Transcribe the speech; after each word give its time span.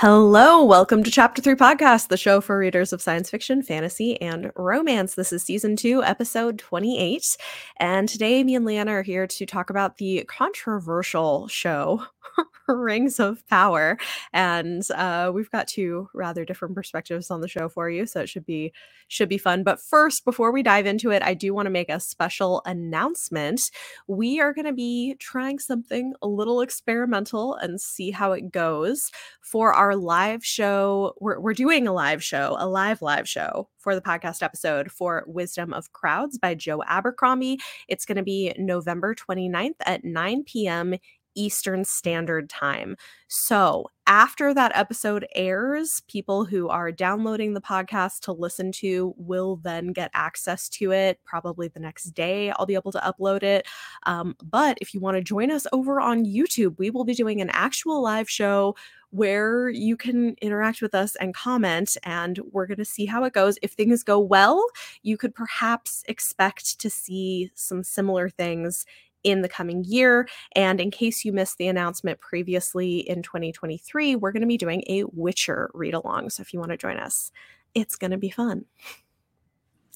Hello, 0.00 0.62
welcome 0.62 1.02
to 1.02 1.10
Chapter 1.10 1.42
3 1.42 1.56
Podcast, 1.56 2.06
the 2.06 2.16
show 2.16 2.40
for 2.40 2.56
readers 2.56 2.92
of 2.92 3.02
science 3.02 3.28
fiction, 3.30 3.64
fantasy, 3.64 4.16
and 4.22 4.52
romance. 4.54 5.16
This 5.16 5.32
is 5.32 5.42
season 5.42 5.74
2, 5.74 6.04
episode 6.04 6.56
28. 6.56 7.36
And 7.80 8.08
today, 8.08 8.44
me 8.44 8.54
and 8.54 8.64
Leanna 8.64 8.92
are 8.92 9.02
here 9.02 9.26
to 9.26 9.44
talk 9.44 9.70
about 9.70 9.96
the 9.96 10.22
controversial 10.28 11.48
show, 11.48 12.04
Rings 12.68 13.20
of 13.20 13.46
Power. 13.48 13.98
And 14.32 14.82
uh, 14.94 15.32
we've 15.34 15.50
got 15.50 15.68
two 15.68 16.08
rather 16.14 16.44
different 16.44 16.74
perspectives 16.74 17.30
on 17.30 17.40
the 17.40 17.48
show 17.48 17.68
for 17.68 17.90
you, 17.90 18.06
so 18.06 18.20
it 18.22 18.28
should 18.28 18.46
be 18.46 18.72
should 19.08 19.28
be 19.28 19.38
fun. 19.38 19.64
But 19.64 19.80
first, 19.80 20.24
before 20.24 20.52
we 20.52 20.62
dive 20.62 20.86
into 20.86 21.10
it, 21.10 21.22
I 21.22 21.34
do 21.34 21.54
want 21.54 21.66
to 21.66 21.70
make 21.70 21.90
a 21.90 22.00
special 22.00 22.62
announcement. 22.66 23.70
We 24.06 24.40
are 24.40 24.52
going 24.52 24.66
to 24.66 24.72
be 24.72 25.16
trying 25.18 25.58
something 25.58 26.14
a 26.22 26.28
little 26.28 26.60
experimental 26.60 27.54
and 27.56 27.80
see 27.80 28.10
how 28.10 28.32
it 28.32 28.52
goes 28.52 29.10
for 29.40 29.72
our 29.72 29.96
live 29.96 30.44
show. 30.44 31.14
We're, 31.20 31.40
we're 31.40 31.54
doing 31.54 31.88
a 31.88 31.92
live 31.92 32.22
show, 32.22 32.56
a 32.58 32.68
live 32.68 33.02
live 33.02 33.28
show 33.28 33.68
for 33.78 33.94
the 33.94 34.00
podcast 34.02 34.42
episode 34.42 34.90
for 34.92 35.24
Wisdom 35.26 35.72
of 35.72 35.92
Crowds 35.92 36.38
by 36.38 36.54
Joe 36.54 36.82
Abercrombie. 36.86 37.58
It's 37.88 38.04
going 38.04 38.16
to 38.16 38.22
be 38.22 38.54
November 38.58 39.14
29th 39.14 39.74
at 39.86 40.04
9 40.04 40.44
p.m. 40.44 40.96
Eastern 41.38 41.84
Standard 41.84 42.50
Time. 42.50 42.96
So, 43.28 43.90
after 44.06 44.54
that 44.54 44.72
episode 44.74 45.26
airs, 45.34 46.02
people 46.08 46.46
who 46.46 46.68
are 46.68 46.90
downloading 46.90 47.52
the 47.52 47.60
podcast 47.60 48.20
to 48.20 48.32
listen 48.32 48.72
to 48.72 49.14
will 49.18 49.56
then 49.56 49.88
get 49.92 50.10
access 50.14 50.68
to 50.70 50.92
it. 50.92 51.20
Probably 51.24 51.68
the 51.68 51.80
next 51.80 52.06
day, 52.14 52.50
I'll 52.50 52.64
be 52.66 52.74
able 52.74 52.92
to 52.92 53.00
upload 53.00 53.42
it. 53.42 53.66
Um, 54.04 54.34
but 54.42 54.78
if 54.80 54.94
you 54.94 55.00
want 55.00 55.18
to 55.18 55.22
join 55.22 55.50
us 55.50 55.66
over 55.72 56.00
on 56.00 56.24
YouTube, 56.24 56.78
we 56.78 56.90
will 56.90 57.04
be 57.04 57.14
doing 57.14 57.40
an 57.42 57.50
actual 57.50 58.02
live 58.02 58.30
show 58.30 58.74
where 59.10 59.68
you 59.70 59.96
can 59.96 60.34
interact 60.42 60.82
with 60.82 60.94
us 60.94 61.16
and 61.16 61.34
comment, 61.34 61.96
and 62.02 62.40
we're 62.50 62.66
going 62.66 62.78
to 62.78 62.84
see 62.84 63.06
how 63.06 63.24
it 63.24 63.32
goes. 63.32 63.58
If 63.62 63.72
things 63.72 64.02
go 64.02 64.18
well, 64.18 64.64
you 65.02 65.16
could 65.16 65.34
perhaps 65.34 66.02
expect 66.08 66.78
to 66.80 66.90
see 66.90 67.50
some 67.54 67.82
similar 67.82 68.28
things 68.28 68.84
in 69.28 69.42
the 69.42 69.48
coming 69.48 69.84
year. 69.84 70.28
And 70.52 70.80
in 70.80 70.90
case 70.90 71.24
you 71.24 71.32
missed 71.32 71.58
the 71.58 71.68
announcement 71.68 72.20
previously 72.20 72.98
in 72.98 73.22
2023, 73.22 74.16
we're 74.16 74.32
going 74.32 74.42
to 74.42 74.48
be 74.48 74.56
doing 74.56 74.82
a 74.88 75.04
Witcher 75.12 75.70
read 75.74 75.94
along. 75.94 76.30
So 76.30 76.40
if 76.40 76.52
you 76.52 76.58
want 76.58 76.72
to 76.72 76.78
join 76.78 76.96
us, 76.96 77.30
it's 77.74 77.96
going 77.96 78.12
to 78.12 78.16
be 78.16 78.30
fun. 78.30 78.64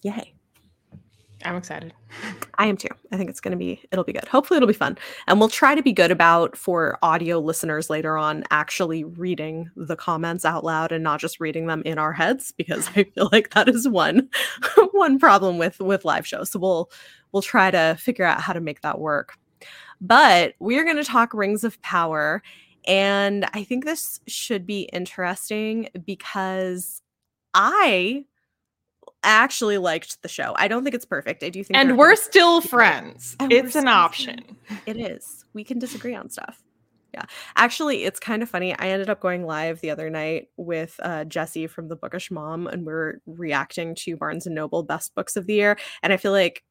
Yay. 0.03 0.35
I'm 1.45 1.57
excited. 1.57 1.93
I 2.59 2.67
am 2.67 2.77
too. 2.77 2.89
I 3.11 3.17
think 3.17 3.31
it's 3.31 3.41
going 3.41 3.53
to 3.53 3.59
be, 3.59 3.83
it'll 3.91 4.05
be 4.05 4.13
good. 4.13 4.27
Hopefully, 4.29 4.57
it'll 4.57 4.67
be 4.67 4.73
fun. 4.73 4.99
And 5.27 5.39
we'll 5.39 5.49
try 5.49 5.75
to 5.75 5.83
be 5.83 5.93
good 5.93 6.11
about 6.11 6.57
for 6.57 6.99
audio 7.03 7.39
listeners 7.39 7.91
later 7.91 8.17
on 8.17 8.45
actually 8.51 9.05
reading 9.05 9.71
the 9.77 9.97
comments 9.97 10.45
out 10.45 10.65
loud 10.65 10.93
and 10.93 11.03
not 11.03 11.21
just 11.21 11.41
reading 11.41 11.67
them 11.67 11.83
in 11.85 11.99
our 11.99 12.13
heads 12.13 12.53
because 12.57 12.89
I 12.97 13.05
feel 13.05 13.29
like 13.33 13.51
that 13.55 13.69
is 13.69 13.89
one 13.89 14.29
one 14.93 15.19
problem 15.19 15.59
with 15.59 15.81
with 15.81 16.05
live 16.05 16.27
shows. 16.27 16.51
So 16.51 16.59
we'll 16.59 16.91
we'll 17.33 17.43
try 17.43 17.71
to 17.71 17.97
figure 17.99 18.25
out 18.25 18.41
how 18.41 18.53
to 18.53 18.61
make 18.61 18.83
that 18.83 19.01
work. 19.01 19.35
But 20.01 20.55
we're 20.59 20.85
going 20.85 20.97
to 20.97 21.05
talk 21.05 21.33
Rings 21.33 21.65
of 21.65 21.81
Power. 21.83 22.43
And 22.87 23.47
I 23.55 23.63
think 23.63 23.85
this 23.85 24.21
should 24.27 24.67
be 24.67 24.83
interesting 24.93 25.89
because 26.05 27.01
I 27.55 28.25
actually 29.25 29.79
liked 29.79 30.21
the 30.23 30.29
show. 30.29 30.53
I 30.57 30.69
don't 30.69 30.85
think 30.85 30.95
it's 30.95 31.05
perfect. 31.05 31.43
I 31.43 31.49
do 31.49 31.63
think 31.65 31.77
And 31.79 31.97
we're 31.99 32.17
still 32.17 32.61
friends. 32.61 33.37
it's 33.41 33.75
an 33.77 33.89
option. 33.89 34.41
Friends. 34.67 34.83
It 34.87 34.97
is. 34.97 35.45
We 35.55 35.65
can 35.65 35.79
disagree 35.79 36.15
on 36.15 36.29
stuff. 36.31 36.63
Yeah. 37.15 37.25
Actually, 37.57 38.05
it's 38.05 38.19
kind 38.19 38.43
of 38.43 38.49
funny. 38.49 38.75
I 38.79 38.89
ended 38.89 39.11
up 39.11 39.21
going 39.21 39.45
live 39.45 39.81
the 39.81 39.91
other 39.91 40.09
night 40.09 40.49
with 40.57 40.99
uh, 41.03 41.25
Jesse 41.25 41.67
from 41.67 41.89
the 41.89 41.97
Bookish 41.97 42.31
Mom, 42.31 42.67
and 42.67 42.87
we're 42.87 43.21
reacting 43.27 43.95
to 43.97 44.17
Barnes 44.17 44.47
and 44.47 44.55
Noble 44.55 44.83
Best 44.83 45.15
Books 45.15 45.37
of 45.37 45.47
the 45.47 45.53
Year. 45.55 45.79
And 46.03 46.13
I 46.13 46.17
feel 46.17 46.33
like 46.33 46.65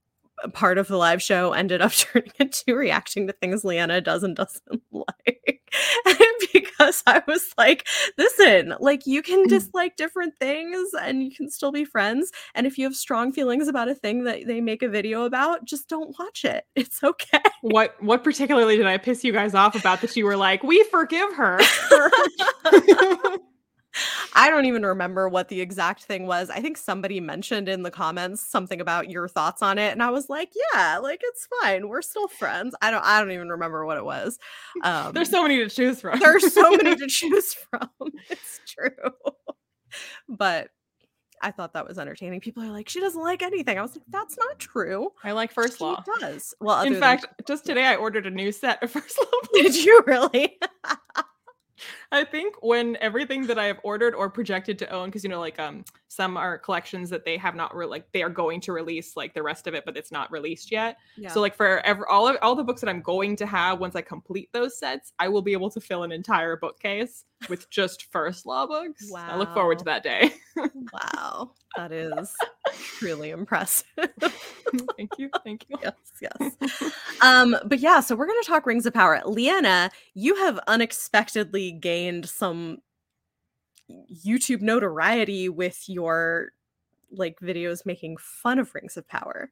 part 0.54 0.80
of 0.80 0.88
the 0.88 0.98
live 0.98 1.22
show 1.22 1.54
ended 1.54 1.81
up 1.81 1.92
turning 1.96 2.31
into 2.40 2.75
reacting 2.75 3.28
to 3.28 3.34
things 3.34 3.64
Leanna 3.64 4.02
does 4.02 4.24
and 4.24 4.36
doesn't 4.36 4.81
like. 4.92 5.50
because 6.54 7.04
I 7.06 7.22
was 7.28 7.54
like, 7.58 7.88
listen, 8.18 8.76
like 8.80 9.06
you 9.06 9.22
can 9.22 9.46
mm. 9.46 9.50
dislike 9.50 9.96
different 9.96 10.38
things 10.40 10.90
and 11.02 11.24
you 11.24 11.32
can 11.32 11.50
still 11.50 11.72
be 11.72 11.86
friends. 11.86 12.32
And 12.56 12.68
if 12.68 12.78
you 12.78 12.86
have 12.86 12.96
strong 12.96 13.32
feelings 13.32 13.68
about 13.68 13.90
a 13.90 13.96
thing 13.96 14.24
that 14.26 14.48
they 14.48 14.62
make 14.62 14.84
a 14.84 14.90
video 14.90 15.24
about, 15.24 15.66
just 15.66 15.88
don't 15.88 16.18
watch 16.20 16.46
it. 16.46 16.66
It's 16.81 17.04
okay. 17.04 17.40
What 17.62 17.96
what 18.02 18.24
particularly 18.24 18.76
did 18.76 18.88
I 18.88 18.98
piss 18.98 19.24
you 19.24 19.31
guys 19.31 19.54
off 19.54 19.76
about 19.76 20.02
that 20.02 20.16
you 20.16 20.26
were 20.26 20.36
like, 20.36 20.64
we 20.64 20.84
forgive 20.86 21.31
her? 21.36 21.60
I 24.34 24.50
don't 24.50 24.66
even 24.66 24.85
remember 24.85 25.28
what 25.28 25.50
the 25.50 25.59
exact 25.62 26.03
thing 26.03 26.25
was. 26.25 26.50
I 26.50 26.62
think 26.62 26.78
somebody 26.78 27.19
mentioned 27.19 27.68
in 27.68 27.84
the 27.84 27.91
comments 27.91 28.41
something 28.41 28.79
about 28.79 29.09
your 29.09 29.28
thoughts 29.28 29.62
on 29.62 29.78
it 29.78 29.91
and 29.91 30.02
I 30.02 30.09
was 30.12 30.29
like, 30.29 30.52
yeah, 30.74 30.97
like 31.00 31.19
it's 31.24 31.47
fine. 31.62 31.90
We're 31.90 32.01
still 32.01 32.28
friends. 32.30 32.74
I 32.81 32.91
don't 32.91 33.03
I 33.03 33.19
don't 33.19 33.31
even 33.31 33.50
remember 33.50 33.85
what 33.85 33.97
it 33.97 34.06
was. 34.06 34.40
Um, 34.84 35.12
there's 35.13 35.30
so 35.30 35.41
many 35.44 35.57
to 35.57 35.69
choose 35.69 36.00
from. 36.00 36.19
there's 36.19 36.53
so 36.53 36.72
many 36.72 36.96
to 36.96 37.07
choose 37.09 37.53
from. 37.53 37.90
It's 38.30 38.59
true. 38.66 39.12
but 40.30 40.69
I 41.44 41.51
thought 41.51 41.74
that 41.74 41.88
was 41.88 41.97
entertaining. 41.97 42.40
People 42.40 42.63
are 42.63 42.69
like, 42.69 42.88
she 42.88 43.00
doesn't 43.00 43.22
like 43.22 43.41
anything. 43.41 43.78
I 43.78 43.81
was 43.81 43.96
like, 43.96 44.06
that's 44.09 44.38
not 44.38 44.59
true. 44.59 45.09
I 45.24 45.31
like 45.31 45.51
First 45.51 45.80
she 45.80 45.84
Law. 45.84 46.03
does. 46.19 46.53
Well, 46.62 46.84
in 46.84 47.00
fact, 47.00 47.25
just 47.47 47.66
today 47.66 47.85
I 47.88 47.96
ordered 47.96 48.28
a 48.28 48.30
new 48.30 48.51
set 48.51 48.81
of 48.84 48.91
First 48.91 49.18
Law. 49.19 49.40
Did 49.56 49.75
you 49.75 50.03
really? 50.06 50.57
I 52.14 52.26
think 52.26 52.56
when 52.62 52.98
everything 53.00 53.48
that 53.48 53.58
I 53.58 53.66
have 53.66 53.80
ordered 53.84 54.14
or 54.14 54.30
projected 54.30 54.78
to 54.80 54.90
own, 54.90 55.08
because 55.08 55.24
you 55.24 55.30
know, 55.30 55.40
like 55.40 55.58
um, 55.60 55.86
some 56.10 56.36
are 56.36 56.58
collections 56.58 57.10
that 57.10 57.24
they 57.24 57.38
have 57.38 57.56
not 57.56 57.74
re- 57.74 57.86
like 57.86 58.12
they 58.12 58.22
are 58.22 58.30
going 58.30 58.60
to 58.62 58.74
release 58.74 59.16
like 59.16 59.34
the 59.34 59.42
rest 59.42 59.66
of 59.66 59.74
it, 59.74 59.86
but 59.86 59.96
it's 59.96 60.12
not 60.12 60.30
released 60.30 60.72
yet. 60.72 60.98
Yeah. 61.16 61.30
So 61.30 61.40
like 61.40 61.56
for 61.56 61.80
ever 61.80 62.08
all 62.10 62.28
of 62.28 62.36
all 62.42 62.54
the 62.54 62.66
books 62.66 62.82
that 62.82 62.90
I'm 62.90 63.02
going 63.02 63.38
to 63.38 63.46
have 63.46 63.80
once 63.80 63.96
I 63.96 64.02
complete 64.02 64.50
those 64.52 64.78
sets, 64.78 65.14
I 65.20 65.30
will 65.30 65.42
be 65.42 65.54
able 65.54 65.70
to 65.70 65.80
fill 65.80 66.04
an 66.04 66.12
entire 66.12 66.58
bookcase 66.58 67.24
with 67.48 67.70
just 67.70 68.12
first 68.12 68.46
law 68.46 68.68
books. 68.68 69.10
Wow. 69.10 69.28
I 69.30 69.38
look 69.38 69.54
forward 69.54 69.80
to 69.80 69.86
that 69.86 70.04
day. 70.04 70.34
wow. 70.92 71.52
That 71.78 71.94
is 71.94 72.36
really 73.02 73.30
impressive. 73.30 73.86
thank 74.98 75.12
you. 75.18 75.30
Thank 75.46 75.66
you. 75.70 75.78
Yes, 75.82 75.94
yes. 76.22 76.92
Um, 77.22 77.56
but 77.64 77.80
yeah, 77.80 78.02
so 78.02 78.16
we're 78.16 78.28
gonna 78.28 78.44
talk 78.44 78.66
Rings 78.66 78.86
of 78.86 78.94
Power. 78.94 79.22
Leanna, 79.26 79.90
you 80.14 80.36
have 80.36 80.60
unexpectedly 80.68 81.72
gained 81.72 82.00
some 82.25 82.79
YouTube 83.89 84.62
notoriety 84.62 85.50
with 85.50 85.84
your 85.88 86.51
like 87.12 87.39
videos 87.39 87.85
making 87.85 88.17
fun 88.17 88.59
of 88.59 88.73
Rings 88.73 88.97
of 88.97 89.07
Power. 89.07 89.51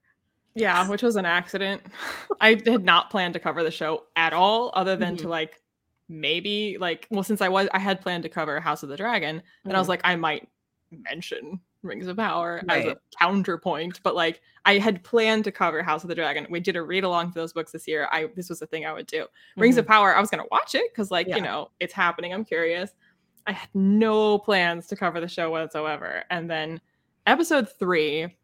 Yeah, 0.56 0.88
which 0.88 1.04
was 1.04 1.16
an 1.16 1.26
accident. 1.26 1.82
I 2.42 2.62
had 2.66 2.84
not 2.84 3.10
planned 3.10 3.34
to 3.36 3.40
cover 3.40 3.64
the 3.64 3.72
show 3.72 4.04
at 4.16 4.34
all, 4.34 4.72
other 4.74 4.96
than 4.96 5.16
mm-hmm. 5.16 5.24
to 5.24 5.30
like 5.30 5.62
maybe 6.08 6.78
like 6.80 7.08
well, 7.10 7.24
since 7.24 7.42
I 7.42 7.50
was 7.50 7.68
I 7.74 7.80
had 7.80 8.02
planned 8.02 8.24
to 8.24 8.30
cover 8.30 8.60
House 8.60 8.84
of 8.84 8.90
the 8.90 8.98
Dragon, 8.98 9.30
and 9.30 9.42
mm-hmm. 9.42 9.76
I 9.76 9.80
was 9.80 9.86
mm-hmm. 9.86 9.90
like, 9.92 10.02
I 10.04 10.16
might 10.16 10.50
mention 10.92 11.60
Rings 11.82 12.08
of 12.08 12.18
Power 12.18 12.62
right. 12.68 12.86
as 12.86 12.94
a 12.94 12.98
counterpoint, 13.18 14.00
but 14.04 14.16
like 14.16 14.42
I 14.66 14.78
had 14.78 15.04
planned 15.04 15.46
to 15.46 15.52
cover 15.52 15.82
House 15.82 16.04
of 16.04 16.10
the 16.10 16.16
Dragon. 16.16 16.46
We 16.50 16.60
did 16.60 16.76
a 16.76 16.82
read 16.82 17.04
along 17.04 17.32
for 17.32 17.40
those 17.40 17.54
books 17.54 17.72
this 17.72 17.88
year. 17.88 18.08
I 18.12 18.28
this 18.36 18.50
was 18.50 18.60
the 18.60 18.68
thing 18.68 18.86
I 18.86 18.94
would 18.94 19.08
do. 19.08 19.24
Mm-hmm. 19.24 19.62
Rings 19.62 19.78
of 19.78 19.86
mm-hmm. 19.86 19.94
Power, 19.94 20.16
I 20.16 20.20
was 20.20 20.30
gonna 20.30 20.44
watch 20.52 20.76
it 20.76 20.92
because 20.92 21.12
like, 21.12 21.28
yeah. 21.28 21.38
you 21.38 21.42
know, 21.42 21.72
it's 21.80 21.94
happening. 21.94 22.34
I'm 22.34 22.46
curious. 22.46 22.92
I 23.48 23.54
had 23.54 23.70
no 23.74 24.38
plans 24.38 24.88
to 24.88 24.96
cover 24.96 25.20
the 25.20 25.28
show 25.28 25.50
whatsoever. 25.50 26.24
And 26.30 26.50
then 26.50 26.82
episode 27.26 27.70
three, 27.80 28.36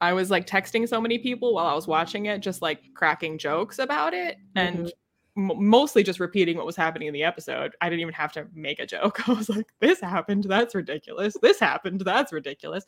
I 0.00 0.12
was 0.12 0.30
like 0.30 0.46
texting 0.46 0.88
so 0.88 1.00
many 1.00 1.18
people 1.18 1.54
while 1.54 1.66
I 1.66 1.74
was 1.74 1.86
watching 1.86 2.26
it, 2.26 2.38
just 2.38 2.62
like 2.62 2.80
cracking 2.94 3.38
jokes 3.38 3.78
about 3.78 4.14
it. 4.14 4.36
Mm-hmm. 4.56 4.58
And 4.58 4.92
m- 5.36 5.52
mostly 5.56 6.02
just 6.02 6.20
repeating 6.20 6.56
what 6.56 6.66
was 6.66 6.76
happening 6.76 7.08
in 7.08 7.14
the 7.14 7.24
episode. 7.24 7.74
I 7.80 7.88
didn't 7.88 8.00
even 8.00 8.14
have 8.14 8.32
to 8.32 8.46
make 8.54 8.78
a 8.78 8.86
joke. 8.86 9.28
I 9.28 9.32
was 9.32 9.48
like, 9.48 9.66
this 9.80 10.00
happened. 10.00 10.44
That's 10.44 10.74
ridiculous. 10.74 11.36
This 11.40 11.58
happened. 11.58 12.00
That's 12.00 12.32
ridiculous. 12.32 12.84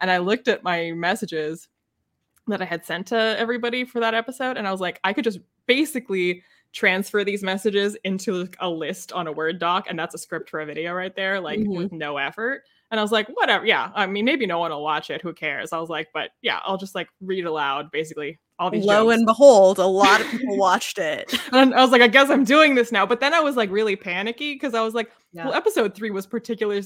And 0.00 0.10
I 0.10 0.18
looked 0.18 0.48
at 0.48 0.62
my 0.62 0.92
messages 0.92 1.68
that 2.46 2.62
I 2.62 2.64
had 2.64 2.84
sent 2.84 3.08
to 3.08 3.36
everybody 3.38 3.84
for 3.84 4.00
that 4.00 4.14
episode. 4.14 4.56
And 4.56 4.66
I 4.66 4.72
was 4.72 4.80
like, 4.80 5.00
I 5.04 5.12
could 5.12 5.24
just 5.24 5.40
basically 5.66 6.42
transfer 6.72 7.24
these 7.24 7.42
messages 7.42 7.96
into 8.04 8.48
a 8.60 8.68
list 8.68 9.12
on 9.12 9.26
a 9.26 9.32
Word 9.32 9.58
doc, 9.58 9.86
and 9.88 9.98
that's 9.98 10.14
a 10.14 10.18
script 10.18 10.50
for 10.50 10.60
a 10.60 10.66
video 10.66 10.92
right 10.92 11.14
there, 11.14 11.40
like 11.40 11.60
mm-hmm. 11.60 11.76
with 11.76 11.92
no 11.92 12.16
effort. 12.16 12.62
And 12.90 12.98
I 12.98 13.02
was 13.02 13.12
like, 13.12 13.28
whatever. 13.28 13.66
Yeah. 13.66 13.90
I 13.94 14.06
mean, 14.06 14.24
maybe 14.24 14.46
no 14.46 14.58
one 14.58 14.70
will 14.70 14.82
watch 14.82 15.10
it. 15.10 15.20
Who 15.20 15.34
cares? 15.34 15.72
I 15.72 15.78
was 15.78 15.90
like, 15.90 16.08
but 16.14 16.30
yeah, 16.40 16.60
I'll 16.62 16.78
just 16.78 16.94
like 16.94 17.08
read 17.20 17.44
aloud 17.44 17.90
basically 17.90 18.38
all 18.58 18.70
these. 18.70 18.84
Lo 18.84 19.04
jokes. 19.04 19.16
and 19.16 19.26
behold, 19.26 19.78
a 19.78 19.86
lot 19.86 20.20
of 20.20 20.26
people 20.28 20.56
watched 20.58 20.98
it. 20.98 21.32
and 21.52 21.74
I 21.74 21.82
was 21.82 21.90
like, 21.90 22.02
I 22.02 22.08
guess 22.08 22.30
I'm 22.30 22.44
doing 22.44 22.74
this 22.74 22.90
now. 22.92 23.06
But 23.06 23.20
then 23.20 23.34
I 23.34 23.40
was 23.40 23.56
like 23.56 23.70
really 23.70 23.96
panicky 23.96 24.54
because 24.54 24.74
I 24.74 24.80
was 24.82 24.94
like, 24.94 25.10
yeah. 25.32 25.46
well, 25.46 25.54
episode 25.54 25.94
three 25.94 26.10
was 26.10 26.26
particularly, 26.26 26.82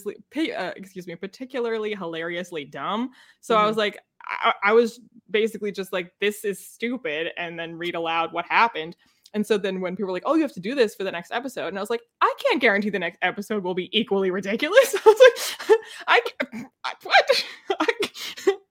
uh, 0.57 0.73
excuse 0.77 1.07
me, 1.07 1.15
particularly 1.15 1.95
hilariously 1.95 2.65
dumb. 2.65 3.11
So 3.41 3.55
mm-hmm. 3.55 3.65
I 3.65 3.67
was 3.67 3.77
like, 3.77 3.99
I, 4.25 4.53
I 4.65 4.73
was 4.73 5.01
basically 5.31 5.73
just 5.73 5.93
like, 5.93 6.13
this 6.21 6.45
is 6.45 6.65
stupid, 6.65 7.29
and 7.37 7.59
then 7.59 7.77
read 7.77 7.95
aloud 7.95 8.33
what 8.33 8.45
happened 8.47 8.97
And 9.35 9.47
so 9.47 9.57
then 9.57 9.81
when 9.81 9.97
people 9.97 10.09
were 10.09 10.13
like, 10.13 10.25
"Oh, 10.27 10.35
you 10.35 10.43
have 10.43 10.53
to 10.53 10.61
do 10.61 10.75
this 10.75 10.95
for 10.95 11.05
the 11.05 11.11
next 11.11 11.33
episode," 11.33 11.69
and 11.69 11.79
I 11.79 11.81
was 11.81 11.89
like, 11.91 12.03
"I 12.21 12.35
can't 12.39 12.61
guarantee 12.61 12.91
the 12.91 12.99
next 12.99 13.19
episode 13.23 13.65
will 13.65 13.75
be 13.75 13.89
equally 13.99 14.31
ridiculous." 14.31 14.95
I 14.95 15.01
was 15.05 15.21
like, 15.69 15.79
"I, 16.07 16.21
I 16.85 16.93
what? 17.03 17.45
I, 17.81 17.87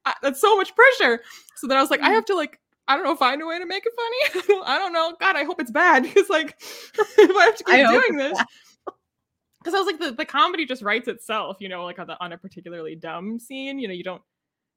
I, 0.05 0.13
that's 0.21 0.39
so 0.39 0.55
much 0.55 0.71
pressure." 0.75 1.21
So 1.55 1.67
then 1.67 1.77
I 1.77 1.81
was 1.81 1.89
like, 1.89 2.01
"I 2.01 2.09
mm. 2.09 2.13
have 2.13 2.25
to 2.25 2.35
like." 2.35 2.59
I 2.87 2.95
don't 2.95 3.05
know, 3.05 3.15
find 3.15 3.41
a 3.41 3.45
way 3.45 3.59
to 3.59 3.65
make 3.65 3.83
it 3.85 3.93
funny. 3.95 4.61
I 4.65 4.77
don't 4.77 4.93
know. 4.93 5.15
God, 5.19 5.35
I 5.35 5.43
hope 5.43 5.61
it's 5.61 5.71
bad 5.71 6.03
because 6.03 6.29
like 6.29 6.55
if 6.97 7.37
I 7.37 7.45
have 7.45 7.55
to 7.57 7.63
keep 7.63 7.87
doing 7.87 8.17
this. 8.17 8.39
Because 9.59 9.73
I 9.75 9.77
was 9.77 9.85
like, 9.85 9.99
the, 9.99 10.11
the 10.11 10.25
comedy 10.25 10.65
just 10.65 10.81
writes 10.81 11.07
itself, 11.07 11.57
you 11.59 11.69
know, 11.69 11.85
like 11.85 11.99
on, 11.99 12.07
the, 12.07 12.21
on 12.23 12.33
a 12.33 12.37
particularly 12.37 12.95
dumb 12.95 13.39
scene. 13.39 13.79
You 13.79 13.87
know, 13.87 13.93
you 13.93 14.03
don't 14.03 14.21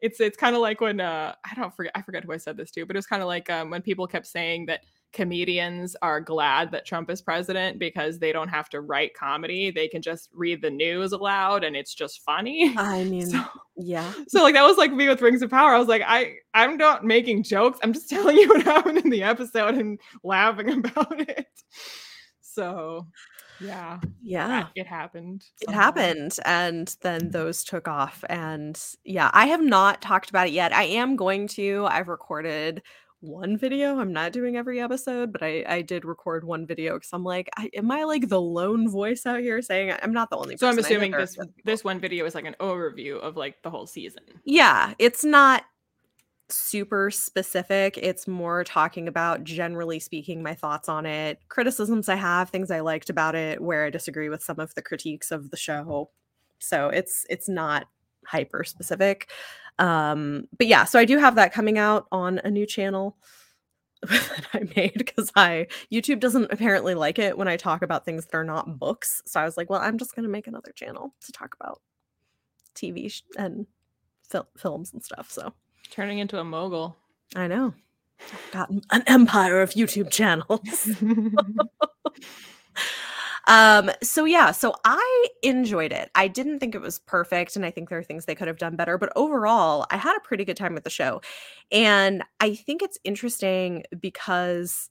it's 0.01 0.21
it's 0.21 0.37
kind 0.37 0.55
of 0.55 0.61
like 0.61 0.81
when 0.81 1.01
uh 1.01 1.35
I 1.45 1.55
don't 1.55 1.75
forget 1.75 1.93
I 1.95 2.03
forget 2.03 2.25
who 2.25 2.33
I 2.33 2.37
said 2.37 2.57
this 2.57 2.71
to, 2.73 2.85
but 2.85 2.95
it 2.95 2.99
was 2.99 3.07
kind 3.07 3.23
of 3.23 3.27
like 3.29 3.49
um, 3.49 3.71
when 3.71 3.81
people 3.81 4.07
kept 4.07 4.27
saying 4.27 4.67
that 4.67 4.83
comedians 5.15 5.97
are 6.03 6.21
glad 6.21 6.73
that 6.73 6.85
Trump 6.85 7.09
is 7.09 7.23
president 7.23 7.79
because 7.79 8.19
they 8.19 8.33
don't 8.33 8.49
have 8.49 8.69
to 8.69 8.81
write 8.81 9.15
comedy. 9.15 9.71
They 9.71 9.89
can 9.89 10.03
just 10.03 10.29
read 10.35 10.61
the 10.61 10.71
news 10.71 11.13
aloud 11.13 11.65
and 11.65 11.75
it's 11.75 11.95
just 11.95 12.23
funny. 12.23 12.75
I 12.77 13.05
mean, 13.05 13.31
so, 13.31 13.45
yeah. 13.77 14.13
So 14.29 14.43
like 14.43 14.55
that 14.55 14.67
was 14.67 14.77
like 14.77 14.93
me 14.93 15.09
with 15.09 15.23
Rings 15.23 15.41
of 15.41 15.51
Power. 15.51 15.73
I 15.75 15.79
was 15.79 15.89
like, 15.89 16.03
I 16.07 16.35
I'm 16.53 16.77
not 16.77 17.05
making 17.05 17.45
jokes. 17.45 17.79
I'm 17.83 17.95
just 17.95 18.11
telling 18.11 18.37
you 18.37 18.49
what 18.49 18.63
happened 18.63 18.99
in 18.99 19.09
the 19.09 19.23
episode 19.23 19.77
and 19.77 19.99
laughing 20.23 20.71
about 20.85 21.21
it. 21.21 21.47
So 22.43 23.07
yeah 23.61 24.01
yeah 24.21 24.67
it 24.75 24.87
happened 24.87 25.45
it 25.61 25.71
happened 25.71 26.37
and 26.45 26.97
then 27.03 27.31
those 27.31 27.63
took 27.63 27.87
off 27.87 28.25
and 28.29 28.81
yeah 29.05 29.31
i 29.33 29.47
have 29.47 29.63
not 29.63 30.03
talked 30.03 30.29
about 30.29 30.49
it 30.49 30.53
yet 30.53 30.73
i 30.73 30.83
am 30.83 31.15
going 31.15 31.47
to 31.47 31.87
i've 31.87 32.09
recorded 32.09 32.83
one 33.25 33.57
video. 33.57 33.99
I'm 33.99 34.13
not 34.13 34.33
doing 34.33 34.57
every 34.57 34.81
episode, 34.81 35.33
but 35.33 35.43
I 35.43 35.65
I 35.67 35.83
did 35.83 36.05
record 36.05 36.45
one 36.45 36.67
video 36.67 36.95
because 36.95 37.11
I'm 37.13 37.25
like, 37.25 37.49
I, 37.57 37.71
am 37.75 37.91
I 37.91 38.05
like 38.05 38.29
the 38.29 38.41
lone 38.41 38.89
voice 38.89 39.27
out 39.27 39.41
here 39.41 39.61
saying 39.63 39.95
I'm 40.03 40.13
not 40.13 40.31
the 40.31 40.37
only? 40.37 40.57
So 40.57 40.69
I'm 40.69 40.79
assuming 40.79 41.13
this 41.13 41.37
this 41.65 41.85
one 41.85 42.01
video 42.01 42.25
is 42.27 42.35
like 42.35 42.47
an 42.47 42.57
overview 42.61 43.19
of 43.21 43.37
like 43.37 43.63
the 43.63 43.71
whole 43.71 43.87
season. 43.87 44.23
Yeah, 44.45 44.95
it's 44.99 45.25
not 45.25 45.65
super 46.51 47.11
specific. 47.11 47.99
It's 47.99 48.29
more 48.29 48.65
talking 48.65 49.09
about 49.09 49.45
generally 49.45 49.99
speaking 49.99 50.43
my 50.43 50.55
thoughts 50.55 50.89
on 50.89 51.07
it, 51.07 51.39
criticisms 51.49 52.09
I 52.09 52.17
have, 52.17 52.51
things 52.51 52.71
I 52.71 52.81
liked 52.81 53.11
about 53.11 53.35
it, 53.35 53.61
where 53.61 53.87
I 53.87 53.91
disagree 53.91 54.29
with 54.29 54.43
some 54.43 54.61
of 54.61 54.75
the 54.75 54.83
critiques 54.83 55.31
of 55.31 55.51
the 55.51 55.57
show. 55.57 56.11
So 56.59 56.89
it's 56.89 57.27
it's 57.29 57.49
not 57.49 57.87
hyper 58.27 58.65
specific. 58.65 59.31
Um, 59.79 60.47
but 60.57 60.67
yeah, 60.67 60.85
so 60.85 60.99
I 60.99 61.05
do 61.05 61.19
have 61.19 61.35
that 61.37 61.53
coming 61.53 61.79
out 61.79 62.07
on 62.13 62.39
a 62.45 62.51
new 62.51 62.67
channel 62.67 63.17
that 64.03 64.47
I 64.53 64.61
made 64.77 64.95
because 64.95 65.33
I 65.35 65.67
YouTube 65.93 66.21
doesn't 66.21 66.53
apparently 66.53 66.95
like 66.95 67.19
it 67.19 67.37
when 67.39 67.49
I 67.49 67.57
talk 67.57 67.83
about 67.83 68.05
things 68.05 68.27
that 68.27 68.35
are 68.37 68.45
not 68.45 68.79
books. 68.79 69.23
So 69.27 69.41
I 69.41 69.45
was 69.45 69.57
like, 69.57 69.71
well, 69.71 69.81
I'm 69.81 69.99
just 69.99 70.15
gonna 70.15 70.29
make 70.29 70.47
another 70.47 70.73
channel 70.73 71.15
to 71.25 71.33
talk 71.33 71.55
about 71.59 71.81
TV 72.75 73.11
sh- 73.11 73.23
and 73.37 73.67
fil- 74.29 74.49
films 74.57 74.93
and 74.93 75.03
stuff. 75.03 75.31
So 75.31 75.53
turning 75.91 76.19
into 76.19 76.39
a 76.39 76.45
mogul. 76.45 76.97
I 77.35 77.47
know. 77.49 77.75
I've 78.21 78.53
got 78.53 78.71
an 78.71 79.03
empire 79.07 79.61
of 79.61 79.73
YouTube 79.73 80.11
channels. 80.11 80.61
Um, 83.47 83.91
so 84.03 84.25
yeah, 84.25 84.53
so 84.53 84.75
I 84.85 85.27
enjoyed 85.43 85.93
it. 85.93 86.11
I 86.15 86.29
didn't 86.29 86.61
think 86.61 86.75
it 86.75 86.81
was 86.81 86.99
perfect, 87.01 87.57
and 87.57 87.65
I 87.65 87.71
think 87.71 87.89
there 87.89 87.99
are 87.99 88.05
things 88.05 88.25
they 88.25 88.35
could 88.35 88.49
have 88.49 88.59
done 88.59 88.77
better, 88.77 88.99
but 88.99 89.13
overall, 89.17 89.87
I 89.91 89.97
had 89.97 90.17
a 90.17 90.21
pretty 90.21 90.45
good 90.45 90.57
time 90.57 90.75
with 90.75 90.85
the 90.85 90.91
show. 90.91 91.21
And 91.71 92.23
I 92.41 92.55
think 92.55 92.83
it's 92.83 92.99
interesting 93.05 93.85
because 94.01 94.91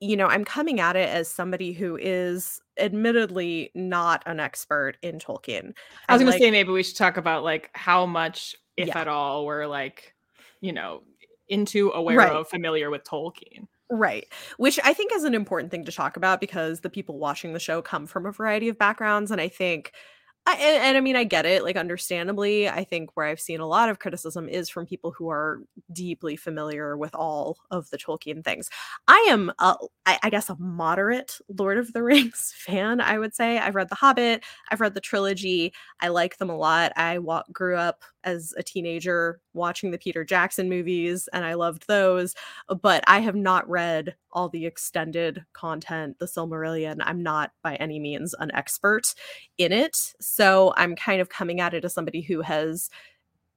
you 0.00 0.16
know, 0.16 0.26
I'm 0.26 0.44
coming 0.44 0.80
at 0.80 0.96
it 0.96 1.08
as 1.10 1.28
somebody 1.28 1.72
who 1.72 1.98
is 2.00 2.60
admittedly 2.78 3.70
not 3.74 4.22
an 4.24 4.40
expert 4.40 4.96
in 5.02 5.18
Tolkien. 5.18 5.74
I 6.08 6.14
was 6.14 6.20
going 6.20 6.30
like, 6.30 6.38
to 6.38 6.44
say 6.44 6.50
maybe 6.50 6.72
we 6.72 6.82
should 6.82 6.96
talk 6.96 7.18
about 7.18 7.44
like 7.44 7.70
how 7.74 8.06
much, 8.06 8.56
if 8.78 8.88
yeah. 8.88 8.98
at 8.98 9.08
all, 9.08 9.44
we're 9.44 9.66
like, 9.66 10.14
you 10.62 10.72
know, 10.72 11.02
into 11.48 11.90
aware 11.90 12.16
right. 12.16 12.32
of 12.32 12.48
familiar 12.48 12.88
with 12.88 13.04
Tolkien. 13.04 13.66
Right. 13.92 14.26
Which 14.56 14.78
I 14.84 14.92
think 14.92 15.12
is 15.12 15.24
an 15.24 15.34
important 15.34 15.72
thing 15.72 15.84
to 15.84 15.92
talk 15.92 16.16
about 16.16 16.40
because 16.40 16.80
the 16.80 16.90
people 16.90 17.18
watching 17.18 17.52
the 17.52 17.58
show 17.58 17.82
come 17.82 18.06
from 18.06 18.24
a 18.24 18.30
variety 18.32 18.68
of 18.68 18.78
backgrounds. 18.78 19.30
And 19.32 19.40
I 19.40 19.48
think 19.48 19.92
I, 20.46 20.54
and, 20.54 20.82
and, 20.84 20.96
I 20.96 21.00
mean, 21.02 21.16
I 21.16 21.24
get 21.24 21.44
it. 21.44 21.64
Like, 21.64 21.76
understandably, 21.76 22.66
I 22.68 22.82
think 22.82 23.10
where 23.14 23.26
I've 23.26 23.40
seen 23.40 23.60
a 23.60 23.66
lot 23.66 23.90
of 23.90 23.98
criticism 23.98 24.48
is 24.48 24.70
from 24.70 24.86
people 24.86 25.12
who 25.12 25.28
are 25.28 25.60
deeply 25.92 26.34
familiar 26.34 26.96
with 26.96 27.14
all 27.14 27.58
of 27.70 27.90
the 27.90 27.98
Tolkien 27.98 28.42
things. 28.42 28.70
I 29.06 29.28
am, 29.30 29.52
a, 29.58 29.76
I, 30.06 30.18
I 30.22 30.30
guess, 30.30 30.48
a 30.48 30.56
moderate 30.58 31.38
Lord 31.58 31.76
of 31.76 31.92
the 31.92 32.02
Rings 32.04 32.54
fan. 32.56 33.00
I 33.02 33.18
would 33.18 33.34
say 33.34 33.58
I've 33.58 33.74
read 33.74 33.90
The 33.90 33.96
Hobbit, 33.96 34.42
I've 34.70 34.80
read 34.80 34.94
the 34.94 35.00
trilogy. 35.00 35.74
I 36.00 36.08
like 36.08 36.38
them 36.38 36.48
a 36.50 36.56
lot. 36.56 36.92
I 36.96 37.18
wa- 37.18 37.44
grew 37.52 37.76
up 37.76 38.02
as 38.24 38.54
a 38.56 38.62
teenager 38.62 39.40
watching 39.52 39.90
the 39.90 39.98
Peter 39.98 40.24
Jackson 40.24 40.68
movies, 40.68 41.28
and 41.32 41.44
I 41.44 41.54
loved 41.54 41.86
those. 41.86 42.34
But 42.82 43.02
I 43.06 43.20
have 43.20 43.34
not 43.34 43.68
read 43.68 44.14
all 44.32 44.48
the 44.48 44.66
extended 44.66 45.44
content, 45.52 46.18
the 46.18 46.26
Silmarillion. 46.26 46.98
I'm 47.00 47.22
not 47.22 47.52
by 47.62 47.76
any 47.76 47.98
means 47.98 48.34
an 48.38 48.50
expert 48.54 49.14
in 49.58 49.72
it. 49.72 49.96
So 50.20 50.74
I'm 50.76 50.94
kind 50.96 51.20
of 51.20 51.28
coming 51.28 51.60
at 51.60 51.74
it 51.74 51.84
as 51.84 51.94
somebody 51.94 52.20
who 52.20 52.40
has, 52.42 52.90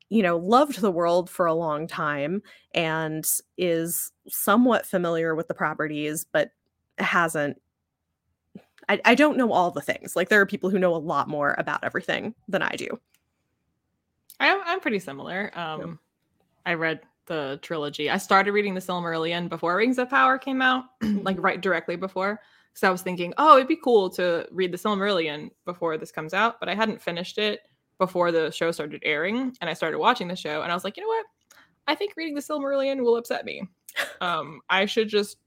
you 0.09 0.23
know, 0.23 0.37
loved 0.37 0.79
the 0.81 0.91
world 0.91 1.29
for 1.29 1.45
a 1.45 1.53
long 1.53 1.87
time 1.87 2.41
and 2.73 3.25
is 3.57 4.11
somewhat 4.27 4.85
familiar 4.85 5.35
with 5.35 5.47
the 5.47 5.53
properties, 5.53 6.25
but 6.31 6.51
hasn't. 6.97 7.61
I, 8.89 8.99
I 9.05 9.15
don't 9.15 9.37
know 9.37 9.53
all 9.53 9.71
the 9.71 9.79
things. 9.79 10.13
Like, 10.13 10.27
there 10.27 10.41
are 10.41 10.45
people 10.45 10.69
who 10.69 10.77
know 10.77 10.93
a 10.93 10.97
lot 10.97 11.29
more 11.29 11.55
about 11.57 11.85
everything 11.85 12.35
than 12.49 12.61
I 12.61 12.75
do. 12.75 12.99
I'm, 14.49 14.61
I'm 14.65 14.79
pretty 14.79 14.99
similar. 14.99 15.51
Um. 15.53 15.99
I 16.65 16.75
read 16.75 17.01
the 17.25 17.59
trilogy. 17.61 18.09
I 18.09 18.17
started 18.17 18.51
reading 18.51 18.73
the 18.73 18.81
Silmarillion 18.81 19.49
before 19.49 19.75
Rings 19.75 19.97
of 19.97 20.09
Power 20.09 20.37
came 20.37 20.61
out, 20.61 20.85
like 21.01 21.37
right 21.39 21.61
directly 21.61 21.95
before. 21.95 22.39
So 22.73 22.87
I 22.87 22.91
was 22.91 23.01
thinking, 23.01 23.33
oh, 23.37 23.57
it'd 23.57 23.67
be 23.67 23.75
cool 23.75 24.09
to 24.11 24.47
read 24.51 24.71
the 24.71 24.77
Silmarillion 24.77 25.51
before 25.65 25.97
this 25.97 26.11
comes 26.11 26.33
out, 26.33 26.59
but 26.59 26.69
I 26.69 26.75
hadn't 26.75 27.01
finished 27.01 27.37
it 27.37 27.61
before 27.99 28.31
the 28.31 28.51
show 28.51 28.71
started 28.71 29.01
airing, 29.05 29.55
and 29.61 29.69
I 29.69 29.73
started 29.73 29.99
watching 29.99 30.27
the 30.27 30.35
show, 30.35 30.63
and 30.63 30.71
I 30.71 30.75
was 30.75 30.83
like, 30.83 30.97
you 30.97 31.03
know 31.03 31.09
what? 31.09 31.25
I 31.87 31.95
think 31.95 32.13
reading 32.15 32.33
the 32.33 32.41
Silmarillion 32.41 33.03
will 33.03 33.17
upset 33.17 33.45
me. 33.45 33.63
Um, 34.21 34.61
I 34.71 34.87
should 34.87 35.07
just 35.07 35.37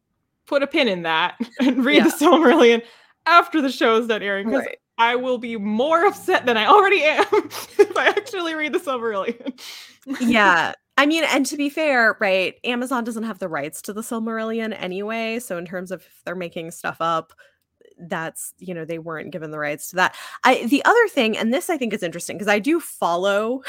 put 0.46 0.62
a 0.62 0.68
pin 0.68 0.86
in 0.86 1.02
that 1.02 1.34
and 1.60 1.84
read 1.84 1.96
yeah. 1.96 2.04
the 2.04 2.10
Silmarillion 2.10 2.80
after 3.24 3.60
the 3.60 3.72
show 3.72 3.96
is 3.96 4.06
done 4.06 4.22
airing 4.22 4.46
because 4.46 4.66
right. 4.66 4.78
I 4.98 5.16
will 5.16 5.38
be 5.38 5.56
more 5.56 6.06
upset 6.06 6.46
than 6.46 6.56
I 6.56 6.66
already 6.66 7.02
am 7.02 7.26
if 7.32 7.96
I 7.96 8.08
actually 8.08 8.54
read 8.54 8.72
the 8.72 8.78
Silmarillion. 8.78 9.60
yeah. 10.20 10.72
I 10.98 11.04
mean, 11.04 11.24
and 11.24 11.44
to 11.46 11.56
be 11.56 11.68
fair, 11.68 12.16
right, 12.20 12.54
Amazon 12.64 13.04
doesn't 13.04 13.24
have 13.24 13.38
the 13.38 13.48
rights 13.48 13.82
to 13.82 13.92
the 13.92 14.00
Silmarillion 14.00 14.74
anyway. 14.78 15.38
So 15.40 15.58
in 15.58 15.66
terms 15.66 15.90
of 15.90 16.00
if 16.00 16.22
they're 16.24 16.34
making 16.34 16.70
stuff 16.70 16.96
up, 17.00 17.32
that's 17.98 18.52
you 18.58 18.74
know 18.74 18.84
they 18.84 18.98
weren't 18.98 19.30
given 19.30 19.50
the 19.50 19.58
rights 19.58 19.88
to 19.90 19.96
that. 19.96 20.14
I 20.44 20.66
the 20.66 20.84
other 20.84 21.08
thing, 21.08 21.36
and 21.36 21.52
this 21.52 21.70
I 21.70 21.78
think 21.78 21.94
is 21.94 22.02
interesting 22.02 22.36
because 22.36 22.48
I 22.48 22.58
do 22.58 22.80
follow. 22.80 23.62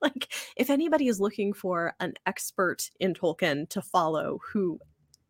like, 0.00 0.32
if 0.56 0.70
anybody 0.70 1.08
is 1.08 1.20
looking 1.20 1.52
for 1.52 1.94
an 1.98 2.14
expert 2.26 2.90
in 3.00 3.14
Tolkien 3.14 3.68
to 3.70 3.82
follow, 3.82 4.40
who 4.52 4.78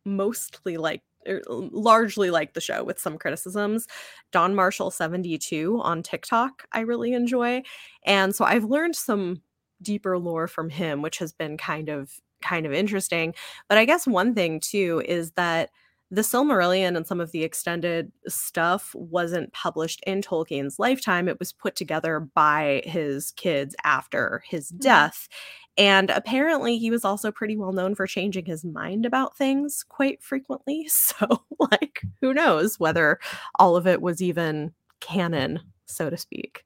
mostly 0.04 0.76
like 0.76 1.02
Er, 1.28 1.42
largely 1.48 2.30
like 2.30 2.54
the 2.54 2.60
show 2.60 2.82
with 2.84 2.98
some 2.98 3.18
criticisms. 3.18 3.86
Don 4.32 4.54
Marshall 4.54 4.90
72 4.90 5.80
on 5.82 6.02
TikTok, 6.02 6.64
I 6.72 6.80
really 6.80 7.12
enjoy. 7.12 7.62
And 8.04 8.34
so 8.34 8.44
I've 8.44 8.64
learned 8.64 8.96
some 8.96 9.42
deeper 9.82 10.18
lore 10.18 10.48
from 10.48 10.70
him, 10.70 11.02
which 11.02 11.18
has 11.18 11.32
been 11.32 11.56
kind 11.56 11.88
of 11.88 12.12
kind 12.42 12.66
of 12.66 12.72
interesting. 12.72 13.34
But 13.68 13.78
I 13.78 13.84
guess 13.84 14.06
one 14.06 14.34
thing 14.34 14.60
too 14.60 15.02
is 15.06 15.32
that 15.32 15.70
the 16.10 16.22
Silmarillion 16.22 16.96
and 16.96 17.06
some 17.06 17.20
of 17.20 17.32
the 17.32 17.42
extended 17.42 18.10
stuff 18.26 18.94
wasn't 18.94 19.52
published 19.52 20.02
in 20.06 20.22
Tolkien's 20.22 20.78
lifetime. 20.78 21.28
It 21.28 21.38
was 21.38 21.52
put 21.52 21.76
together 21.76 22.20
by 22.20 22.82
his 22.84 23.32
kids 23.32 23.76
after 23.84 24.42
his 24.46 24.68
mm-hmm. 24.68 24.78
death. 24.78 25.28
And 25.76 26.10
apparently, 26.10 26.78
he 26.78 26.90
was 26.90 27.04
also 27.04 27.30
pretty 27.30 27.56
well 27.56 27.72
known 27.72 27.94
for 27.94 28.06
changing 28.06 28.46
his 28.46 28.64
mind 28.64 29.06
about 29.06 29.36
things 29.36 29.84
quite 29.88 30.22
frequently. 30.22 30.88
So, 30.98 31.44
like, 31.58 32.02
who 32.20 32.34
knows 32.34 32.78
whether 32.78 33.18
all 33.58 33.76
of 33.76 33.86
it 33.86 34.02
was 34.02 34.22
even 34.22 34.72
canon, 35.00 35.60
so 35.86 36.10
to 36.10 36.16
speak. 36.16 36.64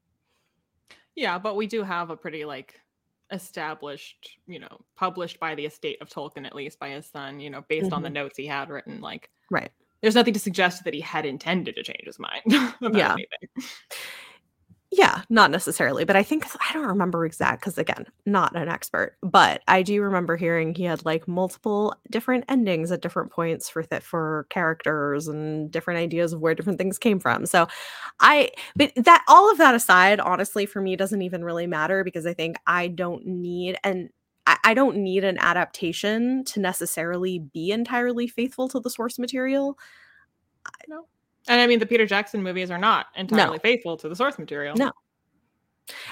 Yeah, 1.14 1.38
but 1.38 1.56
we 1.56 1.66
do 1.66 1.82
have 1.82 2.10
a 2.10 2.16
pretty, 2.16 2.44
like, 2.44 2.80
established, 3.32 4.38
you 4.46 4.60
know, 4.60 4.80
published 4.96 5.40
by 5.40 5.54
the 5.54 5.64
estate 5.64 6.00
of 6.00 6.08
Tolkien, 6.08 6.46
at 6.46 6.54
least 6.54 6.78
by 6.78 6.90
his 6.90 7.06
son, 7.06 7.40
you 7.40 7.50
know, 7.50 7.64
based 7.68 7.86
mm-hmm. 7.86 7.94
on 7.94 8.02
the 8.02 8.08
mm-hmm. 8.08 8.14
notes 8.14 8.36
he 8.36 8.46
had 8.46 8.70
written. 8.70 9.00
Like, 9.00 9.30
right. 9.50 9.70
There's 10.02 10.14
nothing 10.14 10.34
to 10.34 10.40
suggest 10.40 10.84
that 10.84 10.94
he 10.94 11.00
had 11.00 11.24
intended 11.24 11.76
to 11.76 11.82
change 11.82 12.04
his 12.04 12.18
mind 12.18 12.42
about 12.80 12.94
yeah. 12.94 13.12
anything. 13.12 13.68
Yeah, 14.94 15.22
not 15.30 15.50
necessarily, 15.50 16.04
but 16.04 16.16
I 16.16 16.22
think 16.22 16.44
I 16.68 16.74
don't 16.74 16.86
remember 16.86 17.24
exact 17.24 17.62
because 17.62 17.78
again, 17.78 18.04
not 18.26 18.54
an 18.54 18.68
expert, 18.68 19.16
but 19.22 19.62
I 19.66 19.82
do 19.82 20.02
remember 20.02 20.36
hearing 20.36 20.74
he 20.74 20.84
had 20.84 21.02
like 21.06 21.26
multiple 21.26 21.94
different 22.10 22.44
endings 22.46 22.92
at 22.92 23.00
different 23.00 23.32
points 23.32 23.70
for 23.70 23.82
th- 23.84 24.02
for 24.02 24.46
characters 24.50 25.28
and 25.28 25.70
different 25.70 25.98
ideas 25.98 26.34
of 26.34 26.40
where 26.42 26.54
different 26.54 26.78
things 26.78 26.98
came 26.98 27.18
from. 27.20 27.46
So 27.46 27.68
I 28.20 28.50
but 28.76 28.92
that 28.96 29.24
all 29.28 29.50
of 29.50 29.56
that 29.58 29.74
aside, 29.74 30.20
honestly, 30.20 30.66
for 30.66 30.82
me 30.82 30.94
doesn't 30.96 31.22
even 31.22 31.42
really 31.42 31.66
matter 31.66 32.04
because 32.04 32.26
I 32.26 32.34
think 32.34 32.56
I 32.66 32.88
don't 32.88 33.26
need 33.26 33.78
and 33.82 34.10
I, 34.46 34.58
I 34.64 34.74
don't 34.74 34.98
need 34.98 35.24
an 35.24 35.38
adaptation 35.38 36.44
to 36.46 36.60
necessarily 36.60 37.38
be 37.38 37.70
entirely 37.70 38.26
faithful 38.28 38.68
to 38.68 38.80
the 38.80 38.90
source 38.90 39.18
material. 39.18 39.78
No. 40.88 41.06
And 41.48 41.60
I 41.60 41.66
mean, 41.66 41.78
the 41.78 41.86
Peter 41.86 42.06
Jackson 42.06 42.42
movies 42.42 42.70
are 42.70 42.78
not 42.78 43.06
entirely 43.16 43.56
no. 43.56 43.60
faithful 43.60 43.96
to 43.96 44.08
the 44.08 44.16
source 44.16 44.38
material. 44.38 44.76
No. 44.76 44.92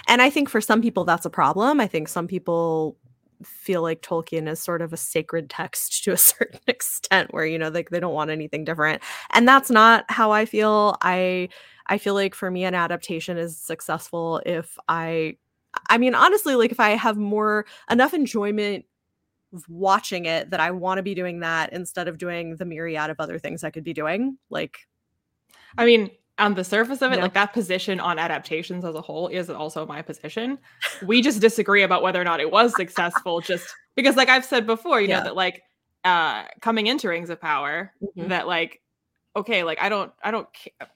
And 0.09 0.21
I 0.21 0.31
think 0.31 0.49
for 0.49 0.61
some 0.61 0.83
people 0.83 1.05
that's 1.05 1.25
a 1.25 1.31
problem. 1.31 1.81
I 1.81 1.87
think 1.87 2.09
some 2.09 2.27
people 2.27 2.97
feel 3.43 3.83
like 3.83 4.03
Tolkien 4.03 4.49
is 4.49 4.61
sort 4.61 4.83
of 4.83 4.93
a 4.93 4.97
sacred 4.97 5.49
text 5.49 6.05
to 6.05 6.13
a 6.13 6.17
certain 6.17 6.61
extent 6.67 7.33
where 7.33 7.47
you 7.47 7.59
know 7.59 7.69
like 7.69 7.91
they, 7.91 7.97
they 7.97 8.01
don't 8.01 8.15
want 8.15 8.31
anything 8.31 8.65
different. 8.65 9.03
And 9.31 9.47
that's 9.47 9.71
not 9.71 10.05
how 10.09 10.33
I 10.33 10.45
feel. 10.45 10.97
I 11.03 11.49
I 11.87 11.99
feel 11.99 12.15
like 12.15 12.35
for 12.35 12.51
me 12.51 12.65
an 12.65 12.75
adaptation 12.75 13.39
is 13.39 13.57
successful 13.57 14.43
if 14.45 14.77
I 14.89 15.37
I 15.89 15.99
mean 15.99 16.15
honestly 16.15 16.57
like 16.57 16.73
if 16.73 16.81
I 16.81 16.91
have 16.91 17.17
more 17.17 17.67
enough 17.91 18.15
enjoyment 18.15 18.85
watching 19.69 20.27
it 20.27 20.51
that 20.51 20.61
I 20.61 20.71
want 20.71 20.99
to 20.99 21.03
be 21.03 21.15
doing 21.15 21.41
that 21.41 21.73
instead 21.73 22.07
of 22.07 22.19
doing 22.19 22.57
the 22.57 22.65
myriad 22.65 23.11
of 23.11 23.19
other 23.19 23.39
things 23.39 23.65
I 23.65 23.71
could 23.71 23.85
be 23.85 23.93
doing. 23.93 24.39
Like 24.49 24.87
I 25.79 25.85
mean, 25.85 26.11
on 26.39 26.55
the 26.55 26.65
surface 26.65 27.03
of 27.03 27.13
it, 27.13 27.21
like 27.21 27.35
that 27.35 27.53
position 27.53 28.01
on 28.01 28.19
adaptations 28.19 28.85
as 28.85 28.95
a 28.95 29.01
whole 29.01 29.29
is 29.29 29.51
also 29.51 29.87
my 29.87 30.03
position. 30.03 30.59
We 31.05 31.21
just 31.23 31.41
disagree 31.41 31.83
about 31.83 32.03
whether 32.03 32.21
or 32.21 32.25
not 32.25 32.41
it 32.41 32.51
was 32.51 32.75
successful, 32.75 33.41
just 33.47 33.67
because, 33.95 34.17
like 34.17 34.29
I've 34.29 34.45
said 34.45 34.67
before, 34.67 35.01
you 35.01 35.09
yeah. 35.09 35.19
know, 35.19 35.25
that 35.25 35.37
like 35.37 35.63
uh 36.05 36.45
coming 36.63 36.87
into 36.87 37.09
Rings 37.09 37.31
of 37.31 37.41
Power, 37.41 37.93
mm-hmm. 38.03 38.29
that 38.29 38.47
like, 38.47 38.81
okay, 39.37 39.63
like 39.65 39.81
I 39.81 39.89
don't, 39.89 40.13
I 40.23 40.31
don't 40.31 40.49
care. 40.53 40.89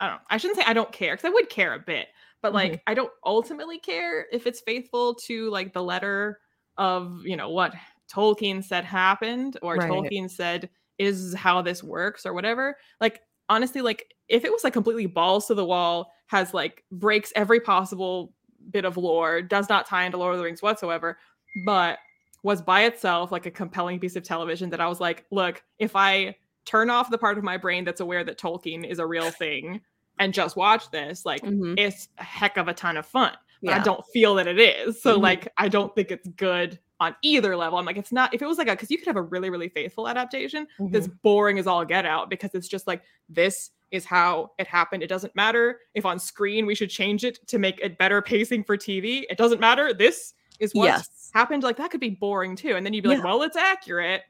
I 0.00 0.08
don't, 0.08 0.20
I 0.28 0.36
shouldn't 0.38 0.58
say 0.58 0.64
I 0.66 0.72
don't 0.72 0.92
care 0.92 1.14
because 1.14 1.26
I 1.26 1.32
would 1.32 1.48
care 1.48 1.74
a 1.74 1.78
bit, 1.78 2.08
but 2.42 2.52
like 2.52 2.72
mm-hmm. 2.72 2.90
I 2.90 2.94
don't 2.94 3.12
ultimately 3.24 3.78
care 3.78 4.26
if 4.32 4.46
it's 4.46 4.60
faithful 4.60 5.14
to 5.26 5.50
like 5.50 5.72
the 5.72 5.82
letter 5.82 6.40
of, 6.76 7.20
you 7.24 7.36
know, 7.36 7.50
what 7.50 7.74
Tolkien 8.12 8.62
said 8.62 8.84
happened 8.84 9.58
or 9.62 9.76
right. 9.76 9.90
Tolkien 9.90 10.30
said 10.30 10.68
is 10.98 11.34
how 11.34 11.62
this 11.62 11.82
works 11.82 12.24
or 12.26 12.32
whatever. 12.32 12.76
Like 13.00 13.20
honestly, 13.48 13.80
like 13.80 14.14
if 14.28 14.44
it 14.44 14.52
was 14.52 14.64
like 14.64 14.72
completely 14.72 15.06
balls 15.06 15.46
to 15.46 15.54
the 15.54 15.64
wall, 15.64 16.12
has 16.26 16.52
like 16.52 16.84
breaks 16.90 17.32
every 17.36 17.60
possible 17.60 18.32
bit 18.70 18.84
of 18.84 18.96
lore, 18.96 19.42
does 19.42 19.68
not 19.68 19.86
tie 19.86 20.04
into 20.04 20.18
Lord 20.18 20.34
of 20.34 20.38
the 20.38 20.44
Rings 20.44 20.62
whatsoever, 20.62 21.18
but 21.64 21.98
was 22.42 22.62
by 22.62 22.84
itself 22.84 23.32
like 23.32 23.46
a 23.46 23.50
compelling 23.50 23.98
piece 23.98 24.16
of 24.16 24.22
television 24.22 24.70
that 24.70 24.80
I 24.80 24.86
was 24.86 25.00
like, 25.00 25.24
look, 25.30 25.62
if 25.78 25.96
I 25.96 26.36
turn 26.64 26.90
off 26.90 27.10
the 27.10 27.18
part 27.18 27.38
of 27.38 27.44
my 27.44 27.56
brain 27.56 27.84
that's 27.84 28.00
aware 28.00 28.24
that 28.24 28.38
Tolkien 28.38 28.88
is 28.88 28.98
a 28.98 29.06
real 29.06 29.30
thing 29.30 29.80
and 30.18 30.34
just 30.34 30.56
watch 30.56 30.90
this, 30.90 31.24
like 31.24 31.42
mm-hmm. 31.42 31.74
it's 31.76 32.08
a 32.18 32.24
heck 32.24 32.56
of 32.56 32.68
a 32.68 32.74
ton 32.74 32.96
of 32.96 33.06
fun. 33.06 33.32
But 33.62 33.70
yeah. 33.70 33.80
I 33.80 33.82
don't 33.82 34.04
feel 34.12 34.34
that 34.34 34.46
it 34.46 34.58
is. 34.58 35.02
So 35.02 35.14
mm-hmm. 35.14 35.22
like 35.22 35.52
I 35.56 35.68
don't 35.68 35.94
think 35.94 36.10
it's 36.10 36.28
good 36.28 36.78
on 37.00 37.14
either 37.22 37.56
level. 37.56 37.78
I'm 37.78 37.84
like, 37.84 37.96
it's 37.96 38.12
not 38.12 38.32
if 38.32 38.42
it 38.42 38.46
was 38.46 38.58
like 38.58 38.68
a 38.68 38.72
because 38.72 38.90
you 38.90 38.98
could 38.98 39.06
have 39.06 39.16
a 39.16 39.22
really, 39.22 39.50
really 39.50 39.68
faithful 39.68 40.08
adaptation 40.08 40.66
mm-hmm. 40.78 40.92
that's 40.92 41.08
boring 41.08 41.58
as 41.58 41.66
all 41.66 41.84
get 41.84 42.06
out 42.06 42.30
because 42.30 42.54
it's 42.54 42.68
just 42.68 42.86
like 42.86 43.02
this 43.28 43.70
is 43.90 44.04
how 44.04 44.52
it 44.58 44.66
happened. 44.66 45.02
It 45.02 45.08
doesn't 45.08 45.34
matter 45.36 45.80
if 45.94 46.04
on 46.04 46.18
screen 46.18 46.66
we 46.66 46.74
should 46.74 46.90
change 46.90 47.24
it 47.24 47.46
to 47.48 47.58
make 47.58 47.80
it 47.80 47.98
better 47.98 48.20
pacing 48.20 48.64
for 48.64 48.76
TV. 48.76 49.24
It 49.30 49.38
doesn't 49.38 49.60
matter. 49.60 49.92
This 49.92 50.34
is 50.58 50.72
what 50.74 50.86
yes. 50.86 51.30
happened. 51.34 51.62
Like 51.62 51.76
that 51.76 51.90
could 51.90 52.00
be 52.00 52.10
boring 52.10 52.56
too. 52.56 52.76
And 52.76 52.84
then 52.84 52.92
you'd 52.92 53.04
be 53.04 53.10
yeah. 53.10 53.16
like, 53.16 53.24
well, 53.24 53.42
it's 53.42 53.56
accurate. 53.56 54.22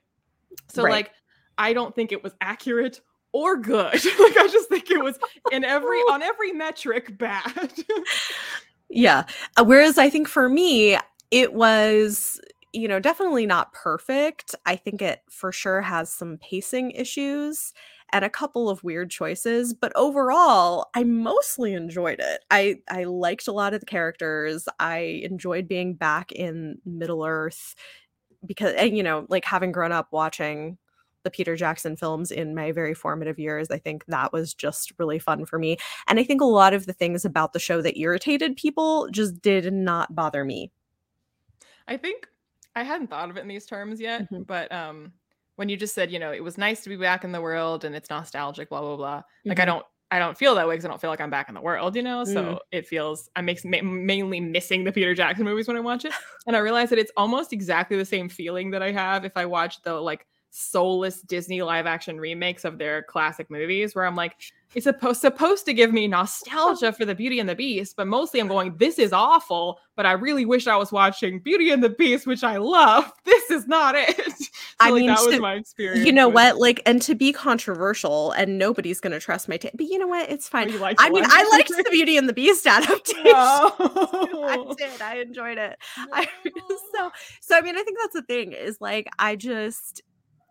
So 0.69 0.83
right. 0.83 0.91
like 0.91 1.13
I 1.59 1.73
don't 1.73 1.95
think 1.95 2.13
it 2.13 2.23
was 2.23 2.33
accurate 2.41 3.01
or 3.33 3.57
good. 3.57 3.93
like 3.93 4.37
I 4.37 4.49
just 4.51 4.69
think 4.69 4.91
it 4.91 5.03
was 5.03 5.19
in 5.53 5.65
every 5.65 5.99
on 6.11 6.23
every 6.23 6.53
metric 6.53 7.17
bad. 7.19 7.73
yeah. 8.91 9.25
Uh, 9.57 9.65
whereas 9.65 9.99
I 9.99 10.11
think 10.11 10.29
for 10.29 10.49
me, 10.49 10.99
it 11.31 11.55
was 11.55 12.41
you 12.77 12.89
know, 12.89 13.01
definitely 13.01 13.47
not 13.47 13.73
perfect. 13.73 14.55
I 14.67 14.77
think 14.77 15.01
it 15.01 15.21
for 15.31 15.51
sure 15.51 15.81
has 15.81 16.13
some 16.13 16.39
pacing 16.39 16.91
issues 16.91 17.73
and 18.13 18.25
a 18.25 18.31
couple 18.31 18.69
of 18.69 18.85
weird 18.85 19.11
choices, 19.11 19.75
but 19.75 19.93
overall, 19.97 20.91
I 20.95 21.03
mostly 21.03 21.73
enjoyed 21.73 22.21
it. 22.21 22.45
I 22.51 22.77
I 22.91 23.05
liked 23.05 23.49
a 23.49 23.53
lot 23.53 23.75
of 23.75 23.81
the 23.81 23.87
characters. 23.87 24.69
I 24.79 25.23
enjoyed 25.25 25.67
being 25.67 25.95
back 25.95 26.33
in 26.33 26.79
Middle 26.85 27.25
Earth 27.25 27.75
because 28.45 28.75
and 28.75 28.97
you 28.97 29.03
know, 29.03 29.27
like 29.29 29.45
having 29.45 29.73
grown 29.73 29.93
up 29.93 30.09
watching 30.13 30.79
the 31.25 31.31
Peter 31.31 31.57
Jackson 31.57 31.97
films 31.97 32.31
in 32.31 32.55
my 32.55 32.73
very 32.73 32.95
formative 32.95 33.39
years. 33.39 33.71
I 33.71 33.79
think 33.79 34.05
that 34.07 34.33
was 34.33 34.55
just 34.55 34.93
really 34.99 35.19
fun 35.19 35.45
for 35.47 35.59
me. 35.59 35.77
And 36.07 36.21
I 36.21 36.25
think 36.25 36.41
a 36.41 36.45
lot 36.45 36.75
of 36.75 36.87
the 36.87 36.93
things 36.93 37.25
about 37.25 37.53
the 37.53 37.59
show 37.59 37.83
that 37.83 37.99
irritated 37.99 38.57
people 38.57 39.09
just 39.11 39.41
did 39.43 39.73
not 39.73 40.15
bother 40.15 40.45
me. 40.45 40.71
I 41.89 41.97
think 41.97 42.29
I 42.77 42.85
hadn't 42.85 43.09
thought 43.09 43.31
of 43.31 43.37
it 43.37 43.41
in 43.41 43.49
these 43.49 43.67
terms 43.67 44.01
yet, 44.01 44.23
mm-hmm. 44.23 44.43
but 44.43 44.71
um 44.71 45.13
when 45.57 45.71
you 45.71 45.77
just 45.77 45.95
said, 45.95 46.13
you 46.13 46.19
know, 46.19 46.33
it 46.33 46.45
was 46.45 46.59
nice 46.59 46.83
to 46.83 46.91
be 46.91 46.97
back 46.97 47.25
in 47.25 47.33
the 47.33 47.41
world 47.41 47.85
and 47.85 47.97
it's 47.97 48.11
nostalgic, 48.11 48.69
blah 48.69 48.81
blah 48.81 48.97
blah. 48.97 49.19
Mm-hmm. 49.19 49.49
Like 49.49 49.59
I 49.59 49.63
mm-hmm. 49.63 49.71
don't 49.71 49.87
I 50.11 50.21
don't 50.21 50.39
feel 50.39 50.55
that 50.55 50.69
way 50.69 50.75
because 50.75 50.85
I 50.85 50.89
don't 50.89 51.01
feel 51.01 51.11
like 51.11 51.21
I'm 51.21 51.31
back 51.31 51.49
in 51.49 51.55
the 51.55 51.61
world, 51.61 51.97
you 51.97 52.03
know. 52.03 52.23
So 52.25 52.43
mm. 52.45 52.59
it 52.71 52.87
feels 52.87 53.29
I 53.35 53.41
makes 53.41 53.65
ma- 53.65 53.83
mainly 53.83 54.39
missing 54.39 54.85
the 54.85 54.93
Peter 54.93 55.15
Jackson 55.15 55.45
movies 55.45 55.67
when 55.67 55.77
I 55.77 55.81
watch 55.81 56.05
it, 56.05 56.13
and 56.47 56.55
I 56.55 56.61
realize 56.61 56.91
that 56.91 56.99
it's 56.99 57.11
almost 57.17 57.53
exactly 57.53 57.97
the 57.97 58.05
same 58.05 58.29
feeling 58.29 58.71
that 58.71 58.83
I 58.83 58.93
have 58.93 59.25
if 59.25 59.33
I 59.37 59.47
watch 59.47 59.83
the 59.83 59.95
like 59.95 60.27
soulless 60.51 61.23
Disney 61.23 61.61
live 61.63 61.87
action 61.87 62.21
remakes 62.21 62.65
of 62.65 62.79
their 62.79 63.03
classic 63.03 63.51
movies, 63.51 63.97
where 63.97 64.07
I'm 64.07 64.15
like, 64.15 64.37
it's 64.75 64.85
supposed 64.85 65.21
supposed 65.21 65.65
to 65.67 65.73
give 65.73 65.93
me 65.93 66.07
nostalgia 66.07 66.93
for 66.93 67.05
the 67.05 67.15
Beauty 67.15 67.41
and 67.41 67.49
the 67.49 67.55
Beast, 67.55 67.97
but 67.97 68.07
mostly 68.07 68.41
I'm 68.41 68.49
going, 68.49 68.77
this 68.77 68.99
is 68.99 69.13
awful. 69.13 69.79
But 69.95 70.05
I 70.05 70.13
really 70.13 70.45
wish 70.45 70.67
I 70.67 70.77
was 70.77 70.93
watching 70.93 71.39
Beauty 71.39 71.71
and 71.71 71.83
the 71.83 71.89
Beast, 71.89 72.27
which 72.27 72.45
I 72.45 72.57
love. 72.59 73.11
This 73.27 73.51
is 73.51 73.69
not 73.69 73.95
it. 73.97 74.17
so, 74.39 74.47
I 74.81 74.91
like, 74.91 75.01
mean, 75.01 75.07
that 75.09 75.19
to, 75.19 75.27
was 75.27 75.41
my 75.41 75.55
experience. 75.55 76.05
You 76.05 76.13
know 76.13 76.29
what? 76.29 76.59
Like, 76.59 76.81
and 76.85 77.01
to 77.03 77.15
be 77.15 77.33
controversial, 77.33 78.33
and 78.33 78.59
nobody's 78.59 79.01
gonna 79.01 79.21
trust 79.21 79.49
my 79.49 79.57
taste. 79.57 79.77
But 79.77 79.87
you 79.87 79.99
know 79.99 80.07
what? 80.07 80.29
It's 80.31 80.49
fine. 80.49 80.71
Oh, 80.73 80.93
I 80.99 81.11
mean, 81.11 81.25
I 81.27 81.49
liked 81.53 81.69
the 81.69 81.89
Beauty 81.91 82.17
and 82.17 82.29
the 82.29 82.33
Beast 82.33 82.67
adaptation. 82.67 83.25
No. 83.25 83.73
I 83.79 84.75
did. 84.77 85.01
I 85.01 85.17
enjoyed 85.17 85.59
it. 85.59 85.77
No. 85.99 86.07
I, 86.13 86.29
so, 86.95 87.11
so 87.41 87.57
I 87.57 87.61
mean, 87.61 87.77
I 87.77 87.83
think 87.83 87.99
that's 88.03 88.15
the 88.15 88.23
thing. 88.23 88.53
Is 88.53 88.81
like, 88.81 89.07
I 89.19 89.37
just 89.37 90.03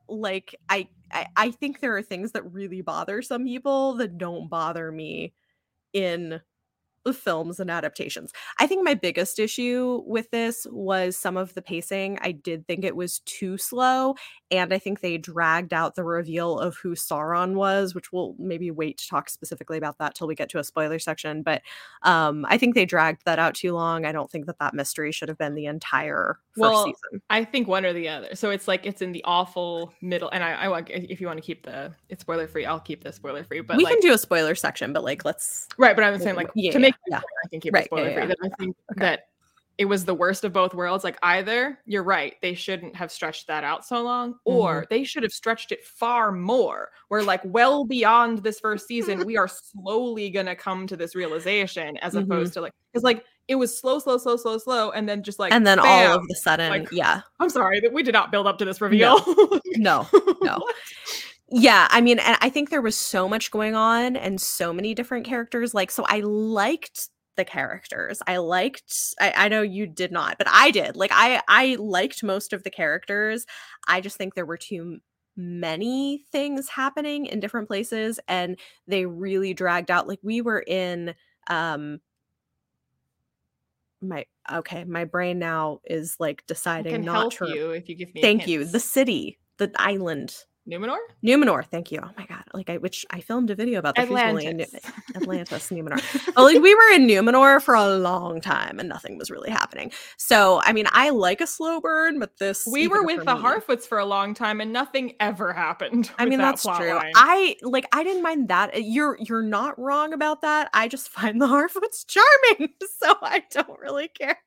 like 0.08 0.56
I, 0.70 0.88
I 1.16 1.28
i 1.38 1.52
think 1.52 1.80
there 1.80 1.98
are 1.98 2.04
things 2.04 2.34
that 2.34 2.52
really 2.54 2.82
bother 2.82 3.22
some 3.24 3.46
people 3.46 3.96
that 3.96 4.18
don't 4.18 4.50
bother 4.50 4.92
me 4.92 5.34
in 5.94 6.42
films 7.14 7.60
and 7.60 7.70
adaptations. 7.70 8.34
I 8.60 8.68
think 8.68 8.84
my 8.84 8.94
biggest 8.96 9.40
issue 9.40 10.02
with 10.06 10.32
this 10.32 10.66
was 10.72 11.16
some 11.18 11.38
of 11.38 11.54
the 11.54 11.62
pacing. 11.62 12.18
I 12.22 12.32
did 12.32 12.68
think 12.68 12.84
it 12.84 12.96
was 12.96 13.20
too 13.22 13.58
slow, 13.58 14.16
and 14.52 14.74
I 14.74 14.80
think 14.80 15.02
they 15.02 15.18
dragged 15.18 15.74
out 15.74 15.96
the 15.96 16.04
reveal 16.04 16.60
of 16.60 16.78
who 16.78 16.94
Sauron 16.96 17.54
was, 17.54 17.94
which 17.96 18.12
we'll 18.12 18.36
maybe 18.40 18.72
wait 18.72 18.98
to 19.00 19.08
talk 19.08 19.30
specifically 19.30 19.78
about 19.78 20.00
that 20.00 20.16
till 20.16 20.28
we 20.28 20.36
get 20.36 20.50
to 20.50 20.60
a 20.60 20.64
spoiler 20.64 21.00
section. 21.00 21.44
But 21.44 21.62
um, 22.02 22.46
I 22.50 22.58
think 22.58 22.76
they 22.76 22.86
dragged 22.86 23.22
that 23.26 23.40
out 23.40 23.56
too 23.56 23.74
long. 23.74 24.06
I 24.06 24.12
don't 24.12 24.32
think 24.32 24.48
that 24.48 24.60
that 24.60 24.74
mystery 24.74 25.12
should 25.12 25.30
have 25.30 25.38
been 25.38 25.56
the 25.56 25.66
entire 25.68 26.40
well, 26.58 26.86
season. 26.86 27.22
I 27.30 27.44
think 27.44 27.68
one 27.68 27.86
or 27.86 27.94
the 27.94 28.08
other. 28.10 28.36
So 28.36 28.50
it's 28.50 28.68
like 28.68 28.86
it's 28.86 29.02
in 29.02 29.12
the 29.12 29.24
awful 29.26 29.94
middle, 30.02 30.30
and 30.30 30.44
I, 30.44 30.54
I 30.54 30.68
want 30.68 30.90
if 30.90 31.20
you 31.20 31.28
want 31.28 31.38
to 31.38 31.46
keep 31.46 31.66
the 31.66 31.94
it's 32.10 32.22
spoiler 32.22 32.48
free, 32.48 32.66
I'll 32.66 32.80
keep 32.80 33.04
the 33.04 33.12
spoiler 33.12 33.44
free. 33.44 33.62
But 33.62 33.78
we 33.78 33.84
like, 33.84 33.94
can 33.94 34.02
do 34.02 34.14
a 34.14 34.18
spoiler 34.18 34.56
section, 34.56 34.94
but 34.94 35.04
like 35.04 35.26
let's 35.26 35.68
right. 35.78 35.96
But 35.96 36.04
I'm 36.04 36.20
saying 36.20 36.36
like 36.36 36.50
yeah, 36.56 36.72
to 36.72 36.80
make 36.80 36.96
yeah. 37.08 37.18
I 37.18 37.48
can 37.50 37.60
keep 37.60 37.74
right, 37.74 37.86
spoiler 37.86 38.14
free. 38.14 38.24
Yeah, 38.24 38.34
yeah. 38.42 38.50
I 38.52 38.56
think 38.58 38.76
okay. 38.92 39.02
that 39.02 39.28
it 39.78 39.86
was 39.86 40.06
the 40.06 40.14
worst 40.14 40.44
of 40.44 40.54
both 40.54 40.74
worlds. 40.74 41.04
Like 41.04 41.18
either 41.22 41.80
you're 41.86 42.04
right, 42.04 42.36
they 42.42 42.54
shouldn't 42.54 42.96
have 42.96 43.12
stretched 43.12 43.48
that 43.48 43.64
out 43.64 43.86
so 43.86 44.02
long, 44.02 44.36
or 44.46 44.82
mm-hmm. 44.82 44.86
they 44.90 45.04
should 45.04 45.24
have 45.24 45.32
stretched 45.32 45.72
it 45.72 45.84
far 45.84 46.32
more. 46.32 46.90
Where 47.10 47.24
like 47.24 47.42
well 47.44 47.86
beyond 47.86 48.40
this 48.40 48.60
first 48.60 48.88
season, 48.88 49.24
we 49.26 49.38
are 49.38 49.48
slowly 49.48 50.30
gonna 50.30 50.56
come 50.56 50.88
to 50.88 50.96
this 50.96 51.16
realization, 51.16 51.98
as 51.98 52.14
mm-hmm. 52.14 52.32
opposed 52.32 52.54
to 52.54 52.62
like 52.62 52.74
because 52.92 53.04
like 53.04 53.24
it 53.48 53.56
was 53.56 53.78
slow, 53.78 54.00
slow, 54.00 54.18
slow, 54.18 54.38
slow, 54.38 54.58
slow, 54.58 54.92
and 54.92 55.08
then 55.08 55.24
just 55.24 55.40
like 55.40 55.54
and 55.54 55.66
then 55.66 55.78
bam, 55.78 56.12
all 56.12 56.18
of 56.18 56.25
a 56.32 56.36
sudden, 56.36 56.70
like, 56.70 56.92
yeah. 56.92 57.22
I'm 57.40 57.50
sorry 57.50 57.80
that 57.82 57.94
we 57.94 58.04
did 58.04 58.14
not 58.14 58.32
build 58.32 58.48
up 58.48 58.58
to 58.60 58.66
this 58.66 58.82
reveal. 58.82 59.20
No, 59.78 60.08
no. 60.12 60.28
no. 60.42 60.68
yeah, 61.50 61.88
I 61.92 62.02
mean, 62.02 62.20
and 62.20 62.38
I 62.42 62.50
think 62.50 62.70
there 62.70 62.82
was 62.82 62.98
so 62.98 63.28
much 63.28 63.52
going 63.52 63.75
on 63.75 64.16
and 64.16 64.40
so 64.40 64.74
many 64.74 64.94
different 64.94 65.25
characters. 65.25 65.74
Like, 65.74 65.92
so 65.92 66.06
I 66.08 66.22
liked 66.22 67.10
the 67.36 67.46
characters. 67.46 68.22
I 68.28 68.38
liked 68.38 69.14
I, 69.20 69.34
I 69.36 69.48
know 69.50 69.62
you 69.62 69.88
did 69.88 70.12
not, 70.12 70.38
but 70.38 70.48
I 70.50 70.72
did. 70.72 70.96
Like 70.96 71.12
I 71.14 71.42
I 71.48 71.75
liked 71.80 72.24
most 72.24 72.54
of 72.54 72.64
the 72.64 72.70
characters. 72.70 73.46
I 73.88 74.02
just 74.02 74.18
think 74.18 74.34
there 74.34 74.46
were 74.46 74.58
too 74.58 75.00
many 75.38 76.24
things 76.32 76.70
happening 76.70 77.25
in 77.25 77.42
different 77.42 77.68
places 77.68 78.20
and 78.28 78.58
they 78.88 79.06
really 79.06 79.54
dragged 79.54 79.92
out 79.92 80.08
like 80.08 80.20
we 80.24 80.42
were 80.42 80.64
in 80.66 81.14
um 81.50 82.00
my 84.08 84.26
okay, 84.52 84.84
my 84.84 85.06
brain 85.06 85.40
now 85.40 85.80
is 85.86 86.16
like 86.20 86.44
I 86.46 86.48
deciding 86.48 86.92
can 86.92 87.06
not 87.06 87.34
help 87.34 87.34
to. 87.50 87.56
you 87.56 87.72
if 87.72 87.90
you 87.90 87.96
give 87.96 88.14
me 88.14 88.22
Thank 88.22 88.48
you. 88.48 88.66
The 88.66 88.80
city, 88.80 89.40
the 89.58 89.72
island, 89.76 90.36
Numenor? 90.70 90.98
Numenor. 91.24 91.64
Thank 91.66 91.92
you. 91.92 92.00
Oh 92.04 92.10
my 92.18 92.26
god, 92.26 92.44
like 92.54 92.70
I 92.72 92.78
which 92.78 93.06
I 93.12 93.20
filmed 93.22 93.52
a 93.52 93.56
video 93.56 93.78
about 93.80 93.96
this 93.96 94.10
recently. 94.10 94.48
in 94.48 94.62
Atlantis. 94.62 94.92
Atlantis, 95.16 95.70
Numenor. 95.70 96.02
Well, 96.36 96.46
like 96.46 96.62
we 96.62 96.74
were 96.74 96.92
in 96.94 97.08
Numenor 97.08 97.62
for 97.62 97.76
a 97.76 97.96
long 97.98 98.42
time 98.42 98.80
and 98.80 98.90
nothing 98.90 99.18
was 99.18 99.30
really 99.30 99.52
happening. 99.52 99.92
So 100.18 100.60
I 100.64 100.74
mean, 100.74 100.86
I 100.92 101.12
like 101.12 101.40
a 101.40 101.48
slow 101.48 101.80
burn, 101.80 102.20
but 102.20 102.38
this 102.40 102.68
we 102.72 102.88
were 102.88 103.04
with 103.04 103.24
the 103.26 103.36
me- 103.36 103.42
Harfoots 103.42 103.84
for 103.88 104.00
a 104.00 104.06
long 104.06 104.34
time 104.34 104.60
and 104.60 104.74
nothing 104.74 105.14
ever 105.20 105.54
happened. 105.54 106.12
I 106.18 106.26
mean 106.26 106.40
that 106.40 106.58
that's 106.64 106.64
true. 106.80 106.96
line. 106.96 107.12
I 107.16 107.58
like 107.62 107.86
I 107.94 108.04
didn't 108.04 108.24
mind 108.24 108.48
that. 108.50 108.76
Uh, 108.76 108.80
You're 108.80 109.18
you're 109.22 109.44
not 109.44 109.78
wrong 109.80 110.14
about 110.14 110.42
that. 110.42 110.70
I 110.74 110.88
just 110.88 111.10
find 111.16 111.40
the 111.40 111.48
Harfoots 111.48 112.06
charming, 112.08 112.74
so 113.00 113.16
I 113.22 113.44
don't 113.52 113.80
really 113.80 114.08
care. 114.08 114.38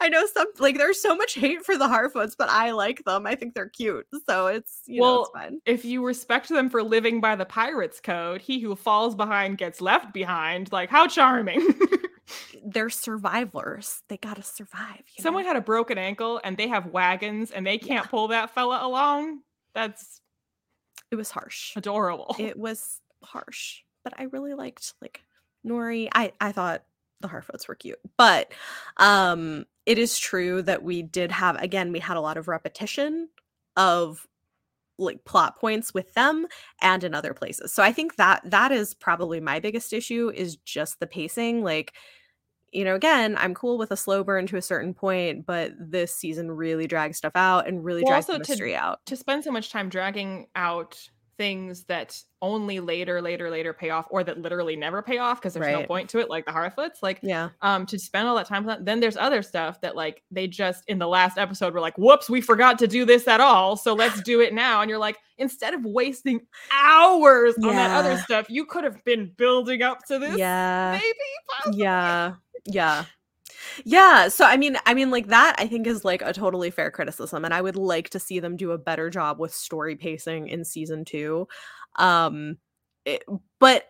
I 0.00 0.08
know 0.08 0.26
some 0.26 0.46
like 0.58 0.78
there's 0.78 1.00
so 1.00 1.14
much 1.14 1.34
hate 1.34 1.64
for 1.64 1.76
the 1.76 1.86
Harfoots, 1.86 2.34
but 2.38 2.48
I 2.48 2.70
like 2.72 3.04
them. 3.04 3.26
I 3.26 3.34
think 3.34 3.54
they're 3.54 3.68
cute, 3.68 4.06
so 4.28 4.46
it's 4.46 4.82
you 4.86 5.00
know 5.00 5.22
it's 5.22 5.30
Well, 5.34 5.50
if 5.66 5.84
you 5.84 6.04
respect 6.04 6.48
them 6.48 6.70
for 6.70 6.82
living 6.82 7.20
by 7.20 7.36
the 7.36 7.44
pirates 7.44 8.00
code, 8.00 8.40
he 8.40 8.60
who 8.60 8.74
falls 8.76 9.14
behind 9.14 9.58
gets 9.58 9.80
left 9.80 10.12
behind. 10.12 10.72
Like, 10.72 10.90
how 10.90 11.06
charming. 11.06 11.60
They're 12.64 12.90
survivors. 12.90 14.02
They 14.08 14.16
gotta 14.16 14.42
survive. 14.42 15.02
You 15.16 15.22
Someone 15.22 15.44
know? 15.44 15.50
had 15.50 15.56
a 15.56 15.60
broken 15.60 15.96
ankle 15.98 16.40
and 16.42 16.56
they 16.56 16.66
have 16.68 16.86
wagons 16.86 17.52
and 17.52 17.64
they 17.66 17.78
can't 17.78 18.08
pull 18.08 18.28
that 18.28 18.50
fella 18.50 18.80
along. 18.84 19.40
That's 19.74 20.20
it 21.10 21.16
was 21.16 21.30
harsh. 21.30 21.76
adorable. 21.76 22.34
It 22.38 22.58
was 22.58 23.00
harsh, 23.22 23.82
but 24.02 24.14
I 24.18 24.24
really 24.24 24.54
liked 24.54 24.94
like 25.00 25.20
Nori. 25.64 26.08
I 26.12 26.32
I 26.40 26.50
thought 26.50 26.82
the 27.20 27.28
Harfoots 27.28 27.66
were 27.68 27.74
cute, 27.74 27.98
but 28.16 28.52
um, 28.98 29.64
it 29.86 29.98
is 29.98 30.18
true 30.18 30.62
that 30.62 30.82
we 30.82 31.02
did 31.02 31.30
have 31.32 31.56
again 31.62 31.92
we 31.92 31.98
had 31.98 32.16
a 32.16 32.20
lot 32.20 32.36
of 32.36 32.48
repetition 32.48 33.28
of 33.76 34.26
like 34.98 35.24
plot 35.24 35.58
points 35.58 35.92
with 35.92 36.12
them 36.14 36.46
and 36.80 37.04
in 37.04 37.14
other 37.14 37.34
places. 37.34 37.72
So 37.72 37.82
I 37.82 37.92
think 37.92 38.16
that 38.16 38.40
that 38.50 38.72
is 38.72 38.94
probably 38.94 39.40
my 39.40 39.60
biggest 39.60 39.92
issue 39.92 40.32
is 40.34 40.56
just 40.56 41.00
the 41.00 41.06
pacing. 41.06 41.62
Like, 41.62 41.92
you 42.72 42.82
know, 42.82 42.94
again, 42.94 43.36
I'm 43.38 43.52
cool 43.54 43.76
with 43.76 43.90
a 43.90 43.96
slow 43.96 44.24
burn 44.24 44.46
to 44.46 44.56
a 44.56 44.62
certain 44.62 44.94
point, 44.94 45.44
but 45.44 45.72
this 45.78 46.14
season 46.14 46.50
really 46.50 46.86
drags 46.86 47.18
stuff 47.18 47.32
out 47.34 47.68
and 47.68 47.84
really 47.84 48.02
Well, 48.02 48.12
drags 48.12 48.26
the 48.26 48.32
also 48.34 48.44
to- 48.44 48.50
mystery 48.50 48.74
out. 48.74 49.00
to 49.06 49.16
spend 49.16 49.44
so 49.44 49.50
much 49.52 49.70
time 49.70 49.90
dragging 49.90 50.46
out 50.56 50.98
things 51.38 51.84
that 51.84 52.18
only 52.42 52.80
later, 52.80 53.20
later, 53.20 53.50
later 53.50 53.72
pay 53.72 53.90
off, 53.90 54.06
or 54.10 54.22
that 54.24 54.38
literally 54.40 54.76
never 54.76 55.02
pay 55.02 55.18
off 55.18 55.40
because 55.40 55.54
there's 55.54 55.66
no 55.80 55.84
point 55.86 56.08
to 56.10 56.18
it, 56.18 56.28
like 56.30 56.44
the 56.46 56.52
Harfoots. 56.52 57.02
Like, 57.02 57.18
Yeah. 57.22 57.50
um, 57.62 57.86
to 57.86 57.98
spend 57.98 58.26
all 58.28 58.36
that 58.36 58.46
time. 58.46 58.64
that. 58.66 58.84
Then 58.84 59.00
there's 59.00 59.16
other 59.16 59.42
stuff 59.42 59.80
that 59.82 59.96
like 59.96 60.22
they 60.30 60.46
just 60.46 60.84
in 60.88 60.98
the 60.98 61.08
last 61.08 61.38
episode 61.38 61.74
were 61.74 61.80
like, 61.80 61.96
"Whoops, 61.98 62.28
we 62.30 62.40
forgot 62.40 62.78
to 62.80 62.86
do 62.86 63.04
this 63.04 63.26
at 63.28 63.40
all, 63.40 63.76
so 63.76 63.94
let's 63.94 64.20
do 64.22 64.40
it 64.40 64.54
now." 64.54 64.80
And 64.80 64.88
you're 64.90 64.98
like, 64.98 65.18
instead 65.38 65.74
of 65.74 65.84
wasting 65.84 66.40
hours 66.72 67.54
on 67.62 67.74
that 67.74 67.90
other 67.96 68.16
stuff, 68.18 68.46
you 68.48 68.64
could 68.66 68.84
have 68.84 69.02
been 69.04 69.32
building 69.36 69.82
up 69.82 70.04
to 70.06 70.18
this. 70.18 70.36
Yeah. 70.38 70.92
maybe. 71.00 71.14
possibly. 71.58 71.80
yeah 71.82 72.34
yeah 72.64 73.04
yeah 73.84 74.28
so 74.28 74.44
i 74.44 74.56
mean 74.56 74.76
i 74.86 74.94
mean 74.94 75.10
like 75.10 75.28
that 75.28 75.54
i 75.58 75.66
think 75.66 75.86
is 75.86 76.04
like 76.04 76.22
a 76.22 76.32
totally 76.32 76.70
fair 76.70 76.90
criticism 76.90 77.44
and 77.44 77.52
i 77.54 77.60
would 77.60 77.76
like 77.76 78.08
to 78.10 78.18
see 78.18 78.38
them 78.40 78.56
do 78.56 78.72
a 78.72 78.78
better 78.78 79.10
job 79.10 79.38
with 79.38 79.52
story 79.52 79.96
pacing 79.96 80.48
in 80.48 80.64
season 80.64 81.04
two 81.04 81.46
um 81.96 82.56
it- 83.04 83.24
but 83.58 83.84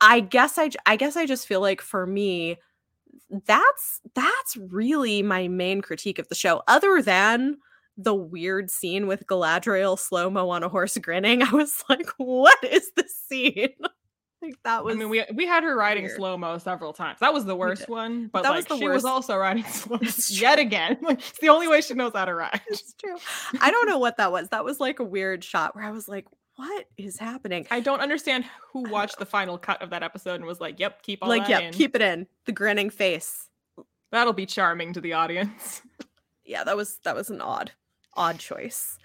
i 0.00 0.20
guess 0.20 0.58
I 0.58 0.70
I 0.86 0.96
guess 0.96 1.16
i 1.16 1.26
just 1.26 1.46
feel 1.46 1.60
like 1.60 1.80
for 1.80 2.06
me 2.06 2.58
that's 3.46 4.00
that's 4.14 4.56
really 4.56 5.22
my 5.22 5.48
main 5.48 5.80
critique 5.82 6.18
of 6.18 6.28
the 6.28 6.34
show 6.34 6.62
other 6.68 7.02
than 7.02 7.58
the 7.96 8.14
weird 8.14 8.70
scene 8.70 9.06
with 9.06 9.26
galadriel 9.26 9.98
slow 9.98 10.30
mo 10.30 10.48
on 10.50 10.62
a 10.62 10.68
horse 10.68 10.96
grinning 10.98 11.42
i 11.44 11.50
was 11.52 11.84
like 11.88 12.08
what 12.18 12.58
is 12.64 12.90
this 12.96 13.14
scene 13.28 13.74
like 14.42 14.54
that 14.64 14.84
was 14.84 14.94
I 14.94 14.98
mean, 14.98 15.08
we 15.08 15.24
we 15.34 15.46
had 15.46 15.64
her 15.64 15.76
riding 15.76 16.08
slow 16.08 16.36
mo 16.36 16.58
several 16.58 16.92
times. 16.92 17.18
That 17.20 17.32
was 17.34 17.44
the 17.44 17.56
worst 17.56 17.88
one, 17.88 18.28
but 18.28 18.42
That 18.42 18.50
like 18.50 18.56
was 18.58 18.66
the 18.66 18.78
she 18.78 18.88
was 18.88 19.02
worst. 19.02 19.06
also 19.06 19.36
riding 19.36 19.64
slow 19.68 19.98
yet 20.30 20.58
again. 20.58 20.96
Like 21.02 21.18
it's 21.18 21.38
the 21.40 21.48
only 21.48 21.68
way 21.68 21.80
she 21.80 21.94
knows 21.94 22.12
how 22.14 22.24
to 22.24 22.34
ride. 22.34 22.60
It's 22.68 22.94
true. 22.94 23.16
I 23.60 23.70
don't 23.70 23.88
know 23.88 23.98
what 23.98 24.16
that 24.18 24.30
was. 24.32 24.48
That 24.50 24.64
was 24.64 24.78
like 24.80 25.00
a 25.00 25.04
weird 25.04 25.42
shot 25.42 25.74
where 25.74 25.84
I 25.84 25.90
was 25.90 26.08
like, 26.08 26.26
what 26.56 26.86
is 26.96 27.16
happening? 27.18 27.66
I 27.70 27.80
don't 27.80 28.00
understand 28.00 28.44
who 28.72 28.88
watched 28.90 29.18
the 29.18 29.26
final 29.26 29.58
cut 29.58 29.80
of 29.82 29.90
that 29.90 30.02
episode 30.02 30.34
and 30.36 30.44
was 30.44 30.60
like, 30.60 30.78
"Yep, 30.80 31.02
keep 31.02 31.20
all 31.22 31.28
like, 31.28 31.48
yeah, 31.48 31.60
in. 31.60 31.72
keep 31.72 31.94
it 31.94 32.02
in. 32.02 32.26
The 32.46 32.52
grinning 32.52 32.90
face. 32.90 33.48
That'll 34.10 34.32
be 34.32 34.46
charming 34.46 34.92
to 34.94 35.00
the 35.00 35.12
audience." 35.12 35.82
Yeah, 36.44 36.64
that 36.64 36.76
was 36.76 36.98
that 37.04 37.14
was 37.14 37.30
an 37.30 37.40
odd, 37.40 37.72
odd 38.14 38.38
choice. 38.38 38.98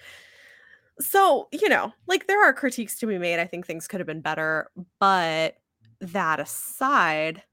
So, 1.00 1.48
you 1.52 1.70
know, 1.70 1.94
like 2.08 2.28
there 2.28 2.44
are 2.44 2.54
critiques 2.54 2.98
to 3.00 3.08
be 3.08 3.18
made. 3.18 3.40
I 3.40 3.46
think 3.46 3.66
things 3.66 3.88
could 3.88 4.00
have 4.00 4.08
been 4.08 4.22
better, 4.22 4.70
but 5.00 5.56
that 6.02 6.40
aside, 6.40 7.44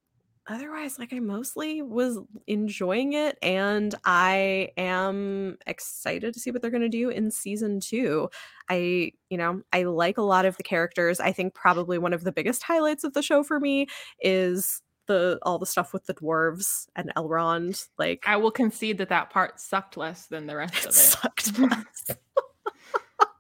otherwise, 0.47 0.99
like 0.99 1.13
I 1.13 1.21
mostly 1.21 1.81
was 1.81 2.19
enjoying 2.47 3.13
it 3.15 3.39
and 3.41 3.95
I 4.05 4.71
am 4.77 5.57
excited 5.67 6.35
to 6.35 6.41
see 6.41 6.51
what 6.51 6.61
they're 6.61 6.71
going 6.71 6.83
to 6.83 6.89
do 6.89 7.09
in 7.09 7.31
season 7.31 7.81
2. 7.81 8.29
I, 8.69 9.13
you 9.31 9.39
know, 9.39 9.63
I 9.73 9.85
like 9.85 10.19
a 10.19 10.23
lot 10.23 10.45
of 10.45 10.57
the 10.57 10.63
characters. 10.63 11.21
I 11.21 11.33
think 11.33 11.55
probably 11.55 11.99
one 11.99 12.13
of 12.13 12.25
the 12.25 12.33
biggest 12.33 12.63
highlights 12.63 13.05
of 13.05 13.15
the 13.15 13.23
show 13.23 13.43
for 13.43 13.61
me 13.61 13.87
is 14.21 14.83
the 15.07 15.39
all 15.43 15.59
the 15.59 15.67
stuff 15.67 15.93
with 15.93 16.07
the 16.07 16.15
dwarves 16.15 16.87
and 16.95 17.13
Elrond. 17.17 17.89
Like 17.99 18.25
I 18.27 18.37
will 18.37 18.51
concede 18.51 18.99
that 18.99 19.09
that 19.09 19.31
part 19.31 19.61
sucked 19.61 19.97
less 19.97 20.27
than 20.27 20.47
the 20.47 20.57
rest 20.57 20.85
of 20.85 20.91
it. 20.91 20.95
sucked 20.95 21.59
less. 21.59 22.05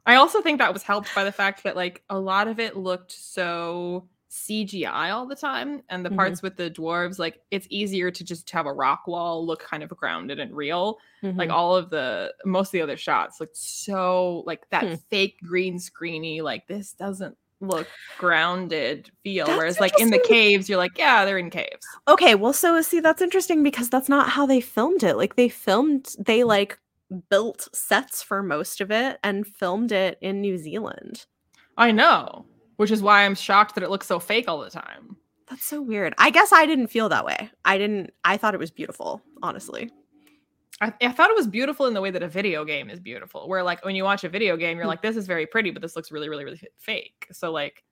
I 0.06 0.14
also 0.16 0.40
think 0.40 0.58
that 0.58 0.72
was 0.72 0.82
helped 0.82 1.14
by 1.14 1.24
the 1.24 1.32
fact 1.32 1.62
that 1.64 1.76
like 1.76 2.02
a 2.10 2.18
lot 2.18 2.48
of 2.48 2.58
it 2.58 2.76
looked 2.76 3.12
so 3.12 4.08
CGI 4.30 5.10
all 5.10 5.26
the 5.26 5.34
time, 5.36 5.82
and 5.88 6.04
the 6.04 6.10
Mhm. 6.10 6.16
parts 6.16 6.42
with 6.42 6.56
the 6.56 6.70
dwarves, 6.70 7.18
like 7.18 7.40
it's 7.50 7.66
easier 7.70 8.10
to 8.10 8.24
just 8.24 8.48
have 8.50 8.66
a 8.66 8.72
rock 8.72 9.06
wall 9.06 9.44
look 9.44 9.60
kind 9.62 9.82
of 9.82 9.90
grounded 9.90 10.38
and 10.38 10.54
real. 10.56 10.98
Like 11.22 11.50
Mhm. 11.50 11.52
all 11.52 11.76
of 11.76 11.90
the 11.90 12.32
most 12.44 12.68
of 12.68 12.72
the 12.72 12.82
other 12.82 12.96
shots 12.96 13.40
looked 13.40 13.56
so 13.56 14.42
like 14.46 14.68
that 14.70 14.84
Hmm. 14.88 14.94
fake 15.10 15.36
green 15.42 15.78
screeny. 15.78 16.42
Like 16.42 16.66
this 16.66 16.92
doesn't 16.92 17.36
look 17.60 17.88
grounded 18.16 19.10
feel. 19.22 19.46
That's 19.46 19.58
Whereas 19.58 19.80
like 19.80 20.00
in 20.00 20.10
the 20.10 20.18
caves, 20.20 20.68
you're 20.68 20.78
like, 20.78 20.96
yeah, 20.96 21.24
they're 21.24 21.36
in 21.38 21.50
caves. 21.50 21.86
Okay, 22.08 22.34
well, 22.34 22.52
so 22.54 22.80
see, 22.82 23.00
that's 23.00 23.20
interesting 23.20 23.62
because 23.62 23.90
that's 23.90 24.08
not 24.08 24.30
how 24.30 24.46
they 24.46 24.60
filmed 24.60 25.02
it. 25.02 25.16
Like 25.16 25.36
they 25.36 25.48
filmed, 25.48 26.14
they 26.18 26.42
like 26.44 26.78
built 27.28 27.68
sets 27.74 28.22
for 28.22 28.42
most 28.42 28.80
of 28.80 28.90
it 28.90 29.18
and 29.24 29.46
filmed 29.46 29.92
it 29.92 30.18
in 30.20 30.40
New 30.40 30.56
Zealand. 30.58 31.26
I 31.76 31.90
know, 31.92 32.46
which 32.76 32.90
is 32.90 33.02
why 33.02 33.24
I'm 33.24 33.34
shocked 33.34 33.74
that 33.74 33.84
it 33.84 33.90
looks 33.90 34.06
so 34.06 34.18
fake 34.18 34.48
all 34.48 34.60
the 34.60 34.70
time. 34.70 35.16
That's 35.48 35.64
so 35.64 35.80
weird. 35.82 36.14
I 36.18 36.30
guess 36.30 36.52
I 36.52 36.66
didn't 36.66 36.86
feel 36.88 37.08
that 37.08 37.24
way. 37.24 37.50
I 37.64 37.76
didn't. 37.78 38.12
I 38.24 38.36
thought 38.36 38.54
it 38.54 38.60
was 38.60 38.70
beautiful, 38.70 39.20
honestly. 39.42 39.90
I, 40.80 40.92
I 41.02 41.10
thought 41.12 41.28
it 41.30 41.36
was 41.36 41.46
beautiful 41.48 41.86
in 41.86 41.94
the 41.94 42.00
way 42.00 42.10
that 42.10 42.22
a 42.22 42.28
video 42.28 42.64
game 42.64 42.88
is 42.88 43.00
beautiful, 43.00 43.48
where 43.48 43.62
like 43.62 43.84
when 43.84 43.94
you 43.96 44.04
watch 44.04 44.22
a 44.24 44.28
video 44.28 44.56
game, 44.56 44.76
you're 44.76 44.84
Hmm. 44.84 44.90
like, 44.90 45.02
this 45.02 45.16
is 45.16 45.26
very 45.26 45.46
pretty, 45.46 45.70
but 45.72 45.82
this 45.82 45.96
looks 45.96 46.10
really, 46.12 46.28
really, 46.28 46.44
really 46.44 46.60
fake. 46.78 47.26
So 47.32 47.50
like, 47.50 47.82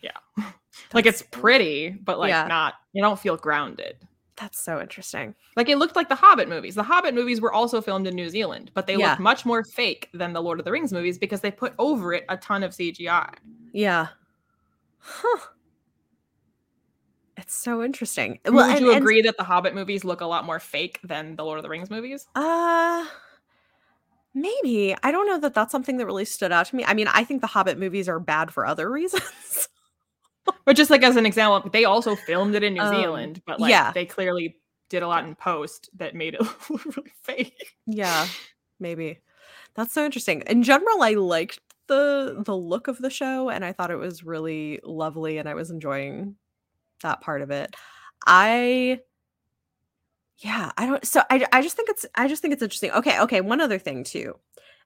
yeah, 0.00 0.16
like 0.94 1.06
it's 1.06 1.22
pretty, 1.30 1.90
but 1.90 2.18
like 2.18 2.30
Yeah. 2.30 2.46
not. 2.48 2.74
You 2.92 3.02
don't 3.02 3.18
feel 3.18 3.36
grounded. 3.36 3.96
That's 4.42 4.58
so 4.58 4.80
interesting. 4.80 5.36
Like 5.56 5.68
it 5.68 5.78
looked 5.78 5.94
like 5.94 6.08
the 6.08 6.16
Hobbit 6.16 6.48
movies. 6.48 6.74
The 6.74 6.82
Hobbit 6.82 7.14
movies 7.14 7.40
were 7.40 7.52
also 7.52 7.80
filmed 7.80 8.08
in 8.08 8.16
New 8.16 8.28
Zealand, 8.28 8.72
but 8.74 8.88
they 8.88 8.96
Yeah. 8.96 9.10
look 9.12 9.20
much 9.20 9.46
more 9.46 9.62
fake 9.62 10.08
than 10.12 10.32
the 10.32 10.42
Lord 10.42 10.58
of 10.58 10.64
the 10.64 10.72
Rings 10.72 10.92
movies 10.92 11.16
because 11.16 11.40
they 11.42 11.52
put 11.52 11.74
over 11.78 12.12
it 12.12 12.24
a 12.28 12.36
ton 12.36 12.64
of 12.64 12.72
CGI. 12.74 13.32
Yeah. 13.72 14.08
Huh. 14.98 15.46
It's 17.36 17.54
so 17.54 17.84
interesting. 17.84 18.40
Would 18.46 18.64
and- 18.66 18.80
you 18.80 18.90
and- 18.90 18.98
agree 18.98 19.22
that 19.22 19.36
the 19.36 19.44
Hobbit 19.44 19.76
movies 19.76 20.04
look 20.04 20.20
a 20.20 20.26
lot 20.26 20.44
more 20.44 20.58
fake 20.58 20.98
than 21.04 21.36
the 21.36 21.44
Lord 21.44 21.58
of 21.58 21.62
the 21.62 21.68
Rings 21.68 21.88
movies? 21.88 22.26
Uh 22.34 23.06
maybe. 24.34 24.96
I 25.04 25.12
don't 25.12 25.26
know 25.28 25.38
that 25.38 25.54
that's 25.54 25.70
something 25.70 25.98
that 25.98 26.06
really 26.06 26.24
stood 26.24 26.50
out 26.50 26.66
to 26.66 26.74
me. 26.76 26.84
I 26.84 26.94
mean, 26.94 27.06
I 27.06 27.22
think 27.22 27.42
the 27.42 27.46
Hobbit 27.46 27.78
movies 27.78 28.08
are 28.08 28.18
bad 28.18 28.50
for 28.52 28.66
other 28.66 28.90
reasons. 28.98 29.68
But 30.64 30.76
just 30.76 30.90
like 30.90 31.02
as 31.02 31.16
an 31.16 31.26
example, 31.26 31.70
they 31.70 31.84
also 31.84 32.14
filmed 32.16 32.54
it 32.54 32.62
in 32.62 32.74
New 32.74 32.82
Um, 32.82 32.94
Zealand, 32.94 33.42
but 33.46 33.60
like 33.60 33.70
yeah. 33.70 33.92
they 33.92 34.06
clearly 34.06 34.56
did 34.88 35.02
a 35.02 35.08
lot 35.08 35.24
in 35.24 35.34
post 35.34 35.88
that 35.96 36.14
made 36.14 36.34
it 36.34 36.40
look 36.70 36.84
really 36.96 37.12
fake. 37.22 37.74
yeah, 37.86 38.26
maybe. 38.78 39.20
That's 39.74 39.92
so 39.92 40.04
interesting. 40.04 40.42
In 40.46 40.62
general, 40.62 41.02
I 41.02 41.14
liked 41.14 41.60
the 41.88 42.42
the 42.44 42.56
look 42.56 42.88
of 42.88 42.98
the 42.98 43.10
show 43.10 43.48
and 43.50 43.64
I 43.64 43.72
thought 43.72 43.90
it 43.90 43.96
was 43.96 44.22
really 44.24 44.80
lovely 44.84 45.38
and 45.38 45.48
I 45.48 45.54
was 45.54 45.70
enjoying 45.70 46.36
that 47.02 47.20
part 47.20 47.42
of 47.42 47.50
it. 47.50 47.74
I 48.26 49.00
yeah, 50.38 50.72
I 50.76 50.86
don't 50.86 51.04
so 51.06 51.22
I 51.30 51.44
I 51.52 51.62
just 51.62 51.76
think 51.76 51.88
it's 51.88 52.06
I 52.14 52.28
just 52.28 52.42
think 52.42 52.54
it's 52.54 52.62
interesting. 52.62 52.90
Okay, 52.92 53.20
okay, 53.20 53.40
one 53.40 53.60
other 53.60 53.78
thing 53.78 54.04
too. 54.04 54.38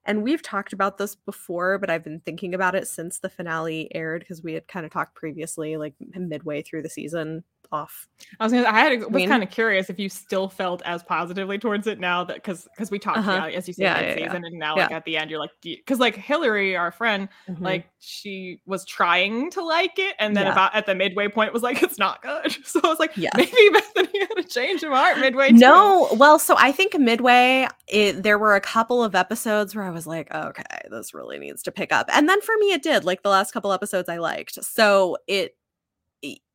And 0.07 0.23
we've 0.23 0.43
talked 0.43 0.73
about 0.73 0.99
this 0.99 1.17
before, 1.17 1.79
but 1.79 1.91
I've 1.91 2.05
been 2.05 2.21
thinking 2.21 2.55
about 2.55 2.77
it 2.77 2.87
since 2.87 3.19
the 3.19 3.29
finale 3.29 3.95
aired 3.95 4.21
because 4.21 4.41
we 4.41 4.55
had 4.55 4.69
kind 4.69 4.87
of 4.87 4.93
talked 4.93 5.17
previously 5.17 5.77
like 5.77 5.95
midway 6.15 6.63
through 6.63 6.83
the 6.83 6.89
season 6.89 7.43
off. 7.73 8.09
I 8.41 8.45
was 8.45 8.53
gonna. 8.53 8.67
I 8.67 8.81
had 8.81 9.13
was 9.13 9.27
kind 9.27 9.43
of 9.43 9.51
curious 9.51 9.91
if 9.91 9.99
you 9.99 10.09
still 10.09 10.49
felt 10.49 10.83
as 10.85 11.03
positively 11.03 11.59
towards 11.59 11.87
it 11.87 12.01
now 12.01 12.25
that 12.25 12.37
because 12.37 12.69
because 12.75 12.91
we 12.91 12.99
talked 12.99 13.19
uh-huh. 13.19 13.33
about 13.33 13.53
as 13.53 13.69
you 13.69 13.75
said 13.75 13.83
yeah, 13.83 14.01
yeah, 14.01 14.15
season 14.15 14.43
yeah. 14.43 14.49
and 14.49 14.59
now 14.59 14.77
like 14.77 14.91
at 14.91 15.05
the 15.05 15.17
end 15.17 15.31
you're 15.31 15.41
like 15.41 15.51
because 15.63 15.99
like 15.99 16.17
Hillary 16.17 16.77
our 16.77 16.91
friend 16.91 17.29
mm-hmm. 17.49 17.63
like 17.63 17.87
she 17.99 18.61
was 18.67 18.85
trying 18.85 19.51
to 19.51 19.65
like 19.65 19.99
it 19.99 20.15
and 20.19 20.37
then 20.37 20.47
about 20.47 20.75
at 20.75 20.87
the 20.87 20.95
midway 20.95 21.29
point 21.29 21.53
was 21.53 21.63
like 21.63 21.83
it's 21.83 21.99
not 21.99 22.23
good 22.23 22.57
so 22.65 22.81
I 22.83 22.89
was 22.89 22.99
like 22.99 23.17
yeah. 23.17 23.31
maybe 23.37 23.53
Bethany 23.73 24.21
had 24.21 24.39
a 24.39 24.43
change 24.45 24.83
of 24.83 24.93
heart 24.93 25.19
midway. 25.19 25.51
No, 25.53 26.09
well 26.15 26.39
so 26.39 26.57
I 26.59 26.73
think 26.73 26.99
midway 26.99 27.69
it, 27.89 28.23
there 28.23 28.39
were 28.39 28.57
a 28.57 28.61
couple 28.61 29.03
of 29.03 29.15
episodes 29.15 29.75
where 29.75 29.85
I 29.85 29.91
was 29.91 30.07
like 30.07 30.33
okay 30.35 30.63
this 30.91 31.15
really 31.15 31.39
needs 31.39 31.63
to 31.65 31.73
pick 31.73 31.93
up 31.93 32.09
and 32.13 32.29
then 32.29 32.41
for 32.41 32.55
me 32.59 32.73
it 32.73 32.83
did 32.83 33.05
like 33.05 33.23
the 33.23 33.31
last 33.31 33.53
couple 33.53 33.73
episodes 33.73 34.09
I 34.09 34.19
liked 34.19 34.63
so 34.65 35.17
it 35.27 35.57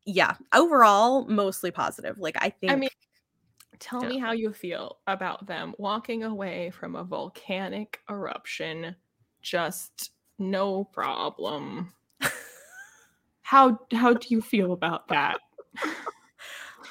yeah, 0.05 0.35
overall, 0.53 1.25
mostly 1.25 1.71
positive. 1.71 2.17
Like 2.19 2.37
I 2.39 2.49
think. 2.49 2.71
I 2.71 2.75
mean, 2.75 2.89
tell 3.79 4.03
yeah. 4.03 4.09
me 4.09 4.17
how 4.19 4.31
you 4.31 4.53
feel 4.53 4.97
about 5.07 5.47
them 5.47 5.73
walking 5.77 6.23
away 6.23 6.71
from 6.71 6.95
a 6.95 7.03
volcanic 7.03 7.99
eruption. 8.09 8.95
Just 9.41 10.11
no 10.39 10.83
problem. 10.83 11.93
how 13.41 13.79
how 13.91 14.13
do 14.13 14.27
you 14.29 14.41
feel 14.41 14.73
about 14.73 15.07
that? 15.09 15.39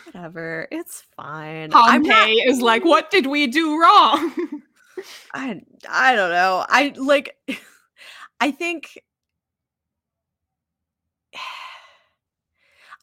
Whatever, 0.06 0.66
it's 0.70 1.04
fine. 1.16 1.70
Pompeii 1.70 2.36
not... 2.36 2.46
is 2.46 2.60
like, 2.60 2.84
what 2.84 3.10
did 3.10 3.26
we 3.26 3.46
do 3.46 3.80
wrong? 3.80 4.32
I 5.34 5.62
I 5.88 6.14
don't 6.14 6.30
know. 6.30 6.64
I 6.68 6.92
like. 6.96 7.36
I 8.42 8.50
think 8.50 8.98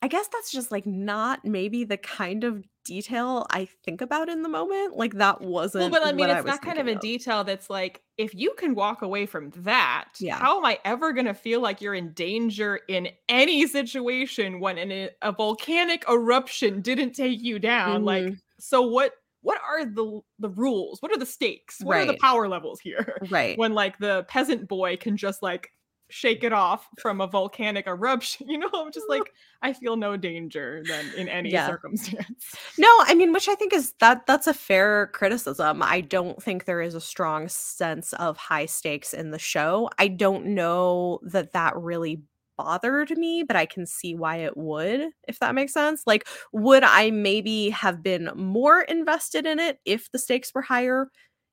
I 0.02 0.08
guess 0.08 0.28
that's 0.28 0.52
just 0.52 0.72
like 0.72 0.86
not 0.86 1.44
maybe 1.44 1.84
the 1.84 1.98
kind 1.98 2.44
of 2.44 2.64
detail 2.86 3.48
I 3.50 3.68
think 3.84 4.02
about 4.02 4.30
in 4.30 4.44
the 4.44 4.50
moment. 4.50 4.96
Like 4.96 5.16
that 5.16 5.42
wasn't. 5.42 5.92
Well, 5.92 6.02
but 6.02 6.08
I 6.08 6.14
mean, 6.14 6.30
it's 6.30 6.46
not 6.46 6.62
kind 6.62 6.78
of 6.78 6.88
a 6.88 6.94
of. 6.94 7.00
detail 7.00 7.44
that's 7.44 7.70
like, 7.70 8.02
if 8.18 8.34
you 8.36 8.54
can 8.58 8.76
walk 8.76 9.02
away 9.02 9.26
from 9.26 9.52
that, 9.58 10.10
yeah. 10.20 10.38
how 10.38 10.58
am 10.58 10.66
I 10.66 10.80
ever 10.86 11.14
going 11.14 11.26
to 11.26 11.34
feel 11.34 11.62
like 11.62 11.82
you're 11.82 11.96
in 11.96 12.14
danger 12.14 12.80
in 12.88 13.10
any 13.28 13.66
situation 13.68 14.60
when 14.60 14.78
an, 14.78 15.10
a 15.22 15.32
volcanic 15.32 16.06
eruption 16.10 16.82
didn't 16.82 17.14
take 17.14 17.42
you 17.42 17.58
down? 17.58 17.98
Mm-hmm. 17.98 18.06
Like, 18.06 18.34
so 18.60 18.82
what? 18.82 19.14
What 19.42 19.62
are 19.66 19.86
the 19.86 20.20
the 20.40 20.50
rules? 20.50 21.02
What 21.02 21.12
are 21.12 21.18
the 21.18 21.26
stakes? 21.26 21.80
What 21.82 21.94
right. 21.94 22.10
are 22.10 22.12
the 22.12 22.18
power 22.18 22.50
levels 22.50 22.80
here? 22.80 23.18
Right. 23.30 23.58
When 23.58 23.74
like 23.74 23.98
the 23.98 24.26
peasant 24.28 24.68
boy 24.68 24.98
can 24.98 25.16
just 25.16 25.42
like 25.42 25.72
shake 26.10 26.44
it 26.44 26.54
off 26.54 26.88
from 27.00 27.22
a 27.22 27.28
volcanic 27.28 27.88
eruption. 27.88 28.48
You 28.58 28.60
know, 28.60 28.70
I'm 28.74 28.92
just 28.92 29.08
like, 29.10 29.34
I 29.62 29.74
feel 29.74 29.98
no 29.98 30.16
danger 30.18 30.82
then 30.88 31.12
in 31.18 31.28
any 31.28 31.52
yeah. 31.52 31.68
circumstance. 31.68 32.56
No, 32.78 32.88
I 33.02 33.14
mean, 33.14 33.34
which 33.34 33.50
I 33.50 33.56
think 33.56 33.74
is 33.74 33.94
that 34.00 34.26
that's 34.26 34.48
a 34.48 34.54
fair 34.54 35.08
criticism. 35.08 35.82
I 35.84 36.02
don't 36.02 36.42
think 36.42 36.66
there 36.66 36.82
is 36.82 36.96
a 36.96 37.02
strong 37.02 37.50
sense 37.50 38.14
of 38.14 38.38
high 38.38 38.66
stakes 38.68 39.14
in 39.14 39.32
the 39.32 39.40
show. 39.40 39.90
I 40.00 40.08
don't 40.08 40.48
know 40.48 41.20
that 41.24 41.54
that 41.54 41.76
really 41.76 42.22
bothered 42.58 43.12
me, 43.12 43.44
but 43.44 43.56
I 43.56 43.66
can 43.66 43.86
see 43.86 44.16
why 44.16 44.38
it 44.38 44.58
would, 44.58 45.10
if 45.28 45.40
that 45.40 45.56
makes 45.56 45.74
sense. 45.74 46.04
Like, 46.06 46.28
would 46.52 46.84
I 46.84 47.12
maybe 47.12 47.70
have 47.70 48.02
been 48.02 48.32
more 48.36 48.82
invested 48.82 49.46
in 49.46 49.60
it 49.60 49.80
if 49.86 50.12
the 50.12 50.20
stakes 50.20 50.54
were 50.54 50.64
higher? 50.64 51.10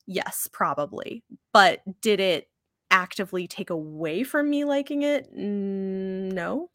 Yes, 0.06 0.48
probably. 0.52 1.22
But 1.52 1.80
did 2.00 2.20
it 2.20 2.48
actively 2.94 3.48
take 3.48 3.70
away 3.70 4.22
from 4.22 4.48
me 4.48 4.64
liking 4.64 5.02
it? 5.02 5.32
No. 5.34 6.70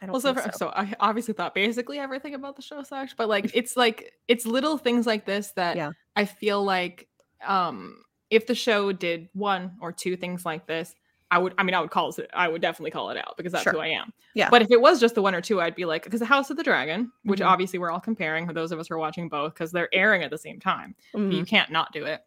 I 0.00 0.06
don't 0.06 0.12
well, 0.12 0.20
so, 0.20 0.34
so. 0.34 0.50
so 0.54 0.68
I 0.68 0.94
obviously 0.98 1.34
thought 1.34 1.54
basically 1.54 1.98
everything 1.98 2.34
about 2.34 2.56
the 2.56 2.62
show 2.62 2.82
sucked, 2.82 3.16
but 3.16 3.28
like 3.28 3.50
it's 3.54 3.76
like 3.76 4.14
it's 4.28 4.46
little 4.46 4.78
things 4.78 5.06
like 5.06 5.26
this 5.26 5.52
that 5.52 5.76
yeah. 5.76 5.90
I 6.16 6.24
feel 6.24 6.64
like 6.64 7.08
um 7.46 8.02
if 8.30 8.46
the 8.46 8.54
show 8.54 8.92
did 8.92 9.28
one 9.34 9.72
or 9.80 9.92
two 9.92 10.16
things 10.16 10.46
like 10.46 10.66
this, 10.66 10.94
I 11.30 11.38
would 11.38 11.52
I 11.58 11.64
mean 11.64 11.74
I 11.74 11.80
would 11.80 11.90
call 11.90 12.10
it 12.10 12.30
I 12.32 12.48
would 12.48 12.62
definitely 12.62 12.92
call 12.92 13.10
it 13.10 13.18
out 13.18 13.36
because 13.36 13.52
that's 13.52 13.64
sure. 13.64 13.74
who 13.74 13.80
I 13.80 13.88
am. 13.88 14.12
Yeah. 14.34 14.48
But 14.50 14.62
if 14.62 14.70
it 14.70 14.80
was 14.80 15.00
just 15.00 15.14
the 15.14 15.22
one 15.22 15.34
or 15.34 15.40
two, 15.40 15.60
I'd 15.60 15.74
be 15.74 15.84
like, 15.84 16.04
because 16.04 16.20
the 16.20 16.26
House 16.26 16.48
of 16.50 16.56
the 16.56 16.62
Dragon, 16.62 17.10
which 17.24 17.40
mm-hmm. 17.40 17.48
obviously 17.48 17.78
we're 17.78 17.90
all 17.90 18.00
comparing 18.00 18.46
for 18.46 18.52
those 18.52 18.72
of 18.72 18.78
us 18.78 18.88
who 18.88 18.94
are 18.94 18.98
watching 18.98 19.28
both, 19.28 19.54
because 19.54 19.72
they're 19.72 19.92
airing 19.92 20.22
at 20.22 20.30
the 20.30 20.38
same 20.38 20.60
time. 20.60 20.94
Mm-hmm. 21.14 21.32
You 21.32 21.44
can't 21.44 21.70
not 21.70 21.92
do 21.92 22.04
it. 22.04 22.20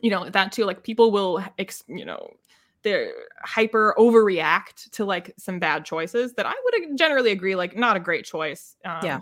You 0.00 0.10
know, 0.10 0.28
that 0.28 0.52
too, 0.52 0.64
like 0.64 0.82
people 0.82 1.10
will 1.10 1.42
ex- 1.58 1.84
you 1.88 2.04
know, 2.04 2.30
they're 2.82 3.12
hyper 3.42 3.94
overreact 3.98 4.90
to 4.92 5.04
like 5.04 5.34
some 5.38 5.58
bad 5.58 5.84
choices 5.84 6.34
that 6.34 6.46
I 6.46 6.54
would 6.64 6.98
generally 6.98 7.30
agree 7.30 7.54
like 7.54 7.76
not 7.76 7.96
a 7.96 8.00
great 8.00 8.24
choice. 8.24 8.76
Um, 8.84 9.00
yeah. 9.02 9.20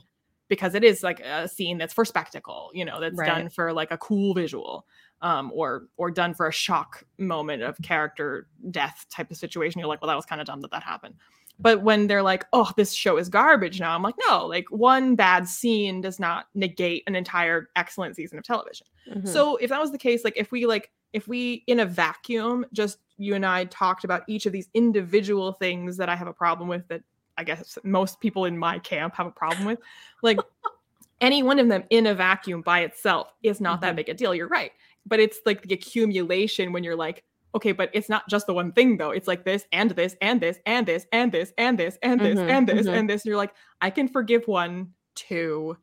Because 0.49 0.75
it 0.75 0.83
is 0.83 1.03
like 1.03 1.21
a 1.21 1.47
scene 1.47 1.77
that's 1.77 1.93
for 1.93 2.07
spectacle, 2.07 2.71
you 2.73 2.85
know, 2.85 3.01
that's 3.01 3.19
right. 3.19 3.27
done 3.27 3.49
for 3.51 3.71
like 3.73 3.91
a 3.91 3.99
cool 3.99 4.33
visual, 4.33 4.87
um, 5.21 5.51
or 5.55 5.89
or 5.99 6.11
done 6.11 6.33
for 6.33 6.47
a 6.47 6.53
shock 6.53 7.05
moment 7.19 7.63
of 7.63 7.77
character 7.83 8.49
death 8.71 9.05
type 9.11 9.31
of 9.31 9.37
situation. 9.37 9.79
You're 9.79 9.89
like, 9.89 10.01
well, 10.01 10.09
that 10.09 10.17
was 10.17 10.25
kind 10.25 10.41
of 10.41 10.47
dumb 10.47 10.63
that 10.63 10.71
that 10.71 10.83
happened. 10.83 11.17
But 11.59 11.83
when 11.83 12.07
they're 12.07 12.23
like, 12.23 12.47
oh, 12.53 12.71
this 12.77 12.93
show 12.93 13.17
is 13.17 13.29
garbage 13.29 13.81
now, 13.81 13.95
I'm 13.95 14.03
like, 14.03 14.15
no, 14.29 14.47
like 14.47 14.71
one 14.71 15.17
bad 15.17 15.49
scene 15.49 16.01
does 16.01 16.21
not 16.21 16.47
negate 16.55 17.03
an 17.07 17.17
entire 17.17 17.69
excellent 17.75 18.15
season 18.15 18.39
of 18.39 18.45
television. 18.45 18.87
Mm-hmm. 19.11 19.27
So 19.27 19.57
if 19.57 19.71
that 19.71 19.81
was 19.81 19.91
the 19.91 19.99
case, 19.99 20.25
like 20.25 20.37
if 20.37 20.53
we 20.53 20.67
like 20.67 20.91
if 21.13 21.27
we 21.27 21.65
in 21.67 21.81
a 21.81 21.87
vacuum 21.87 22.65
just 22.73 22.99
you 23.19 23.35
and 23.35 23.45
I 23.45 23.65
talked 23.65 24.05
about 24.05 24.23
each 24.27 24.47
of 24.47 24.53
these 24.53 24.69
individual 24.75 25.53
things 25.53 25.97
that 25.97 26.09
I 26.09 26.17
have 26.17 26.29
a 26.29 26.33
problem 26.33 26.69
with 26.69 26.87
that 26.89 27.03
I 27.37 27.45
guess 27.45 27.79
most 27.85 28.21
people 28.21 28.47
in 28.47 28.59
my 28.59 28.79
camp 28.81 29.15
have 29.15 29.27
a 29.27 29.31
problem 29.31 29.67
with, 29.67 29.79
like 30.23 30.39
any 31.21 31.43
one 31.43 31.59
of 31.59 31.69
them 31.69 31.85
in 31.91 32.07
a 32.07 32.15
vacuum 32.15 32.63
by 32.63 32.81
itself 32.81 33.33
is 33.43 33.61
not 33.61 33.77
mm-hmm. 33.77 33.83
that 33.83 33.97
big 33.97 34.09
a 34.09 34.15
deal. 34.15 34.35
You're 34.35 34.49
right. 34.49 34.73
But 35.07 35.21
it's 35.21 35.39
like 35.47 35.63
the 35.63 35.75
accumulation 35.75 36.73
when 36.73 36.85
you're 36.85 36.97
like, 36.97 37.25
okay, 37.55 37.73
but 37.73 37.91
it's 37.93 38.09
not 38.09 38.29
just 38.29 38.47
the 38.47 38.55
one 38.55 38.73
thing 38.73 38.97
though. 38.97 39.11
It's 39.11 39.29
like 39.29 39.45
this 39.45 39.67
and 39.73 39.91
this 39.91 40.17
and 40.21 40.41
this 40.41 40.59
and 40.67 40.87
this 40.87 41.07
and 41.13 41.33
this 41.33 41.53
and 41.57 41.79
this 41.79 41.99
and 42.03 42.21
this 42.21 42.39
mm-hmm, 42.39 42.51
and 42.51 42.69
this 42.69 42.87
mm-hmm. 42.87 42.95
and 42.95 43.11
this. 43.11 43.23
And 43.23 43.31
you're 43.31 43.37
like, 43.37 43.55
I 43.81 43.91
can 43.91 44.09
forgive 44.09 44.47
one, 44.47 44.93
two, 45.15 45.77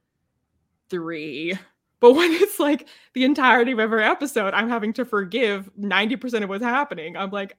three, 0.89 1.57
but 1.99 2.13
when 2.13 2.31
it's 2.31 2.59
like 2.59 2.87
the 3.13 3.23
entirety 3.23 3.71
of 3.71 3.79
every 3.79 4.03
episode, 4.03 4.53
I'm 4.53 4.69
having 4.69 4.93
to 4.93 5.05
forgive 5.05 5.69
90% 5.79 6.43
of 6.43 6.49
what's 6.49 6.63
happening. 6.63 7.17
I'm 7.17 7.31
like, 7.31 7.57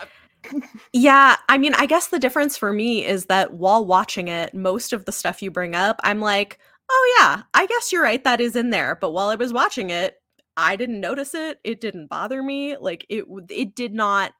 uh, 0.00 0.06
yeah, 0.92 1.36
I 1.48 1.58
mean, 1.58 1.74
I 1.74 1.86
guess 1.86 2.08
the 2.08 2.18
difference 2.18 2.56
for 2.56 2.72
me 2.72 3.04
is 3.04 3.26
that 3.26 3.54
while 3.54 3.84
watching 3.84 4.28
it, 4.28 4.54
most 4.54 4.92
of 4.92 5.04
the 5.04 5.12
stuff 5.12 5.42
you 5.42 5.50
bring 5.50 5.74
up, 5.74 6.00
I'm 6.04 6.20
like, 6.20 6.58
oh, 6.90 7.16
yeah, 7.18 7.42
I 7.54 7.66
guess 7.66 7.92
you're 7.92 8.02
right. 8.02 8.22
That 8.22 8.40
is 8.40 8.56
in 8.56 8.70
there. 8.70 8.96
But 9.00 9.10
while 9.10 9.28
I 9.28 9.34
was 9.34 9.52
watching 9.52 9.90
it, 9.90 10.16
I 10.56 10.76
didn't 10.76 11.00
notice 11.00 11.34
it. 11.34 11.58
It 11.64 11.80
didn't 11.80 12.08
bother 12.08 12.42
me. 12.42 12.76
Like, 12.76 13.04
it, 13.08 13.24
it 13.50 13.74
did 13.74 13.92
not 13.92 14.32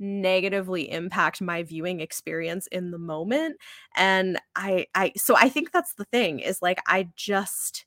negatively 0.00 0.90
impact 0.90 1.40
my 1.40 1.62
viewing 1.62 2.00
experience 2.00 2.68
in 2.68 2.92
the 2.92 2.98
moment 2.98 3.56
and 3.96 4.38
i 4.54 4.86
i 4.94 5.12
so 5.16 5.34
i 5.36 5.48
think 5.48 5.72
that's 5.72 5.94
the 5.94 6.04
thing 6.04 6.38
is 6.38 6.62
like 6.62 6.78
i 6.86 7.08
just 7.16 7.84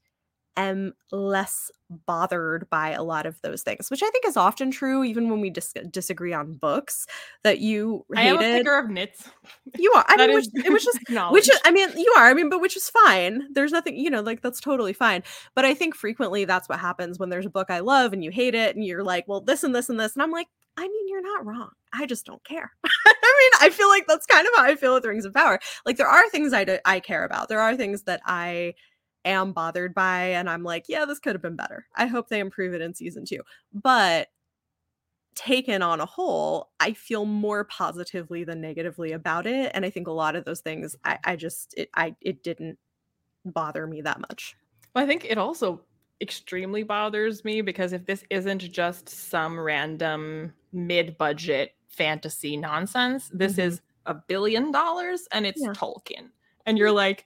am 0.57 0.93
less 1.11 1.71
bothered 1.89 2.69
by 2.69 2.91
a 2.91 3.03
lot 3.03 3.25
of 3.25 3.41
those 3.41 3.63
things, 3.63 3.89
which 3.89 4.03
I 4.03 4.09
think 4.09 4.25
is 4.25 4.37
often 4.37 4.71
true, 4.71 5.03
even 5.03 5.29
when 5.29 5.41
we 5.41 5.49
dis- 5.49 5.73
disagree 5.89 6.33
on 6.33 6.53
books. 6.53 7.07
That 7.43 7.59
you 7.59 8.05
hated. 8.13 8.27
I 8.27 8.29
am 8.29 8.37
a 8.37 8.57
picker 8.57 8.77
of 8.77 8.89
nits. 8.89 9.29
You 9.77 9.91
are. 9.93 10.05
I 10.07 10.17
mean, 10.17 10.35
which, 10.35 10.47
it 10.53 10.71
was 10.71 10.83
just 10.83 10.99
which. 11.31 11.49
Is, 11.49 11.59
I 11.65 11.71
mean, 11.71 11.89
you 11.97 12.13
are. 12.17 12.27
I 12.27 12.33
mean, 12.33 12.49
but 12.49 12.61
which 12.61 12.77
is 12.77 12.89
fine. 12.89 13.47
There's 13.53 13.71
nothing. 13.71 13.97
You 13.97 14.09
know, 14.09 14.21
like 14.21 14.41
that's 14.41 14.59
totally 14.59 14.93
fine. 14.93 15.23
But 15.55 15.65
I 15.65 15.73
think 15.73 15.95
frequently 15.95 16.45
that's 16.45 16.69
what 16.69 16.79
happens 16.79 17.19
when 17.19 17.29
there's 17.29 17.45
a 17.45 17.49
book 17.49 17.69
I 17.69 17.79
love 17.79 18.13
and 18.13 18.23
you 18.23 18.31
hate 18.31 18.55
it, 18.55 18.75
and 18.75 18.85
you're 18.85 19.03
like, 19.03 19.27
well, 19.27 19.41
this 19.41 19.63
and 19.63 19.73
this 19.73 19.89
and 19.89 19.99
this, 19.99 20.13
and 20.13 20.23
I'm 20.23 20.31
like, 20.31 20.47
I 20.77 20.87
mean, 20.87 21.07
you're 21.07 21.21
not 21.21 21.45
wrong. 21.45 21.69
I 21.93 22.05
just 22.05 22.25
don't 22.25 22.43
care. 22.43 22.71
I 22.85 22.89
mean, 23.39 23.67
I 23.67 23.69
feel 23.69 23.89
like 23.89 24.05
that's 24.07 24.25
kind 24.25 24.47
of 24.47 24.53
how 24.55 24.63
I 24.63 24.75
feel 24.75 24.93
with 24.93 25.05
Rings 25.05 25.25
of 25.25 25.33
Power. 25.33 25.59
Like 25.85 25.97
there 25.97 26.07
are 26.07 26.29
things 26.29 26.53
I 26.53 26.63
do, 26.63 26.77
I 26.85 26.99
care 26.99 27.25
about. 27.25 27.49
There 27.49 27.59
are 27.59 27.75
things 27.75 28.03
that 28.03 28.21
I 28.25 28.75
am 29.25 29.53
bothered 29.53 29.93
by 29.93 30.23
and 30.27 30.49
I'm 30.49 30.63
like, 30.63 30.85
yeah, 30.87 31.05
this 31.05 31.19
could 31.19 31.33
have 31.33 31.41
been 31.41 31.55
better. 31.55 31.85
I 31.95 32.07
hope 32.07 32.29
they 32.29 32.39
improve 32.39 32.73
it 32.73 32.81
in 32.81 32.93
season 32.93 33.25
2. 33.25 33.39
But 33.73 34.29
taken 35.35 35.81
on 35.81 36.01
a 36.01 36.05
whole, 36.05 36.71
I 36.79 36.93
feel 36.93 37.25
more 37.25 37.63
positively 37.65 38.43
than 38.43 38.61
negatively 38.61 39.13
about 39.13 39.47
it 39.47 39.71
and 39.73 39.85
I 39.85 39.89
think 39.89 40.07
a 40.07 40.11
lot 40.11 40.35
of 40.35 40.45
those 40.45 40.59
things 40.59 40.95
I, 41.05 41.17
I 41.23 41.35
just 41.35 41.73
it 41.77 41.89
I 41.95 42.15
it 42.21 42.43
didn't 42.43 42.77
bother 43.45 43.87
me 43.87 44.01
that 44.01 44.19
much. 44.19 44.55
Well, 44.93 45.03
I 45.03 45.07
think 45.07 45.25
it 45.25 45.37
also 45.37 45.81
extremely 46.21 46.83
bothers 46.83 47.43
me 47.43 47.61
because 47.61 47.93
if 47.93 48.05
this 48.05 48.23
isn't 48.29 48.71
just 48.71 49.09
some 49.09 49.59
random 49.59 50.53
mid-budget 50.71 51.73
fantasy 51.87 52.55
nonsense, 52.55 53.29
this 53.33 53.53
mm-hmm. 53.53 53.61
is 53.61 53.81
a 54.05 54.13
billion 54.13 54.71
dollars 54.71 55.27
and 55.31 55.45
it's 55.45 55.61
yeah. 55.61 55.69
Tolkien. 55.69 56.29
And 56.65 56.77
you're 56.77 56.91
like, 56.91 57.25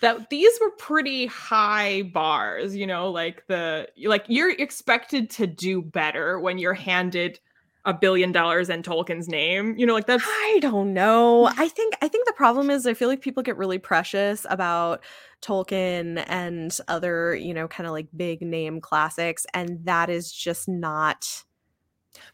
that 0.00 0.30
these 0.30 0.52
were 0.60 0.70
pretty 0.70 1.26
high 1.26 2.02
bars, 2.02 2.76
you 2.76 2.86
know, 2.86 3.10
like 3.10 3.46
the 3.46 3.88
like 4.04 4.24
you're 4.28 4.50
expected 4.50 5.30
to 5.30 5.46
do 5.46 5.82
better 5.82 6.38
when 6.38 6.58
you're 6.58 6.74
handed 6.74 7.40
a 7.84 7.94
billion 7.94 8.32
dollars 8.32 8.68
in 8.68 8.82
Tolkien's 8.82 9.28
name. 9.28 9.74
You 9.78 9.86
know, 9.86 9.94
like 9.94 10.06
that's 10.06 10.24
I 10.26 10.58
don't 10.60 10.92
know. 10.92 11.46
I 11.46 11.68
think 11.68 11.94
I 12.02 12.08
think 12.08 12.26
the 12.26 12.32
problem 12.32 12.70
is 12.70 12.86
I 12.86 12.94
feel 12.94 13.08
like 13.08 13.20
people 13.20 13.42
get 13.42 13.56
really 13.56 13.78
precious 13.78 14.46
about 14.50 15.02
Tolkien 15.42 16.24
and 16.28 16.76
other, 16.86 17.34
you 17.34 17.54
know, 17.54 17.66
kind 17.66 17.86
of 17.86 17.92
like 17.92 18.08
big 18.16 18.42
name 18.42 18.80
classics 18.80 19.46
and 19.54 19.84
that 19.84 20.10
is 20.10 20.32
just 20.32 20.68
not 20.68 21.44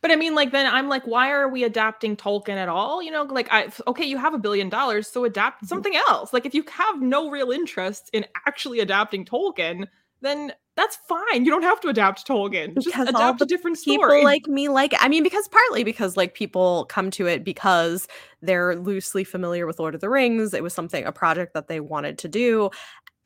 but 0.01 0.11
I 0.11 0.17
mean, 0.17 0.35
like, 0.35 0.53
then 0.53 0.73
I'm 0.73 0.89
like, 0.89 1.07
why 1.07 1.31
are 1.31 1.49
we 1.49 1.65
adapting 1.65 2.17
Tolkien 2.17 2.57
at 2.57 2.69
all? 2.69 3.03
You 3.03 3.11
know, 3.11 3.23
like, 3.25 3.49
I 3.51 3.71
okay, 3.87 4.05
you 4.05 4.19
have 4.19 4.35
a 4.35 4.39
billion 4.39 4.69
dollars, 4.69 5.09
so 5.09 5.25
adapt 5.25 5.59
mm-hmm. 5.59 5.67
something 5.67 5.97
else. 6.09 6.33
Like, 6.33 6.47
if 6.47 6.55
you 6.55 6.65
have 6.71 7.01
no 7.01 7.31
real 7.31 7.51
interest 7.51 8.11
in 8.13 8.27
actually 8.47 8.81
adapting 8.81 9.25
Tolkien, 9.25 9.87
then 10.21 10.53
that's 10.77 10.97
fine. 11.09 11.45
You 11.45 11.51
don't 11.51 11.63
have 11.63 11.81
to 11.83 11.89
adapt 11.89 12.27
Tolkien. 12.27 12.75
Just 12.75 12.87
because 12.87 13.09
adapt 13.09 13.41
a 13.41 13.47
different 13.47 13.79
story. 13.79 13.97
People 13.97 14.25
like 14.25 14.47
me 14.49 14.69
like 14.69 14.93
I 14.99 15.09
mean, 15.09 15.23
because 15.23 15.47
partly 15.47 15.85
because 15.85 16.17
like 16.17 16.35
people 16.35 16.87
come 16.87 17.11
to 17.13 17.27
it 17.27 17.45
because 17.45 18.09
they're 18.43 18.77
loosely 18.77 19.23
familiar 19.23 19.67
with 19.67 19.79
Lord 19.79 19.95
of 19.95 20.01
the 20.01 20.11
Rings. 20.11 20.53
It 20.53 20.63
was 20.63 20.75
something 20.75 21.05
a 21.05 21.13
project 21.13 21.55
that 21.55 21.69
they 21.69 21.79
wanted 21.79 22.19
to 22.19 22.29
do. 22.29 22.71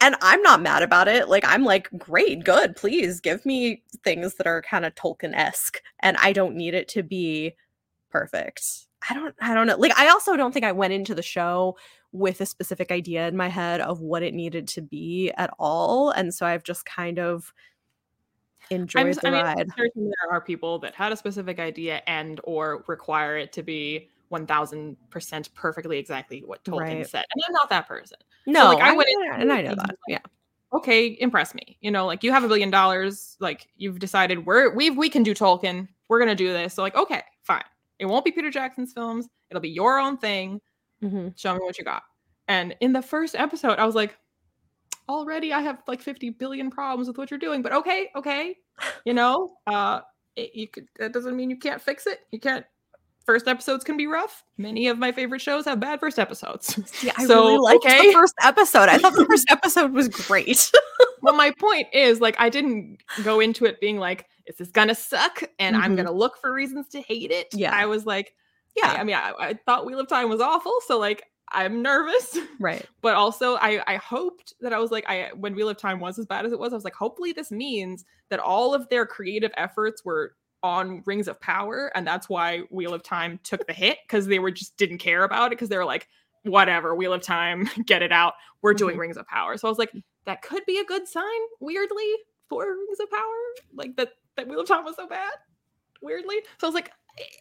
And 0.01 0.15
I'm 0.23 0.41
not 0.43 0.63
mad 0.63 0.83
about 0.83 1.09
it. 1.09 1.29
Like 1.29 1.45
I'm 1.47 1.65
like, 1.65 1.89
great, 1.99 2.45
good. 2.45 2.77
Please 2.77 3.21
give 3.21 3.45
me 3.45 3.83
things 4.05 4.35
that 4.35 4.47
are 4.47 4.63
kind 4.63 4.85
of 4.85 4.95
Tolkien-esque. 4.95 5.83
And 6.01 6.17
I 6.19 6.33
don't 6.33 6.55
need 6.55 6.75
it 6.75 6.89
to 6.89 7.03
be 7.03 7.55
perfect. 8.11 8.65
I 9.11 9.15
don't 9.15 9.35
I 9.41 9.55
don't 9.55 9.67
know. 9.67 9.77
Like 9.77 9.99
I 9.99 10.09
also 10.09 10.37
don't 10.37 10.53
think 10.53 10.65
I 10.65 10.73
went 10.73 10.93
into 10.93 11.15
the 11.15 11.23
show 11.23 11.77
with 12.13 12.41
a 12.41 12.47
specific 12.47 12.91
idea 12.91 13.29
in 13.29 13.37
my 13.37 13.49
head 13.49 13.81
of 13.81 14.01
what 14.01 14.23
it 14.23 14.35
needed 14.35 14.67
to 14.69 14.81
be 14.81 15.31
at 15.37 15.51
all. 15.59 16.11
And 16.11 16.33
so 16.35 16.47
I've 16.47 16.65
just 16.65 16.85
kind 16.85 17.19
of 17.19 17.53
enjoyed 18.71 19.07
just, 19.07 19.21
the 19.21 19.29
I 19.29 19.43
ride. 19.43 19.69
Mean, 19.79 20.11
there 20.11 20.31
are 20.31 20.41
people 20.41 20.79
that 20.81 20.95
had 20.95 21.13
a 21.13 21.17
specific 21.17 21.59
idea 21.59 22.03
and 22.07 22.41
or 22.45 22.85
require 22.87 23.37
it 23.37 23.53
to 23.55 23.63
be 23.63 24.09
1000% 24.31 25.55
perfectly 25.55 25.99
exactly 25.99 26.43
what 26.45 26.65
Tolkien 26.65 26.81
right. 26.81 27.07
said. 27.07 27.25
And 27.35 27.43
I'm 27.47 27.53
not 27.53 27.71
that 27.71 27.89
person. 27.89 28.19
No, 28.47 28.61
so, 28.61 28.69
like 28.69 28.83
I, 28.83 28.91
I 28.91 28.93
went 28.93 29.09
in 29.09 29.41
and 29.41 29.53
I 29.53 29.63
know 29.63 29.75
that. 29.75 29.97
Yeah. 30.09 30.19
Okay, 30.73 31.17
impress 31.21 31.55
me. 31.55 31.79
You 31.81 31.91
know, 31.91 32.07
like 32.07 32.23
you 32.23 32.31
have 32.33 32.45
a 32.45 32.49
billion 32.49 32.71
dollars, 32.71 33.37
like 33.41 33.69
you've 33.77 33.99
decided 33.99 34.45
we're 34.45 34.75
we 34.75 34.91
we 34.91 35.09
can 35.09 35.23
do 35.23 35.35
Tolkien. 35.35 35.89
We're 36.09 36.19
going 36.19 36.29
to 36.29 36.35
do 36.35 36.53
this. 36.53 36.75
So 36.75 36.83
like 36.83 36.95
okay, 36.95 37.23
fine. 37.43 37.65
It 37.99 38.07
won't 38.07 38.25
be 38.25 38.31
Peter 38.33 38.51
Jackson's 38.51 38.93
films. 38.93 39.29
It'll 39.51 39.61
be 39.61 39.71
your 39.71 39.99
own 39.99 40.19
thing. 40.19 40.61
Mm-hmm. 41.03 41.29
Show 41.37 41.55
me 41.55 41.61
what 41.61 41.79
you 41.79 41.85
got. 41.85 42.03
And 42.49 42.75
in 42.81 42.93
the 42.93 43.03
first 43.03 43.35
episode, 43.35 43.79
I 43.79 43.85
was 43.85 43.95
like, 43.95 44.17
already 45.09 45.53
I 45.53 45.61
have 45.61 45.83
like 45.87 46.01
50 46.01 46.31
billion 46.31 46.71
problems 46.71 47.09
with 47.09 47.19
what 47.19 47.31
you're 47.31 47.39
doing, 47.39 47.63
but 47.63 47.73
okay, 47.73 48.11
okay. 48.15 48.57
You 49.05 49.15
know, 49.15 49.57
uh, 49.67 50.01
it, 50.37 50.55
you 50.55 50.69
could, 50.69 50.87
that 50.99 51.13
doesn't 51.13 51.37
mean 51.37 51.51
you 51.51 51.57
can't 51.57 51.81
fix 51.81 52.07
it. 52.07 52.21
You 52.31 52.39
can't. 52.39 52.65
First 53.29 53.47
episodes 53.47 53.85
can 53.85 53.99
be 53.99 54.07
rough. 54.07 54.43
Many 54.57 54.89
of 54.89 54.99
my 54.99 55.13
favorite 55.13 55.43
shows 55.43 55.67
have 55.67 55.79
bad 55.79 56.01
first 56.01 56.19
episodes. 56.19 56.79
Yeah, 57.03 57.13
I 57.19 57.27
so, 57.27 57.45
really 57.45 57.59
liked 57.59 57.85
okay. 57.85 58.07
the 58.07 58.13
first 58.15 58.33
episode. 58.43 58.89
I 58.89 58.97
thought 58.97 59.13
the 59.13 59.27
first 59.27 59.45
episode 59.51 59.93
was 59.93 60.09
great. 60.09 60.73
well, 61.21 61.35
my 61.35 61.53
point 61.61 61.89
is, 61.93 62.23
like, 62.23 62.37
I 62.39 62.49
didn't 62.49 63.03
go 63.25 63.41
into 63.41 63.67
it 63.67 63.83
being 63.83 63.99
like, 63.99 64.25
"Is 64.47 64.57
"This 64.57 64.69
is 64.69 64.73
gonna 64.73 64.95
suck," 64.95 65.43
and 65.59 65.77
mm-hmm. 65.77 65.85
I'm 65.85 65.95
gonna 65.95 66.11
look 66.11 66.39
for 66.39 66.55
reasons 66.55 66.89
to 66.89 67.03
hate 67.03 67.31
it. 67.31 67.49
Yeah, 67.53 67.75
I 67.75 67.85
was 67.85 68.07
like, 68.07 68.33
yeah. 68.75 68.93
I, 68.93 69.01
I 69.01 69.05
mean, 69.05 69.17
I, 69.17 69.35
I 69.39 69.59
thought 69.67 69.85
Wheel 69.85 70.01
of 70.01 70.09
Time 70.09 70.31
was 70.31 70.41
awful, 70.41 70.79
so 70.87 70.99
like 70.99 71.23
I'm 71.53 71.83
nervous. 71.83 72.39
Right. 72.59 72.87
But 73.03 73.15
also 73.15 73.57
I 73.57 73.83
I 73.87 73.97
hoped 73.97 74.55
that 74.63 74.73
I 74.73 74.79
was 74.79 74.91
like 74.91 75.05
I 75.07 75.33
when 75.37 75.55
Wheel 75.55 75.69
of 75.69 75.77
Time 75.77 76.01
was 76.01 76.19
as 76.19 76.25
bad 76.25 76.47
as 76.47 76.53
it 76.53 76.59
was, 76.59 76.73
I 76.73 76.77
was 76.77 76.85
like, 76.85 76.95
hopefully 76.95 77.33
this 77.33 77.51
means 77.51 78.07
that 78.31 78.41
all 78.41 78.73
of 78.73 78.89
their 78.89 79.05
creative 79.05 79.53
efforts 79.59 80.03
were 80.03 80.35
on 80.63 81.03
Rings 81.07 81.29
of 81.29 81.41
Power, 81.41 81.91
and 81.95 82.07
that's 82.07 82.29
why 82.29 82.61
Wheel 82.71 82.95
of 82.95 83.03
Time 83.03 83.39
took 83.43 83.67
the 83.67 83.73
hit 83.73 83.99
because 84.07 84.27
they 84.27 84.39
were 84.39 84.51
just 84.51 84.77
didn't 84.77 84.99
care 84.99 85.25
about 85.25 85.47
it 85.47 85.51
because 85.51 85.69
they 85.69 85.77
were 85.77 85.85
like, 85.85 86.09
whatever, 86.43 86.95
Wheel 86.95 87.13
of 87.13 87.23
Time, 87.23 87.69
get 87.87 88.03
it 88.03 88.13
out. 88.13 88.35
We're 88.63 88.75
doing 88.75 88.93
mm-hmm. 88.93 89.01
Rings 89.01 89.17
of 89.17 89.27
Power. 89.27 89.57
So 89.57 89.69
I 89.69 89.71
was 89.71 89.79
like, 89.79 89.93
that 90.25 90.43
could 90.43 90.65
be 90.67 90.79
a 90.79 90.85
good 90.85 91.07
sign, 91.07 91.25
weirdly, 91.61 92.11
for 92.49 92.65
Rings 92.67 93.01
of 93.01 93.11
Power. 93.11 93.67
Like 93.75 93.97
that 93.97 94.13
that 94.37 94.49
Wheel 94.49 94.61
of 94.61 94.69
Time 94.69 94.85
was 94.85 94.97
so 94.97 95.07
bad. 95.07 95.33
Weirdly. 96.01 96.37
So 96.59 96.67
I 96.67 96.69
was 96.69 96.75
like, 96.75 96.93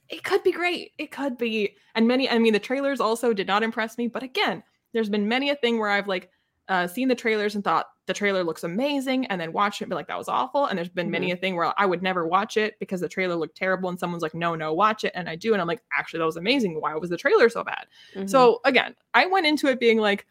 it, 0.09 0.23
could 0.23 0.43
be 0.43 0.51
great. 0.51 0.93
It 0.97 1.11
could 1.11 1.37
be. 1.37 1.75
And 1.95 2.07
many, 2.07 2.29
I 2.29 2.39
mean, 2.39 2.53
the 2.53 2.59
trailers 2.59 2.99
also 2.99 3.33
did 3.33 3.45
not 3.47 3.61
impress 3.61 3.97
me. 3.97 4.07
But 4.07 4.23
again, 4.23 4.63
there's 4.93 5.09
been 5.09 5.27
many 5.27 5.51
a 5.51 5.55
thing 5.55 5.79
where 5.79 5.89
I've 5.89 6.07
like 6.07 6.31
uh, 6.67 6.87
seen 6.87 7.07
the 7.07 7.15
trailers 7.15 7.53
and 7.53 7.63
thought 7.63 7.87
the 8.07 8.13
trailer 8.13 8.43
looks 8.43 8.63
amazing, 8.63 9.27
and 9.27 9.39
then 9.39 9.53
watch 9.53 9.79
it 9.79 9.83
and 9.83 9.89
be 9.89 9.95
like, 9.95 10.07
that 10.07 10.17
was 10.17 10.27
awful. 10.27 10.65
And 10.65 10.77
there's 10.77 10.89
been 10.89 11.05
mm-hmm. 11.05 11.11
many 11.11 11.31
a 11.31 11.35
thing 11.35 11.55
where 11.55 11.73
I 11.79 11.85
would 11.85 12.01
never 12.01 12.25
watch 12.25 12.57
it 12.57 12.79
because 12.79 13.01
the 13.01 13.09
trailer 13.09 13.35
looked 13.35 13.55
terrible, 13.55 13.89
and 13.89 13.99
someone's 13.99 14.23
like, 14.23 14.33
no, 14.33 14.55
no, 14.55 14.73
watch 14.73 15.03
it. 15.03 15.11
And 15.13 15.29
I 15.29 15.35
do. 15.35 15.53
And 15.53 15.61
I'm 15.61 15.67
like, 15.67 15.83
actually, 15.97 16.19
that 16.19 16.25
was 16.25 16.37
amazing. 16.37 16.81
Why 16.81 16.95
was 16.95 17.09
the 17.09 17.17
trailer 17.17 17.49
so 17.49 17.63
bad? 17.63 17.85
Mm-hmm. 18.15 18.27
So 18.27 18.61
again, 18.65 18.95
I 19.13 19.27
went 19.27 19.45
into 19.45 19.67
it 19.67 19.79
being 19.79 19.99
like, 19.99 20.25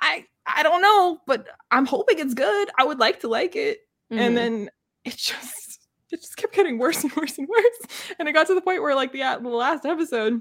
I, 0.00 0.24
I 0.46 0.62
don't 0.62 0.80
know, 0.80 1.20
but 1.26 1.46
I'm 1.70 1.84
hoping 1.84 2.18
it's 2.20 2.34
good. 2.34 2.70
I 2.78 2.84
would 2.84 2.98
like 2.98 3.20
to 3.20 3.28
like 3.28 3.56
it. 3.56 3.80
Mm-hmm. 4.10 4.22
And 4.22 4.36
then 4.36 4.70
it 5.04 5.16
just 5.16 5.88
it 6.10 6.20
just 6.20 6.36
kept 6.36 6.54
getting 6.54 6.78
worse 6.78 7.02
and 7.02 7.14
worse 7.16 7.36
and 7.36 7.48
worse. 7.48 8.14
And 8.18 8.28
it 8.28 8.32
got 8.32 8.46
to 8.46 8.54
the 8.54 8.62
point 8.62 8.80
where, 8.80 8.94
like, 8.94 9.12
the, 9.12 9.18
the 9.42 9.48
last 9.48 9.84
episode, 9.84 10.40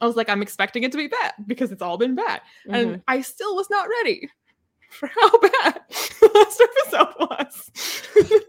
I 0.00 0.06
was 0.06 0.16
like, 0.16 0.28
I'm 0.28 0.42
expecting 0.42 0.82
it 0.82 0.92
to 0.92 0.98
be 0.98 1.08
bad 1.08 1.34
because 1.46 1.70
it's 1.70 1.82
all 1.82 1.98
been 1.98 2.14
bad. 2.14 2.40
Mm-hmm. 2.66 2.74
And 2.74 3.02
I 3.06 3.20
still 3.20 3.54
was 3.54 3.68
not 3.70 3.88
ready 3.88 4.30
for 4.90 5.06
how 5.14 5.38
bad 5.40 5.80
the 5.88 6.68
episode 6.86 7.14
was. 7.18 7.70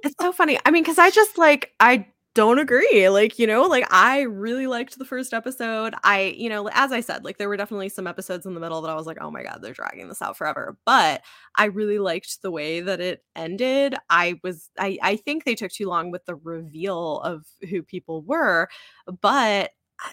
it's 0.04 0.16
so 0.20 0.32
funny. 0.32 0.60
I 0.66 0.72
mean, 0.72 0.84
because 0.84 0.98
I 0.98 1.10
just 1.10 1.38
like, 1.38 1.74
I 1.80 2.08
don't 2.36 2.60
agree. 2.60 3.10
Like, 3.10 3.40
you 3.40 3.48
know, 3.48 3.64
like 3.64 3.86
I 3.92 4.22
really 4.22 4.68
liked 4.68 4.98
the 4.98 5.06
first 5.06 5.34
episode. 5.34 5.94
I, 6.04 6.36
you 6.38 6.48
know, 6.48 6.70
as 6.72 6.92
I 6.92 7.02
said, 7.02 7.26
like 7.26 7.38
there 7.38 7.50
were 7.50 7.58
definitely 7.58 7.90
some 7.90 8.08
episodes 8.08 8.46
in 8.46 8.54
the 8.54 8.60
middle 8.60 8.82
that 8.82 8.92
I 8.92 8.96
was 8.96 9.08
like, 9.08 9.18
oh 9.20 9.32
my 9.32 9.44
God, 9.44 9.60
they're 9.62 9.74
dragging 9.74 10.08
this 10.08 10.22
out 10.22 10.38
forever. 10.38 10.78
But 10.86 11.22
I 11.56 11.66
really 11.66 12.00
liked 12.00 12.42
the 12.42 12.52
way 12.52 12.82
that 12.82 13.02
it 13.02 13.24
ended. 13.36 13.96
I 14.10 14.40
was, 14.44 14.70
I, 14.78 14.98
I 15.02 15.16
think 15.16 15.44
they 15.44 15.56
took 15.56 15.72
too 15.72 15.88
long 15.88 16.12
with 16.12 16.26
the 16.26 16.36
reveal 16.36 17.20
of 17.22 17.46
who 17.70 17.82
people 17.82 18.22
were, 18.22 18.70
but 19.22 19.72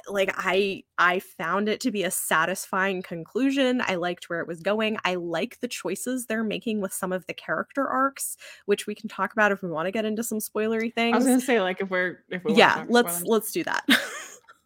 like 0.08 0.34
i 0.36 0.82
i 0.98 1.18
found 1.18 1.68
it 1.68 1.80
to 1.80 1.90
be 1.90 2.02
a 2.02 2.10
satisfying 2.10 3.02
conclusion 3.02 3.80
i 3.86 3.94
liked 3.94 4.28
where 4.28 4.40
it 4.40 4.48
was 4.48 4.60
going 4.60 4.96
i 5.04 5.14
like 5.14 5.58
the 5.60 5.68
choices 5.68 6.26
they're 6.26 6.44
making 6.44 6.80
with 6.80 6.92
some 6.92 7.12
of 7.12 7.26
the 7.26 7.34
character 7.34 7.86
arcs 7.86 8.36
which 8.66 8.86
we 8.86 8.94
can 8.94 9.08
talk 9.08 9.32
about 9.32 9.52
if 9.52 9.62
we 9.62 9.70
want 9.70 9.86
to 9.86 9.92
get 9.92 10.04
into 10.04 10.22
some 10.22 10.38
spoilery 10.38 10.92
things 10.92 11.14
i 11.14 11.16
was 11.16 11.26
gonna 11.26 11.40
say 11.40 11.60
like 11.60 11.80
if 11.80 11.90
we're 11.90 12.24
if 12.30 12.44
we 12.44 12.54
yeah 12.54 12.84
let's 12.88 13.22
let's 13.22 13.52
do 13.52 13.62
that. 13.64 13.84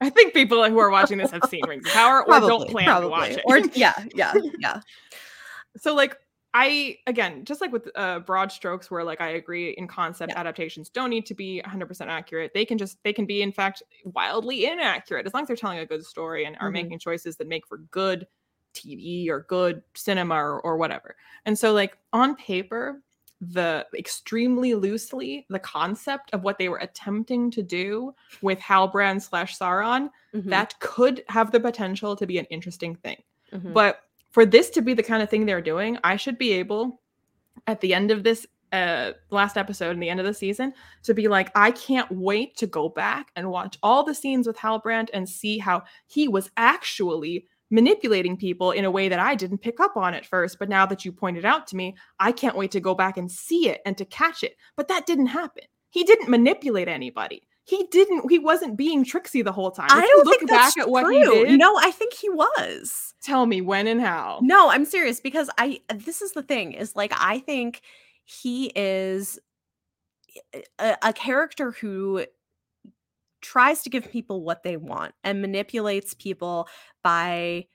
I 0.02 0.08
think 0.08 0.32
people 0.32 0.66
who 0.68 0.78
are 0.78 0.90
watching 0.90 1.18
this 1.18 1.30
have 1.30 1.44
seen 1.48 1.60
rings 1.68 1.86
of 1.86 1.92
power 1.92 2.20
or 2.20 2.24
probably, 2.24 2.48
don't 2.48 2.70
plan 2.70 2.86
probably. 2.86 3.06
to 3.06 3.10
watch 3.10 3.30
it. 3.32 3.42
Or 3.44 3.58
yeah 3.74 3.92
yeah 4.14 4.32
yeah. 4.58 4.80
So 5.76 5.94
like 5.94 6.16
I 6.52 6.96
again, 7.06 7.44
just 7.44 7.60
like 7.60 7.72
with 7.72 7.88
uh, 7.94 8.20
broad 8.20 8.50
strokes, 8.50 8.90
where 8.90 9.04
like 9.04 9.20
I 9.20 9.30
agree 9.30 9.70
in 9.70 9.86
concept, 9.86 10.32
yeah. 10.32 10.40
adaptations 10.40 10.88
don't 10.88 11.10
need 11.10 11.26
to 11.26 11.34
be 11.34 11.62
100% 11.64 12.06
accurate. 12.08 12.52
They 12.54 12.64
can 12.64 12.76
just 12.76 12.98
they 13.04 13.12
can 13.12 13.24
be 13.24 13.42
in 13.42 13.52
fact 13.52 13.82
wildly 14.04 14.66
inaccurate 14.66 15.26
as 15.26 15.34
long 15.34 15.42
as 15.42 15.46
they're 15.46 15.56
telling 15.56 15.78
a 15.78 15.86
good 15.86 16.04
story 16.04 16.44
and 16.44 16.56
are 16.56 16.66
mm-hmm. 16.66 16.72
making 16.72 16.98
choices 16.98 17.36
that 17.36 17.46
make 17.46 17.66
for 17.66 17.78
good 17.78 18.26
TV 18.74 19.28
or 19.28 19.46
good 19.48 19.82
cinema 19.94 20.34
or, 20.34 20.60
or 20.60 20.76
whatever. 20.76 21.16
And 21.46 21.58
so, 21.58 21.72
like 21.72 21.96
on 22.12 22.34
paper, 22.34 23.00
the 23.40 23.86
extremely 23.96 24.74
loosely 24.74 25.46
the 25.48 25.58
concept 25.58 26.30
of 26.32 26.42
what 26.42 26.58
they 26.58 26.68
were 26.68 26.78
attempting 26.78 27.50
to 27.50 27.62
do 27.62 28.14
with 28.42 28.58
Halbrand 28.58 29.22
slash 29.22 29.56
Sauron 29.58 30.10
mm-hmm. 30.34 30.48
that 30.50 30.78
could 30.80 31.24
have 31.28 31.50
the 31.50 31.60
potential 31.60 32.16
to 32.16 32.26
be 32.26 32.38
an 32.38 32.44
interesting 32.46 32.96
thing. 32.96 33.22
Mm-hmm. 33.52 33.72
But 33.72 34.02
for 34.30 34.46
this 34.46 34.70
to 34.70 34.82
be 34.82 34.94
the 34.94 35.02
kind 35.02 35.22
of 35.22 35.30
thing 35.30 35.46
they're 35.46 35.60
doing, 35.60 35.98
I 36.04 36.16
should 36.16 36.38
be 36.38 36.52
able 36.52 37.00
at 37.66 37.80
the 37.80 37.94
end 37.94 38.10
of 38.10 38.24
this 38.24 38.46
uh 38.72 39.12
last 39.30 39.56
episode 39.56 39.90
and 39.90 40.02
the 40.02 40.08
end 40.08 40.20
of 40.20 40.26
the 40.26 40.32
season 40.32 40.72
to 41.02 41.12
be 41.12 41.26
like 41.26 41.50
I 41.56 41.72
can't 41.72 42.10
wait 42.10 42.56
to 42.58 42.68
go 42.68 42.88
back 42.88 43.32
and 43.34 43.50
watch 43.50 43.76
all 43.82 44.04
the 44.04 44.14
scenes 44.14 44.46
with 44.46 44.56
Halbrand 44.56 45.08
and 45.12 45.28
see 45.28 45.58
how 45.58 45.82
he 46.06 46.28
was 46.28 46.50
actually 46.56 47.46
manipulating 47.68 48.36
people 48.36 48.70
in 48.70 48.84
a 48.84 48.90
way 48.90 49.08
that 49.08 49.18
I 49.18 49.34
didn't 49.34 49.58
pick 49.58 49.80
up 49.80 49.96
on 49.96 50.14
at 50.14 50.24
first 50.24 50.60
but 50.60 50.68
now 50.68 50.86
that 50.86 51.04
you 51.04 51.10
pointed 51.10 51.44
out 51.44 51.66
to 51.68 51.76
me 51.76 51.96
I 52.20 52.30
can't 52.30 52.56
wait 52.56 52.70
to 52.70 52.80
go 52.80 52.94
back 52.94 53.16
and 53.16 53.30
see 53.30 53.68
it 53.68 53.80
and 53.84 53.98
to 53.98 54.04
catch 54.04 54.44
it. 54.44 54.54
But 54.76 54.86
that 54.86 55.04
didn't 55.04 55.26
happen. 55.26 55.64
He 55.90 56.04
didn't 56.04 56.30
manipulate 56.30 56.86
anybody 56.86 57.48
he 57.70 57.86
didn't 57.90 58.28
he 58.28 58.38
wasn't 58.38 58.76
being 58.76 59.04
tricksy 59.04 59.42
the 59.42 59.52
whole 59.52 59.70
time. 59.70 59.86
If 59.86 59.92
I 59.92 60.00
don't 60.00 60.26
look 60.26 60.38
think 60.40 60.50
back 60.50 60.74
that's 60.74 60.78
at 60.78 60.90
what 60.90 61.04
true. 61.04 61.18
he 61.18 61.44
did. 61.44 61.58
No, 61.58 61.76
I 61.78 61.92
think 61.92 62.14
he 62.14 62.28
was. 62.28 63.14
Tell 63.22 63.46
me 63.46 63.60
when 63.60 63.86
and 63.86 64.00
how. 64.00 64.40
No, 64.42 64.70
I'm 64.70 64.84
serious 64.84 65.20
because 65.20 65.48
I 65.56 65.80
this 65.94 66.20
is 66.20 66.32
the 66.32 66.42
thing 66.42 66.72
is 66.72 66.96
like 66.96 67.12
I 67.16 67.38
think 67.38 67.82
he 68.24 68.72
is 68.74 69.38
a, 70.80 70.96
a 71.00 71.12
character 71.12 71.70
who 71.70 72.26
tries 73.40 73.82
to 73.82 73.90
give 73.90 74.10
people 74.10 74.42
what 74.42 74.64
they 74.64 74.76
want 74.76 75.14
and 75.22 75.40
manipulates 75.40 76.12
people 76.12 76.68
by 77.04 77.66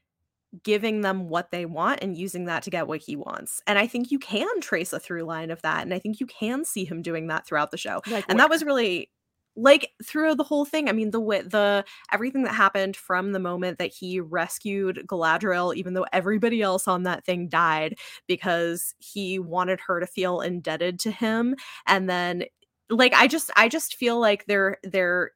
giving 0.64 1.02
them 1.02 1.28
what 1.28 1.52
they 1.52 1.66
want 1.66 2.02
and 2.02 2.18
using 2.18 2.46
that 2.46 2.64
to 2.64 2.70
get 2.70 2.88
what 2.88 3.02
he 3.02 3.16
wants. 3.16 3.62
And 3.66 3.80
I 3.80 3.88
think 3.88 4.12
you 4.12 4.20
can 4.20 4.62
trace 4.62 4.94
a 4.94 5.00
through 5.00 5.24
line 5.24 5.52
of 5.52 5.62
that. 5.64 5.82
And 5.82 5.94
I 5.94 6.00
think 6.00 6.20
you 6.20 6.26
can 6.26 6.64
see 6.64 6.86
him 6.86 7.02
doing 7.02 7.28
that 7.28 7.46
throughout 7.46 7.72
the 7.72 7.78
show. 7.78 8.02
Like 8.08 8.26
and 8.30 8.38
where? 8.38 8.44
that 8.44 8.50
was 8.50 8.64
really 8.64 9.10
like 9.56 9.92
through 10.04 10.36
the 10.36 10.44
whole 10.44 10.66
thing 10.66 10.90
i 10.90 10.92
mean 10.92 11.12
the 11.12 11.20
the 11.20 11.84
everything 12.12 12.44
that 12.44 12.54
happened 12.54 12.96
from 12.96 13.32
the 13.32 13.40
moment 13.40 13.78
that 13.78 13.94
he 13.94 14.20
rescued 14.20 15.04
galadriel 15.08 15.74
even 15.76 15.94
though 15.94 16.06
everybody 16.12 16.62
else 16.62 16.88
on 16.88 17.04
that 17.04 17.24
thing 17.26 17.48
died 17.48 17.96
because 18.28 18.94
he 19.00 19.40
wanted 19.40 19.80
her 19.80 20.00
to 20.00 20.08
feel 20.08 20.42
indebted 20.42 21.00
to 21.00 21.12
him 21.12 21.56
and 21.88 22.10
then 22.10 22.44
like 22.90 23.14
i 23.14 23.28
just 23.28 23.50
i 23.56 23.68
just 23.68 23.96
feel 23.96 24.20
like 24.20 24.46
there 24.46 24.78
there 24.84 25.32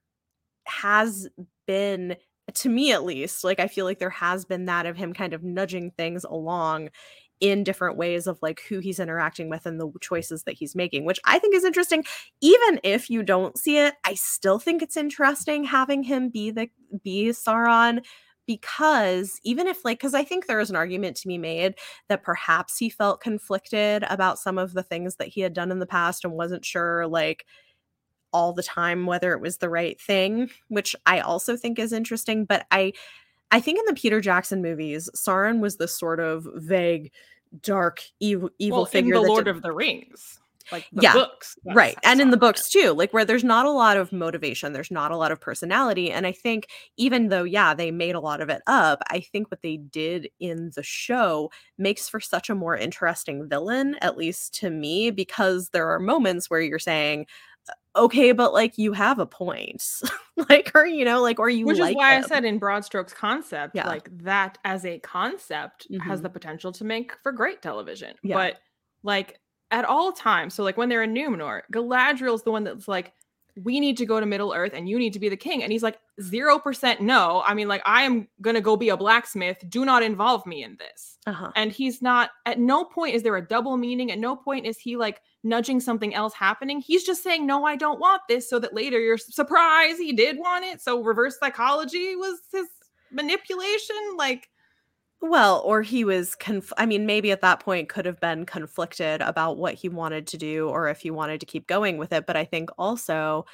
has 0.66 1.28
been 1.66 2.16
to 2.54 2.70
me 2.70 2.92
at 2.92 3.04
least 3.04 3.44
like 3.44 3.60
i 3.60 3.68
feel 3.68 3.86
like 3.86 4.00
there 4.00 4.10
has 4.10 4.46
been 4.46 4.66
that 4.66 4.86
of 4.86 4.98
him 4.98 5.14
kind 5.14 5.34
of 5.34 5.44
nudging 5.44 5.92
things 5.92 6.24
along 6.24 6.90
in 7.40 7.64
different 7.64 7.98
ways 7.98 8.28
of 8.28 8.38
like 8.42 8.62
who 8.68 8.80
he's 8.80 9.00
interacting 9.00 9.50
with 9.50 9.66
and 9.66 9.80
the 9.80 9.92
choices 10.02 10.44
that 10.44 10.56
he's 10.56 10.76
making, 10.76 11.06
which 11.06 11.20
I 11.26 11.40
think 11.40 11.56
is 11.56 11.64
interesting. 11.64 12.04
Even 12.42 12.80
if 12.84 13.10
you 13.10 13.24
don't 13.24 13.58
see 13.58 13.78
it, 13.78 13.96
I 14.04 14.16
still 14.16 14.60
think 14.60 14.82
it's 14.82 14.98
interesting 14.98 15.64
having 15.64 16.04
him 16.04 16.30
be 16.30 16.52
the 16.52 16.70
be 17.04 17.30
Sauron 17.30 18.04
because 18.46 19.40
even 19.44 19.68
if 19.68 19.86
like 19.86 20.00
because 20.00 20.16
I 20.16 20.24
think 20.24 20.48
there 20.48 20.60
is 20.60 20.72
an 20.72 20.76
argument 20.76 21.16
to 21.18 21.28
be 21.28 21.38
made 21.38 21.76
that 22.08 22.24
perhaps 22.24 22.78
he 22.78 22.90
felt 22.90 23.22
conflicted 23.22 24.04
about 24.10 24.40
some 24.40 24.58
of 24.58 24.74
the 24.74 24.82
things 24.82 25.18
that 25.18 25.28
he 25.28 25.42
had 25.42 25.54
done 25.54 25.72
in 25.72 25.80
the 25.80 25.86
past 25.86 26.26
and 26.26 26.34
wasn't 26.34 26.66
sure 26.66 27.06
like 27.08 27.46
all 28.34 28.54
the 28.54 28.64
time 28.64 29.06
whether 29.06 29.34
it 29.34 29.42
was 29.42 29.58
the 29.58 29.70
right 29.70 30.02
thing, 30.02 30.50
which 30.68 30.96
I 31.06 31.20
also 31.20 31.56
think 31.56 31.78
is 31.78 31.94
interesting, 31.94 32.46
but 32.46 32.66
I 32.72 32.94
I 33.52 33.60
think 33.60 33.80
in 33.80 33.86
the 33.86 34.00
Peter 34.00 34.22
Jackson 34.22 34.62
movies, 34.62 35.10
Sauron 35.16 35.60
was 35.60 35.78
this 35.78 35.98
sort 35.98 36.20
of 36.20 36.48
vague, 36.56 37.12
dark, 37.62 38.02
evil, 38.20 38.50
evil 38.60 38.80
well, 38.80 38.86
figure. 38.86 39.16
In 39.16 39.24
the 39.24 39.28
Lord 39.28 39.46
did... 39.46 39.56
of 39.56 39.64
the 39.64 39.72
Rings, 39.72 40.40
like 40.72 40.88
the 40.94 41.02
yeah, 41.02 41.14
books, 41.14 41.56
right, 41.66 41.98
and 42.04 42.22
in 42.22 42.30
the 42.30 42.38
books 42.38 42.70
too, 42.70 42.92
like 42.92 43.12
where 43.12 43.26
there's 43.26 43.44
not 43.44 43.66
a 43.66 43.72
lot 43.72 43.98
of 43.98 44.14
motivation, 44.14 44.72
there's 44.72 44.92
not 44.92 45.10
a 45.10 45.18
lot 45.18 45.32
of 45.32 45.42
personality, 45.42 46.12
and 46.12 46.28
I 46.28 46.32
think 46.32 46.68
even 46.98 47.30
though 47.30 47.44
yeah, 47.44 47.74
they 47.74 47.90
made 47.90 48.14
a 48.14 48.20
lot 48.20 48.40
of 48.40 48.50
it 48.50 48.62
up, 48.68 49.02
I 49.10 49.20
think 49.20 49.50
what 49.50 49.64
they 49.64 49.78
did 49.78 50.30
in 50.40 50.72
the 50.76 50.84
show 50.84 51.50
makes 51.80 52.08
for 52.08 52.20
such 52.20 52.52
a 52.52 52.56
more 52.56 52.78
interesting 52.78 53.50
villain, 53.50 53.96
at 54.02 54.16
least 54.16 54.54
to 54.60 54.70
me, 54.70 55.10
because 55.10 55.70
there 55.70 55.90
are 55.90 56.00
moments 56.00 56.52
where 56.52 56.62
you're 56.62 56.78
saying, 56.78 57.26
okay, 57.96 58.32
but 58.32 58.54
like 58.54 58.78
you 58.78 58.94
have 58.94 59.20
a 59.20 59.26
point. 59.26 59.84
like, 60.50 60.72
or 60.76 60.86
you 60.86 61.04
know, 61.06 61.22
like, 61.22 61.40
or 61.40 61.50
you 61.50 61.66
Which 61.66 61.80
like 61.80 61.92
is 61.92 61.96
why. 61.96 62.18
I 62.18 62.22
said 62.22 62.46
in 62.46 62.60
broad 62.60 62.86
strokes 62.86 63.14
concept, 63.14 63.76
Yeah. 63.76 63.88
like 63.88 64.10
that 64.24 64.58
as 64.64 64.86
a 64.86 65.00
concept 65.00 65.88
has 66.06 66.20
Mhm. 66.20 66.24
the 66.24 66.30
potential 66.30 66.72
to 66.74 66.84
make 66.84 67.14
for 67.24 67.32
great 67.32 67.62
television. 67.62 68.16
Yeah. 68.24 68.36
But 68.36 68.60
like 69.04 69.40
at 69.72 69.86
all 69.86 70.12
times, 70.12 70.54
so 70.54 70.64
like 70.64 70.78
when 70.78 70.90
they're 70.90 71.04
in 71.04 71.14
Numenor, 71.14 71.62
Galadriel's 71.74 72.44
the 72.44 72.52
one 72.52 72.64
that's 72.64 72.88
like, 72.88 73.14
we 73.64 73.80
need 73.82 73.98
to 73.98 74.06
go 74.06 74.20
to 74.22 74.26
Middle 74.26 74.54
Earth 74.54 74.72
and 74.74 74.88
you 74.88 74.98
need 74.98 75.12
to 75.14 75.20
be 75.20 75.28
the 75.28 75.36
king. 75.36 75.64
And 75.64 75.72
he's 75.72 75.84
like, 75.84 76.00
zero 76.22 76.58
percent 76.60 77.02
no. 77.02 77.44
I 77.46 77.54
mean, 77.54 77.68
like, 77.68 77.82
I 77.86 78.04
am 78.04 78.28
gonna 78.42 78.62
go 78.62 78.78
be 78.78 78.90
a 78.90 78.96
blacksmith. 78.98 79.58
Do 79.68 79.84
not 79.84 80.02
involve 80.04 80.46
me 80.46 80.64
in 80.64 80.78
this. 80.78 81.18
Uh-huh. 81.28 81.52
and 81.56 81.72
he's 81.72 82.02
not 82.02 82.32
at 82.46 82.58
no 82.58 82.84
point 82.86 83.14
is 83.14 83.22
there 83.24 83.36
a 83.36 83.46
double 83.46 83.76
meaning 83.78 84.10
at 84.12 84.18
no 84.18 84.36
point 84.36 84.66
is 84.66 84.80
he 84.80 84.96
like 84.96 85.22
nudging 85.44 85.80
something 85.80 86.14
else 86.14 86.34
happening 86.34 86.82
he's 86.82 87.04
just 87.04 87.24
saying 87.24 87.46
no 87.46 87.64
i 87.64 87.76
don't 87.76 88.00
want 88.00 88.22
this 88.28 88.50
so 88.50 88.60
that 88.60 88.74
later 88.74 89.00
you're 89.00 89.18
surprised 89.18 89.98
he 89.98 90.12
did 90.12 90.38
want 90.38 90.66
it 90.66 90.82
so 90.82 91.02
reverse 91.02 91.38
psychology 91.40 92.16
was 92.16 92.40
his 92.52 92.68
manipulation 93.12 93.96
like 94.18 94.50
Well, 95.22 95.62
or 95.66 95.82
he 95.82 96.06
was 96.06 96.36
conf- 96.36 96.74
I 96.78 96.86
mean, 96.86 97.06
maybe 97.06 97.32
at 97.32 97.42
that 97.42 97.60
point 97.60 97.90
could 97.90 98.06
have 98.06 98.20
been 98.20 98.46
conflicted 98.46 99.22
about 99.22 99.58
what 99.58 99.74
he 99.74 99.90
wanted 99.90 100.28
to 100.28 100.38
do 100.38 100.70
or 100.70 100.88
if 100.88 101.02
he 101.02 101.12
wanted 101.12 101.40
to 101.42 101.46
keep 101.46 101.68
going 101.68 101.98
with 101.98 102.14
it, 102.14 102.26
but 102.26 102.38
I 102.38 102.46
think 102.46 102.70
also 102.78 103.46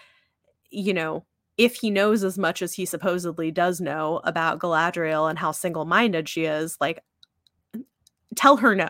you 0.72 0.94
know, 0.94 1.26
if 1.58 1.76
he 1.76 1.90
knows 1.90 2.24
as 2.24 2.38
much 2.38 2.62
as 2.62 2.74
he 2.74 2.86
supposedly 2.86 3.50
does 3.52 3.80
know 3.80 4.20
about 4.26 4.60
Galadriel 4.60 5.30
and 5.30 5.40
how 5.40 5.52
single-minded 5.52 6.28
she 6.28 6.46
is, 6.46 6.78
like 6.82 7.02
tell 8.36 8.58
her 8.58 8.76
no. 8.76 8.90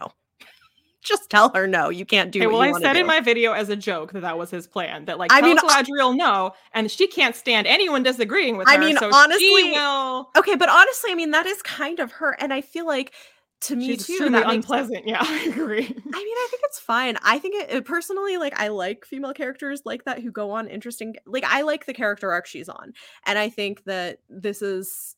Just 1.05 1.29
tell 1.29 1.49
her 1.53 1.67
no. 1.67 1.89
You 1.89 2.05
can't 2.05 2.31
do 2.31 2.39
okay, 2.39 2.47
what 2.47 2.53
well 2.59 2.75
i 2.75 2.79
said 2.81 2.93
do. 2.93 2.99
in 2.99 3.05
my 3.07 3.19
video 3.19 3.53
as 3.53 3.69
a 3.69 3.75
joke 3.75 4.11
that 4.13 4.21
that 4.21 4.37
was 4.37 4.49
his 4.49 4.67
plan 4.67 5.05
that 5.05 5.17
like 5.19 5.31
I 5.31 5.39
tell 5.39 5.49
mean, 5.49 5.57
Galadriel 5.57 6.17
no 6.17 6.53
and 6.73 6.89
she 6.89 7.07
can't 7.07 7.35
stand 7.35 7.67
anyone 7.67 8.03
disagreeing 8.03 8.57
with 8.57 8.67
I 8.67 8.75
her 8.75 8.81
I 8.81 8.85
mean, 8.85 8.97
so 8.97 9.11
honestly, 9.13 9.71
will 9.71 10.29
Okay, 10.35 10.55
but 10.55 10.69
honestly, 10.69 11.11
I 11.11 11.15
mean 11.15 11.31
that 11.31 11.45
is 11.45 11.61
kind 11.61 11.99
of 11.99 12.11
her 12.13 12.35
and 12.39 12.51
I 12.51 12.61
feel 12.61 12.85
like 12.85 13.13
to 13.61 13.75
me 13.75 13.87
she's 13.87 14.05
too 14.05 14.17
that 14.19 14.31
makes 14.31 14.53
unpleasant 14.53 15.07
yeah 15.07 15.19
i 15.21 15.43
agree 15.45 15.85
I 15.85 16.23
mean, 16.23 16.35
I 16.37 16.47
think 16.51 16.61
it's 16.65 16.79
fine. 16.79 17.17
I 17.23 17.39
think 17.39 17.55
it, 17.55 17.69
it- 17.77 17.85
personally, 17.85 18.37
like, 18.37 18.57
I 18.59 18.67
like 18.69 19.05
female 19.05 19.33
characters 19.33 19.81
like 19.85 20.05
that 20.05 20.19
who 20.19 20.31
go 20.31 20.51
on 20.51 20.67
interesting. 20.67 21.15
Like, 21.25 21.43
I 21.45 21.61
like 21.61 21.85
the 21.85 21.93
character 21.93 22.31
arc 22.31 22.45
she's 22.45 22.69
on, 22.69 22.93
and 23.25 23.37
I 23.37 23.49
think 23.49 23.83
that 23.85 24.19
this 24.29 24.61
is 24.61 25.15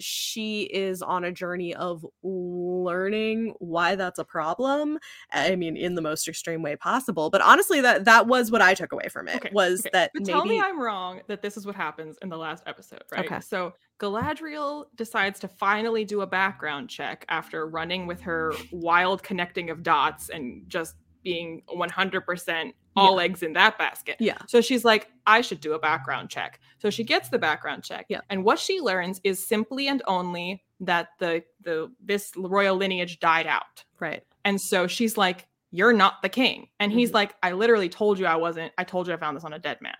she 0.00 0.62
is 0.62 1.02
on 1.02 1.24
a 1.24 1.32
journey 1.32 1.74
of 1.74 2.06
learning 2.22 3.54
why 3.58 3.94
that's 3.96 4.18
a 4.18 4.24
problem. 4.24 4.98
I 5.30 5.56
mean, 5.56 5.76
in 5.76 5.94
the 5.94 6.02
most 6.02 6.28
extreme 6.28 6.62
way 6.62 6.76
possible. 6.76 7.30
But 7.30 7.40
honestly, 7.40 7.80
that 7.80 8.04
that 8.04 8.26
was 8.26 8.50
what 8.50 8.62
I 8.62 8.74
took 8.74 8.92
away 8.92 9.08
from 9.08 9.28
it 9.28 9.36
Okay, 9.36 9.50
was 9.52 9.80
okay. 9.80 9.90
that 9.92 10.10
But 10.14 10.22
maybe 10.22 10.32
tell 10.32 10.44
me 10.44 10.60
I'm 10.60 10.80
wrong 10.80 11.20
that 11.28 11.42
this 11.42 11.56
is 11.56 11.66
what 11.66 11.74
happens 11.74 12.16
in 12.22 12.28
the 12.28 12.38
last 12.38 12.62
episode, 12.66 13.02
right? 13.10 13.24
Okay. 13.24 13.40
So 13.40 13.72
Galadriel 13.98 14.86
decides 14.96 15.38
to 15.40 15.48
finally 15.48 16.04
do 16.04 16.22
a 16.22 16.26
background 16.26 16.88
check 16.88 17.24
after 17.28 17.66
running 17.68 18.06
with 18.06 18.20
her 18.22 18.52
wild 18.72 19.22
connecting 19.22 19.70
of 19.70 19.82
dots 19.82 20.28
and 20.28 20.64
just 20.68 20.96
being 21.22 21.62
100% 21.68 22.72
all 22.96 23.20
eggs 23.20 23.42
in 23.42 23.52
that 23.54 23.78
basket. 23.78 24.16
yeah, 24.20 24.38
So 24.48 24.60
she's 24.60 24.84
like, 24.84 25.08
I 25.26 25.40
should 25.40 25.60
do 25.60 25.72
a 25.72 25.78
background 25.78 26.28
check. 26.30 26.60
So 26.78 26.90
she 26.90 27.04
gets 27.04 27.28
the 27.30 27.38
background 27.38 27.84
check. 27.84 28.06
Yeah. 28.08 28.20
And 28.28 28.44
what 28.44 28.58
she 28.58 28.80
learns 28.80 29.20
is 29.24 29.46
simply 29.46 29.88
and 29.88 30.02
only 30.06 30.62
that 30.80 31.08
the 31.18 31.42
the 31.62 31.90
this 32.04 32.32
royal 32.36 32.76
lineage 32.76 33.18
died 33.20 33.46
out. 33.46 33.84
right. 34.00 34.22
And 34.44 34.60
so 34.60 34.86
she's 34.86 35.16
like, 35.16 35.46
You're 35.70 35.92
not 35.92 36.20
the 36.22 36.28
king. 36.28 36.68
And 36.80 36.92
he's 36.92 37.10
Mhm. 37.10 37.14
like, 37.14 37.34
I 37.42 37.52
literally 37.52 37.88
told 37.88 38.18
you 38.18 38.26
I 38.26 38.36
wasn't. 38.36 38.72
I 38.76 38.84
told 38.84 39.06
you 39.06 39.14
I 39.14 39.16
found 39.16 39.36
this 39.36 39.44
on 39.44 39.52
a 39.54 39.58
dead 39.58 39.78
man. 39.80 39.96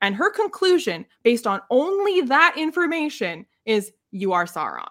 And 0.00 0.14
her 0.16 0.30
conclusion, 0.30 1.04
based 1.22 1.46
on 1.46 1.60
only 1.70 2.22
that 2.22 2.54
information, 2.56 3.44
is 3.66 3.92
you 4.10 4.32
are 4.32 4.46
Sauron. 4.46 4.88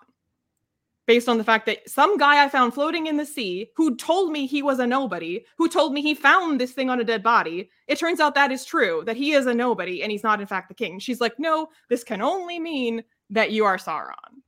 Based 1.11 1.27
on 1.27 1.37
the 1.37 1.43
fact 1.43 1.65
that 1.65 1.89
some 1.89 2.15
guy 2.15 2.41
I 2.41 2.47
found 2.47 2.73
floating 2.73 3.07
in 3.07 3.17
the 3.17 3.25
sea 3.25 3.69
who 3.75 3.97
told 3.97 4.31
me 4.31 4.47
he 4.47 4.63
was 4.63 4.79
a 4.79 4.87
nobody, 4.87 5.43
who 5.57 5.67
told 5.67 5.91
me 5.91 6.01
he 6.01 6.13
found 6.15 6.57
this 6.57 6.71
thing 6.71 6.89
on 6.89 7.01
a 7.01 7.03
dead 7.03 7.21
body, 7.21 7.69
it 7.89 7.99
turns 7.99 8.21
out 8.21 8.33
that 8.35 8.49
is 8.49 8.63
true, 8.63 9.03
that 9.05 9.17
he 9.17 9.33
is 9.33 9.45
a 9.45 9.53
nobody 9.53 10.01
and 10.03 10.09
he's 10.09 10.23
not, 10.23 10.39
in 10.39 10.47
fact, 10.47 10.69
the 10.69 10.73
king. 10.73 10.99
She's 10.99 11.19
like, 11.19 11.37
No, 11.37 11.67
this 11.89 12.05
can 12.05 12.21
only 12.21 12.59
mean 12.59 13.03
that 13.29 13.51
you 13.51 13.65
are 13.65 13.75
Sauron. 13.75 14.39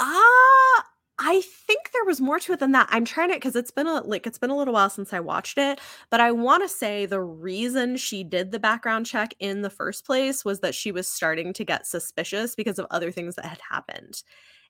Ah, 0.00 0.84
I 1.20 1.42
think 1.42 1.92
there 1.92 2.04
was 2.04 2.20
more 2.20 2.40
to 2.40 2.52
it 2.54 2.58
than 2.58 2.72
that. 2.72 2.88
I'm 2.90 3.04
trying 3.04 3.28
to 3.28 3.36
because 3.36 3.54
it's 3.54 3.70
been 3.70 3.86
a 3.86 4.00
like 4.00 4.26
it's 4.26 4.38
been 4.38 4.50
a 4.50 4.56
little 4.56 4.74
while 4.74 4.90
since 4.90 5.12
I 5.12 5.20
watched 5.20 5.58
it, 5.58 5.78
but 6.10 6.18
I 6.18 6.32
want 6.32 6.64
to 6.64 6.68
say 6.68 7.06
the 7.06 7.20
reason 7.22 7.96
she 7.98 8.24
did 8.24 8.50
the 8.50 8.58
background 8.58 9.06
check 9.06 9.32
in 9.38 9.62
the 9.62 9.70
first 9.70 10.04
place 10.04 10.44
was 10.44 10.58
that 10.58 10.74
she 10.74 10.90
was 10.90 11.06
starting 11.06 11.52
to 11.52 11.64
get 11.64 11.86
suspicious 11.86 12.56
because 12.56 12.80
of 12.80 12.86
other 12.90 13.12
things 13.12 13.36
that 13.36 13.44
had 13.44 13.60
happened. 13.70 14.24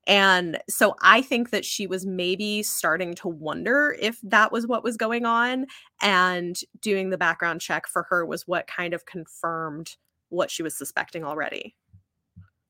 And 0.06 0.58
so 0.68 0.96
I 1.02 1.22
think 1.22 1.50
that 1.50 1.64
she 1.64 1.86
was 1.86 2.06
maybe 2.06 2.62
starting 2.62 3.14
to 3.16 3.28
wonder 3.28 3.96
if 4.00 4.18
that 4.22 4.50
was 4.50 4.66
what 4.66 4.82
was 4.82 4.96
going 4.96 5.26
on 5.26 5.66
and 6.00 6.58
doing 6.80 7.10
the 7.10 7.18
background 7.18 7.60
check 7.60 7.86
for 7.86 8.04
her 8.10 8.24
was 8.26 8.46
what 8.46 8.66
kind 8.66 8.94
of 8.94 9.06
confirmed 9.06 9.96
what 10.30 10.50
she 10.50 10.62
was 10.62 10.76
suspecting 10.76 11.24
already. 11.24 11.76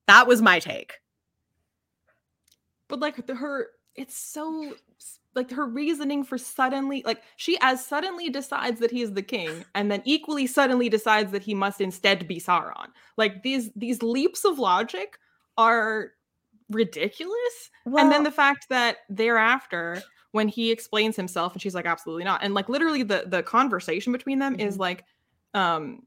That 0.06 0.26
was 0.26 0.42
my 0.42 0.58
take. 0.58 0.94
but 2.90 3.00
like 3.00 3.24
the, 3.26 3.34
her 3.34 3.68
it's 3.94 4.18
so 4.18 4.74
like 5.34 5.50
her 5.50 5.66
reasoning 5.66 6.24
for 6.24 6.36
suddenly 6.36 7.02
like 7.06 7.22
she 7.36 7.56
as 7.62 7.84
suddenly 7.84 8.28
decides 8.28 8.80
that 8.80 8.90
he 8.90 9.00
is 9.00 9.12
the 9.12 9.22
king 9.22 9.64
and 9.74 9.90
then 9.90 10.02
equally 10.04 10.46
suddenly 10.46 10.88
decides 10.88 11.32
that 11.32 11.42
he 11.42 11.54
must 11.54 11.80
instead 11.80 12.26
be 12.28 12.38
Sauron. 12.40 12.88
Like 13.16 13.42
these 13.42 13.70
these 13.76 14.02
leaps 14.02 14.44
of 14.44 14.58
logic 14.58 15.18
are 15.56 16.12
ridiculous. 16.70 17.70
and 17.86 18.10
then 18.12 18.22
the 18.22 18.30
fact 18.30 18.66
that 18.68 18.98
thereafter 19.08 20.02
when 20.32 20.48
he 20.48 20.70
explains 20.70 21.16
himself 21.16 21.52
and 21.52 21.60
she's 21.62 21.74
like 21.74 21.86
absolutely 21.86 22.24
not 22.24 22.40
and 22.42 22.54
like 22.54 22.68
literally 22.68 23.02
the 23.02 23.24
the 23.26 23.42
conversation 23.42 24.12
between 24.12 24.38
them 24.38 24.54
is 24.60 24.76
Mhm. 24.76 24.80
like 24.80 25.04
um 25.54 26.02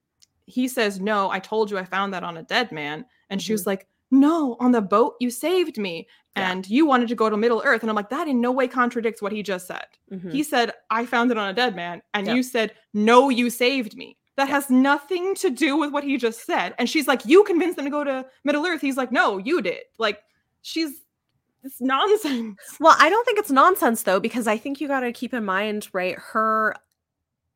he 0.46 0.68
says 0.68 1.00
no 1.00 1.30
i 1.30 1.40
told 1.40 1.70
you 1.72 1.78
i 1.78 1.84
found 1.84 2.14
that 2.14 2.24
on 2.24 2.38
a 2.38 2.44
dead 2.44 2.72
man 2.72 3.06
and 3.30 3.42
she 3.42 3.52
was 3.52 3.66
like 3.68 3.88
no 4.12 4.56
on 4.60 4.72
the 4.72 4.82
boat 4.82 5.16
you 5.20 5.30
saved 5.30 5.78
me 5.78 6.08
Yeah. 6.38 6.52
and 6.52 6.70
you 6.70 6.86
wanted 6.86 7.10
to 7.10 7.16
go 7.16 7.30
to 7.30 7.36
middle 7.38 7.62
earth 7.66 7.82
and 7.82 7.90
i'm 7.90 7.96
like 7.96 8.10
that 8.10 8.28
in 8.28 8.40
no 8.40 8.52
way 8.52 8.68
contradicts 8.68 9.22
what 9.22 9.32
he 9.34 9.44
just 9.44 9.68
said 9.68 9.86
Mhm. 10.12 10.32
he 10.32 10.42
said 10.44 10.72
i 10.90 11.06
found 11.06 11.32
it 11.32 11.38
on 11.38 11.50
a 11.50 11.54
dead 11.54 11.76
man 11.76 12.02
and 12.14 12.28
Yeah. 12.28 12.34
you 12.36 12.44
said 12.44 12.74
no 12.94 13.30
you 13.30 13.50
saved 13.50 13.98
me 13.98 14.16
that 14.38 14.48
Yeah. 14.48 14.56
has 14.56 14.70
nothing 14.70 15.36
to 15.36 15.50
do 15.50 15.76
with 15.78 15.92
what 15.92 16.04
he 16.06 16.16
just 16.18 16.46
said 16.46 16.76
and 16.78 16.90
she's 16.90 17.08
like 17.08 17.26
you 17.26 17.44
convinced 17.44 17.76
them 17.76 17.86
to 17.86 17.92
go 17.92 18.04
to 18.06 18.26
middle 18.46 18.66
earth 18.66 18.82
he's 18.82 18.98
like 18.98 19.12
no 19.12 19.38
you 19.38 19.62
did 19.62 19.84
like 19.98 20.20
she's 20.64 20.92
it's 21.64 21.80
nonsense 21.80 22.58
Well, 22.80 22.96
I 23.00 23.10
don't 23.10 23.26
think 23.26 23.40
it's 23.40 23.52
nonsense 23.52 24.04
though, 24.04 24.20
because 24.20 24.48
I 24.48 24.58
think 24.58 24.82
you 24.82 24.88
got 24.88 25.02
to 25.02 25.14
keep 25.14 25.34
in 25.34 25.46
mind, 25.46 25.88
right? 25.94 26.18
Her 26.18 26.76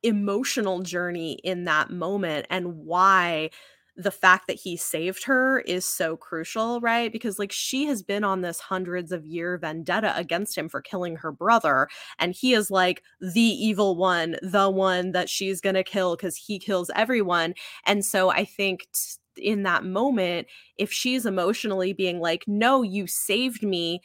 emotional 0.04 0.82
journey 0.82 1.34
in 1.44 1.66
that 1.66 1.90
moment 1.90 2.46
and 2.50 2.78
why 2.78 3.50
the 3.98 4.12
fact 4.12 4.46
that 4.48 4.60
he 4.60 4.78
saved 4.78 5.24
her 5.24 5.62
is 5.62 5.84
so 5.84 6.16
crucial, 6.16 6.80
right? 6.82 7.12
Because 7.12 7.40
like 7.40 7.52
she 7.52 7.86
has 7.88 8.04
been 8.04 8.24
on 8.24 8.42
this 8.42 8.60
hundreds 8.60 9.12
of 9.12 9.26
year 9.26 9.58
vendetta 9.58 10.16
against 10.16 10.56
him 10.56 10.70
for 10.70 10.82
killing 10.82 11.16
her 11.18 11.32
brother 11.32 11.90
and 12.20 12.34
he 12.34 12.54
is 12.54 12.70
like 12.70 13.02
the 13.20 13.42
evil 13.42 13.96
one, 13.98 14.38
the 14.44 14.70
one 14.70 15.14
that 15.14 15.30
she's 15.30 15.60
to 15.62 15.84
kill 15.84 16.16
cuz 16.16 16.36
he 16.38 16.60
kills 16.60 16.92
everyone. 16.96 17.56
And 17.86 18.06
so 18.06 18.30
I 18.30 18.46
think 18.46 18.88
t- 18.94 19.18
in 19.40 19.64
that 19.64 19.84
moment 19.86 20.48
if 20.78 20.92
she's 20.92 21.26
emotionally 21.26 21.94
being 21.94 22.20
like, 22.20 22.44
"No, 22.48 22.82
you 22.84 23.08
saved 23.08 23.64
me," 23.64 24.02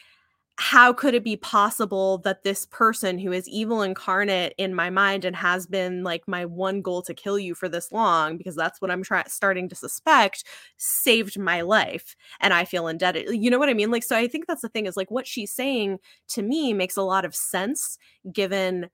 how 0.59 0.93
could 0.93 1.14
it 1.14 1.24
be 1.24 1.37
possible 1.37 2.18
that 2.18 2.45
this 2.45 2.66
person 2.66 3.18
who 3.18 3.33
is 3.33 3.49
evil 3.49 3.83
incarnate 3.83 4.55
in 4.59 4.74
my 4.74 4.91
mind 4.91 5.24
and 5.24 5.35
has 5.35 5.66
been 5.66 6.05
like 6.05 6.22
my 6.28 6.45
one 6.45 6.83
goal 6.83 7.01
to 7.03 7.14
kill 7.14 7.39
you 7.39 7.55
for 7.55 7.68
this 7.68 7.91
long 7.91 8.37
because 8.37 8.55
that's 8.55 8.80
what 8.80 8.91
i'm 8.91 9.03
starting 9.26 9.68
to 9.68 9.74
suspect 9.74 10.45
saved 10.76 11.39
my 11.39 11.62
life 11.62 12.14
and 12.41 12.53
i 12.53 12.64
feel 12.64 12.87
indebted 12.87 13.26
you 13.33 13.51
know 13.51 13.59
what 13.59 13.70
i 13.70 13.74
mean? 13.74 13.91
Like 13.91 14.05
so 14.05 14.16
i 14.16 14.28
think 14.28 14.47
that's 14.47 14.62
the 14.62 14.68
thing 14.68 14.87
is 14.87 14.97
like 14.97 15.11
what 15.11 15.26
she's 15.26 15.53
saying 15.53 15.99
to 16.28 16.43
me 16.43 16.74
makes 16.74 16.97
a 16.97 17.03
lot 17.03 17.24
of 17.24 17.35
sense 17.35 17.99
given 18.33 18.89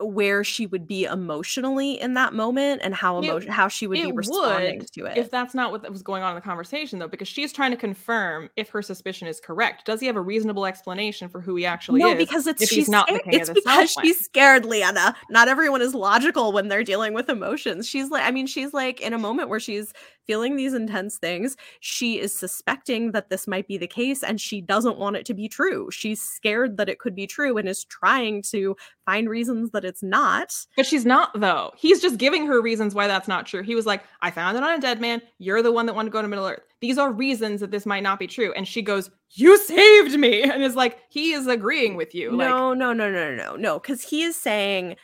where 0.00 0.42
she 0.42 0.66
would 0.66 0.86
be 0.86 1.04
emotionally 1.04 2.00
in 2.00 2.14
that 2.14 2.32
moment 2.32 2.80
and 2.82 2.94
how 2.94 3.22
emo- 3.22 3.48
how 3.48 3.68
she 3.68 3.86
would 3.86 4.02
be 4.02 4.12
responding 4.12 4.78
would 4.78 4.92
to 4.92 5.06
it. 5.06 5.18
If 5.18 5.30
that's 5.30 5.54
not 5.54 5.70
what 5.70 5.88
was 5.90 6.02
going 6.02 6.22
on 6.22 6.30
in 6.30 6.34
the 6.34 6.40
conversation, 6.40 6.98
though, 6.98 7.08
because 7.08 7.28
she's 7.28 7.52
trying 7.52 7.70
to 7.70 7.76
confirm 7.76 8.50
if 8.56 8.70
her 8.70 8.82
suspicion 8.82 9.28
is 9.28 9.40
correct. 9.40 9.86
Does 9.86 10.00
he 10.00 10.06
have 10.06 10.16
a 10.16 10.20
reasonable 10.20 10.66
explanation 10.66 11.28
for 11.28 11.40
who 11.40 11.56
he 11.56 11.66
actually 11.66 12.00
no, 12.00 12.08
is? 12.08 12.12
No, 12.14 12.18
because 12.18 12.46
it's 12.46 12.66
she's 12.66 12.88
not 12.88 13.08
scared. 13.08 13.22
it's 13.26 13.50
because 13.50 13.94
she's 14.00 14.20
scared, 14.20 14.64
Leanna. 14.64 15.14
Not 15.28 15.48
everyone 15.48 15.82
is 15.82 15.94
logical 15.94 16.52
when 16.52 16.68
they're 16.68 16.84
dealing 16.84 17.12
with 17.12 17.28
emotions. 17.28 17.88
She's 17.88 18.10
like, 18.10 18.24
I 18.24 18.30
mean, 18.30 18.46
she's 18.46 18.72
like 18.72 19.00
in 19.00 19.12
a 19.12 19.18
moment 19.18 19.48
where 19.48 19.60
she's 19.60 19.92
feeling 20.30 20.54
these 20.54 20.74
intense 20.74 21.18
things. 21.18 21.56
She 21.80 22.20
is 22.20 22.32
suspecting 22.32 23.10
that 23.10 23.30
this 23.30 23.48
might 23.48 23.66
be 23.66 23.76
the 23.76 23.88
case 23.88 24.22
and 24.22 24.40
she 24.40 24.60
doesn't 24.60 24.96
want 24.96 25.16
it 25.16 25.26
to 25.26 25.34
be 25.34 25.48
true. 25.48 25.90
She's 25.90 26.22
scared 26.22 26.76
that 26.76 26.88
it 26.88 27.00
could 27.00 27.16
be 27.16 27.26
true 27.26 27.58
and 27.58 27.68
is 27.68 27.82
trying 27.82 28.42
to 28.42 28.76
find 29.04 29.28
reasons 29.28 29.72
that 29.72 29.84
it's 29.84 30.04
not. 30.04 30.54
But 30.76 30.86
she's 30.86 31.04
not, 31.04 31.32
though. 31.40 31.72
He's 31.76 32.00
just 32.00 32.16
giving 32.16 32.46
her 32.46 32.62
reasons 32.62 32.94
why 32.94 33.08
that's 33.08 33.26
not 33.26 33.44
true. 33.44 33.64
He 33.64 33.74
was 33.74 33.86
like, 33.86 34.04
I 34.22 34.30
found 34.30 34.56
it 34.56 34.62
on 34.62 34.78
a 34.78 34.80
dead 34.80 35.00
man. 35.00 35.20
You're 35.38 35.62
the 35.62 35.72
one 35.72 35.86
that 35.86 35.94
wanted 35.94 36.10
to 36.10 36.12
go 36.12 36.22
to 36.22 36.28
Middle 36.28 36.46
Earth. 36.46 36.62
These 36.80 36.96
are 36.96 37.10
reasons 37.10 37.60
that 37.60 37.72
this 37.72 37.84
might 37.84 38.04
not 38.04 38.20
be 38.20 38.28
true. 38.28 38.52
And 38.52 38.68
she 38.68 38.82
goes, 38.82 39.10
You 39.30 39.58
saved 39.58 40.16
me. 40.16 40.42
And 40.50 40.62
is 40.62 40.76
like, 40.76 40.98
He 41.08 41.32
is 41.32 41.48
agreeing 41.48 41.96
with 41.96 42.14
you. 42.14 42.30
Like, 42.30 42.48
No, 42.48 42.72
no, 42.72 42.92
no, 42.92 43.10
no, 43.10 43.34
no, 43.34 43.56
no. 43.56 43.80
Because 43.80 44.02
he 44.02 44.22
is 44.22 44.36
saying, 44.36 44.94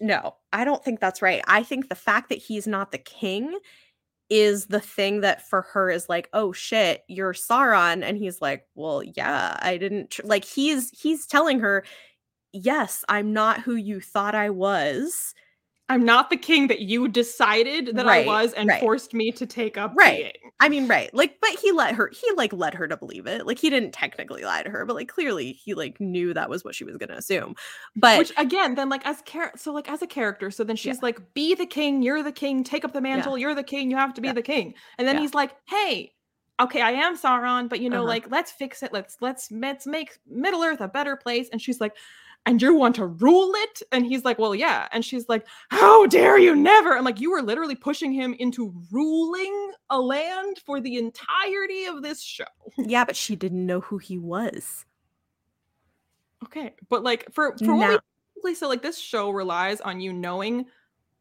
no, 0.00 0.36
I 0.52 0.64
don't 0.64 0.82
think 0.82 1.00
that's 1.00 1.20
right. 1.20 1.42
I 1.46 1.62
think 1.62 1.88
the 1.88 1.94
fact 1.94 2.28
that 2.30 2.38
he's 2.38 2.66
not 2.66 2.92
the 2.92 2.98
king 2.98 3.58
is 4.28 4.66
the 4.66 4.80
thing 4.80 5.20
that 5.20 5.48
for 5.48 5.62
her 5.62 5.90
is 5.90 6.08
like, 6.08 6.28
oh 6.32 6.52
shit, 6.52 7.04
you're 7.08 7.32
Sauron. 7.32 8.02
And 8.02 8.18
he's 8.18 8.40
like, 8.42 8.66
well, 8.74 9.02
yeah, 9.02 9.56
I 9.60 9.76
didn't 9.76 10.10
tr-. 10.10 10.22
like 10.24 10.44
he's 10.44 10.90
he's 10.90 11.26
telling 11.26 11.60
her, 11.60 11.84
yes, 12.52 13.04
I'm 13.08 13.32
not 13.32 13.60
who 13.60 13.76
you 13.76 14.00
thought 14.00 14.34
I 14.34 14.50
was. 14.50 15.34
I'm 15.88 16.04
not 16.04 16.30
the 16.30 16.36
king 16.36 16.66
that 16.66 16.80
you 16.80 17.06
decided 17.06 17.94
that 17.94 18.06
Right, 18.06 18.24
I 18.24 18.42
was 18.42 18.52
and 18.54 18.68
right. 18.68 18.80
forced 18.80 19.14
me 19.14 19.30
to 19.30 19.46
take 19.46 19.78
up 19.78 19.92
Right. 19.94 20.16
being. 20.34 20.52
I 20.58 20.68
mean, 20.68 20.88
right. 20.88 21.14
Like, 21.14 21.38
but 21.40 21.50
he 21.50 21.70
let 21.70 21.94
her, 21.94 22.10
he 22.12 22.28
like 22.32 22.52
led 22.52 22.74
her 22.74 22.88
to 22.88 22.96
believe 22.96 23.26
it. 23.28 23.46
Like, 23.46 23.58
he 23.60 23.70
didn't 23.70 23.92
technically 23.92 24.42
lie 24.42 24.64
to 24.64 24.70
her, 24.70 24.84
but 24.84 24.96
like 24.96 25.06
clearly 25.08 25.52
he 25.52 25.74
like 25.74 26.00
knew 26.00 26.34
that 26.34 26.50
was 26.50 26.64
what 26.64 26.74
she 26.74 26.82
was 26.82 26.96
gonna 26.96 27.14
assume. 27.14 27.54
But 27.94 28.18
Which 28.18 28.32
again, 28.36 28.74
then 28.74 28.88
like 28.88 29.06
as 29.06 29.22
char- 29.22 29.52
so 29.56 29.72
like 29.72 29.88
as 29.88 30.02
a 30.02 30.08
character, 30.08 30.50
so 30.50 30.64
then 30.64 30.74
she's 30.74 31.02
like, 31.02 31.20
"Be 31.34 31.54
the 31.54 31.66
king. 31.66 32.02
You're 32.02 32.24
the 32.24 32.32
king. 32.32 32.64
Take 32.64 32.84
up 32.84 32.92
the 32.92 33.00
mantle. 33.00 33.38
You're 33.38 33.54
the 33.54 33.62
king. 33.62 33.88
You 33.88 33.96
have 33.96 34.12
to 34.14 34.20
be 34.20 34.26
Yeah. 34.28 34.34
the 34.34 34.42
king." 34.42 34.74
And 34.98 35.06
then 35.06 35.14
Yeah. 35.16 35.20
he's 35.22 35.34
like, 35.34 35.54
"Hey, 35.68 36.14
okay, 36.58 36.80
I 36.80 36.90
am 36.92 37.16
Sauron, 37.16 37.68
but 37.68 37.78
you 37.80 37.90
know, 37.90 37.98
Uh-huh. 37.98 38.08
like 38.08 38.30
let's 38.30 38.50
fix 38.50 38.82
it. 38.82 38.92
Let's 38.92 39.18
let's 39.20 39.52
let's 39.52 39.86
make 39.86 40.18
Middle 40.26 40.64
Earth 40.64 40.80
a 40.80 40.88
better 40.88 41.14
place." 41.16 41.48
And 41.52 41.62
she's 41.62 41.80
like, 41.80 41.92
"And 42.46 42.62
you 42.62 42.74
want 42.74 42.94
to 42.96 43.06
rule 43.06 43.52
it?" 43.56 43.82
And 43.92 44.06
he's 44.06 44.24
like, 44.24 44.38
"Well, 44.38 44.54
yeah." 44.54 44.88
And 44.92 45.04
she's 45.04 45.28
like, 45.28 45.46
"How 45.70 46.06
dare 46.06 46.38
you? 46.38 46.54
Never!" 46.56 46.96
I'm 46.96 47.04
like, 47.04 47.20
"You 47.20 47.30
were 47.32 47.42
literally 47.42 47.74
pushing 47.74 48.12
him 48.12 48.34
into 48.38 48.72
ruling 48.90 49.72
a 49.90 50.00
land 50.00 50.58
for 50.64 50.80
the 50.80 50.96
entirety 50.96 51.84
of 51.84 52.02
this 52.02 52.22
show." 52.22 52.44
yeah, 52.78 53.04
but 53.04 53.16
she 53.16 53.36
didn't 53.36 53.66
know 53.66 53.80
who 53.80 53.98
he 53.98 54.16
was. 54.18 54.84
Okay, 56.44 56.74
but 56.88 57.02
like 57.02 57.32
for 57.32 57.56
for 57.58 57.74
what 57.74 58.02
we 58.44 58.50
Now- 58.52 58.54
so 58.54 58.68
like 58.68 58.82
this 58.82 58.98
show 58.98 59.30
relies 59.30 59.80
on 59.80 60.00
you 60.00 60.12
knowing 60.12 60.66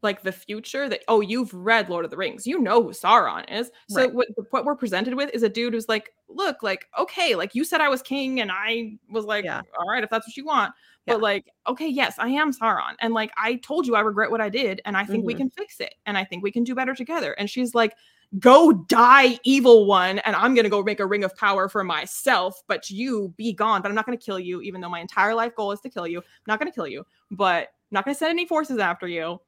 like 0.03 0.21
the 0.21 0.31
future 0.31 0.87
that 0.87 1.01
oh 1.07 1.21
you've 1.21 1.51
read 1.53 1.89
Lord 1.89 2.05
of 2.05 2.11
the 2.11 2.17
Rings, 2.17 2.45
you 2.45 2.59
know 2.59 2.83
who 2.83 2.89
Sauron 2.89 3.49
is. 3.51 3.71
So 3.89 4.01
Right. 4.01 4.13
what 4.13 4.27
what 4.51 4.65
we're 4.65 4.75
presented 4.75 5.15
with 5.15 5.31
is 5.33 5.41
a 5.41 5.49
dude 5.49 5.73
who's 5.73 5.89
like, 5.89 6.13
look, 6.27 6.61
like 6.61 6.85
okay, 6.99 7.33
like 7.33 7.55
you 7.55 7.63
said 7.63 7.81
I 7.81 7.89
was 7.89 8.03
king, 8.03 8.41
and 8.41 8.51
I 8.51 8.97
was 9.09 9.25
like, 9.25 9.45
Yeah. 9.45 9.61
all 9.79 9.87
right, 9.89 10.03
if 10.03 10.09
that's 10.11 10.27
what 10.27 10.37
you 10.37 10.45
want. 10.45 10.73
Yeah. 11.05 11.13
But 11.15 11.21
like, 11.21 11.51
okay, 11.67 11.87
yes, 11.87 12.15
I 12.17 12.29
am 12.29 12.51
Sauron, 12.51 12.95
and 12.99 13.13
like 13.13 13.31
I 13.37 13.55
told 13.55 13.85
you 13.85 13.95
I 13.95 13.99
regret 14.01 14.31
what 14.31 14.41
I 14.41 14.49
did, 14.49 14.81
and 14.85 14.97
I 14.97 15.05
think 15.05 15.25
we 15.25 15.33
Mhm. 15.35 15.37
can 15.37 15.49
fix 15.51 15.79
it, 15.79 15.95
and 16.05 16.17
I 16.17 16.23
think 16.23 16.43
we 16.43 16.51
can 16.51 16.63
do 16.63 16.73
better 16.75 16.93
together. 16.95 17.33
And 17.33 17.49
she's 17.49 17.73
like. 17.75 17.93
Go 18.39 18.73
die, 18.73 19.39
evil 19.43 19.85
one, 19.85 20.17
and 20.19 20.35
I'm 20.35 20.55
gonna 20.55 20.67
go 20.67 20.83
make 20.83 20.99
a 20.99 21.05
ring 21.05 21.23
of 21.23 21.33
power 21.37 21.69
for 21.69 21.83
myself. 21.85 22.61
But 22.67 22.89
you 22.89 23.33
be 23.37 23.53
gone. 23.53 23.81
But 23.81 23.89
I'm 23.89 23.95
not 23.95 24.05
gonna 24.05 24.17
kill 24.17 24.39
you, 24.39 24.61
even 24.61 24.81
though 24.81 24.89
my 24.89 24.99
entire 24.99 25.33
life 25.35 25.55
goal 25.55 25.71
is 25.71 25.79
to 25.81 25.89
kill 25.89 26.05
you. 26.07 26.17
I'm 26.17 26.23
not 26.47 26.59
gonna 26.59 26.71
kill 26.71 26.87
you, 26.87 27.05
but 27.31 27.67
I'm 27.67 27.67
not 27.91 28.03
gonna 28.03 28.15
send 28.15 28.31
any 28.31 28.45
forces 28.45 28.79
after 28.79 29.07
you. 29.07 29.39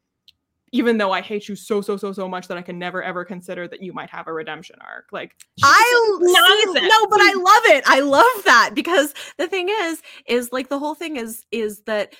Even 0.73 0.97
though 0.97 1.11
I 1.11 1.21
hate 1.21 1.47
you 1.47 1.55
so 1.55 1.81
so 1.81 1.95
so 1.95 2.11
so 2.11 2.27
much 2.27 2.47
that 2.47 2.57
I 2.57 2.61
can 2.61 2.77
never 2.77 3.01
ever 3.01 3.23
consider 3.23 3.67
that 3.69 3.81
you 3.81 3.93
might 3.93 4.09
have 4.09 4.27
a 4.27 4.33
redemption 4.33 4.75
arc. 4.81 5.05
Like 5.11 5.35
I 5.63 6.17
see, 6.19 6.87
no, 6.87 7.07
but 7.07 7.21
I 7.21 7.33
love 7.33 7.77
it. 7.77 7.83
I 7.87 8.01
love 8.01 8.43
that 8.45 8.71
because 8.73 9.13
the 9.37 9.47
thing 9.47 9.69
is, 9.69 10.01
is 10.27 10.51
like 10.51 10.69
the 10.69 10.79
whole 10.79 10.95
thing 10.95 11.15
is 11.15 11.45
is 11.51 11.81
that 11.81 12.13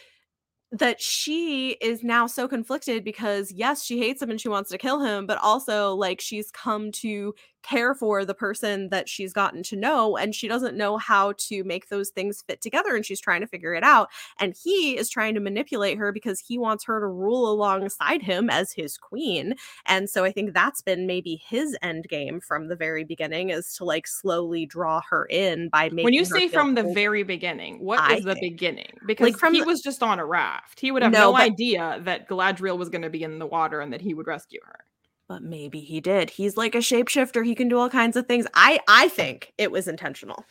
that 0.72 1.02
she 1.02 1.72
is 1.82 2.04
now 2.04 2.28
so 2.28 2.48
conflicted 2.48 3.04
because 3.04 3.52
yes, 3.52 3.84
she 3.84 4.00
hates 4.00 4.22
him 4.22 4.30
and 4.30 4.40
she 4.40 4.50
wants 4.50 4.70
to 4.70 4.78
kill 4.78 5.02
him, 5.02 5.26
but 5.26 5.38
also 5.42 5.96
like 5.96 6.20
she's 6.20 6.52
come 6.52 6.92
to 6.92 7.34
care 7.64 7.94
for 7.94 8.24
the 8.24 8.34
person 8.34 8.90
that 8.90 9.10
she's 9.10 9.34
gotten 9.34 9.62
to 9.64 9.76
know 9.76 10.16
and 10.16 10.34
she 10.34 10.48
doesn't 10.48 10.78
know 10.78 10.98
how 10.98 11.34
to 11.38 11.64
make 11.64 11.90
those 11.90 12.10
things 12.10 12.42
fit 12.48 12.62
together 12.62 12.96
and 12.96 13.06
she's 13.06 13.20
trying 13.20 13.42
to 13.42 13.48
figure 13.48 13.74
it 13.74 13.84
out 13.84 14.10
and 14.40 14.56
he 14.64 14.98
is 14.98 15.10
trying 15.10 15.34
to 15.34 15.40
manipulate 15.42 15.98
her 15.98 16.12
because 16.12 16.40
he 16.40 16.58
wants 16.58 16.86
her 16.86 17.00
to 17.00 17.08
rule 17.08 17.52
alongside 17.52 18.22
him 18.22 18.50
as 18.50 18.72
his 18.72 18.98
queen 18.98 19.54
and 19.86 20.10
so 20.10 20.24
I 20.24 20.32
think 20.32 20.54
that's 20.54 20.82
been 20.82 21.08
maybe 21.08 21.42
his 21.46 21.76
end 21.82 22.06
game 22.08 22.40
from 22.40 22.68
the 22.68 22.76
very 22.76 23.04
beginning 23.04 23.50
is 23.50 23.74
to 23.76 23.84
like 23.86 24.08
slowly 24.08 24.66
draw 24.66 25.02
her 25.10 25.26
in 25.26 25.70
by 25.70 25.90
making 25.90 26.04
when 26.06 26.14
you 26.14 26.26
say 26.26 26.48
from 26.48 26.76
the 26.76 26.84
very 26.94 27.24
beginning, 27.24 27.80
what 27.84 28.00
I 28.00 28.16
is 28.18 28.24
the 28.24 28.36
think. 28.36 28.54
beginning? 28.54 28.94
Because 29.06 29.36
from 29.36 29.54
he 29.54 29.60
the- 29.62 29.66
was 29.66 29.82
just 29.82 30.02
on 30.04 30.20
a 30.20 30.26
raft. 30.26 30.80
He 30.80 30.92
would 30.92 31.02
have 31.04 31.12
No, 31.12 31.32
no, 31.32 31.32
but- 31.34 31.42
idea 31.42 32.00
that 32.04 32.30
Galadriel 32.30 32.78
was 32.78 32.90
going 32.90 33.02
to 33.02 33.10
be 33.10 33.24
in 33.24 33.40
the 33.40 33.46
water 33.46 33.82
and 33.82 33.92
that 33.92 34.02
he 34.02 34.14
would 34.14 34.28
rescue 34.28 34.60
her. 34.64 34.80
But 35.28 35.42
maybe 35.44 35.80
he 35.82 36.00
did. 36.02 36.30
He's 36.30 36.58
like 36.58 36.76
a 36.76 36.80
shapeshifter. 36.80 37.46
He 37.46 37.56
can 37.56 37.68
do 37.70 37.78
all 37.80 37.90
kinds 37.90 38.16
of 38.18 38.28
things. 38.28 38.46
I 38.54 38.80
I 38.88 39.10
think 39.10 39.54
it 39.58 39.72
was 39.72 39.88
intentional. 39.88 40.46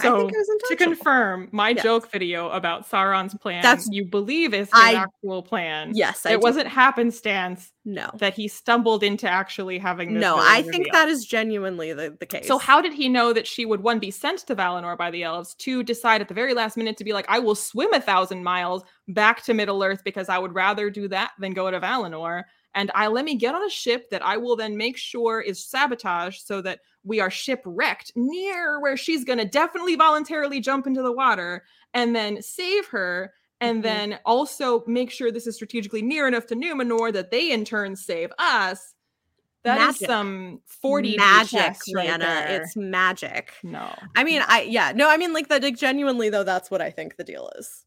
I 0.00 0.02
So 0.02 0.16
think 0.18 0.32
it 0.32 0.36
was 0.38 0.62
to 0.70 0.76
confirm, 0.76 1.48
my 1.52 1.68
Yes. 1.68 1.84
joke 1.84 2.10
video 2.10 2.48
about 2.48 2.90
Sauron's 2.90 3.34
plan, 3.36 3.62
That's- 3.62 3.86
you 3.92 4.04
believe 4.04 4.52
is 4.52 4.66
his 4.66 4.70
I- 4.72 4.94
actual 4.94 5.40
plan. 5.42 5.92
yes, 5.94 6.26
I 6.26 6.30
it 6.30 6.32
do. 6.32 6.38
wasn't 6.40 6.66
happenstance 6.66 7.70
no. 7.84 8.10
that 8.14 8.34
he 8.34 8.48
stumbled 8.48 9.04
into 9.04 9.28
actually 9.30 9.78
having 9.78 10.14
this. 10.14 10.20
No, 10.20 10.36
I 10.40 10.62
think 10.62 10.90
that 10.90 11.08
is 11.08 11.24
genuinely 11.24 11.92
the, 11.92 12.16
the 12.18 12.26
case. 12.26 12.48
So 12.48 12.58
how 12.58 12.80
did 12.80 12.92
he 12.92 13.08
know 13.08 13.32
that 13.34 13.46
she 13.46 13.66
would 13.66 13.82
one 13.84 14.00
be 14.00 14.10
sent 14.10 14.40
to 14.46 14.56
Valinor 14.56 14.96
by 14.98 15.12
the 15.12 15.22
elves, 15.22 15.54
two 15.54 15.84
decide 15.84 16.20
at 16.20 16.26
the 16.26 16.34
very 16.34 16.54
last 16.54 16.76
minute 16.76 16.96
to 16.96 17.04
be 17.04 17.12
like, 17.12 17.26
I 17.28 17.38
will 17.38 17.54
swim 17.54 17.92
a 17.92 18.00
thousand 18.00 18.42
miles 18.42 18.82
back 19.06 19.44
to 19.44 19.54
Middle 19.54 19.84
Earth 19.84 20.02
because 20.04 20.28
I 20.28 20.38
would 20.38 20.54
rather 20.56 20.90
do 20.90 21.06
that 21.08 21.32
than 21.38 21.52
go 21.52 21.70
to 21.70 21.78
Valinor. 21.78 22.44
And 22.74 22.90
I 22.94 23.06
let 23.06 23.24
me 23.24 23.36
get 23.36 23.54
on 23.54 23.64
a 23.64 23.70
ship 23.70 24.10
that 24.10 24.24
I 24.24 24.36
will 24.36 24.56
then 24.56 24.76
make 24.76 24.96
sure 24.96 25.40
is 25.40 25.64
sabotaged 25.64 26.46
so 26.46 26.60
that 26.62 26.80
we 27.04 27.20
are 27.20 27.30
shipwrecked 27.30 28.12
near 28.16 28.80
where 28.80 28.96
she's 28.96 29.24
gonna 29.24 29.44
definitely 29.44 29.94
voluntarily 29.94 30.58
jump 30.60 30.86
into 30.86 31.02
the 31.02 31.12
water 31.12 31.64
and 31.92 32.14
then 32.16 32.42
save 32.42 32.86
her. 32.88 33.32
And 33.60 33.78
Mhm. 33.78 33.82
then 33.82 34.18
also 34.26 34.82
make 34.86 35.10
sure 35.10 35.30
this 35.30 35.46
is 35.46 35.54
strategically 35.54 36.02
near 36.02 36.26
enough 36.26 36.46
to 36.46 36.56
Numenor 36.56 37.12
that 37.12 37.30
they 37.30 37.52
in 37.52 37.64
turn 37.64 37.94
save 37.96 38.32
us. 38.38 38.94
That 39.62 39.78
is 39.80 39.86
Magic. 40.00 40.06
some 40.08 40.60
40 40.66 41.16
magic, 41.16 41.76
right 41.94 42.08
Lana. 42.10 42.24
there. 42.24 42.60
It's 42.62 42.76
magic. 42.76 43.52
No. 43.62 43.88
I 44.14 44.22
mean, 44.24 44.42
I 44.46 44.62
yeah, 44.62 44.92
no, 44.94 45.08
I 45.08 45.16
mean 45.16 45.32
like 45.32 45.48
that 45.48 45.62
like 45.62 45.78
genuinely 45.78 46.28
though, 46.28 46.44
that's 46.44 46.70
what 46.70 46.82
I 46.82 46.90
think 46.90 47.16
the 47.16 47.24
deal 47.24 47.50
is. 47.58 47.83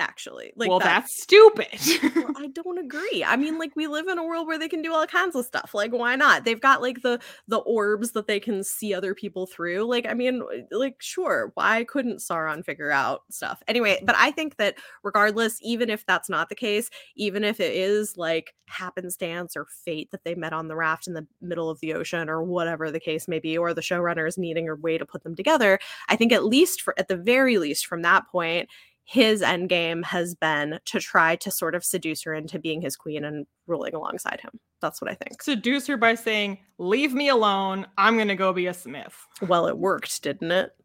Actually. 0.00 0.52
Like 0.56 0.68
well, 0.68 0.78
that's, 0.78 1.14
that's 1.14 1.22
stupid. 1.22 2.14
well, 2.16 2.32
I 2.36 2.48
don't 2.48 2.78
agree. 2.78 3.24
I 3.24 3.36
mean, 3.36 3.58
like 3.58 3.76
we 3.76 3.86
live 3.86 4.08
in 4.08 4.18
a 4.18 4.24
world 4.24 4.46
where 4.46 4.58
they 4.58 4.68
can 4.68 4.82
do 4.82 4.92
all 4.92 5.06
kinds 5.06 5.36
of 5.36 5.44
stuff. 5.44 5.72
Like, 5.74 5.92
why 5.92 6.16
not? 6.16 6.44
They've 6.44 6.60
got 6.60 6.82
like 6.82 7.02
the 7.02 7.20
the 7.46 7.58
orbs 7.58 8.12
that 8.12 8.26
they 8.26 8.40
can 8.40 8.64
see 8.64 8.94
other 8.94 9.14
people 9.14 9.46
through. 9.46 9.84
Like, 9.84 10.06
I 10.06 10.14
mean, 10.14 10.42
like 10.70 10.96
sure, 11.00 11.52
why 11.54 11.84
couldn't 11.84 12.18
Sauron 12.18 12.64
figure 12.64 12.90
out 12.90 13.22
stuff? 13.30 13.62
Anyway, 13.68 14.02
but 14.04 14.16
I 14.18 14.30
think 14.30 14.56
that 14.56 14.76
regardless, 15.02 15.58
even 15.62 15.90
if 15.90 16.04
that's 16.06 16.28
not 16.28 16.48
the 16.48 16.54
case, 16.54 16.90
even 17.16 17.44
if 17.44 17.60
it 17.60 17.74
is 17.74 18.16
like 18.16 18.54
happenstance 18.66 19.56
or 19.56 19.66
fate 19.84 20.10
that 20.12 20.24
they 20.24 20.34
met 20.34 20.52
on 20.52 20.68
the 20.68 20.76
raft 20.76 21.06
in 21.06 21.14
the 21.14 21.26
middle 21.40 21.68
of 21.68 21.80
the 21.80 21.92
ocean 21.92 22.28
or 22.28 22.42
whatever 22.42 22.90
the 22.90 23.00
case 23.00 23.28
may 23.28 23.38
be, 23.38 23.58
or 23.58 23.74
the 23.74 23.80
showrunners 23.80 24.38
needing 24.38 24.68
a 24.68 24.74
way 24.74 24.96
to 24.96 25.04
put 25.04 25.22
them 25.22 25.34
together, 25.34 25.78
I 26.08 26.16
think 26.16 26.32
at 26.32 26.44
least 26.44 26.80
for 26.82 26.94
at 26.98 27.08
the 27.08 27.16
very 27.16 27.58
least 27.58 27.86
from 27.86 28.02
that 28.02 28.28
point 28.28 28.68
his 29.10 29.42
end 29.42 29.68
game 29.68 30.04
has 30.04 30.36
been 30.36 30.78
to 30.84 31.00
try 31.00 31.34
to 31.34 31.50
sort 31.50 31.74
of 31.74 31.84
seduce 31.84 32.22
her 32.22 32.32
into 32.32 32.60
being 32.60 32.80
his 32.80 32.94
queen 32.94 33.24
and 33.24 33.44
ruling 33.66 33.92
alongside 33.92 34.40
him. 34.40 34.52
That's 34.80 35.02
what 35.02 35.10
I 35.10 35.14
think. 35.14 35.42
Seduce 35.42 35.88
her 35.88 35.96
by 35.96 36.14
saying, 36.14 36.58
"Leave 36.78 37.12
me 37.12 37.28
alone. 37.28 37.88
I'm 37.98 38.14
going 38.14 38.28
to 38.28 38.36
go 38.36 38.52
be 38.52 38.68
a 38.68 38.74
smith." 38.74 39.26
Well, 39.48 39.66
it 39.66 39.76
worked, 39.76 40.22
didn't 40.22 40.52
it? 40.52 40.76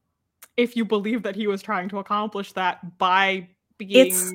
If 0.58 0.76
you 0.76 0.86
believe 0.86 1.22
that 1.22 1.36
he 1.36 1.46
was 1.46 1.62
trying 1.62 1.88
to 1.90 2.00
accomplish 2.00 2.52
that 2.54 2.98
by 2.98 3.48
being 3.78 4.08
it's 4.08 4.34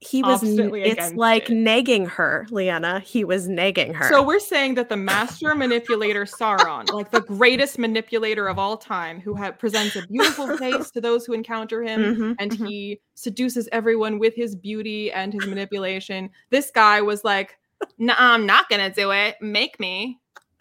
he 0.00 0.22
was 0.22 0.40
it's 0.42 1.12
like 1.12 1.50
it. 1.50 1.54
negging 1.54 2.08
her 2.08 2.46
leanna. 2.50 3.00
He 3.00 3.22
was 3.22 3.48
nagging 3.48 3.92
her. 3.92 4.08
So 4.08 4.22
we're 4.22 4.40
saying 4.40 4.74
that 4.76 4.88
the 4.88 4.96
master 4.96 5.54
manipulator 5.54 6.24
sauron 6.24 6.90
like 6.90 7.10
the 7.10 7.20
greatest 7.20 7.78
manipulator 7.78 8.48
of 8.48 8.58
all 8.58 8.78
time 8.78 9.20
who 9.20 9.34
ha- 9.34 9.52
presents 9.52 9.96
a 9.96 10.06
beautiful 10.06 10.56
face 10.58 10.90
to 10.92 11.02
those 11.02 11.26
who 11.26 11.34
encounter 11.34 11.82
him 11.82 12.00
mm-hmm, 12.00 12.32
and 12.38 12.52
mm-hmm. 12.52 12.64
he 12.64 13.00
seduces 13.14 13.68
everyone 13.72 14.18
with 14.18 14.34
his 14.34 14.56
beauty 14.56 15.12
and 15.12 15.34
his 15.34 15.46
manipulation. 15.46 16.30
This 16.48 16.70
guy 16.70 17.02
was 17.02 17.22
like 17.22 17.58
nah 17.98 18.14
i'm 18.16 18.46
not 18.46 18.70
gonna 18.70 18.90
do 18.90 19.10
it. 19.10 19.36
Make 19.42 19.78
me. 19.78 20.18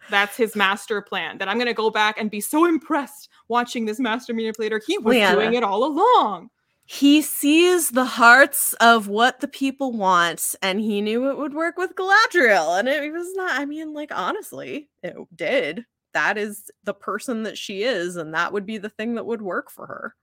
That's 0.10 0.36
his 0.36 0.54
master 0.54 1.02
plan 1.02 1.38
that 1.38 1.48
i'm 1.48 1.58
gonna 1.58 1.74
go 1.74 1.90
back 1.90 2.20
and 2.20 2.30
be 2.30 2.42
so 2.42 2.66
impressed 2.66 3.30
watching 3.48 3.86
this 3.86 4.02
master 4.02 4.34
manipulator. 4.34 4.82
He 4.86 4.98
was 4.98 5.16
leanna. 5.16 5.36
doing 5.36 5.54
it 5.54 5.64
all 5.64 5.86
along 5.86 6.50
he 6.92 7.22
sees 7.22 7.92
the 7.92 8.04
hearts 8.04 8.74
of 8.82 9.08
what 9.08 9.42
the 9.42 9.48
people 9.48 9.92
want 9.92 10.56
and 10.64 10.80
he 10.80 11.02
knew 11.02 11.30
it 11.30 11.38
would 11.38 11.54
work 11.54 11.78
with 11.78 11.94
galadriel 11.94 12.80
and 12.80 12.88
it 12.88 13.14
was 13.14 13.32
not 13.36 13.52
i 13.60 13.64
mean 13.64 13.94
like 13.94 14.12
honestly 14.12 14.90
it 15.04 15.16
did 15.36 15.86
that 16.16 16.36
is 16.36 16.72
the 16.86 16.94
person 16.94 17.44
that 17.44 17.56
she 17.56 17.84
is 17.84 18.16
and 18.16 18.34
that 18.34 18.52
would 18.52 18.66
be 18.66 18.80
the 18.80 18.90
thing 18.90 19.14
that 19.14 19.26
would 19.28 19.40
work 19.40 19.70
for 19.70 19.86
her 19.86 20.16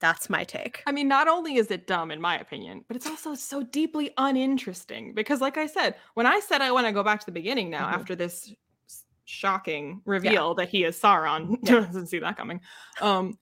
that's 0.00 0.28
my 0.28 0.42
take 0.42 0.82
i 0.88 0.92
mean 0.92 1.06
not 1.06 1.28
only 1.28 1.54
is 1.54 1.70
it 1.70 1.86
dumb 1.86 2.10
in 2.10 2.20
my 2.20 2.36
opinion 2.36 2.84
but 2.88 2.96
it's 2.96 3.06
also 3.06 3.32
so 3.36 3.62
deeply 3.62 4.10
uninteresting 4.16 5.14
because 5.14 5.40
like 5.40 5.56
i 5.56 5.68
said 5.68 5.94
when 6.14 6.26
i 6.26 6.40
said 6.40 6.60
i 6.60 6.72
want 6.72 6.84
to 6.84 6.92
go 6.92 7.04
back 7.04 7.20
to 7.20 7.26
the 7.26 7.32
beginning 7.32 7.70
now 7.70 7.86
mm-hmm. 7.86 7.94
after 7.94 8.16
this 8.16 8.52
shocking 9.24 10.02
reveal 10.04 10.48
yeah. 10.48 10.64
that 10.64 10.68
he 10.68 10.82
is 10.82 11.00
sauron 11.00 11.56
yeah. 11.62 11.74
doesn't 11.74 12.08
see 12.08 12.18
that 12.18 12.36
coming 12.36 12.60
um 13.00 13.38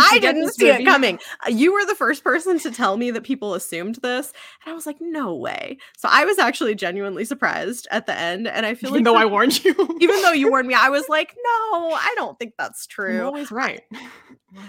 I 0.00 0.18
didn't 0.18 0.52
see 0.52 0.68
it 0.68 0.84
coming. 0.84 1.18
Uh, 1.46 1.50
you 1.50 1.72
were 1.72 1.84
the 1.84 1.94
first 1.94 2.24
person 2.24 2.58
to 2.60 2.70
tell 2.70 2.96
me 2.96 3.10
that 3.10 3.22
people 3.22 3.54
assumed 3.54 3.96
this, 3.96 4.32
and 4.64 4.72
I 4.72 4.74
was 4.74 4.86
like, 4.86 4.96
"No 5.00 5.34
way!" 5.34 5.78
So 5.96 6.08
I 6.10 6.24
was 6.24 6.38
actually 6.38 6.74
genuinely 6.74 7.24
surprised 7.24 7.88
at 7.90 8.06
the 8.06 8.16
end, 8.18 8.48
and 8.48 8.66
I 8.66 8.74
feel 8.74 8.90
like. 8.90 9.00
even 9.00 9.12
like 9.12 9.14
though 9.14 9.20
I 9.20 9.30
warned 9.30 9.64
you, 9.64 9.74
even 10.00 10.22
though 10.22 10.32
you 10.32 10.50
warned 10.50 10.68
me, 10.68 10.74
I 10.74 10.88
was 10.88 11.08
like, 11.08 11.34
"No, 11.36 11.90
I 11.92 12.12
don't 12.16 12.38
think 12.38 12.54
that's 12.58 12.86
true." 12.86 13.20
I'm 13.20 13.26
always 13.26 13.50
right. 13.50 13.82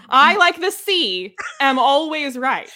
I 0.09 0.37
like 0.37 0.61
the 0.61 0.71
sea. 0.71 1.35
Am 1.59 1.77
always 1.77 2.37
right. 2.37 2.69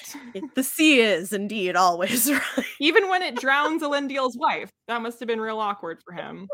The 0.56 0.64
sea 0.64 1.00
is 1.00 1.32
indeed 1.32 1.76
always 1.76 2.32
right, 2.32 2.66
even 2.80 3.10
when 3.10 3.22
it 3.22 3.36
drowns 3.36 3.82
Elendil's 3.82 4.38
wife. 4.38 4.72
That 4.88 5.02
must 5.02 5.20
have 5.20 5.28
been 5.28 5.40
real 5.40 5.60
awkward 5.60 6.00
for 6.04 6.14
him. 6.14 6.48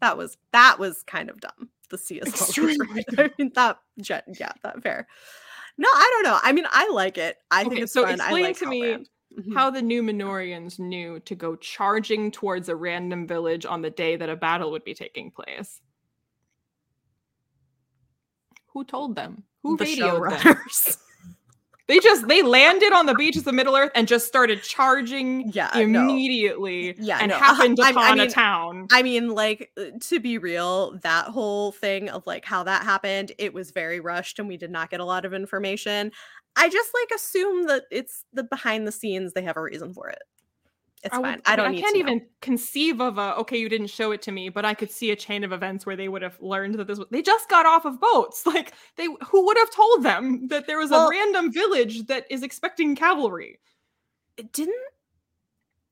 that 0.00 0.16
was 0.16 0.36
that 0.52 0.78
was 0.78 1.02
kind 1.06 1.30
of 1.30 1.40
dumb 1.40 1.70
the 1.90 1.98
sea 1.98 2.16
is 2.16 2.28
Extremely. 2.28 3.04
I 3.18 3.30
mean 3.38 3.52
that 3.54 3.78
yeah, 3.96 4.52
that 4.62 4.82
fair. 4.82 5.06
No, 5.78 5.88
I 5.92 6.10
don't 6.14 6.32
know. 6.32 6.38
I 6.42 6.52
mean, 6.52 6.66
I 6.70 6.88
like 6.88 7.18
it. 7.18 7.36
I 7.50 7.60
okay, 7.60 7.68
think 7.68 7.80
it's 7.82 7.92
so 7.92 8.04
fun. 8.04 8.14
explain 8.14 8.44
like 8.44 8.58
to 8.58 8.66
me 8.66 8.82
mm-hmm. 8.82 9.54
how 9.54 9.70
the 9.70 9.80
Numenoreans 9.80 10.78
knew 10.78 11.20
to 11.20 11.34
go 11.34 11.54
charging 11.56 12.30
towards 12.30 12.68
a 12.68 12.76
random 12.76 13.26
village 13.26 13.66
on 13.66 13.82
the 13.82 13.90
day 13.90 14.16
that 14.16 14.30
a 14.30 14.36
battle 14.36 14.70
would 14.70 14.84
be 14.84 14.94
taking 14.94 15.30
place. 15.30 15.80
Who 18.68 18.84
told 18.84 19.16
them? 19.16 19.44
Who 19.62 19.76
the 19.76 19.84
radioed 19.84 20.30
them? 20.30 20.56
They 21.88 22.00
just 22.00 22.26
they 22.26 22.42
landed 22.42 22.92
on 22.92 23.06
the 23.06 23.14
beaches 23.14 23.46
of 23.46 23.54
Middle 23.54 23.76
Earth 23.76 23.92
and 23.94 24.08
just 24.08 24.26
started 24.26 24.62
charging 24.62 25.52
yeah, 25.52 25.76
immediately. 25.76 26.94
No. 26.98 27.04
Yeah, 27.04 27.18
and 27.20 27.30
no. 27.30 27.38
happened 27.38 27.78
upon 27.78 27.96
I, 27.96 28.08
I 28.08 28.14
mean, 28.14 28.26
a 28.26 28.30
town. 28.30 28.86
I 28.90 29.02
mean, 29.04 29.28
like 29.30 29.70
uh, 29.76 29.84
to 30.00 30.18
be 30.18 30.38
real, 30.38 30.98
that 31.02 31.26
whole 31.26 31.70
thing 31.70 32.08
of 32.08 32.26
like 32.26 32.44
how 32.44 32.64
that 32.64 32.82
happened, 32.82 33.32
it 33.38 33.54
was 33.54 33.70
very 33.70 34.00
rushed, 34.00 34.40
and 34.40 34.48
we 34.48 34.56
did 34.56 34.70
not 34.70 34.90
get 34.90 34.98
a 34.98 35.04
lot 35.04 35.24
of 35.24 35.32
information. 35.32 36.10
I 36.56 36.68
just 36.68 36.90
like 36.92 37.16
assume 37.16 37.66
that 37.66 37.84
it's 37.92 38.24
the 38.32 38.42
behind 38.42 38.86
the 38.86 38.92
scenes. 38.92 39.32
They 39.32 39.42
have 39.42 39.56
a 39.56 39.62
reason 39.62 39.94
for 39.94 40.08
it. 40.08 40.22
It's 41.06 41.14
I 41.14 41.22
fine. 41.22 41.36
Would, 41.36 41.42
I 41.46 41.56
don't. 41.56 41.74
I 41.74 41.80
can't 41.80 41.96
even 41.96 42.22
conceive 42.40 43.00
of 43.00 43.18
a. 43.18 43.36
Okay, 43.36 43.58
you 43.58 43.68
didn't 43.68 43.88
show 43.88 44.12
it 44.12 44.22
to 44.22 44.32
me, 44.32 44.48
but 44.48 44.64
I 44.64 44.74
could 44.74 44.90
see 44.90 45.10
a 45.10 45.16
chain 45.16 45.44
of 45.44 45.52
events 45.52 45.86
where 45.86 45.96
they 45.96 46.08
would 46.08 46.22
have 46.22 46.40
learned 46.40 46.74
that 46.76 46.86
this. 46.86 46.98
Was, 46.98 47.08
they 47.10 47.22
just 47.22 47.48
got 47.48 47.66
off 47.66 47.84
of 47.84 48.00
boats. 48.00 48.44
Like 48.56 48.72
they, 48.96 49.04
who 49.04 49.44
would 49.44 49.58
have 49.58 49.70
told 49.70 50.02
them 50.02 50.48
that 50.48 50.66
there 50.66 50.78
was 50.78 50.90
well, 50.90 51.08
a 51.08 51.10
random 51.10 51.52
village 51.52 52.06
that 52.06 52.24
is 52.30 52.42
expecting 52.42 52.96
cavalry? 52.96 53.58
Didn't 54.52 54.74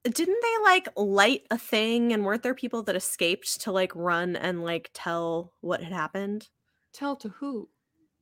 didn't 0.05 0.39
they 0.43 0.63
like 0.63 0.89
light 0.97 1.47
a 1.51 1.59
thing 1.59 2.13
and 2.13 2.25
weren't 2.25 2.43
there 2.43 2.55
people 2.55 2.83
that 2.83 2.97
escaped 2.97 3.61
to 3.63 3.73
like 3.73 3.93
run 3.95 4.37
and 4.37 4.63
like 4.63 4.91
tell 4.93 5.53
what 5.61 5.83
had 5.83 5.93
happened 5.93 6.49
tell 6.93 7.17
to 7.17 7.31
who 7.31 7.69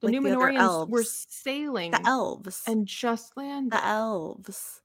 the 0.00 0.06
like 0.06 0.14
Numenoreans 0.14 0.86
the 0.86 0.92
were 0.92 1.02
sailing 1.02 1.90
the 1.90 2.06
elves 2.06 2.62
and 2.66 2.86
just 2.86 3.36
landed 3.36 3.72
the 3.72 3.84
elves 3.84 4.80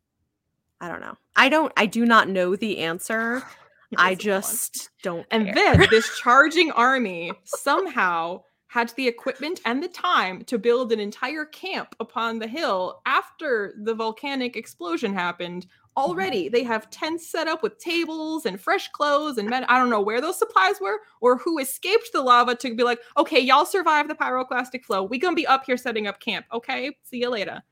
I 0.82 0.88
don't 0.88 1.02
know. 1.02 1.18
I 1.36 1.50
don't 1.50 1.74
I 1.78 1.86
do 1.86 2.06
not 2.06 2.30
know 2.30 2.56
the 2.56 2.80
answer. 2.80 3.44
I 3.98 4.16
just 4.16 4.90
don't 5.02 5.26
And 5.32 5.56
then 5.56 5.86
this 5.90 6.20
charging 6.22 6.72
army 6.72 7.32
somehow 7.46 8.42
had 8.68 8.90
the 8.98 9.08
equipment 9.08 9.62
and 9.66 9.82
the 9.82 9.88
time 9.88 10.44
to 10.44 10.58
build 10.58 10.92
an 10.92 11.00
entire 11.00 11.46
camp 11.46 11.96
upon 12.00 12.38
the 12.38 12.48
hill 12.48 13.02
after 13.06 13.74
the 13.84 13.96
volcanic 13.96 14.56
explosion 14.58 15.14
happened. 15.14 15.64
Mm-hmm. 15.64 15.98
Already, 16.04 16.50
they 16.50 16.64
have 16.64 16.90
tents 16.92 17.28
set 17.32 17.48
up 17.48 17.64
with 17.64 17.80
tables 17.80 18.46
and 18.46 18.60
fresh 18.60 18.90
clothes 18.90 19.38
and 19.38 19.50
men. 19.50 19.64
I 19.64 19.80
don't 19.80 19.90
know 19.90 20.02
where 20.02 20.22
those 20.22 20.38
supplies 20.38 20.80
were 20.80 21.00
or 21.22 21.38
who 21.38 21.58
escaped 21.58 22.12
the 22.14 22.22
lava 22.22 22.56
to 22.56 22.76
be 22.76 22.84
like, 22.84 23.00
okay, 23.18 23.40
y'all 23.40 23.66
survive 23.66 24.08
the 24.08 24.16
pyroclastic 24.16 24.84
flow. 24.84 25.02
We 25.02 25.18
gonna 25.18 25.36
be 25.36 25.48
up 25.48 25.64
here 25.66 25.78
setting 25.78 26.06
up 26.06 26.20
camp. 26.20 26.46
Okay, 26.54 26.96
see 27.04 27.18
you 27.18 27.30
later. 27.30 27.64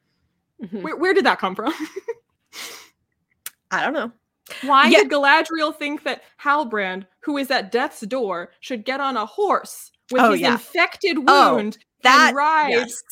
Mm-hmm. 0.64 0.82
Where, 0.82 0.96
where 0.96 1.14
did 1.14 1.26
that 1.26 1.40
come 1.40 1.56
from? 1.56 1.74
I 3.72 3.84
don't 3.84 3.94
know. 3.94 4.12
Why 4.64 4.88
yeah. 4.88 5.00
did 5.00 5.12
Galadriel 5.12 5.76
think 5.76 6.04
that 6.04 6.22
Halbrand, 6.42 7.06
who 7.22 7.38
is 7.38 7.50
at 7.50 7.72
death's 7.72 8.02
door, 8.02 8.52
should 8.60 8.86
get 8.86 9.00
on 9.00 9.18
a 9.18 9.26
horse 9.26 9.92
with 10.12 10.22
oh, 10.22 10.32
his 10.32 10.42
yeah. 10.42 10.54
infected 10.54 11.18
oh, 11.18 11.56
wound 11.56 11.78
oh, 11.80 11.86
that, 12.04 12.28
and 12.30 12.38
ride 12.38 12.70
yes. 12.70 13.04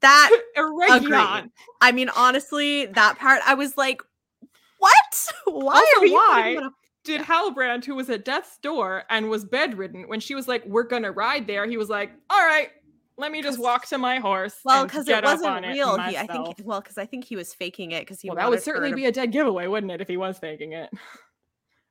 that 0.00 0.42
Eregion? 0.56 1.50
I 1.80 1.92
mean, 1.92 2.10
honestly, 2.10 2.86
that 2.86 3.18
part 3.18 3.40
I 3.46 3.54
was 3.54 3.78
like, 3.78 4.02
what? 4.78 5.28
Why 5.44 5.74
also, 5.74 6.00
are 6.00 6.06
you 6.06 6.12
why 6.14 6.54
gonna... 6.54 6.70
did 7.04 7.20
Halbrand, 7.22 7.84
who 7.84 7.94
was 7.94 8.10
at 8.10 8.24
death's 8.24 8.58
door 8.58 9.04
and 9.08 9.30
was 9.30 9.44
bedridden, 9.44 10.08
when 10.08 10.20
she 10.20 10.34
was 10.34 10.48
like, 10.48 10.64
"We're 10.66 10.82
gonna 10.82 11.12
ride 11.12 11.46
there," 11.46 11.66
he 11.66 11.76
was 11.76 11.88
like, 11.88 12.10
"All 12.28 12.44
right, 12.44 12.70
let 13.22 13.30
me 13.30 13.40
just 13.40 13.60
walk 13.60 13.86
to 13.86 13.98
my 13.98 14.18
horse. 14.18 14.56
Well, 14.64 14.84
because 14.84 15.08
it 15.08 15.22
wasn't 15.22 15.64
real. 15.64 15.96
He, 15.96 16.16
I 16.16 16.26
think. 16.26 16.56
Well, 16.64 16.80
because 16.80 16.98
I 16.98 17.06
think 17.06 17.24
he 17.24 17.36
was 17.36 17.54
faking 17.54 17.92
it 17.92 18.00
because 18.00 18.20
he. 18.20 18.28
Well, 18.28 18.36
that 18.36 18.50
would 18.50 18.60
certainly 18.60 18.92
be 18.92 19.06
a 19.06 19.12
dead 19.12 19.30
giveaway, 19.30 19.68
wouldn't 19.68 19.92
it, 19.92 20.00
if 20.00 20.08
he 20.08 20.16
was 20.16 20.38
faking 20.38 20.72
it? 20.72 20.90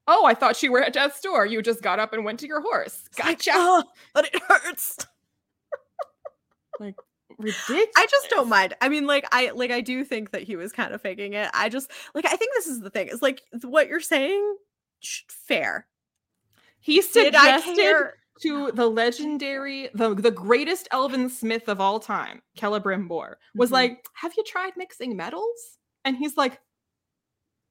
Oh, 0.08 0.26
I 0.26 0.34
thought 0.34 0.62
you 0.62 0.74
were 0.74 0.84
at 0.84 0.92
death's 0.92 1.22
door. 1.22 1.46
You 1.46 1.62
just 1.62 1.82
got 1.82 2.00
up 2.00 2.12
and 2.12 2.26
went 2.26 2.40
to 2.42 2.48
your 2.48 2.60
horse. 2.62 3.04
Gotcha. 3.16 3.52
Like, 3.52 3.58
oh, 3.58 3.84
but 4.14 4.26
it 4.26 4.42
hurts. 4.46 4.98
like 6.82 6.96
ridiculous. 7.38 7.88
I 7.96 8.08
just 8.12 8.30
don't 8.30 8.50
mind. 8.50 8.74
I 8.82 8.90
mean, 8.90 9.08
like 9.08 9.26
I 9.32 9.52
like 9.56 9.72
I 9.72 9.80
do 9.80 10.04
think 10.04 10.32
that 10.32 10.44
he 10.44 10.58
was 10.58 10.74
kind 10.74 10.94
of 10.94 11.02
faking 11.02 11.34
it. 11.34 11.50
I 11.54 11.70
just 11.70 11.90
like 12.14 12.26
I 12.26 12.36
think 12.36 12.52
this 12.56 12.68
is 12.68 12.82
the 12.82 12.90
thing. 12.90 13.08
It's 13.10 13.22
like 13.22 13.42
what 13.64 13.88
you're 13.88 14.02
saying. 14.02 14.58
Fair. 15.30 15.88
He 16.82 17.02
suggested 17.02 18.12
to 18.42 18.72
the 18.72 18.88
legendary, 18.88 19.90
the, 19.94 20.16
the 20.16 20.32
greatest 20.32 20.88
elven 20.92 21.30
smith 21.30 21.68
of 21.68 21.80
all 21.80 22.00
time, 22.00 22.42
Celebrimbor, 22.58 23.36
was 23.56 23.68
mm-hmm. 23.68 23.74
like, 23.74 24.06
Have 24.16 24.34
you 24.38 24.44
tried 24.44 24.74
mixing 24.78 25.16
metals? 25.16 25.78
And 26.06 26.18
he's 26.18 26.38
like, 26.38 26.60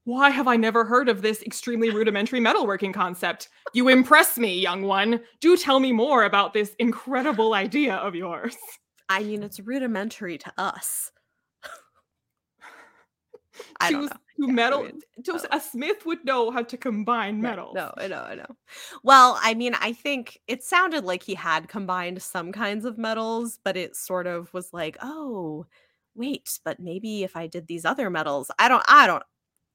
Why 0.05 0.31
have 0.31 0.49
I 0.49 0.57
never 0.57 0.85
heard 0.85 1.09
of 1.09 1.23
this 1.23 1.43
extremely 1.43 1.91
rudimentary 1.91 2.41
metalworking 2.41 2.95
concept? 2.95 3.49
You 3.73 3.89
impress 3.89 4.39
me, 4.39 4.59
young 4.59 4.83
one. 4.83 5.21
Do 5.41 5.57
tell 5.57 5.81
me 5.81 5.93
more 5.93 6.25
about 6.25 6.55
this 6.55 6.75
incredible 6.79 7.55
idea 7.55 7.97
of 7.97 8.15
yours. 8.15 8.57
I 9.09 9.25
mean, 9.25 9.43
it's 9.43 9.59
rudimentary 9.59 10.39
to 10.39 10.53
us. 10.57 11.11
I 13.81 13.91
don't 13.91 14.09
to 14.09 14.19
metal. 14.49 14.89
A 15.51 15.61
smith 15.61 16.05
would 16.07 16.25
know 16.25 16.51
how 16.51 16.63
to 16.63 16.77
combine 16.77 17.41
metals. 17.41 17.75
No, 17.75 17.93
I 17.97 18.09
know, 18.09 18.23
I 18.23 18.35
know. 18.35 18.57
Well, 19.03 19.39
I 19.43 19.55
mean, 19.55 19.75
I 19.81 19.93
think 19.93 20.41
it 20.47 20.63
sounded 20.65 21.05
like 21.05 21.23
he 21.23 21.35
had 21.35 21.69
combined 21.69 22.21
some 22.23 22.53
kinds 22.53 22.85
of 22.85 22.99
metals, 22.99 23.59
but 23.63 23.77
it 23.77 23.97
sort 23.97 24.27
of 24.27 24.53
was 24.55 24.73
like, 24.73 24.97
oh, 25.03 25.67
wait, 26.15 26.59
but 26.65 26.81
maybe 26.81 27.23
if 27.23 27.37
I 27.37 27.47
did 27.47 27.67
these 27.67 27.85
other 27.85 28.11
metals, 28.11 28.51
I 28.59 28.69
don't, 28.69 28.85
I 28.89 29.07
don't. 29.07 29.23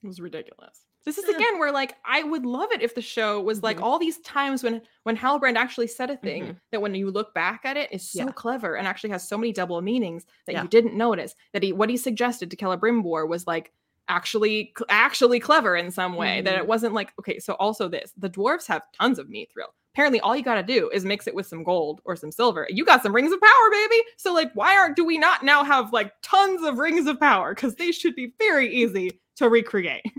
It 0.03 0.07
was 0.07 0.19
ridiculous. 0.19 0.81
This 1.05 1.19
is 1.19 1.29
again 1.29 1.59
where 1.59 1.71
like 1.71 1.93
I 2.03 2.23
would 2.23 2.47
love 2.47 2.71
it 2.71 2.81
if 2.81 2.95
the 2.95 3.01
show 3.01 3.39
was 3.39 3.61
like 3.61 3.77
Mhm. 3.77 3.83
all 3.83 3.99
these 3.99 4.17
times 4.21 4.63
when 4.63 4.81
when 5.03 5.15
Halbrand 5.15 5.55
actually 5.55 5.85
said 5.85 6.09
a 6.09 6.17
thing 6.17 6.43
Mhm. 6.43 6.59
that 6.71 6.81
when 6.81 6.95
you 6.95 7.11
look 7.11 7.31
back 7.35 7.61
at 7.63 7.77
it 7.77 7.91
is 7.93 8.09
so 8.09 8.25
Yeah. 8.25 8.31
clever 8.31 8.75
and 8.75 8.87
actually 8.87 9.11
has 9.11 9.27
so 9.27 9.37
many 9.37 9.53
double 9.53 9.79
meanings 9.83 10.25
that 10.47 10.53
Yeah. 10.53 10.63
you 10.63 10.67
didn't 10.67 10.95
notice 10.97 11.35
that 11.53 11.61
he 11.61 11.71
what 11.73 11.91
he 11.91 11.97
suggested 11.97 12.49
to 12.49 12.57
Celebrimbor 12.57 13.27
was 13.29 13.45
like 13.45 13.71
actually 14.07 14.73
actually 14.89 15.39
clever 15.39 15.75
in 15.75 15.89
some 15.91 16.15
way 16.15 16.41
that 16.41 16.55
Mhm. 16.55 16.59
it 16.59 16.67
wasn't 16.67 16.93
like 16.93 17.11
okay 17.19 17.39
so 17.39 17.53
also 17.55 17.87
this 17.87 18.13
the 18.17 18.29
dwarves 18.29 18.67
have 18.67 18.83
tons 18.99 19.17
of 19.19 19.27
mithril 19.27 19.69
apparently 19.93 20.19
all 20.19 20.35
you 20.35 20.43
got 20.43 20.55
to 20.55 20.63
do 20.63 20.89
is 20.91 21.05
mix 21.05 21.25
it 21.25 21.33
with 21.33 21.47
some 21.47 21.63
gold 21.63 22.01
or 22.03 22.15
some 22.17 22.29
silver. 22.31 22.67
You 22.69 22.83
got 22.83 23.01
some 23.01 23.15
rings 23.15 23.31
of 23.31 23.39
power 23.39 23.69
baby! 23.71 24.03
So 24.17 24.33
like 24.33 24.51
why 24.53 24.75
aren't 24.75 24.95
do 24.97 25.05
we 25.05 25.17
not 25.17 25.41
now 25.43 25.63
have 25.63 25.93
like 25.93 26.11
tons 26.21 26.63
of 26.63 26.77
rings 26.79 27.07
of 27.07 27.17
power? 27.19 27.55
Because 27.55 27.75
they 27.75 27.91
should 27.93 28.13
be 28.13 28.33
very 28.37 28.73
easy 28.73 29.11
to 29.37 29.47
recreate. 29.49 30.03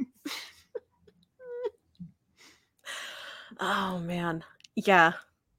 Oh 3.61 3.99
man, 4.01 4.45
yeah, 4.74 5.12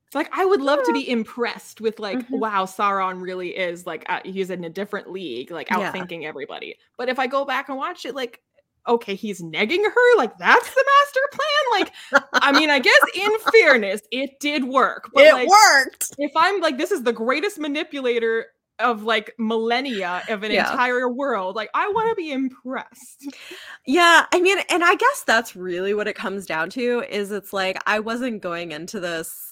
It's 0.07 0.15
like 0.15 0.29
I 0.31 0.45
would 0.45 0.61
love 0.61 0.83
to 0.85 0.93
be 0.93 1.09
impressed 1.09 1.81
with 1.81 1.99
like, 1.99 2.17
Mhm. 2.19 2.39
wow, 2.39 2.65
Sauron 2.65 3.21
really 3.21 3.49
is 3.57 3.85
like 3.85 4.05
uh, 4.07 4.21
he's 4.23 4.49
in 4.49 4.63
a 4.63 4.69
different 4.69 5.11
league, 5.11 5.51
like 5.51 5.69
Yeah. 5.69 5.91
outthinking 5.91 6.23
everybody. 6.23 6.75
But 6.97 7.09
if 7.09 7.19
I 7.19 7.27
go 7.27 7.43
back 7.45 7.67
and 7.69 7.77
watch 7.77 8.05
it, 8.05 8.15
like, 8.15 8.41
okay, 8.87 9.15
he's 9.15 9.41
negging 9.41 9.83
her, 9.83 10.17
like 10.17 10.37
that's 10.37 10.73
the 10.73 10.85
master 11.01 11.19
plan. 11.33 11.81
Like, 11.81 12.23
I 12.35 12.53
mean, 12.53 12.69
I 12.69 12.79
guess 12.79 12.99
in 13.15 13.31
fairness, 13.51 14.01
it 14.11 14.39
did 14.39 14.63
work. 14.63 15.09
But 15.13 15.25
it 15.25 15.33
like, 15.33 15.49
worked. 15.49 16.15
if 16.17 16.31
I'm 16.37 16.61
like, 16.61 16.77
this 16.77 16.91
is 16.91 17.03
the 17.03 17.11
greatest 17.11 17.59
manipulator 17.59 18.45
of 18.79 19.03
like 19.03 19.33
millennia 19.39 20.23
of 20.29 20.43
an 20.43 20.51
Yeah. 20.51 20.71
entire 20.71 21.09
world, 21.09 21.55
like 21.57 21.69
I 21.73 21.89
want 21.89 22.09
to 22.11 22.15
be 22.15 22.31
impressed. 22.31 23.27
Yeah, 23.85 24.25
I 24.33 24.41
mean, 24.41 24.57
and 24.69 24.83
I 24.83 24.95
guess 24.95 25.23
that's 25.25 25.55
really 25.55 25.93
what 25.93 26.07
it 26.09 26.15
comes 26.15 26.45
down 26.45 26.69
to 26.71 27.03
is 27.09 27.31
it's 27.31 27.53
like 27.53 27.77
I 27.87 27.99
wasn't 27.99 28.41
going 28.41 28.71
into 28.73 28.99
this 28.99 29.46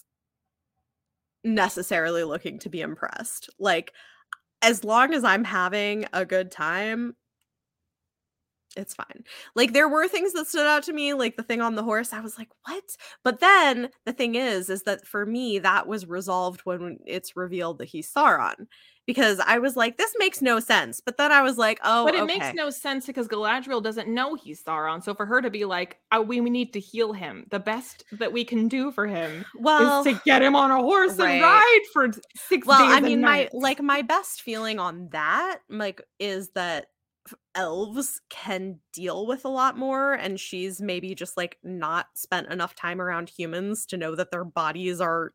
necessarily 1.46 2.26
looking 2.26 2.60
to 2.60 2.70
be 2.70 2.82
impressed. 2.82 3.50
Like 3.60 3.94
as 4.62 4.84
long 4.84 5.14
as 5.14 5.24
I'm 5.24 5.44
having 5.46 6.06
a 6.14 6.26
good 6.26 6.52
time, 6.52 7.16
it's 8.76 8.94
fine. 8.94 9.24
Like 9.56 9.72
there 9.72 9.88
were 9.88 10.08
things 10.08 10.34
that 10.34 10.48
stood 10.48 10.68
out 10.68 10.84
to 10.84 10.94
me, 10.94 11.14
like 11.14 11.38
the 11.38 11.44
thing 11.44 11.62
on 11.62 11.76
the 11.76 11.84
horse. 11.84 12.12
I 12.12 12.20
was 12.20 12.38
like, 12.38 12.50
"What?" 12.68 12.84
But 13.24 13.40
then 13.40 13.90
the 14.06 14.12
thing 14.14 14.36
is 14.36 14.70
is 14.70 14.84
that 14.84 15.08
for 15.08 15.26
me 15.26 15.60
that 15.60 15.88
was 15.88 16.06
resolved 16.08 16.62
when 16.66 17.00
it's 17.06 17.38
revealed 17.38 17.78
that 17.80 17.86
he's 17.86 18.12
Sauron. 18.12 18.68
Because 19.06 19.40
I 19.40 19.60
was 19.60 19.76
like, 19.76 19.98
this 19.98 20.14
makes 20.18 20.42
no 20.42 20.60
sense. 20.60 21.00
But 21.00 21.18
then 21.18 21.32
I 21.32 21.42
was 21.44 21.58
like, 21.58 21.80
oh, 21.84 22.06
But 22.06 22.16
it 22.16 22.22
okay. 22.22 22.40
makes 22.40 22.56
no 22.56 22.70
sense 22.72 23.06
because 23.06 23.28
Galadriel 23.28 23.84
doesn't 23.84 24.08
know 24.08 24.34
he's 24.34 24.64
Sauron. 24.64 25.04
So 25.04 25.14
for 25.14 25.26
her 25.28 25.42
to 25.42 25.52
be 25.52 25.66
like, 25.66 26.00
oh, 26.12 26.22
we, 26.22 26.42
we 26.42 26.50
need 26.50 26.74
to 26.74 26.80
heal 26.80 27.14
him, 27.14 27.46
the 27.52 27.60
best 27.60 28.04
that 28.14 28.34
we 28.34 28.44
can 28.44 28.68
do 28.68 28.92
for 28.92 29.06
him 29.06 29.46
well, 29.60 30.00
is 30.00 30.14
to 30.16 30.22
get 30.26 30.42
him 30.42 30.56
on 30.56 30.72
a 30.72 30.82
horse 30.82 31.18
right. 31.18 31.34
and 31.34 31.42
ride 31.42 31.82
for 31.94 32.10
six 32.36 32.66
well, 32.66 32.80
days. 32.80 32.96
I 32.96 33.00
mean, 33.00 33.22
my 33.22 33.50
like 33.54 33.82
my 33.82 34.02
best 34.02 34.42
feeling 34.42 34.80
on 34.80 35.10
that, 35.12 35.60
like, 35.70 36.02
is 36.20 36.50
that 36.56 36.88
elves 37.56 38.22
can 38.30 38.80
deal 38.94 39.26
with 39.26 39.46
a 39.46 39.50
lot 39.50 39.78
more, 39.78 40.14
and 40.14 40.40
she's 40.40 40.82
maybe 40.82 41.16
just 41.16 41.38
like 41.38 41.58
not 41.64 42.08
spent 42.16 42.52
enough 42.52 42.76
time 42.76 43.02
around 43.02 43.30
humans 43.30 43.86
to 43.88 43.98
know 43.98 44.16
that 44.16 44.32
their 44.32 44.44
bodies 44.44 45.02
are 45.02 45.34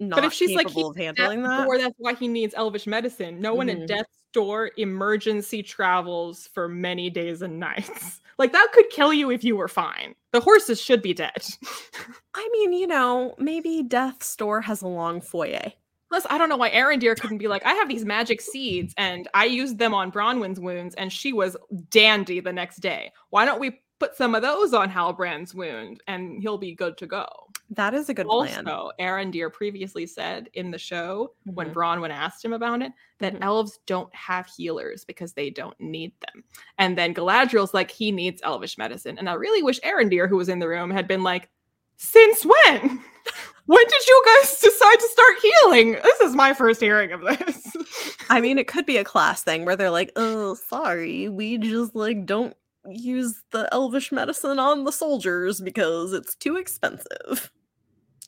not 0.00 0.16
But 0.16 0.24
if 0.24 0.32
she's 0.32 0.54
like, 0.56 0.66
of 0.74 0.96
handling 0.96 1.42
that. 1.42 1.66
or 1.68 1.78
that's 1.78 1.94
why 1.98 2.14
he 2.14 2.26
needs 2.26 2.54
elvish 2.54 2.86
medicine. 2.86 3.40
No 3.40 3.54
one 3.54 3.68
Mhm. 3.68 3.82
at 3.82 3.88
death's 3.88 4.16
door 4.32 4.70
emergency 4.76 5.62
travels 5.62 6.48
for 6.54 6.68
many 6.68 7.10
days 7.10 7.42
and 7.42 7.58
nights. 7.60 8.20
Like 8.38 8.52
that 8.52 8.68
could 8.72 8.88
kill 8.88 9.12
you 9.12 9.30
if 9.30 9.44
you 9.44 9.54
were 9.54 9.68
fine. 9.68 10.14
The 10.32 10.40
horses 10.40 10.80
should 10.80 11.02
be 11.02 11.12
dead. 11.12 11.44
I 12.34 12.48
mean, 12.52 12.72
you 12.72 12.86
know, 12.86 13.34
maybe 13.36 13.82
Death's 13.82 14.34
Door 14.34 14.62
has 14.62 14.80
a 14.80 14.88
long 14.88 15.20
foyer. 15.20 15.72
Plus, 16.08 16.26
I 16.30 16.38
don't 16.38 16.48
know 16.48 16.56
why 16.56 16.70
Arondir 16.70 17.20
couldn't 17.20 17.36
be 17.36 17.48
like, 17.48 17.66
I 17.66 17.74
have 17.74 17.90
these 17.90 18.06
magic 18.06 18.40
seeds 18.40 18.94
and 18.96 19.28
I 19.34 19.44
used 19.44 19.76
them 19.76 19.92
on 19.92 20.10
Bronwyn's 20.10 20.58
wounds 20.58 20.94
and 20.94 21.12
she 21.12 21.34
was 21.34 21.54
dandy 21.90 22.40
the 22.40 22.50
next 22.52 22.78
day. 22.78 23.12
Why 23.28 23.44
don't 23.44 23.60
we 23.60 23.78
put 24.00 24.16
some 24.16 24.34
of 24.34 24.42
those 24.42 24.74
on 24.74 24.90
Halbrand's 24.90 25.54
wound 25.54 26.02
and 26.08 26.42
he'll 26.42 26.58
be 26.58 26.74
good 26.74 26.96
to 26.98 27.06
go? 27.06 27.26
That 27.70 27.94
is 27.94 28.08
a 28.08 28.14
good 28.14 28.26
plan. 28.26 28.66
Also, 28.66 28.90
Arondir 28.98 29.52
previously 29.52 30.06
said 30.06 30.48
in 30.54 30.72
the 30.72 30.78
show 30.78 31.34
when 31.44 31.68
Mhm. 31.68 31.74
Bronwyn 31.74 32.10
asked 32.10 32.44
him 32.44 32.52
about 32.52 32.82
it 32.82 32.92
that 33.18 33.34
Mhm. 33.34 33.42
elves 33.44 33.78
don't 33.86 34.12
have 34.12 34.46
healers 34.46 35.04
because 35.04 35.34
they 35.34 35.50
don't 35.50 35.78
need 35.78 36.12
them. 36.26 36.42
And 36.78 36.98
then 36.98 37.14
Galadriel's 37.14 37.74
like, 37.74 37.90
he 37.90 38.10
needs 38.10 38.42
elvish 38.42 38.76
medicine. 38.76 39.18
And 39.18 39.28
I 39.28 39.34
really 39.34 39.62
wish 39.62 39.78
Arondir, 39.80 40.28
who 40.28 40.38
was 40.38 40.48
in 40.48 40.58
the 40.58 40.68
room, 40.68 40.90
had 40.90 41.06
been 41.06 41.22
like, 41.22 41.48
since 41.96 42.44
when? 42.44 42.80
when 43.66 43.84
did 43.86 44.06
you 44.08 44.22
guys 44.26 44.58
decide 44.58 44.98
to 44.98 45.08
start 45.12 45.36
healing? 45.42 45.92
This 46.02 46.20
is 46.22 46.34
my 46.34 46.54
first 46.54 46.80
hearing 46.80 47.12
of 47.12 47.20
this. 47.20 47.76
I 48.30 48.40
mean, 48.40 48.58
it 48.58 48.66
could 48.66 48.86
be 48.86 48.96
a 48.96 49.04
class 49.04 49.42
thing 49.44 49.64
where 49.64 49.76
they're 49.76 49.90
like, 49.90 50.10
"Oh, 50.16 50.54
sorry, 50.54 51.28
we 51.28 51.58
just 51.58 51.94
like 51.94 52.24
don't 52.26 52.56
use 52.88 53.42
the 53.52 53.68
elvish 53.72 54.10
medicine 54.12 54.58
on 54.58 54.84
the 54.84 54.92
soldiers 54.92 55.60
because 55.60 56.12
it's 56.12 56.34
too 56.34 56.56
expensive. 56.56 57.50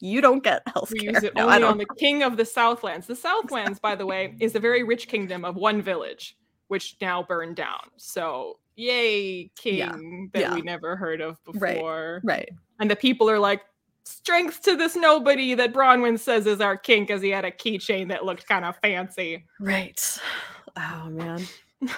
You 0.00 0.20
don't 0.20 0.42
get 0.42 0.62
health 0.66 0.90
we 0.92 1.00
care." 1.00 1.12
use 1.12 1.22
it 1.22 1.34
No, 1.36 1.48
only 1.48 1.62
on 1.62 1.78
the 1.78 1.86
king 1.98 2.22
of 2.22 2.36
the 2.36 2.44
Southlands. 2.44 3.06
The 3.06 3.14
Southlands, 3.16 3.78
by 3.78 3.94
the 3.94 4.04
way, 4.06 4.34
is 4.40 4.54
a 4.54 4.60
very 4.60 4.82
rich 4.82 5.06
kingdom 5.08 5.44
of 5.44 5.54
one 5.56 5.80
village, 5.80 6.36
which 6.68 6.96
now 7.00 7.22
burned 7.22 7.56
down. 7.56 7.80
So, 7.96 8.58
yay, 8.76 9.50
king 9.56 9.76
Yeah, 9.78 9.92
that 10.34 10.40
yeah. 10.40 10.54
we 10.54 10.62
never 10.62 10.96
heard 10.96 11.20
of 11.20 11.38
Right. 11.54 11.74
before. 11.76 12.20
right. 12.24 12.48
And 12.80 12.90
the 12.90 12.96
people 12.96 13.30
are 13.30 13.38
like, 13.38 13.62
strength 14.04 14.62
to 14.62 14.74
this 14.74 14.96
nobody 14.96 15.54
that 15.54 15.72
Bronwyn 15.72 16.18
says 16.18 16.44
is 16.48 16.60
our 16.60 16.76
king 16.76 17.04
because 17.04 17.22
he 17.22 17.28
had 17.30 17.44
a 17.44 17.52
keychain 17.52 18.08
that 18.08 18.24
looked 18.24 18.48
kind 18.48 18.64
of 18.64 18.76
fancy. 18.82 19.44
Right. 19.60 20.18
Oh 20.76 21.08
man. 21.10 21.44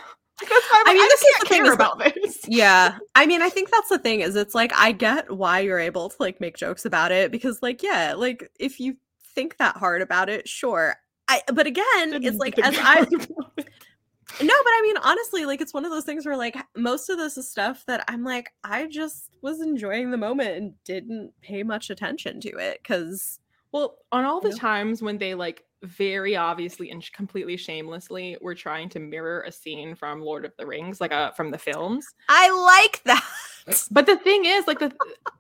I 0.42 0.92
mean, 0.92 1.02
I 1.02 1.08
this 1.10 1.22
is 1.22 1.38
the 1.40 1.46
thing 1.46 1.68
about 1.68 1.98
this. 1.98 2.40
Yeah. 2.48 2.98
I 3.14 3.26
mean, 3.26 3.40
I 3.42 3.48
think 3.48 3.70
that's 3.70 3.88
the 3.88 3.98
thing 3.98 4.20
is 4.20 4.34
it's 4.36 4.54
like 4.54 4.72
I 4.74 4.92
get 4.92 5.30
why 5.30 5.60
you're 5.60 5.78
able 5.78 6.08
to 6.08 6.16
like 6.18 6.40
make 6.40 6.56
jokes 6.56 6.84
about 6.84 7.12
it 7.12 7.30
because 7.30 7.62
like 7.62 7.82
yeah, 7.82 8.14
like 8.16 8.50
if 8.58 8.80
you 8.80 8.96
think 9.34 9.56
that 9.58 9.76
hard 9.76 10.02
about 10.02 10.28
it, 10.28 10.48
sure. 10.48 10.96
I 11.28 11.40
but 11.52 11.66
again, 11.66 11.84
it's 12.14 12.20
Didn't 12.24 12.38
like 12.38 12.58
as 12.58 12.76
I 12.76 12.80
hard 12.80 13.12
about 13.14 13.52
it. 13.58 13.68
No, 14.40 14.54
but 14.64 14.70
I 14.70 14.80
mean, 14.82 14.96
honestly, 14.96 15.46
like 15.46 15.60
it's 15.60 15.72
one 15.72 15.84
of 15.84 15.92
those 15.92 16.04
things 16.04 16.26
where 16.26 16.36
like 16.36 16.56
most 16.76 17.08
of 17.08 17.18
this 17.18 17.36
is 17.38 17.48
stuff 17.48 17.84
that 17.86 18.04
I'm 18.08 18.24
like, 18.24 18.50
I 18.64 18.86
just 18.88 19.30
was 19.42 19.60
enjoying 19.60 20.10
the 20.10 20.16
moment 20.16 20.56
and 20.56 20.74
didn't 20.84 21.32
pay 21.40 21.62
much 21.62 21.88
attention 21.90 22.40
to 22.40 22.48
it 22.58 22.80
because 22.82 23.38
Well, 23.70 23.98
on 24.10 24.24
all 24.24 24.40
the 24.40 24.48
Yeah. 24.50 24.56
times 24.56 25.02
when 25.02 25.18
they 25.18 25.34
like 25.34 25.64
very 25.84 26.34
obviously 26.36 26.90
and 26.90 27.04
completely 27.12 27.56
shamelessly 27.56 28.36
were 28.40 28.54
trying 28.54 28.88
to 28.90 28.98
mirror 28.98 29.42
a 29.46 29.52
scene 29.52 29.94
from 29.94 30.20
Lord 30.20 30.44
of 30.44 30.52
the 30.58 30.66
Rings, 30.66 31.00
like 31.00 31.12
uh, 31.12 31.30
from 31.32 31.50
the 31.50 31.58
films. 31.58 32.06
I 32.28 32.50
like 32.82 33.02
that. 33.04 33.24
But 33.90 34.04
the 34.04 34.16
thing 34.16 34.44
is, 34.44 34.66
like 34.66 34.78
the 34.78 34.92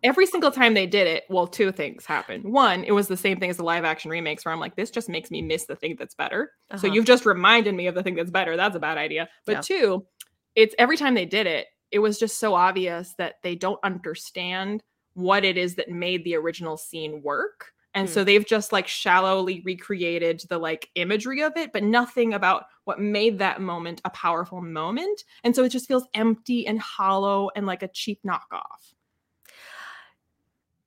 every 0.02 0.24
single 0.26 0.50
time 0.50 0.72
they 0.72 0.86
did 0.86 1.06
it, 1.06 1.24
well, 1.28 1.46
two 1.46 1.70
things 1.72 2.06
happened. 2.06 2.44
One, 2.44 2.82
it 2.84 2.92
was 2.92 3.06
the 3.06 3.16
same 3.18 3.38
thing 3.38 3.50
as 3.50 3.58
the 3.58 3.64
live 3.64 3.84
action 3.84 4.10
remakes, 4.10 4.44
where 4.44 4.54
I'm 4.54 4.60
like, 4.60 4.76
this 4.76 4.90
just 4.90 5.10
makes 5.10 5.30
me 5.30 5.42
miss 5.42 5.66
the 5.66 5.76
thing 5.76 5.96
that's 5.98 6.14
better. 6.14 6.52
So 6.70 6.86
Uh-huh. 6.86 6.94
you've 6.94 7.04
just 7.04 7.26
reminded 7.26 7.74
me 7.74 7.86
of 7.86 7.94
the 7.94 8.02
thing 8.02 8.14
that's 8.14 8.30
better. 8.30 8.56
That's 8.56 8.76
a 8.76 8.80
bad 8.80 8.96
idea. 8.96 9.28
But 9.44 9.52
Yeah. 9.52 9.60
two, 9.60 10.06
it's 10.54 10.74
every 10.78 10.96
time 10.96 11.14
they 11.14 11.26
did 11.26 11.46
it, 11.46 11.66
it 11.90 11.98
was 11.98 12.18
just 12.18 12.38
so 12.38 12.54
obvious 12.54 13.14
that 13.18 13.34
they 13.42 13.56
don't 13.56 13.78
understand 13.84 14.82
what 15.12 15.44
it 15.44 15.58
is 15.58 15.74
that 15.74 15.90
made 15.90 16.24
the 16.24 16.34
original 16.34 16.76
scene 16.78 17.20
work. 17.22 17.73
And 17.94 18.08
Hmm. 18.08 18.12
so 18.12 18.24
they've 18.24 18.44
just 18.44 18.72
like 18.72 18.88
shallowly 18.88 19.60
recreated 19.64 20.42
the 20.48 20.58
like 20.58 20.90
imagery 20.96 21.42
of 21.42 21.56
it, 21.56 21.72
but 21.72 21.82
nothing 21.84 22.34
about 22.34 22.66
what 22.84 23.00
made 23.00 23.38
that 23.38 23.60
moment 23.60 24.00
a 24.04 24.10
powerful 24.10 24.60
moment. 24.60 25.22
And 25.44 25.54
so 25.54 25.64
it 25.64 25.70
just 25.70 25.88
feels 25.88 26.06
empty 26.14 26.66
and 26.66 26.80
hollow 26.80 27.50
and 27.56 27.66
like 27.66 27.82
a 27.82 27.88
cheap 27.88 28.20
knockoff. 28.26 28.94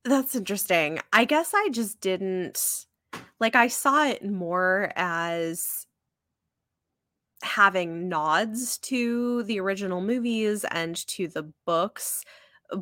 That's 0.03 0.35
interesting. 0.35 0.99
I 1.11 1.25
guess 1.25 1.53
I 1.53 1.69
just 1.69 1.99
didn't 1.99 2.85
like 3.39 3.55
I 3.55 3.67
saw 3.67 4.05
it 4.05 4.23
more 4.25 4.91
as 4.95 5.85
having 7.43 8.09
nods 8.09 8.77
to 8.79 9.43
the 9.43 9.59
original 9.59 10.01
movies 10.01 10.65
and 10.71 10.95
to 11.07 11.27
the 11.27 11.51
books, 11.65 12.23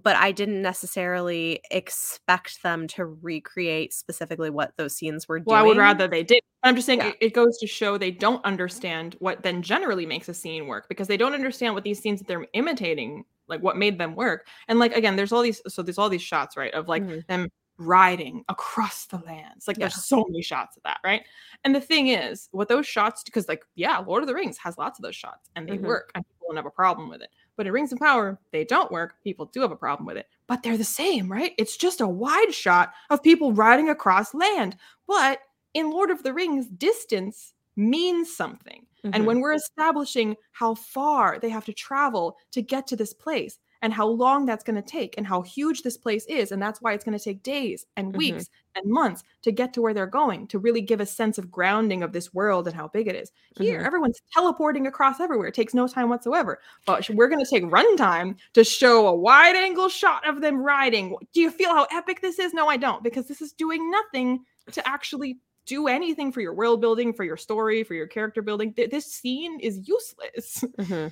but 0.03 0.15
I 0.15 0.31
didn't 0.31 0.61
necessarily 0.61 1.61
expect 1.71 2.63
them 2.63 2.87
to 2.89 3.05
recreate 3.05 3.93
specifically 3.93 4.49
what 4.49 4.73
those 4.77 4.95
scenes 4.95 5.27
were 5.27 5.39
doing. 5.39 5.45
Well, 5.47 5.63
I 5.63 5.63
would 5.63 5.77
rather 5.77 6.07
they 6.07 6.23
did. 6.23 6.41
I'm 6.63 6.75
just 6.75 6.87
saying 6.87 6.99
Yeah. 6.99 7.11
it, 7.21 7.33
goes 7.33 7.57
to 7.59 7.67
show 7.67 7.97
they 7.97 8.11
don't 8.11 8.43
understand 8.43 9.15
what 9.19 9.43
then 9.43 9.61
generally 9.61 10.05
makes 10.05 10.27
a 10.27 10.33
scene 10.33 10.67
work 10.67 10.87
because 10.89 11.07
they 11.07 11.17
don't 11.17 11.33
understand 11.33 11.75
what 11.75 11.83
these 11.83 11.99
scenes 11.99 12.19
that 12.19 12.27
they're 12.27 12.47
imitating 12.53 13.25
like 13.47 13.61
what 13.61 13.77
made 13.77 13.99
them 13.99 14.15
work. 14.15 14.47
And 14.67 14.79
like 14.79 14.95
again, 14.95 15.15
there's 15.15 15.31
all 15.31 15.43
these 15.43 15.61
so 15.67 15.83
there's 15.83 15.99
all 15.99 16.09
these 16.09 16.23
shots, 16.23 16.57
right? 16.57 16.73
Of 16.73 16.87
like 16.87 17.03
mm-hmm. 17.03 17.19
them 17.27 17.49
riding 17.77 18.43
across 18.49 19.05
the 19.07 19.17
lands. 19.17 19.67
Like 19.67 19.77
yeah. 19.77 19.85
there's 19.85 20.03
so 20.05 20.25
many 20.27 20.41
shots 20.41 20.77
of 20.77 20.83
that, 20.83 20.99
right? 21.03 21.21
And 21.63 21.75
the 21.75 21.81
thing 21.81 22.07
is, 22.07 22.49
what 22.51 22.69
those 22.69 22.87
shots 22.87 23.23
because 23.23 23.47
like 23.47 23.63
yeah, 23.75 23.97
Lord 23.99 24.23
of 24.23 24.27
the 24.27 24.33
Rings 24.33 24.57
has 24.57 24.77
lots 24.77 24.97
of 24.97 25.03
those 25.03 25.15
shots 25.15 25.49
and 25.55 25.67
they 25.67 25.73
mm-hmm. 25.73 25.85
work 25.85 26.11
and 26.15 26.25
people 26.25 26.47
don't 26.47 26.55
have 26.55 26.65
a 26.65 26.71
problem 26.71 27.09
with 27.09 27.21
it. 27.21 27.29
But 27.57 27.67
in 27.67 27.73
Rings 27.73 27.91
of 27.91 27.99
Power, 27.99 28.39
they 28.51 28.65
don't 28.65 28.91
work. 28.91 29.15
People 29.23 29.45
do 29.45 29.61
have 29.61 29.71
a 29.71 29.75
problem 29.77 30.05
with 30.05 30.17
it. 30.17 30.27
But 30.47 30.63
they're 30.63 30.77
the 30.77 30.83
same, 30.83 31.31
right? 31.31 31.53
It's 31.57 31.77
just 31.77 32.01
a 32.01 32.07
wide 32.07 32.53
shot 32.53 32.93
of 33.09 33.23
people 33.23 33.53
riding 33.53 33.89
across 33.89 34.33
land. 34.33 34.75
But 35.07 35.39
in 35.73 35.91
Lord 35.91 36.09
of 36.11 36.23
the 36.23 36.33
Rings, 36.33 36.67
distance 36.67 37.53
means 37.75 38.35
something. 38.35 38.85
Mm-hmm. 39.05 39.11
And 39.13 39.25
when 39.25 39.39
we're 39.39 39.53
establishing 39.53 40.35
how 40.51 40.75
far 40.75 41.39
they 41.39 41.49
have 41.49 41.65
to 41.65 41.73
travel 41.73 42.37
to 42.51 42.61
get 42.61 42.87
to 42.87 42.95
this 42.95 43.13
place, 43.13 43.59
and 43.85 43.93
how 43.93 44.07
long 44.07 44.47
that's 44.47 44.63
going 44.63 44.75
to 44.75 44.81
take 44.81 45.13
and 45.15 45.27
how 45.27 45.43
huge 45.43 45.83
this 45.83 45.95
place 45.95 46.25
is. 46.25 46.51
And 46.51 46.59
that's 46.59 46.81
why 46.81 46.93
it's 46.93 47.03
going 47.03 47.15
to 47.15 47.23
take 47.23 47.43
days 47.43 47.85
and 47.95 48.07
mm-hmm. 48.07 48.17
weeks 48.17 48.45
mm-hmm. 48.45 48.81
and 48.81 48.91
months 48.91 49.23
to 49.43 49.51
get 49.51 49.73
to 49.73 49.81
where 49.83 49.93
they're 49.93 50.07
going 50.07 50.47
to 50.47 50.57
really 50.57 50.81
give 50.81 51.01
a 51.01 51.05
sense 51.05 51.37
of 51.37 51.51
grounding 51.51 52.01
of 52.01 52.11
this 52.11 52.33
world 52.33 52.65
and 52.65 52.75
how 52.75 52.87
big 52.87 53.07
it 53.07 53.15
is. 53.15 53.31
Here, 53.59 53.77
mm-hmm. 53.77 53.85
everyone's 53.85 54.19
teleporting 54.33 54.87
across 54.87 55.19
everywhere. 55.19 55.49
It 55.49 55.53
takes 55.53 55.75
no 55.75 55.87
time 55.87 56.09
whatsoever. 56.09 56.59
But 56.87 57.07
we're 57.11 57.27
going 57.27 57.45
to 57.45 57.49
take 57.49 57.63
runtime 57.65 58.37
to 58.53 58.63
show 58.63 59.05
a 59.05 59.15
wide 59.15 59.55
angle 59.55 59.87
shot 59.87 60.27
of 60.27 60.41
them 60.41 60.57
riding. 60.57 61.15
Do 61.31 61.41
you 61.41 61.51
feel 61.51 61.69
how 61.69 61.85
epic 61.91 62.21
this 62.21 62.39
is? 62.39 62.55
No, 62.55 62.67
I 62.67 62.77
don't, 62.77 63.03
because 63.03 63.27
this 63.27 63.39
is 63.39 63.53
doing 63.53 63.91
nothing 63.91 64.45
to 64.71 64.87
actually 64.87 65.37
do 65.67 65.87
anything 65.87 66.31
for 66.31 66.41
your 66.41 66.55
world 66.55 66.81
building, 66.81 67.13
for 67.13 67.23
your 67.23 67.37
story, 67.37 67.83
for 67.83 67.93
your 67.93 68.07
character 68.07 68.41
building. 68.41 68.73
This 68.75 69.05
scene 69.05 69.59
is 69.59 69.87
useless. 69.87 70.63
Mm-hmm. 70.79 71.07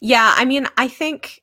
Yeah, 0.00 0.32
I 0.38 0.46
mean, 0.46 0.66
I 0.78 0.88
think 0.88 1.42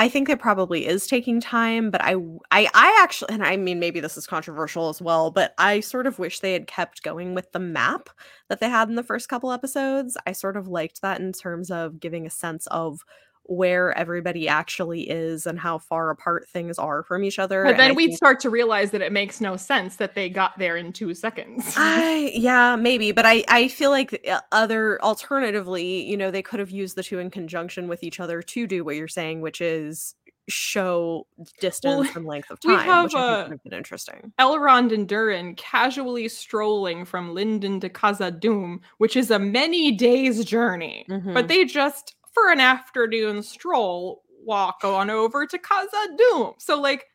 I 0.00 0.08
think 0.08 0.28
it 0.28 0.38
probably 0.38 0.86
is 0.86 1.08
taking 1.08 1.40
time, 1.40 1.90
but 1.90 2.00
I, 2.02 2.12
I, 2.52 2.68
I 2.72 2.98
actually, 3.02 3.34
and 3.34 3.44
I 3.44 3.56
mean, 3.56 3.80
maybe 3.80 3.98
this 3.98 4.16
is 4.16 4.28
controversial 4.28 4.88
as 4.88 5.02
well, 5.02 5.32
but 5.32 5.54
I 5.58 5.80
sort 5.80 6.06
of 6.06 6.20
wish 6.20 6.38
they 6.38 6.52
had 6.52 6.68
kept 6.68 7.02
going 7.02 7.34
with 7.34 7.50
the 7.50 7.58
map 7.58 8.08
that 8.48 8.60
they 8.60 8.68
had 8.68 8.88
in 8.88 8.94
the 8.94 9.02
first 9.02 9.28
couple 9.28 9.50
episodes. 9.50 10.16
I 10.24 10.32
sort 10.32 10.56
of 10.56 10.68
liked 10.68 11.02
that 11.02 11.20
in 11.20 11.32
terms 11.32 11.68
of 11.72 11.98
giving 11.98 12.26
a 12.26 12.30
sense 12.30 12.68
of 12.68 13.00
where 13.48 13.96
everybody 13.96 14.46
actually 14.46 15.08
is 15.08 15.46
and 15.46 15.58
how 15.58 15.78
far 15.78 16.10
apart 16.10 16.46
things 16.48 16.78
are 16.78 17.02
from 17.02 17.24
each 17.24 17.38
other. 17.38 17.64
But 17.64 17.78
then 17.78 17.94
we'd 17.94 18.08
think... 18.08 18.18
start 18.18 18.40
to 18.40 18.50
realize 18.50 18.90
that 18.90 19.00
it 19.00 19.10
makes 19.10 19.40
no 19.40 19.56
sense 19.56 19.96
that 19.96 20.14
they 20.14 20.28
got 20.28 20.58
there 20.58 20.76
in 20.76 20.92
two 20.92 21.14
seconds. 21.14 21.74
I 21.76 22.30
yeah, 22.34 22.76
maybe, 22.76 23.10
but 23.10 23.24
I 23.24 23.44
I 23.48 23.68
feel 23.68 23.90
like 23.90 24.24
uh, 24.30 24.40
other 24.52 25.02
alternatively, 25.02 26.04
you 26.04 26.16
know, 26.16 26.30
they 26.30 26.42
could 26.42 26.60
have 26.60 26.70
used 26.70 26.94
the 26.94 27.02
two 27.02 27.18
in 27.18 27.30
conjunction 27.30 27.88
with 27.88 28.02
each 28.02 28.20
other 28.20 28.42
to 28.42 28.66
do 28.66 28.84
what 28.84 28.96
you're 28.96 29.08
saying, 29.08 29.40
which 29.40 29.62
is 29.62 30.14
show 30.50 31.26
distance 31.60 32.08
well, 32.08 32.16
and 32.16 32.26
length 32.26 32.50
of 32.50 32.60
time, 32.60 32.78
have, 32.80 33.04
which 33.04 33.14
I 33.14 33.18
think 33.18 33.30
uh, 33.30 33.42
would 33.44 33.52
have 33.52 33.64
been 33.64 33.72
interesting. 33.74 34.32
Elrond 34.38 34.94
and 34.94 35.08
Durin 35.08 35.54
casually 35.56 36.28
strolling 36.28 37.04
from 37.04 37.34
Lindon 37.34 37.80
to 37.80 37.88
Khazad-dûm, 37.90 38.80
which 38.96 39.16
is 39.16 39.30
a 39.30 39.38
many 39.38 39.92
days 39.92 40.44
journey, 40.44 41.06
mm-hmm. 41.08 41.34
but 41.34 41.48
they 41.48 41.64
just 41.66 42.14
for 42.32 42.50
an 42.50 42.60
afternoon 42.60 43.42
stroll, 43.42 44.22
walk 44.44 44.84
on 44.84 45.10
over 45.10 45.46
to 45.46 45.58
Khazad-dûm. 45.58 46.54
So 46.58 46.80
like, 46.80 47.06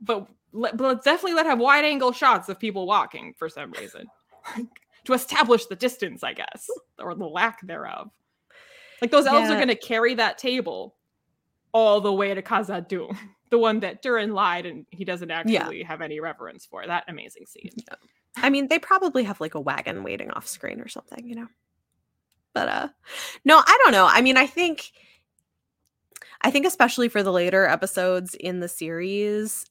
but, 0.00 0.26
let, 0.52 0.76
but 0.76 0.84
let's 0.84 1.04
definitely 1.04 1.34
let 1.34 1.46
have 1.46 1.58
wide 1.58 1.84
angle 1.84 2.12
shots 2.12 2.48
of 2.48 2.58
people 2.58 2.86
walking 2.86 3.34
for 3.38 3.48
some 3.48 3.72
reason 3.72 4.06
to 5.04 5.12
establish 5.12 5.66
the 5.66 5.76
distance, 5.76 6.22
I 6.22 6.32
guess, 6.32 6.68
or 6.98 7.14
the 7.14 7.26
lack 7.26 7.66
thereof. 7.66 8.10
Like 9.00 9.10
those 9.10 9.26
elves 9.26 9.48
yeah. 9.48 9.54
are 9.54 9.56
going 9.56 9.68
to 9.68 9.74
carry 9.74 10.14
that 10.14 10.38
table 10.38 10.96
all 11.72 12.00
the 12.00 12.12
way 12.12 12.32
to 12.34 12.42
Khazad-dûm, 12.42 13.16
the 13.50 13.58
one 13.58 13.80
that 13.80 14.02
Durin 14.02 14.32
lied 14.32 14.66
and 14.66 14.86
he 14.90 15.04
doesn't 15.04 15.30
actually 15.30 15.80
yeah. 15.80 15.86
have 15.86 16.00
any 16.00 16.20
reverence 16.20 16.66
for. 16.66 16.86
That 16.86 17.04
amazing 17.08 17.46
scene. 17.46 17.70
Yeah. 17.76 17.96
I 18.36 18.50
mean, 18.50 18.68
they 18.68 18.78
probably 18.78 19.24
have 19.24 19.40
like 19.40 19.54
a 19.54 19.60
wagon 19.60 20.02
waiting 20.02 20.30
off 20.30 20.46
screen 20.46 20.80
or 20.80 20.88
something, 20.88 21.26
you 21.26 21.34
know. 21.34 21.48
But 22.54 22.68
uh 22.68 22.88
no, 23.44 23.58
I 23.58 23.78
don't 23.82 23.92
know. 23.92 24.06
I 24.10 24.20
mean, 24.20 24.36
I 24.36 24.46
think 24.46 24.92
I 26.42 26.50
think 26.50 26.66
especially 26.66 27.08
for 27.08 27.22
the 27.22 27.32
later 27.32 27.66
episodes 27.66 28.34
in 28.34 28.60
the 28.60 28.68
series 28.68 29.64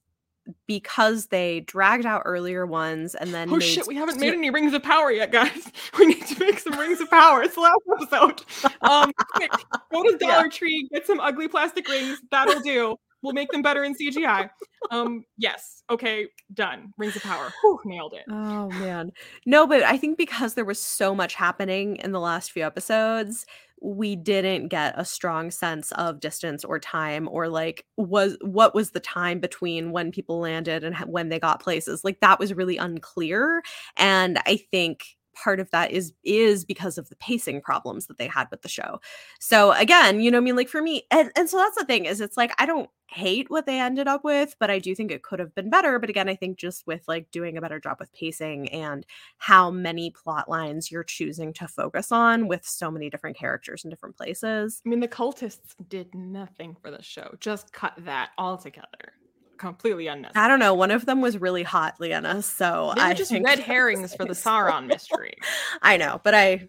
because 0.66 1.28
they 1.28 1.60
dragged 1.62 2.06
out 2.06 2.24
earlier 2.26 2.66
ones 2.66 3.14
and 3.14 3.32
then 3.32 3.54
oh 3.54 3.60
shit 3.60 3.86
we 3.86 3.96
haven't 3.96 4.20
made 4.20 4.34
any 4.34 4.50
rings 4.50 4.74
of 4.74 4.82
power 4.82 5.12
yet 5.12 5.32
guys. 5.32 5.72
We 6.00 6.08
need 6.08 6.26
to 6.26 6.40
make 6.40 6.60
some 6.60 6.80
rings 6.80 7.00
of 7.00 7.10
power. 7.10 7.44
It's 7.44 7.56
the 7.56 7.62
last 7.62 7.82
episode. 8.02 8.74
Um 8.82 9.12
quick, 9.36 9.52
go 9.92 10.04
to 10.04 10.18
dollar 10.18 10.46
yeah. 10.46 10.50
tree 10.50 10.90
get 10.92 11.06
some 11.06 11.20
ugly 11.20 11.48
plastic 11.48 11.88
rings. 11.88 12.20
That'll 12.32 12.62
do 12.62 12.98
we'll 13.22 13.34
make 13.34 13.52
them 13.52 13.62
better 13.62 13.84
in 13.84 13.94
cgi 13.96 14.50
um 14.90 15.24
yes. 15.38 15.84
Okay 15.90 16.28
done. 16.54 16.92
Rings 16.98 17.16
of 17.16 17.22
power. 17.24 17.54
Whew, 17.62 17.80
nailed 17.86 18.14
it. 18.14 18.24
Oh 18.30 18.68
man. 18.70 19.12
No 19.46 19.68
but 19.68 19.84
i 19.84 19.98
think 19.98 20.18
because 20.18 20.54
there 20.54 20.66
was 20.66 20.80
so 20.80 21.14
much 21.14 21.36
happening 21.36 21.98
in 21.98 22.12
the 22.12 22.20
last 22.20 22.52
few 22.52 22.64
episodes 22.64 23.46
we 23.84 24.16
didn't 24.16 24.68
get 24.68 24.94
a 24.96 25.04
strong 25.04 25.50
sense 25.50 25.92
of 25.94 26.20
distance 26.20 26.64
or 26.64 26.80
time 26.80 27.28
or 27.32 27.50
like 27.50 27.84
was 27.98 28.38
what 28.42 28.76
was 28.76 28.92
the 28.92 29.00
time 29.00 29.40
between 29.40 29.92
when 29.92 30.12
people 30.12 30.40
landed 30.40 30.84
and 30.84 30.96
when 30.98 31.30
they 31.30 31.40
got 31.40 31.62
places. 31.62 32.04
Like 32.04 32.20
that 32.20 32.40
was 32.40 32.54
really 32.54 32.78
unclear. 32.78 33.64
And 33.98 34.40
i 34.46 34.58
think 34.72 35.04
part 35.34 35.60
of 35.60 35.70
that 35.72 35.92
is 35.92 36.14
is 36.24 36.66
because 36.66 36.98
of 36.98 37.10
the 37.10 37.16
pacing 37.18 37.62
problems 37.62 38.08
that 38.08 38.18
they 38.18 38.28
had 38.28 38.48
with 38.52 38.62
the 38.62 38.70
show. 38.70 39.00
So 39.40 39.72
again, 39.74 40.22
you 40.22 40.32
know, 40.32 40.38
I 40.38 40.42
mean, 40.42 40.56
like 40.56 40.70
for 40.70 40.82
me, 40.82 41.04
and, 41.12 41.32
and 41.36 41.50
so 41.50 41.58
that's 41.58 41.78
the 41.78 41.86
thing 41.86 42.06
is 42.06 42.22
it's 42.22 42.38
like 42.38 42.52
I 42.58 42.66
don't 42.66 42.90
hate 43.08 43.50
what 43.50 43.66
they 43.66 43.80
ended 43.80 44.08
up 44.08 44.24
with, 44.24 44.56
but 44.60 44.72
I 44.72 44.80
do 44.80 44.96
think 44.96 45.12
it 45.12 45.24
could 45.24 45.40
have 45.40 45.54
been 45.54 45.70
better. 45.70 46.00
But 46.00 46.10
again, 46.10 46.30
I 46.30 46.36
think 46.36 46.58
just 46.58 46.88
with 46.88 47.04
like 47.08 47.30
doing 47.32 47.58
a 47.58 47.62
better 47.62 47.80
job 47.80 47.98
with 48.00 48.14
pacing 48.14 48.70
and 48.70 49.06
how 49.38 49.70
many 49.70 50.12
plot 50.12 50.50
lines 50.50 50.92
you're 50.92 51.04
choosing 51.04 51.54
to 51.54 51.68
focus 51.68 52.12
on 52.12 52.48
with 52.48 52.66
so 52.66 52.90
many 52.90 53.10
different 53.10 53.38
characters 53.38 53.84
in 53.84 53.90
different 53.90 54.16
places. 54.16 54.82
I 54.86 54.90
mean, 54.90 55.02
the 55.02 55.08
cultists 55.08 55.76
did 55.90 56.14
nothing 56.16 56.76
for 56.82 56.90
the 56.92 57.04
show. 57.04 57.36
Just 57.40 57.74
cut 57.74 57.94
that 58.00 58.32
all 58.38 58.58
together 58.58 59.14
completely 59.62 60.08
unnecessary. 60.08 60.44
I 60.44 60.48
don't 60.48 60.60
know. 60.60 60.74
One 60.74 60.92
of 60.92 61.06
them 61.06 61.22
was 61.22 61.38
really 61.38 61.62
hot, 61.64 62.00
Leanna. 62.00 62.42
So 62.42 62.94
they 62.96 63.02
I 63.02 63.14
just 63.14 63.32
red 63.32 63.60
herrings 63.60 64.14
for 64.16 64.26
the 64.26 64.34
Sauron 64.34 64.88
mystery. 64.88 65.38
I 65.82 65.98
know, 65.98 66.20
but 66.24 66.34
I, 66.34 66.68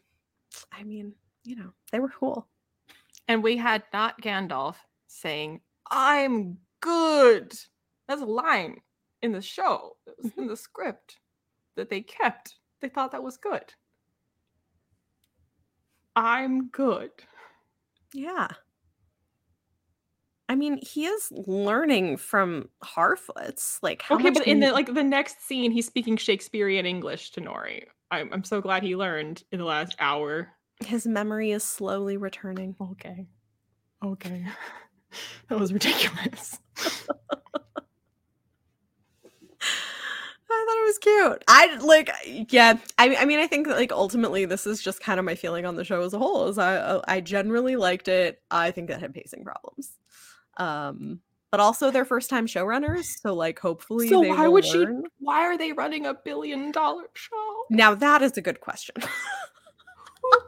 I 0.70 0.84
mean, 0.84 1.14
you 1.42 1.56
know, 1.56 1.72
they 1.90 1.98
were 1.98 2.10
cool. 2.10 2.46
And 3.28 3.42
we 3.42 3.56
had 3.56 3.82
not 3.92 4.20
Gandalf 4.20 4.76
saying, 5.06 5.62
"I'm 5.90 6.58
good." 6.80 7.54
That's 8.06 8.20
a 8.20 8.26
line 8.26 8.80
in 9.22 9.32
the 9.32 9.40
show. 9.40 9.96
It 10.06 10.14
was 10.18 10.26
in 10.26 10.30
mm-hmm. 10.32 10.48
the 10.48 10.56
script 10.56 11.18
that 11.76 11.88
they 11.88 12.02
kept. 12.02 12.56
They 12.82 12.90
thought 12.90 13.12
that 13.12 13.22
was 13.22 13.38
good. 13.38 13.72
I'm 16.14 16.68
good. 16.68 17.10
Yeah. 18.12 18.48
I 20.52 20.54
mean, 20.54 20.78
he 20.82 21.06
is 21.06 21.32
learning 21.32 22.18
from 22.18 22.68
Harfoots. 22.84 23.78
Like, 23.82 24.04
okay, 24.10 24.28
but 24.28 24.46
in 24.46 24.60
the 24.60 24.70
like 24.70 24.92
the 24.92 25.02
next 25.02 25.40
scene, 25.40 25.72
he's 25.72 25.86
speaking 25.86 26.18
Shakespearean 26.18 26.84
English 26.84 27.30
to 27.30 27.40
Nori. 27.40 27.84
I'm 28.10 28.30
I'm 28.30 28.44
so 28.44 28.60
glad 28.60 28.82
he 28.82 28.94
learned 28.94 29.44
in 29.50 29.60
the 29.60 29.64
last 29.64 29.96
hour. 29.98 30.50
His 30.84 31.06
memory 31.06 31.52
is 31.52 31.64
slowly 31.64 32.18
returning. 32.18 32.76
Okay, 32.78 33.28
okay, 34.04 34.44
that 35.48 35.58
was 35.58 35.72
ridiculous. 35.72 36.58
I 40.54 40.64
thought 40.66 40.76
it 40.76 40.86
was 40.86 40.98
cute. 40.98 41.44
I 41.48 41.76
like, 41.76 42.10
yeah. 42.52 42.74
I, 42.98 43.16
I 43.16 43.24
mean, 43.24 43.38
I 43.38 43.46
think 43.46 43.68
that, 43.68 43.78
like 43.78 43.90
ultimately, 43.90 44.44
this 44.44 44.66
is 44.66 44.82
just 44.82 45.00
kind 45.00 45.18
of 45.18 45.24
my 45.24 45.34
feeling 45.34 45.64
on 45.64 45.76
the 45.76 45.84
show 45.84 46.02
as 46.02 46.12
a 46.12 46.18
whole. 46.18 46.46
Is 46.48 46.58
I 46.58 47.00
I 47.08 47.22
generally 47.22 47.76
liked 47.76 48.06
it. 48.06 48.42
I 48.50 48.70
think 48.70 48.90
it 48.90 49.00
had 49.00 49.14
pacing 49.14 49.44
problems 49.44 49.92
um 50.56 51.20
but 51.50 51.60
also 51.60 51.90
their 51.90 52.04
first 52.04 52.30
time 52.30 52.46
showrunners 52.46 53.04
so 53.20 53.34
like 53.34 53.58
hopefully 53.58 54.08
so 54.08 54.20
why 54.20 54.48
would 54.48 54.64
learn. 54.64 55.02
she 55.02 55.08
why 55.20 55.42
are 55.42 55.56
they 55.56 55.72
running 55.72 56.06
a 56.06 56.14
billion 56.14 56.72
dollar 56.72 57.04
show? 57.14 57.64
Now 57.70 57.94
that 57.94 58.22
is 58.22 58.36
a 58.36 58.42
good 58.42 58.60
question. 58.60 58.96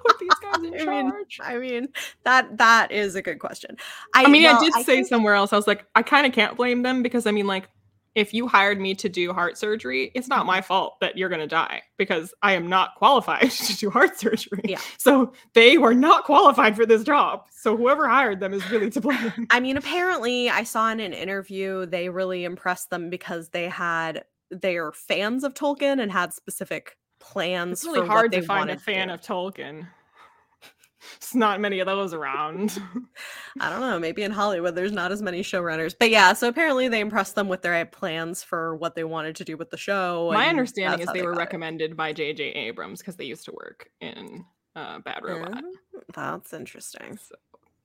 Put 0.06 0.18
these 0.18 0.34
guys 0.40 0.62
in 0.62 0.74
I 0.74 0.78
charge? 0.78 1.40
Mean, 1.40 1.46
I 1.46 1.58
mean 1.58 1.88
that 2.22 2.56
that 2.58 2.90
is 2.90 3.14
a 3.16 3.22
good 3.22 3.38
question. 3.38 3.76
I, 4.14 4.24
I 4.24 4.28
mean 4.28 4.44
well, 4.44 4.56
i 4.56 4.64
did 4.64 4.74
I 4.74 4.82
say 4.82 4.96
think... 4.96 5.08
somewhere 5.08 5.34
else 5.34 5.52
i 5.52 5.56
was 5.56 5.66
like 5.66 5.84
i 5.94 6.02
kind 6.02 6.26
of 6.26 6.32
can't 6.32 6.56
blame 6.56 6.82
them 6.82 7.02
because 7.02 7.26
i 7.26 7.30
mean 7.30 7.46
like 7.46 7.68
if 8.14 8.32
you 8.32 8.46
hired 8.46 8.80
me 8.80 8.94
to 8.94 9.08
do 9.08 9.32
heart 9.32 9.58
surgery, 9.58 10.12
it's 10.14 10.28
not 10.28 10.46
my 10.46 10.58
mm-hmm. 10.58 10.66
fault 10.66 11.00
that 11.00 11.18
you're 11.18 11.28
going 11.28 11.40
to 11.40 11.46
die 11.46 11.82
because 11.98 12.32
I 12.42 12.52
am 12.52 12.68
not 12.68 12.94
qualified 12.96 13.50
to 13.50 13.76
do 13.76 13.90
heart 13.90 14.18
surgery. 14.18 14.62
Yeah. 14.64 14.80
So 14.98 15.32
they 15.54 15.78
were 15.78 15.94
not 15.94 16.24
qualified 16.24 16.76
for 16.76 16.86
this 16.86 17.02
job. 17.02 17.44
So 17.50 17.76
whoever 17.76 18.08
hired 18.08 18.40
them 18.40 18.52
is 18.52 18.68
really 18.70 18.90
to 18.90 19.00
blame. 19.00 19.32
I 19.50 19.60
mean, 19.60 19.76
apparently, 19.76 20.48
I 20.48 20.64
saw 20.64 20.90
in 20.90 21.00
an 21.00 21.12
interview 21.12 21.86
they 21.86 22.08
really 22.08 22.44
impressed 22.44 22.90
them 22.90 23.10
because 23.10 23.48
they 23.50 23.68
had 23.68 24.24
they 24.50 24.76
are 24.76 24.92
fans 24.92 25.42
of 25.42 25.54
Tolkien 25.54 26.00
and 26.00 26.12
had 26.12 26.32
specific 26.32 26.96
plans. 27.18 27.84
It's 27.84 27.86
really 27.86 28.06
hard 28.06 28.32
to 28.32 28.42
find 28.42 28.70
a 28.70 28.78
fan 28.78 29.10
of 29.10 29.20
Tolkien. 29.20 29.86
There's 31.20 31.34
not 31.34 31.60
many 31.60 31.80
of 31.80 31.86
those 31.86 32.14
around. 32.14 32.78
I 33.60 33.70
don't 33.70 33.80
know. 33.80 33.98
Maybe 33.98 34.22
in 34.22 34.30
Hollywood, 34.30 34.74
there's 34.74 34.92
not 34.92 35.12
as 35.12 35.22
many 35.22 35.42
showrunners. 35.42 35.94
But 35.98 36.10
yeah, 36.10 36.32
so 36.32 36.48
apparently 36.48 36.88
they 36.88 37.00
impressed 37.00 37.34
them 37.34 37.48
with 37.48 37.62
their 37.62 37.84
plans 37.86 38.42
for 38.42 38.76
what 38.76 38.94
they 38.94 39.04
wanted 39.04 39.36
to 39.36 39.44
do 39.44 39.56
with 39.56 39.70
the 39.70 39.76
show. 39.76 40.30
My 40.32 40.48
understanding 40.48 41.00
is 41.00 41.06
how 41.06 41.12
they 41.12 41.22
were 41.22 41.32
got 41.32 41.38
it. 41.38 41.44
recommended 41.44 41.96
by 41.96 42.12
J.J. 42.12 42.44
Abrams 42.44 43.00
because 43.00 43.16
they 43.16 43.24
used 43.24 43.44
to 43.46 43.52
work 43.52 43.88
in 44.00 44.44
uh, 44.76 44.98
Bad 45.00 45.20
Robot. 45.22 45.62
Oh, 45.64 46.02
that's 46.16 46.52
interesting. 46.52 47.16
So 47.16 47.34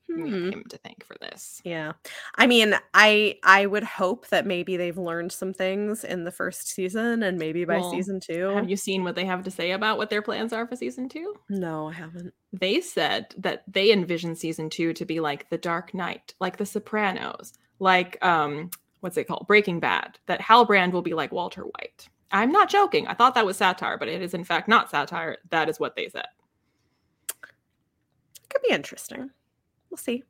Hmm. 0.10 0.50
him 0.52 0.64
to 0.70 0.78
thank 0.78 1.06
for 1.06 1.16
this. 1.22 1.62
Yeah. 1.64 1.94
I 2.36 2.48
mean, 2.48 2.76
I 2.94 3.38
I 3.44 3.66
would 3.66 3.84
hope 3.84 4.28
that 4.30 4.46
maybe 4.46 4.76
they've 4.76 4.98
learned 4.98 5.32
some 5.32 5.54
things 5.54 6.04
in 6.04 6.24
the 6.24 6.32
first 6.32 6.70
season 6.70 7.24
and 7.24 7.38
maybe 7.38 7.66
by 7.66 7.78
Well, 7.78 7.92
season 7.92 8.20
2. 8.20 8.48
Have 8.50 8.70
you 8.70 8.76
seen 8.78 9.04
what 9.04 9.16
they 9.16 9.26
have 9.26 9.44
to 9.44 9.52
say 9.52 9.72
about 9.72 9.98
what 9.98 10.10
their 10.10 10.22
plans 10.22 10.52
are 10.54 10.68
for 10.68 10.76
season 10.76 11.10
two? 11.10 11.36
No, 11.50 11.90
I 11.90 11.94
haven't. 11.94 12.34
They 12.52 12.82
said 12.82 13.28
that 13.38 13.64
they 13.68 13.92
envision 13.92 14.36
season 14.36 14.70
two 14.70 14.94
to 14.94 15.06
be 15.06 15.20
like 15.20 15.50
The 15.50 15.58
Dark 15.58 15.94
Knight, 15.94 16.34
like 16.40 16.58
The 16.58 16.66
Sopranos, 16.66 17.54
like 17.80 18.18
um, 18.26 18.72
what's 19.02 19.18
it 19.18 19.26
called, 19.28 19.48
Breaking 19.48 19.80
Bad. 19.80 20.18
That 20.26 20.42
Halbrand 20.42 20.92
will 20.92 21.02
be 21.04 21.14
like 21.14 21.32
Walter 21.32 21.64
White. 21.64 22.10
I'm 22.32 22.52
not 22.52 22.70
joking. 22.70 23.08
I 23.08 23.14
thought 23.14 23.36
that 23.36 23.46
was 23.46 23.58
satire, 23.58 23.98
but 23.98 24.08
it 24.08 24.22
is 24.22 24.34
in 24.34 24.44
fact 24.44 24.68
not 24.68 24.90
satire. 24.90 25.38
That 25.50 25.70
is 25.70 25.80
what 25.80 25.96
they 25.96 26.10
said. 26.10 26.28
Could 28.50 28.62
be 28.68 28.74
interesting. 28.74 29.30
We'll 29.90 29.98
see. 29.98 30.24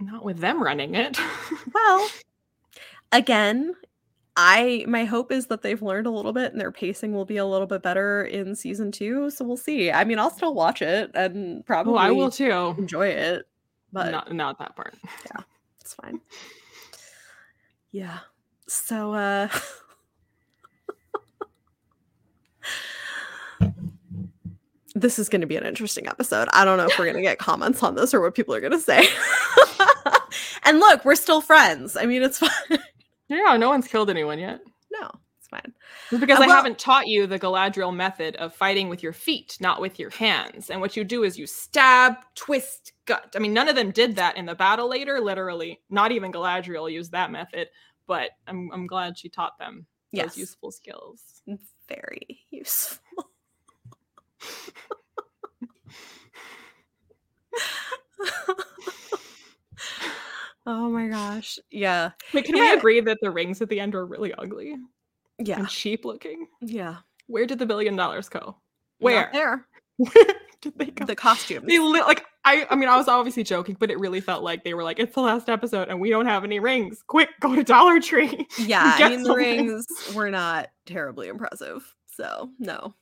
Not 0.00 0.24
with 0.24 0.38
them 0.38 0.62
running 0.62 0.94
it. 0.94 1.18
Well, 1.74 2.08
again, 3.12 3.74
I 4.36 4.84
my 4.88 5.04
hope 5.04 5.30
is 5.30 5.48
that 5.48 5.62
they've 5.62 5.82
learned 5.82 6.06
a 6.06 6.10
little 6.10 6.32
bit 6.32 6.52
and 6.52 6.60
their 6.60 6.72
pacing 6.72 7.12
will 7.12 7.24
be 7.24 7.36
a 7.36 7.44
little 7.44 7.66
bit 7.66 7.82
better 7.82 8.24
in 8.24 8.54
season 8.54 8.90
2, 8.90 9.30
so 9.30 9.44
we'll 9.44 9.56
see. 9.56 9.90
I 9.90 10.04
mean, 10.04 10.18
I'll 10.18 10.30
still 10.30 10.54
watch 10.54 10.80
it 10.80 11.10
and 11.14 11.64
probably 11.66 11.94
oh, 11.94 11.96
I 11.96 12.10
will 12.10 12.30
too. 12.30 12.74
enjoy 12.78 13.08
it, 13.08 13.48
but 13.92 14.10
not 14.10 14.32
not 14.32 14.58
that 14.60 14.76
part. 14.76 14.94
Yeah, 15.26 15.42
it's 15.80 15.94
fine. 15.94 16.20
Yeah. 17.90 18.20
So 18.66 19.12
uh 19.12 19.48
This 24.94 25.18
is 25.18 25.28
going 25.28 25.40
to 25.42 25.46
be 25.46 25.56
an 25.56 25.66
interesting 25.66 26.06
episode. 26.08 26.48
I 26.52 26.64
don't 26.64 26.78
know 26.78 26.86
if 26.86 26.98
we're 26.98 27.04
going 27.04 27.16
to 27.16 27.22
get 27.22 27.38
comments 27.48 27.82
on 27.82 27.94
this 27.94 28.14
or 28.14 28.20
what 28.20 28.34
people 28.34 28.54
are 28.54 28.60
going 28.60 28.72
to 28.72 28.78
say. 28.78 29.06
and 30.64 30.78
look, 30.80 31.04
we're 31.04 31.14
still 31.14 31.40
friends. 31.40 31.96
I 31.96 32.06
mean, 32.06 32.22
it's 32.22 32.38
fine. 32.68 32.78
Yeah, 33.28 33.56
no 33.56 33.68
one's 33.68 33.86
killed 33.88 34.08
anyone 34.10 34.38
yet. 34.38 34.60
No, 34.90 35.10
it's 35.38 35.48
fine. 35.48 35.74
It's 36.10 36.20
because 36.20 36.38
Uh, 36.40 36.44
I 36.44 36.46
haven't 36.48 36.78
taught 36.78 37.06
you 37.06 37.26
the 37.26 37.38
Galadriel 37.38 37.94
method 37.94 38.36
of 38.36 38.54
fighting 38.54 38.88
with 38.88 39.02
your 39.02 39.12
feet, 39.12 39.58
not 39.60 39.80
with 39.80 39.98
your 39.98 40.10
hands. 40.10 40.70
And 40.70 40.80
what 40.80 40.96
you 40.96 41.04
do 41.04 41.24
is 41.24 41.38
you 41.38 41.46
stab, 41.46 42.14
twist, 42.34 42.92
gut. 43.04 43.32
I 43.36 43.38
mean, 43.38 43.52
none 43.52 43.68
of 43.68 43.76
them 43.76 43.90
did 43.90 44.16
that 44.16 44.36
in 44.38 44.46
the 44.46 44.54
battle 44.54 44.88
later, 44.88 45.20
literally. 45.20 45.80
Not 45.90 46.12
even 46.12 46.32
Galadriel 46.32 46.90
used 46.90 47.12
that 47.12 47.30
method, 47.30 47.68
but 48.06 48.30
I'm, 48.46 48.70
I'm 48.72 48.86
glad 48.86 49.18
she 49.18 49.28
taught 49.28 49.58
them 49.58 49.86
those 50.12 50.22
Yes. 50.22 50.36
useful 50.38 50.70
skills. 50.70 51.20
Very 51.88 52.40
useful. 52.50 52.98
Oh 60.66 60.88
my 60.90 61.08
gosh. 61.08 61.58
Yeah. 61.70 62.10
Can 62.32 62.44
Yeah. 62.56 62.72
we 62.72 62.78
agree 62.78 63.00
that 63.00 63.18
the 63.20 63.30
rings 63.30 63.62
at 63.62 63.68
the 63.68 63.80
end 63.80 63.94
are 63.94 64.06
really 64.06 64.32
ugly 64.34 64.76
Yeah. 65.38 65.60
and 65.60 65.68
cheap 65.68 66.04
looking? 66.04 66.46
Yeah. 66.60 66.96
Where 67.26 67.46
did 67.46 67.58
the 67.58 67.66
billion 67.66 67.96
dollars 67.96 68.28
go? 68.28 68.40
Not 68.40 68.56
Where? 69.00 69.30
there. 69.32 69.66
Where 69.96 70.34
did 70.60 70.74
they 70.78 70.86
go? 70.86 71.04
The 71.04 71.16
costumes. 71.16 71.66
They 71.66 71.78
li- 71.78 72.00
like 72.02 72.24
I 72.44 72.66
I 72.70 72.76
mean 72.76 72.88
I 72.88 72.96
was 72.96 73.08
obviously 73.08 73.44
joking, 73.44 73.76
but 73.78 73.90
it 73.90 73.98
really 73.98 74.20
felt 74.20 74.42
like 74.42 74.64
they 74.64 74.74
were 74.74 74.84
like, 74.84 74.98
it's 74.98 75.14
the 75.14 75.20
last 75.22 75.48
episode 75.48 75.88
and 75.88 76.00
we 76.00 76.10
don't 76.10 76.26
have 76.26 76.44
any 76.44 76.60
rings. 76.60 77.02
Quick, 77.06 77.30
go 77.40 77.54
to 77.54 77.62
Dollar 77.64 78.00
Tree. 78.00 78.46
Yeah, 78.58 78.96
I 78.98 79.08
mean 79.08 79.22
the 79.22 79.34
rings 79.34 79.86
were 80.14 80.30
not 80.30 80.68
terribly 80.86 81.28
impressive. 81.28 81.94
So 82.06 82.50
no. 82.58 82.94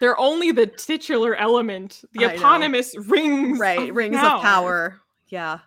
They're 0.00 0.18
only 0.18 0.50
the 0.50 0.66
titular 0.66 1.34
element, 1.36 2.02
the 2.12 2.24
I 2.24 2.28
know. 2.28 2.34
eponymous 2.34 2.96
rings. 2.96 3.58
Right. 3.58 3.90
of 3.90 3.94
Rings 3.96 4.16
power. 4.16 4.36
of 4.36 4.42
power. 4.42 5.00
Yeah. 5.28 5.58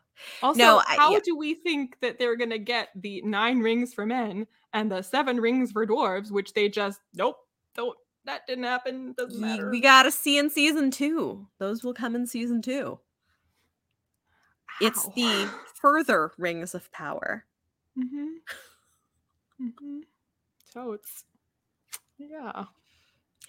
Also, 0.41 0.57
No, 0.59 0.77
I- 0.88 0.95
how 0.97 1.11
yeah. 1.13 1.19
do 1.23 1.36
we 1.38 1.53
think 1.53 1.99
that 2.01 2.17
they're 2.19 2.36
gonna 2.36 2.57
get 2.57 2.89
the 2.95 3.21
nine 3.21 3.59
rings 3.59 3.93
for 3.93 4.05
men 4.05 4.47
and 4.73 4.91
the 4.91 5.01
seven 5.01 5.39
rings 5.39 5.71
for 5.71 5.86
dwarves, 5.86 6.31
which 6.31 6.53
they 6.53 6.67
just 6.69 6.99
nope, 7.13 7.38
don't 7.75 7.97
that 8.25 8.47
didn't 8.47 8.63
happen. 8.63 9.13
Doesn't 9.17 9.39
matter. 9.39 9.69
We 9.69 9.81
gotta 9.81 10.09
see 10.11 10.38
in 10.38 10.49
season 10.49 10.91
two. 10.91 11.47
Those 11.59 11.84
will 11.84 11.93
come 11.93 12.15
in 12.15 12.25
season 12.25 12.61
two. 12.61 12.99
It's 14.81 15.05
the 15.09 15.49
further 15.75 16.31
rings 16.38 16.73
of 16.73 16.91
power. 16.91 17.45
Mm-hmm. 17.97 18.27
Mm-hmm. 19.67 19.99
Totes. 20.73 21.25
Yeah. 22.17 22.65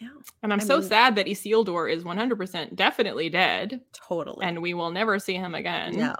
Yeah. 0.00 0.08
And 0.42 0.52
I'm 0.52 0.60
I 0.60 0.64
so 0.64 0.78
mean- 0.80 0.88
sad 0.88 1.14
that 1.16 1.26
Isildur 1.26 1.90
is 1.92 2.02
100% 2.04 2.74
definitely 2.74 3.28
dead 3.30 3.80
Totally. 3.92 4.44
and 4.44 4.60
we 4.60 4.74
will 4.74 4.90
never 4.90 5.18
see 5.18 5.34
him 5.34 5.54
again. 5.54 5.96
no. 5.96 6.14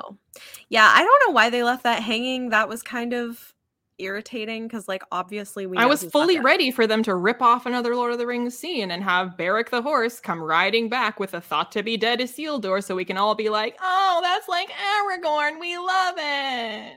Yeah, 0.68 0.90
I 0.92 1.02
don't 1.02 1.22
know 1.28 1.32
why 1.34 1.50
they 1.50 1.62
left 1.62 1.82
that 1.84 2.02
hanging. 2.02 2.50
That 2.50 2.68
was 2.68 2.82
kind 2.82 3.12
of 3.12 3.52
irritating 3.98 4.66
because, 4.66 4.88
like, 4.88 5.02
obviously 5.12 5.66
we. 5.66 5.76
I 5.76 5.86
was 5.86 6.02
fully 6.04 6.40
ready 6.40 6.72
for 6.72 6.86
them 6.86 7.02
to 7.04 7.14
rip 7.14 7.40
off 7.40 7.66
another 7.66 7.94
Lord 7.94 8.12
of 8.12 8.18
the 8.18 8.26
Rings 8.26 8.58
scene 8.58 8.90
and 8.90 9.02
have 9.04 9.36
Berek 9.38 9.70
the 9.70 9.82
horse 9.82 10.18
come 10.18 10.42
riding 10.42 10.88
back 10.88 11.20
with 11.20 11.34
a 11.34 11.40
thought 11.40 11.70
to 11.72 11.82
be 11.84 11.96
dead 11.96 12.18
Isildur 12.18 12.82
so 12.82 12.96
we 12.96 13.04
can 13.04 13.16
all 13.16 13.36
be 13.36 13.48
like, 13.48 13.76
oh, 13.80 14.20
that's 14.22 14.48
like 14.48 14.68
Aragorn. 14.70 15.60
We 15.60 15.76
love 15.78 16.14
it. 16.18 16.96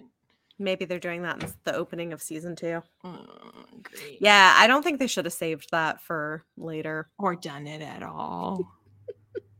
Maybe 0.59 0.85
they're 0.85 0.99
doing 0.99 1.21
that 1.21 1.43
in 1.43 1.53
the 1.65 1.75
opening 1.75 2.13
of 2.13 2.21
season 2.21 2.55
two. 2.55 2.81
Oh, 3.03 3.25
great. 3.83 4.17
Yeah, 4.19 4.55
I 4.57 4.65
don't 4.67 4.81
think 4.83 4.97
they 4.99 5.07
should 5.07 5.25
have 5.25 5.33
saved 5.33 5.69
that 5.71 6.01
for 6.01 6.45
later. 6.57 7.09
Or 7.19 7.35
done 7.35 7.67
it 7.67 7.81
at 7.81 8.01
all. 8.01 8.67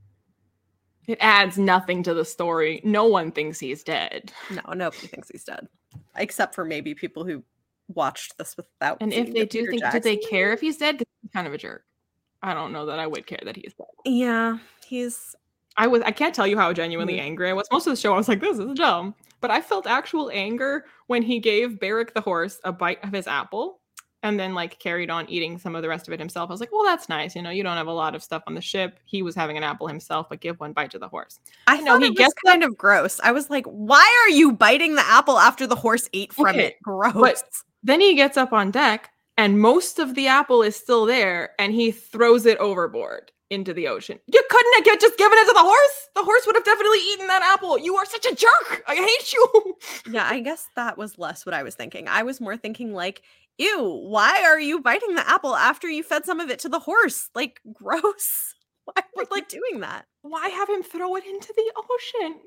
it 1.08 1.18
adds 1.22 1.58
nothing 1.58 2.04
to 2.04 2.14
the 2.14 2.26
story. 2.26 2.82
No 2.84 3.06
one 3.06 3.32
thinks 3.32 3.60
he's 3.60 3.84
dead. 3.84 4.32
No, 4.50 4.74
nobody 4.74 5.08
thinks 5.08 5.30
he's 5.30 5.44
dead, 5.44 5.68
except 6.16 6.56
for 6.56 6.66
maybe 6.66 6.94
people 6.96 7.24
who 7.24 7.44
watched 7.88 8.38
this 8.38 8.58
without. 8.58 8.98
And 9.00 9.14
if 9.14 9.28
the 9.28 9.34
they 9.34 9.46
do 9.46 9.60
Peter 9.68 9.72
think, 9.72 9.92
do 9.92 10.00
they 10.00 10.18
care 10.18 10.52
if 10.52 10.62
he's 10.62 10.78
dead? 10.78 10.98
he's 11.22 11.32
kind 11.32 11.48
of 11.48 11.54
a 11.54 11.58
jerk. 11.58 11.84
I 12.42 12.54
don't 12.54 12.74
know 12.74 12.88
that 12.88 13.00
I 13.00 13.08
would 13.08 13.26
care 13.26 13.40
that 13.46 13.56
he's 13.56 13.74
dead. 13.74 13.88
Yeah, 14.06 14.58
he's 14.86 15.36
I 15.78 15.88
was 15.88 16.02
I 16.02 16.12
can't 16.12 16.34
tell 16.36 16.48
you 16.48 16.58
how 16.58 16.74
genuinely 16.74 17.18
Mm. 17.18 17.22
angry 17.22 17.50
I 17.50 17.54
was. 17.54 17.68
Most 17.72 17.88
of 17.88 17.92
the 17.94 17.98
show 17.98 18.14
I 18.14 18.18
was 18.18 18.28
like, 18.28 18.42
this 18.42 18.58
is 18.60 18.74
dumb. 18.74 19.16
But 19.48 19.54
I 19.54 19.62
felt 19.62 19.88
actual 19.88 20.30
anger 20.34 20.84
when 21.06 21.24
he 21.24 21.40
gave 21.40 21.80
Berek 21.80 22.14
the 22.14 22.20
horse 22.20 22.60
a 22.66 22.74
bite 22.74 23.02
of 23.02 23.14
his 23.14 23.28
apple 23.28 23.80
and 24.22 24.38
then 24.38 24.54
like 24.54 24.78
carried 24.78 25.10
on 25.10 25.26
eating 25.30 25.58
some 25.58 25.74
of 25.74 25.82
the 25.82 25.88
rest 25.88 26.06
of 26.06 26.14
it 26.14 26.20
himself. 26.20 26.50
I 26.50 26.54
was 26.54 26.60
like, 26.60 26.74
well, 26.74 26.84
that's 26.84 27.08
nice. 27.08 27.34
You 27.34 27.42
know, 27.42 27.50
you 27.50 27.64
don't 27.64 27.78
have 27.78 27.88
a 27.88 27.94
lot 27.94 28.14
of 28.14 28.22
stuff 28.22 28.44
on 28.46 28.56
the 28.56 28.62
ship. 28.62 29.00
He 29.06 29.22
was 29.22 29.36
having 29.36 29.56
an 29.56 29.64
apple 29.64 29.88
himself, 29.88 30.28
but 30.28 30.42
give 30.42 30.60
one 30.60 30.74
bite 30.74 30.92
to 30.92 31.00
the 31.00 31.08
horse. 31.08 31.40
I 31.66 31.80
know, 31.80 31.98
he 31.98 32.14
gets 32.14 32.34
kind 32.46 32.62
of 32.62 32.78
gross. 32.78 33.22
I 33.24 33.32
was 33.32 33.50
like, 33.50 33.66
why 33.68 34.26
are 34.26 34.32
you 34.32 34.52
biting 34.52 34.96
the 34.96 35.08
apple 35.08 35.40
after 35.40 35.66
the 35.66 35.78
horse 35.78 36.10
ate 36.12 36.34
from 36.34 36.48
Okay, 36.48 36.66
it? 36.66 36.76
Gross. 36.84 37.42
Then 37.84 38.02
he 38.02 38.16
gets 38.16 38.36
up 38.36 38.52
on 38.52 38.70
deck 38.70 39.12
and 39.38 39.62
most 39.62 39.98
of 39.98 40.16
the 40.16 40.28
apple 40.28 40.62
is 40.62 40.76
still 40.76 41.06
there 41.06 41.52
and 41.58 41.74
he 41.74 41.92
throws 41.92 42.46
it 42.46 42.58
overboard 42.58 43.32
into 43.50 43.74
the 43.74 43.88
ocean. 43.88 44.20
You 44.28 44.44
couldn't 44.50 44.74
have 44.76 44.84
get- 44.86 45.00
just 45.02 45.18
given 45.18 45.38
it 45.38 45.46
to 45.48 45.54
the 45.54 45.60
horse. 45.62 46.10
The 46.16 46.24
horse 46.24 46.46
would 46.46 46.56
have 46.56 46.66
definitely 46.66 47.00
eaten 47.14 47.28
that 47.28 47.42
apple. 47.44 47.78
You 47.80 47.96
are 47.96 48.06
such 48.06 48.26
a 48.26 48.36
jerk. 48.36 48.84
I 48.88 48.96
hate 48.96 49.34
you. 49.34 49.76
yeah, 50.12 50.28
I 50.30 50.40
guess 50.42 50.68
that 50.76 50.98
was 50.98 51.18
less 51.18 51.46
what 51.46 51.56
I 51.56 51.64
was 51.64 51.76
thinking. 51.76 52.08
I 52.08 52.24
was 52.24 52.42
more 52.42 52.58
thinking 52.58 52.94
like, 52.94 53.22
ew, 53.58 53.82
why 53.84 54.44
are 54.44 54.60
you 54.60 54.80
biting 54.82 55.16
the 55.16 55.28
apple 55.30 55.56
after 55.56 55.88
you 55.90 56.04
fed 56.04 56.26
some 56.26 56.40
of 56.40 56.50
it 56.50 56.60
to 56.60 56.70
the 56.70 56.80
horse? 56.80 57.30
Like, 57.36 57.62
gross. 57.74 58.54
Why 58.86 58.94
are 59.02 59.04
you 59.18 59.26
like- 59.32 59.50
doing 59.50 59.80
that? 59.82 60.06
Why 60.22 60.50
have 60.50 60.70
him 60.70 60.84
throw 60.84 61.16
it 61.16 61.26
into 61.26 61.54
the 61.56 61.72
ocean? 61.78 62.40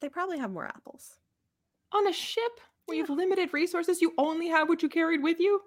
They 0.00 0.08
probably 0.08 0.38
have 0.38 0.50
more 0.50 0.66
apples. 0.66 1.16
on 1.92 2.06
a 2.06 2.12
ship 2.12 2.52
where 2.86 2.96
you 2.96 3.02
have 3.02 3.10
limited 3.10 3.52
resources, 3.52 4.00
you 4.00 4.12
only 4.16 4.48
have 4.48 4.68
what 4.68 4.82
you 4.82 4.88
carried 4.88 5.22
with 5.22 5.40
you. 5.40 5.60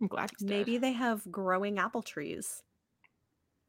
I'm 0.00 0.08
glad. 0.08 0.30
Maybe 0.40 0.76
they 0.78 0.92
have 0.92 1.30
growing 1.30 1.78
apple 1.78 2.02
trees. 2.02 2.62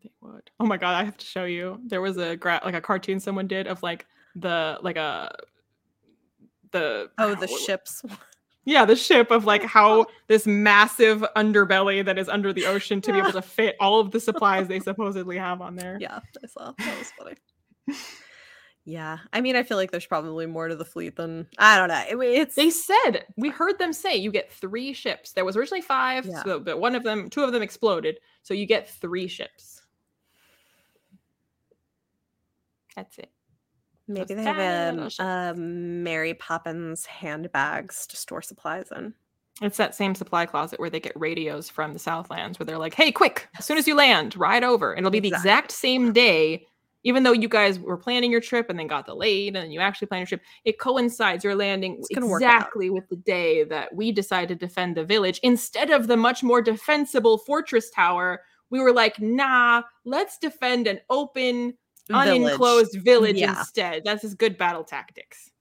They 0.06 0.12
would. 0.22 0.50
Oh 0.60 0.66
my 0.66 0.78
god, 0.78 0.94
I 0.96 1.04
have 1.04 1.18
to 1.18 1.26
show 1.26 1.46
you. 1.46 1.80
There 1.86 2.02
was 2.02 2.18
a 2.18 2.36
gra- 2.36 2.62
like 2.64 2.76
a 2.76 2.82
cartoon 2.82 3.20
someone 3.20 3.48
did 3.48 3.68
of 3.68 3.82
like 3.84 4.06
the 4.36 4.78
like 4.82 4.98
a 4.98 5.36
the 6.72 7.10
Oh, 7.18 7.36
the 7.40 7.48
ships. 7.48 8.04
yeah 8.68 8.84
the 8.84 8.96
ship 8.96 9.30
of 9.32 9.46
like 9.46 9.64
how 9.64 10.02
oh. 10.02 10.06
this 10.28 10.48
massive 10.48 11.24
underbelly 11.36 12.04
that 12.04 12.18
is 12.18 12.28
under 12.28 12.52
the 12.52 12.66
ocean 12.66 13.00
to 13.02 13.14
be 13.14 13.20
able 13.20 13.32
to 13.32 13.42
fit 13.42 13.76
all 13.80 14.00
of 14.00 14.12
the 14.12 14.20
supplies 14.20 14.68
they 14.68 14.80
supposedly 14.80 15.38
have 15.38 15.62
on 15.62 15.76
there. 15.76 15.98
Yeah, 16.00 16.20
I 16.44 16.48
saw. 16.48 16.74
That 16.78 16.98
was 17.00 17.12
funny. 17.18 17.36
yeah, 18.86 19.18
I 19.34 19.42
mean, 19.42 19.56
I 19.56 19.64
feel 19.64 19.78
like 19.78 19.92
there's 19.92 20.06
probably 20.06 20.46
more 20.48 20.68
to 20.68 20.76
the 20.76 20.86
fleet 20.86 21.16
than 21.16 21.48
I 21.58 21.78
don't 21.78 21.90
know. 21.90 22.22
It- 22.24 22.40
it's 22.40 22.56
They 22.56 22.70
said 22.70 23.26
we 23.38 23.50
heard 23.50 23.80
them 23.80 23.94
say 23.94 24.16
you 24.16 24.32
get 24.32 24.52
three 24.52 24.94
ships. 24.94 25.32
There 25.32 25.46
was 25.46 25.56
originally 25.56 25.82
five, 25.82 26.26
Yeah. 26.26 26.44
so, 26.44 26.60
but 26.60 26.80
one 26.80 26.96
of 26.96 27.04
them, 27.04 27.30
two 27.30 27.44
of 27.44 27.52
them 27.52 27.62
exploded, 27.64 28.20
so 28.44 28.54
you 28.54 28.66
get 28.66 28.90
three 28.90 29.28
ships. 29.28 29.75
That's 32.96 33.18
it. 33.18 33.32
Maybe 34.08 34.36
they 34.36 34.44
have 34.44 34.58
a, 35.20 35.24
um, 35.24 36.04
Mary 36.04 36.36
Poppins 36.36 37.06
handbags 37.06 38.06
to 38.08 38.16
store 38.16 38.42
supplies 38.42 38.88
in. 38.96 39.14
It's 39.62 39.78
that 39.78 39.96
same 39.96 40.14
supply 40.16 40.46
closet 40.46 40.80
where 40.80 40.90
they 40.90 41.00
get 41.00 41.14
radios 41.16 41.70
from 41.70 41.94
the 41.94 42.00
Southlands 42.00 42.60
where 42.60 42.66
they're 42.66 42.78
like, 42.78 42.94
hey, 42.94 43.12
quick, 43.12 43.48
as 43.58 43.66
soon 43.66 43.78
as 43.78 43.88
you 43.88 43.96
land, 43.96 44.36
ride 44.36 44.64
over. 44.64 44.92
And 44.94 45.00
it'll 45.00 45.12
be 45.12 45.22
the 45.22 45.30
exact 45.30 45.72
same 45.72 46.12
day, 46.12 46.66
even 47.04 47.24
though 47.24 47.32
you 47.32 47.48
guys 47.48 47.80
were 47.80 47.98
planning 47.98 48.32
your 48.32 48.42
trip 48.42 48.70
and 48.70 48.78
then 48.78 48.88
got 48.88 49.06
delayed 49.06 49.56
and 49.56 49.64
then 49.64 49.72
you 49.72 49.80
actually 49.80 50.08
planned 50.08 50.30
your 50.30 50.38
trip. 50.40 50.42
It 50.66 50.78
coincides. 50.78 51.44
You're 51.44 51.56
landing 51.56 51.96
It's 52.00 52.10
gonna 52.10 52.28
work 52.28 52.44
out. 52.44 52.54
exactly 52.58 52.90
with 52.90 53.08
the 53.10 53.16
day 53.16 53.64
that 53.64 53.96
we 53.96 54.12
decided 54.12 54.60
to 54.60 54.66
defend 54.68 54.98
the 54.98 55.06
village 55.06 55.40
instead 55.42 55.90
of 55.90 56.08
the 56.08 56.18
much 56.18 56.44
more 56.44 56.62
defensible 56.62 57.38
fortress 57.40 57.90
tower. 57.90 58.42
We 58.70 58.82
were 58.82 58.92
like, 58.92 59.22
nah, 59.22 59.84
let's 60.04 60.38
defend 60.38 60.86
an 60.88 61.00
open, 61.10 61.76
Village. 62.08 62.28
unenclosed 62.28 62.98
village 63.02 63.38
Yeah. 63.38 63.58
instead. 63.60 64.04
That's 64.06 64.22
his 64.22 64.36
good 64.36 64.58
battle 64.58 64.84
tactics. 64.84 65.52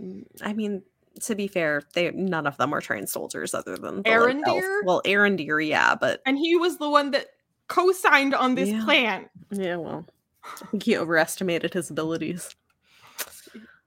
Mm, 0.00 0.24
I 0.42 0.52
mean, 0.54 0.82
to 1.22 1.34
be 1.34 1.46
fair, 1.48 1.82
they 1.94 2.10
none 2.12 2.46
of 2.46 2.56
them 2.56 2.70
were 2.70 2.80
trained 2.80 3.08
soldiers 3.10 3.52
other 3.54 3.76
than 3.76 4.02
Arondir? 4.04 4.80
Well, 4.84 5.02
Arondir, 5.04 5.66
yeah, 5.66 5.94
but 5.94 6.22
And 6.24 6.38
he 6.38 6.56
was 6.56 6.78
the 6.78 6.88
one 6.88 7.10
that 7.10 7.26
co-signed 7.68 8.34
on 8.34 8.54
this 8.54 8.70
Yeah. 8.70 8.84
plan. 8.84 9.28
yeah, 9.50 9.76
well, 9.76 10.06
I 10.44 10.66
think 10.66 10.82
he 10.84 10.96
overestimated 10.96 11.74
his 11.74 11.90
abilities. 11.90 12.54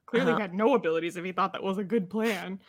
Clearly 0.06 0.30
Uh-huh. 0.32 0.40
had 0.40 0.54
no 0.54 0.74
abilities 0.74 1.16
if 1.16 1.24
he 1.24 1.32
thought 1.32 1.52
that 1.54 1.62
was 1.64 1.78
a 1.78 1.84
good 1.84 2.08
plan. 2.08 2.60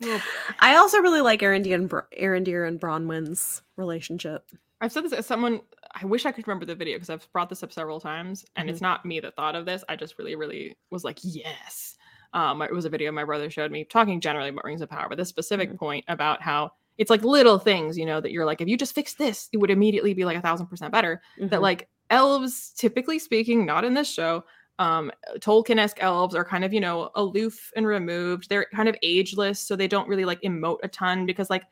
I 0.60 0.76
also 0.76 0.98
really 0.98 1.20
like 1.20 1.40
Arondir 1.40 1.74
and, 1.74 1.88
Br- 1.88 2.00
Arondir 2.20 2.66
and 2.66 2.80
Bronwyn's 2.80 3.62
relationship. 3.76 4.50
I've 4.80 4.90
said 4.92 5.04
this 5.04 5.12
as 5.12 5.26
someone. 5.26 5.60
I 6.02 6.06
wish 6.06 6.26
I 6.26 6.32
could 6.32 6.46
remember 6.48 6.66
the 6.66 6.74
video 6.74 6.96
because 6.96 7.10
I've 7.10 7.30
brought 7.32 7.48
this 7.48 7.62
up 7.62 7.72
several 7.72 8.00
times, 8.00 8.44
and 8.56 8.66
Mm-hmm. 8.66 8.72
it's 8.72 8.80
not 8.80 9.04
me 9.04 9.20
that 9.20 9.36
thought 9.36 9.54
of 9.54 9.66
this. 9.66 9.84
I 9.88 9.96
just 9.96 10.18
really, 10.18 10.34
really 10.34 10.76
was 10.90 11.04
like, 11.04 11.18
yes. 11.22 11.96
Um, 12.34 12.60
it 12.62 12.72
was 12.72 12.84
a 12.86 12.90
video 12.90 13.12
my 13.12 13.24
brother 13.24 13.50
showed 13.50 13.70
me 13.70 13.84
talking 13.84 14.20
generally 14.20 14.48
about 14.48 14.64
Rings 14.64 14.80
of 14.80 14.88
Power, 14.88 15.08
but 15.08 15.18
this 15.18 15.28
specific 15.28 15.70
Mhm. 15.72 15.76
point 15.78 16.04
about 16.08 16.42
how 16.42 16.72
it's 16.98 17.10
like 17.10 17.22
little 17.22 17.58
things, 17.58 17.96
you 17.96 18.06
know, 18.06 18.20
that 18.20 18.32
you're 18.32 18.46
like, 18.46 18.60
if 18.60 18.68
you 18.68 18.76
just 18.76 18.94
fix 18.94 19.14
this, 19.14 19.48
it 19.52 19.58
would 19.58 19.70
immediately 19.70 20.14
be 20.14 20.24
like 20.24 20.36
a 20.36 20.40
thousand 20.40 20.66
percent 20.66 20.92
better. 20.92 21.22
That 21.38 21.60
Mhm. 21.60 21.62
like 21.62 21.88
elves, 22.10 22.70
typically 22.76 23.18
speaking, 23.18 23.64
not 23.66 23.84
in 23.84 23.94
this 23.94 24.10
show, 24.10 24.44
um, 24.78 25.12
Tolkien-esque 25.38 26.02
elves 26.02 26.34
are 26.34 26.44
kind 26.44 26.64
of, 26.64 26.72
you 26.72 26.80
know, 26.80 27.10
aloof 27.14 27.70
and 27.76 27.86
removed. 27.86 28.48
They're 28.48 28.66
kind 28.74 28.88
of 28.88 28.96
ageless, 29.02 29.60
so 29.60 29.76
they 29.76 29.88
don't 29.88 30.08
really 30.08 30.24
like 30.24 30.40
emote 30.42 30.78
a 30.82 30.88
ton 30.88 31.26
because 31.26 31.48
like 31.50 31.64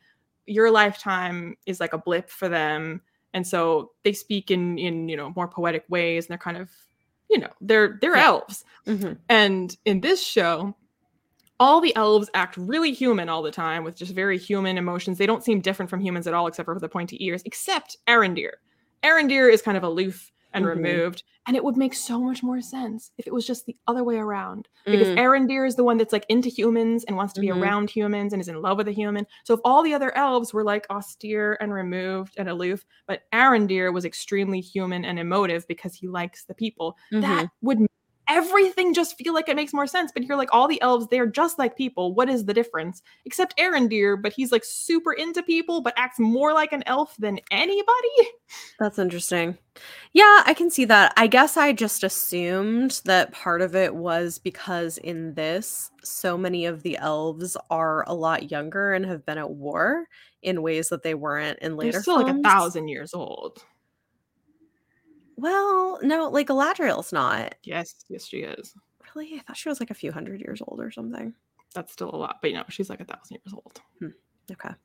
your 0.45 0.71
lifetime 0.71 1.55
is 1.65 1.79
like 1.79 1.93
a 1.93 1.97
blip 1.97 2.29
for 2.29 2.47
them. 2.49 3.01
And 3.33 3.45
so 3.47 3.91
they 4.03 4.13
speak 4.13 4.51
in 4.51 4.77
in, 4.77 5.07
you 5.09 5.17
know, 5.17 5.31
more 5.35 5.47
poetic 5.47 5.85
ways 5.89 6.25
and 6.25 6.31
they're 6.31 6.37
kind 6.37 6.57
of, 6.57 6.69
you 7.29 7.37
know, 7.39 7.49
they're 7.61 7.97
they're 8.01 8.15
Yeah. 8.15 8.25
elves. 8.27 8.65
Mhm. 8.85 9.17
And 9.29 9.75
in 9.85 10.01
this 10.01 10.21
show, 10.25 10.75
all 11.59 11.79
the 11.79 11.95
elves 11.95 12.29
act 12.33 12.57
really 12.57 12.91
human 12.91 13.29
all 13.29 13.41
the 13.43 13.51
time 13.51 13.83
with 13.83 13.95
just 13.95 14.13
very 14.13 14.37
human 14.37 14.77
emotions. 14.77 15.17
They 15.17 15.27
don't 15.27 15.43
seem 15.43 15.61
different 15.61 15.89
from 15.89 16.01
humans 16.01 16.25
at 16.27 16.33
all, 16.33 16.47
except 16.47 16.65
for 16.65 16.79
the 16.79 16.89
pointy 16.89 17.23
ears, 17.23 17.43
except 17.45 17.97
Arondir. 18.07 18.53
Arondir 19.03 19.51
is 19.51 19.61
kind 19.61 19.77
of 19.77 19.83
aloof 19.83 20.31
and 20.53 20.65
Mhm. 20.65 20.69
removed. 20.69 21.23
And 21.47 21.55
it 21.57 21.63
would 21.63 21.77
make 21.77 21.93
so 21.93 22.19
much 22.21 22.43
more 22.43 22.61
sense 22.61 23.11
if 23.17 23.25
it 23.27 23.33
was 23.33 23.47
just 23.47 23.65
the 23.65 23.75
other 23.87 24.03
way 24.03 24.17
around. 24.17 24.67
Because 24.85 25.07
Mm. 25.09 25.17
Arondir 25.17 25.67
is 25.67 25.75
the 25.75 25.83
one 25.83 25.97
that's 25.97 26.13
like 26.13 26.25
into 26.29 26.49
humans 26.49 27.03
and 27.05 27.15
wants 27.17 27.33
to 27.33 27.41
be 27.41 27.47
Mhm. 27.47 27.61
around 27.61 27.89
humans 27.89 28.33
and 28.33 28.41
is 28.41 28.47
in 28.47 28.61
love 28.61 28.77
with 28.77 28.87
a 28.87 28.91
human. 28.91 29.25
So 29.43 29.53
if 29.55 29.59
all 29.63 29.81
the 29.83 29.93
other 29.93 30.15
elves 30.17 30.53
were 30.53 30.63
like 30.63 30.85
austere 30.89 31.57
and 31.61 31.73
removed 31.73 32.35
and 32.37 32.47
aloof, 32.49 32.85
but 33.07 33.23
Arondir 33.33 33.93
was 33.93 34.05
extremely 34.05 34.61
human 34.61 35.03
and 35.05 35.17
emotive 35.19 35.67
because 35.67 35.95
he 35.95 36.07
likes 36.07 36.45
the 36.45 36.53
people, 36.55 36.97
Mhm. 37.11 37.21
that 37.21 37.49
would 37.61 37.79
everything 38.31 38.93
just 38.93 39.17
feel 39.17 39.33
like 39.33 39.49
it 39.49 39.55
makes 39.55 39.73
more 39.73 39.87
sense. 39.87 40.11
But 40.11 40.23
you're 40.23 40.37
like, 40.37 40.53
all 40.53 40.67
the 40.67 40.81
elves, 40.81 41.07
they're 41.09 41.27
just 41.27 41.59
like 41.59 41.75
people. 41.75 42.15
What 42.15 42.29
is 42.29 42.45
the 42.45 42.53
difference? 42.53 43.01
Except 43.25 43.57
Arondir, 43.57 44.21
but 44.21 44.33
he's 44.33 44.51
like 44.51 44.63
super 44.63 45.13
into 45.13 45.43
people, 45.43 45.81
but 45.81 45.93
acts 45.97 46.19
more 46.19 46.53
like 46.53 46.71
an 46.71 46.83
elf 46.85 47.15
than 47.17 47.39
anybody. 47.51 48.29
That's 48.79 48.97
interesting. 48.97 49.57
Yeah, 50.13 50.43
I 50.45 50.53
can 50.53 50.69
see 50.69 50.85
that. 50.85 51.13
I 51.17 51.27
guess 51.27 51.57
I 51.57 51.73
just 51.73 52.03
assumed 52.03 53.01
that 53.05 53.31
part 53.31 53.61
of 53.61 53.75
it 53.75 53.95
was 53.95 54.39
because 54.39 54.97
in 54.97 55.33
this, 55.33 55.91
so 56.03 56.37
many 56.37 56.65
of 56.65 56.83
the 56.83 56.97
elves 56.97 57.55
are 57.69 58.03
a 58.07 58.13
lot 58.13 58.51
younger 58.51 58.93
and 58.93 59.05
have 59.05 59.25
been 59.25 59.37
at 59.37 59.51
war 59.51 60.07
in 60.41 60.61
ways 60.61 60.89
that 60.89 61.03
they 61.03 61.13
weren't 61.13 61.59
in 61.59 61.77
later 61.77 61.93
They're 61.93 62.01
still 62.01 62.23
like 62.23 62.35
a 62.35 62.41
thousand 62.41 62.87
years 62.87 63.13
old. 63.13 63.63
Well, 65.41 65.97
no, 66.03 66.29
like 66.29 66.47
Galadriel's 66.47 67.11
not. 67.11 67.55
Yes, 67.63 67.95
yes, 68.09 68.27
she 68.27 68.41
is. 68.41 68.75
Really? 69.15 69.39
I 69.39 69.39
thought 69.39 69.57
she 69.57 69.69
was 69.69 69.79
like 69.79 69.89
a 69.89 69.95
few 69.95 70.11
hundred 70.11 70.39
years 70.39 70.61
old 70.67 70.79
or 70.79 70.91
something. 70.91 71.33
That's 71.73 71.91
still 71.91 72.11
a 72.13 72.15
lot, 72.15 72.37
but 72.43 72.51
you 72.51 72.57
know, 72.57 72.63
she's 72.69 72.91
like 72.91 72.99
a 72.99 73.05
thousand 73.05 73.39
years 73.43 73.53
old. 73.53 73.81
Hmm, 73.99 74.09
okay. 74.51 74.75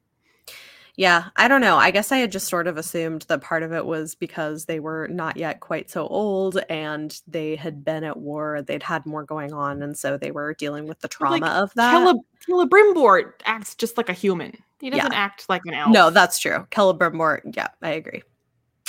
Yeah, 0.97 1.25
I 1.37 1.47
don't 1.47 1.61
know. 1.61 1.77
I 1.77 1.91
guess 1.91 2.11
I 2.11 2.17
had 2.17 2.33
just 2.33 2.49
sort 2.49 2.67
of 2.67 2.79
assumed 2.79 3.27
that 3.29 3.43
part 3.43 3.63
of 3.63 3.71
it 3.75 3.85
was 3.85 4.15
because 4.15 4.65
they 4.65 4.81
were 4.81 5.09
not 5.09 5.37
yet 5.37 5.61
quite 5.61 5.91
so 5.91 6.07
old 6.09 6.59
and 6.71 7.21
they 7.27 7.55
had 7.55 7.85
been 7.85 8.03
at 8.03 8.17
war, 8.17 8.63
they'd 8.63 8.83
had 8.83 9.05
more 9.05 9.23
going 9.23 9.53
on, 9.53 9.83
and 9.83 9.95
so 9.95 10.17
they 10.17 10.31
were 10.31 10.55
dealing 10.55 10.87
with 10.87 11.01
the 11.01 11.09
trauma 11.09 11.39
like, 11.39 11.53
of 11.53 11.71
that. 11.75 11.93
Cele- 11.93 12.25
Celebrimbor 12.49 13.33
acts 13.45 13.75
just 13.75 13.99
like 13.99 14.09
a 14.09 14.15
human. 14.15 14.57
He 14.81 14.89
doesn't 14.89 15.13
act 15.13 15.51
like 15.51 15.61
an 15.67 15.75
elf. 15.75 15.93
no, 15.93 16.09
that's 16.09 16.39
true. 16.39 16.67
Celebrimbor, 16.71 17.41
yeah, 17.55 17.69
I 17.83 17.91
agree. 17.91 18.23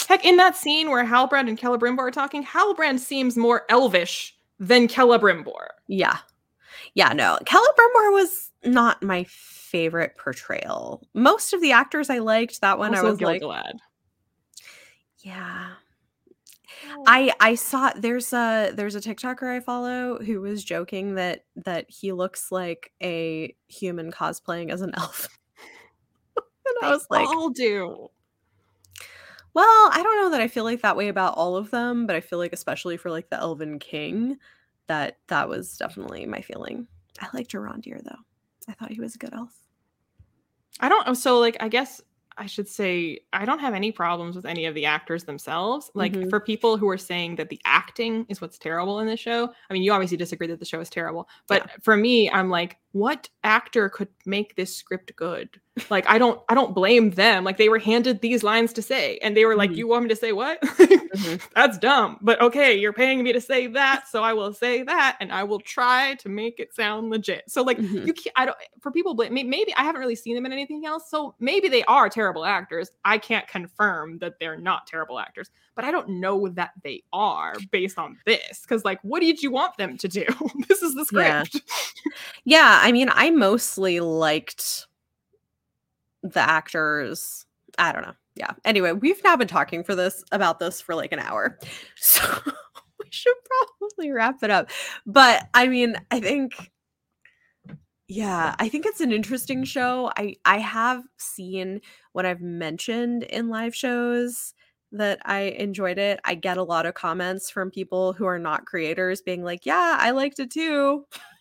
Heck, 0.07 0.25
in 0.25 0.37
that 0.37 0.55
scene 0.55 0.89
where 0.89 1.05
Halbrand 1.05 1.49
and 1.49 1.59
Celebrimbor 1.59 1.99
are 1.99 2.11
talking, 2.11 2.43
Halbrand 2.43 2.99
seems 2.99 3.35
more 3.35 3.63
elvish 3.69 4.35
than 4.57 4.87
Celebrimbor. 4.87 5.67
Yeah. 5.87 6.17
Yeah, 6.93 7.13
no. 7.13 7.37
Celebrimbor 7.43 8.13
was 8.13 8.51
not 8.63 9.03
my 9.03 9.25
favorite 9.29 10.15
portrayal. 10.17 11.05
Most 11.13 11.53
of 11.53 11.61
the 11.61 11.73
actors 11.73 12.09
I 12.09 12.19
liked. 12.19 12.61
That 12.61 12.79
one 12.79 12.95
also 12.95 13.07
I 13.07 13.11
was 13.11 13.21
like, 13.21 13.41
Gil-galad. 13.41 13.73
yeah. 15.19 15.71
Oh. 16.89 17.03
I 17.05 17.33
I 17.39 17.55
saw 17.55 17.91
there's 17.95 18.31
a 18.31 18.71
there's 18.73 18.95
a 18.95 19.01
TikToker 19.01 19.57
I 19.57 19.59
follow 19.59 20.19
who 20.19 20.39
was 20.39 20.63
joking 20.63 21.15
that 21.15 21.43
that 21.65 21.85
he 21.89 22.13
looks 22.13 22.51
like 22.51 22.93
a 23.03 23.53
human 23.67 24.11
cosplaying 24.11 24.71
as 24.71 24.81
an 24.81 24.93
elf. 24.95 25.27
and 26.37 26.75
I 26.81 26.91
was 26.91 27.07
like, 27.09 27.27
all 27.27 27.49
do. 27.49 28.09
Well, 29.57 29.89
I 29.91 30.01
don't 30.03 30.17
know 30.17 30.29
that 30.29 30.39
I 30.41 30.47
feel 30.47 30.63
like 30.63 30.83
that 30.83 30.95
way 30.95 31.07
about 31.07 31.35
all 31.35 31.55
of 31.55 31.71
them, 31.71 32.05
but 32.05 32.15
I 32.15 32.21
feel 32.21 32.37
like 32.37 32.53
especially 32.53 32.95
for 32.95 33.09
like 33.09 33.29
the 33.31 33.39
Elven 33.39 33.79
King, 33.79 34.37
that 34.85 35.17
that 35.29 35.49
was 35.49 35.75
definitely 35.77 36.27
my 36.27 36.41
feeling. 36.41 36.87
I 37.19 37.27
liked 37.33 37.53
Arondir 37.53 38.03
though. 38.03 38.19
I 38.69 38.73
thought 38.73 38.91
he 38.91 39.01
was 39.01 39.15
a 39.15 39.17
good 39.17 39.33
elf. 39.33 39.55
I 40.79 40.89
don't. 40.89 41.15
So, 41.15 41.39
like, 41.39 41.57
I 41.59 41.69
guess 41.69 42.01
I 42.37 42.45
should 42.45 42.67
say 42.67 43.21
I 43.33 43.45
don't 43.45 43.57
have 43.57 43.73
any 43.73 43.91
problems 43.91 44.35
with 44.35 44.45
any 44.45 44.65
of 44.65 44.75
the 44.75 44.85
actors 44.85 45.23
themselves. 45.23 45.89
Like, 45.95 46.13
Mhm. 46.13 46.29
for 46.29 46.39
people 46.39 46.77
who 46.77 46.87
are 46.87 46.97
saying 46.97 47.37
that 47.37 47.49
the 47.49 47.59
acting 47.65 48.27
is 48.29 48.39
what's 48.41 48.59
terrible 48.59 48.99
in 48.99 49.07
the 49.07 49.17
show, 49.17 49.51
I 49.71 49.73
mean, 49.73 49.81
you 49.81 49.91
obviously 49.91 50.17
disagree 50.17 50.45
that 50.47 50.59
the 50.59 50.65
show 50.65 50.79
is 50.79 50.91
terrible, 50.91 51.27
but 51.47 51.71
for 51.81 51.97
me, 51.97 52.29
I'm 52.29 52.51
like, 52.51 52.77
what 52.91 53.27
actor 53.43 53.89
could 53.89 54.09
make 54.27 54.55
this 54.55 54.75
script 54.75 55.15
good? 55.15 55.59
Like, 55.89 56.09
I 56.09 56.17
don't, 56.17 56.41
I 56.49 56.53
don't 56.55 56.73
blame 56.73 57.11
them. 57.11 57.43
Like, 57.43 57.57
they 57.57 57.69
were 57.69 57.79
handed 57.79 58.21
these 58.21 58.43
lines 58.43 58.73
to 58.73 58.81
say, 58.81 59.17
and 59.21 59.35
they 59.37 59.45
were 59.45 59.55
like, 59.55 59.71
Mhm. 59.71 59.75
"You 59.77 59.87
want 59.87 60.03
me 60.03 60.09
to 60.09 60.15
say 60.15 60.31
what?" 60.31 60.61
Mhm. 60.61 61.41
That's 61.55 61.77
dumb, 61.77 62.17
but 62.21 62.41
okay, 62.41 62.75
you're 62.75 62.93
paying 62.93 63.23
me 63.23 63.31
to 63.33 63.41
say 63.41 63.67
that, 63.67 64.07
so 64.07 64.23
I 64.23 64.33
will 64.33 64.53
say 64.53 64.83
that, 64.83 65.17
and 65.19 65.31
I 65.31 65.43
will 65.43 65.59
try 65.59 66.15
to 66.15 66.29
make 66.29 66.59
it 66.59 66.73
sound 66.73 67.09
legit. 67.09 67.43
So, 67.49 67.61
like, 67.63 67.77
Mhm. 67.77 68.05
you 68.07 68.13
can't. 68.13 68.33
I 68.35 68.45
don't. 68.45 68.57
For 68.81 68.91
people, 68.91 69.13
maybe 69.15 69.73
I 69.75 69.83
haven't 69.83 70.01
really 70.01 70.15
seen 70.15 70.35
them 70.35 70.45
in 70.45 70.53
anything 70.53 70.85
else, 70.85 71.09
so 71.09 71.35
maybe 71.39 71.67
they 71.69 71.83
are 71.83 72.09
terrible 72.09 72.45
actors. 72.45 72.91
I 73.05 73.17
can't 73.17 73.47
confirm 73.47 74.17
that 74.19 74.39
they're 74.39 74.57
not 74.57 74.87
terrible 74.87 75.19
actors, 75.19 75.49
but 75.75 75.85
I 75.85 75.91
don't 75.91 76.09
know 76.09 76.47
that 76.49 76.71
they 76.83 77.03
are 77.13 77.55
based 77.71 77.97
on 77.97 78.17
this. 78.25 78.61
Because, 78.61 78.83
like, 78.85 78.99
what 79.03 79.21
did 79.21 79.43
you 79.43 79.51
want 79.51 79.77
them 79.77 79.97
to 79.97 80.07
do? 80.07 80.25
this 80.67 80.81
is 80.81 80.95
the 80.95 81.05
Yeah. 81.13 81.43
script. 81.43 81.61
Yeah, 82.45 82.79
I 82.81 82.91
mean, 82.91 83.09
I 83.13 83.29
mostly 83.29 83.99
liked 83.99 84.86
the 86.23 86.39
actors. 86.39 87.45
I 87.77 87.91
don't 87.91 88.03
know. 88.03 88.13
Yeah. 88.35 88.51
Anyway, 88.65 88.91
we've 88.91 89.23
now 89.23 89.35
been 89.35 89.47
talking 89.47 89.83
for 89.83 89.95
this 89.95 90.23
about 90.31 90.59
this 90.59 90.81
for 90.81 90.95
like 90.95 91.11
an 91.11 91.19
hour. 91.19 91.59
So 91.97 92.23
we 92.99 93.05
should 93.09 93.35
probably 93.79 94.11
wrap 94.11 94.43
it 94.43 94.51
up. 94.51 94.69
But 95.05 95.47
I 95.53 95.67
mean, 95.67 95.95
I 96.11 96.19
think 96.19 96.71
yeah, 98.09 98.55
I 98.57 98.69
think 98.69 98.85
it's 98.85 99.01
an 99.01 99.11
interesting 99.11 99.63
show. 99.65 100.11
I 100.17 100.35
I 100.45 100.59
have 100.59 101.03
seen 101.17 101.81
what 102.13 102.25
I've 102.25 102.41
mentioned 102.41 103.23
in 103.23 103.49
live 103.49 103.75
shows 103.75 104.53
that 104.93 105.19
I 105.25 105.41
enjoyed 105.59 105.97
it. 105.97 106.19
I 106.23 106.35
get 106.35 106.57
a 106.57 106.63
lot 106.63 106.85
of 106.85 106.93
comments 106.93 107.49
from 107.51 107.69
people 107.69 108.13
who 108.13 108.25
are 108.25 108.39
not 108.39 108.65
creators 108.65 109.21
being 109.21 109.43
like, 109.43 109.65
"Yeah, 109.65 109.97
I 109.99 110.11
liked 110.11 110.39
it 110.39 110.51
too." 110.51 111.05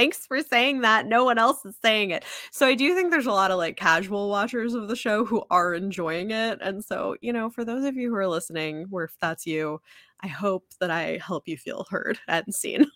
Thanks 0.00 0.24
for 0.24 0.40
saying 0.42 0.80
that. 0.80 1.04
No 1.04 1.24
one 1.24 1.36
else 1.36 1.62
is 1.66 1.76
saying 1.82 2.10
it. 2.10 2.24
So 2.50 2.66
I 2.66 2.74
do 2.74 2.94
think 2.94 3.10
there's 3.10 3.26
a 3.26 3.32
lot 3.32 3.50
of 3.50 3.58
like 3.58 3.76
casual 3.76 4.30
watchers 4.30 4.72
of 4.72 4.88
the 4.88 4.96
show 4.96 5.26
who 5.26 5.44
are 5.50 5.74
enjoying 5.74 6.30
it. 6.30 6.58
And 6.62 6.82
so, 6.82 7.16
you 7.20 7.34
know, 7.34 7.50
for 7.50 7.66
those 7.66 7.84
of 7.84 7.96
you 7.96 8.08
who 8.08 8.16
are 8.16 8.26
listening, 8.26 8.86
where 8.88 9.04
if 9.04 9.14
that's 9.20 9.46
you, 9.46 9.82
I 10.22 10.28
hope 10.28 10.64
that 10.80 10.90
I 10.90 11.18
help 11.22 11.46
you 11.46 11.58
feel 11.58 11.86
heard 11.90 12.18
and 12.28 12.54
seen. 12.54 12.86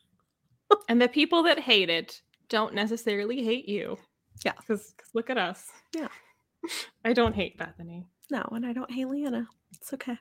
and 0.88 1.02
the 1.02 1.08
people 1.08 1.42
that 1.42 1.58
hate 1.58 1.90
it 1.90 2.22
don't 2.48 2.72
necessarily 2.72 3.44
hate 3.44 3.68
you. 3.68 3.98
Yeah. 4.42 4.54
Because 4.58 4.94
look 5.12 5.28
at 5.28 5.36
us. 5.36 5.72
Yeah. 5.94 6.08
I 7.04 7.12
don't 7.12 7.34
hate 7.34 7.58
Bethany. 7.58 8.06
No, 8.30 8.48
and 8.50 8.64
I 8.64 8.72
don't 8.72 8.90
hate 8.90 9.08
Leanna. 9.08 9.46
It's 9.74 9.92
okay. 9.92 10.16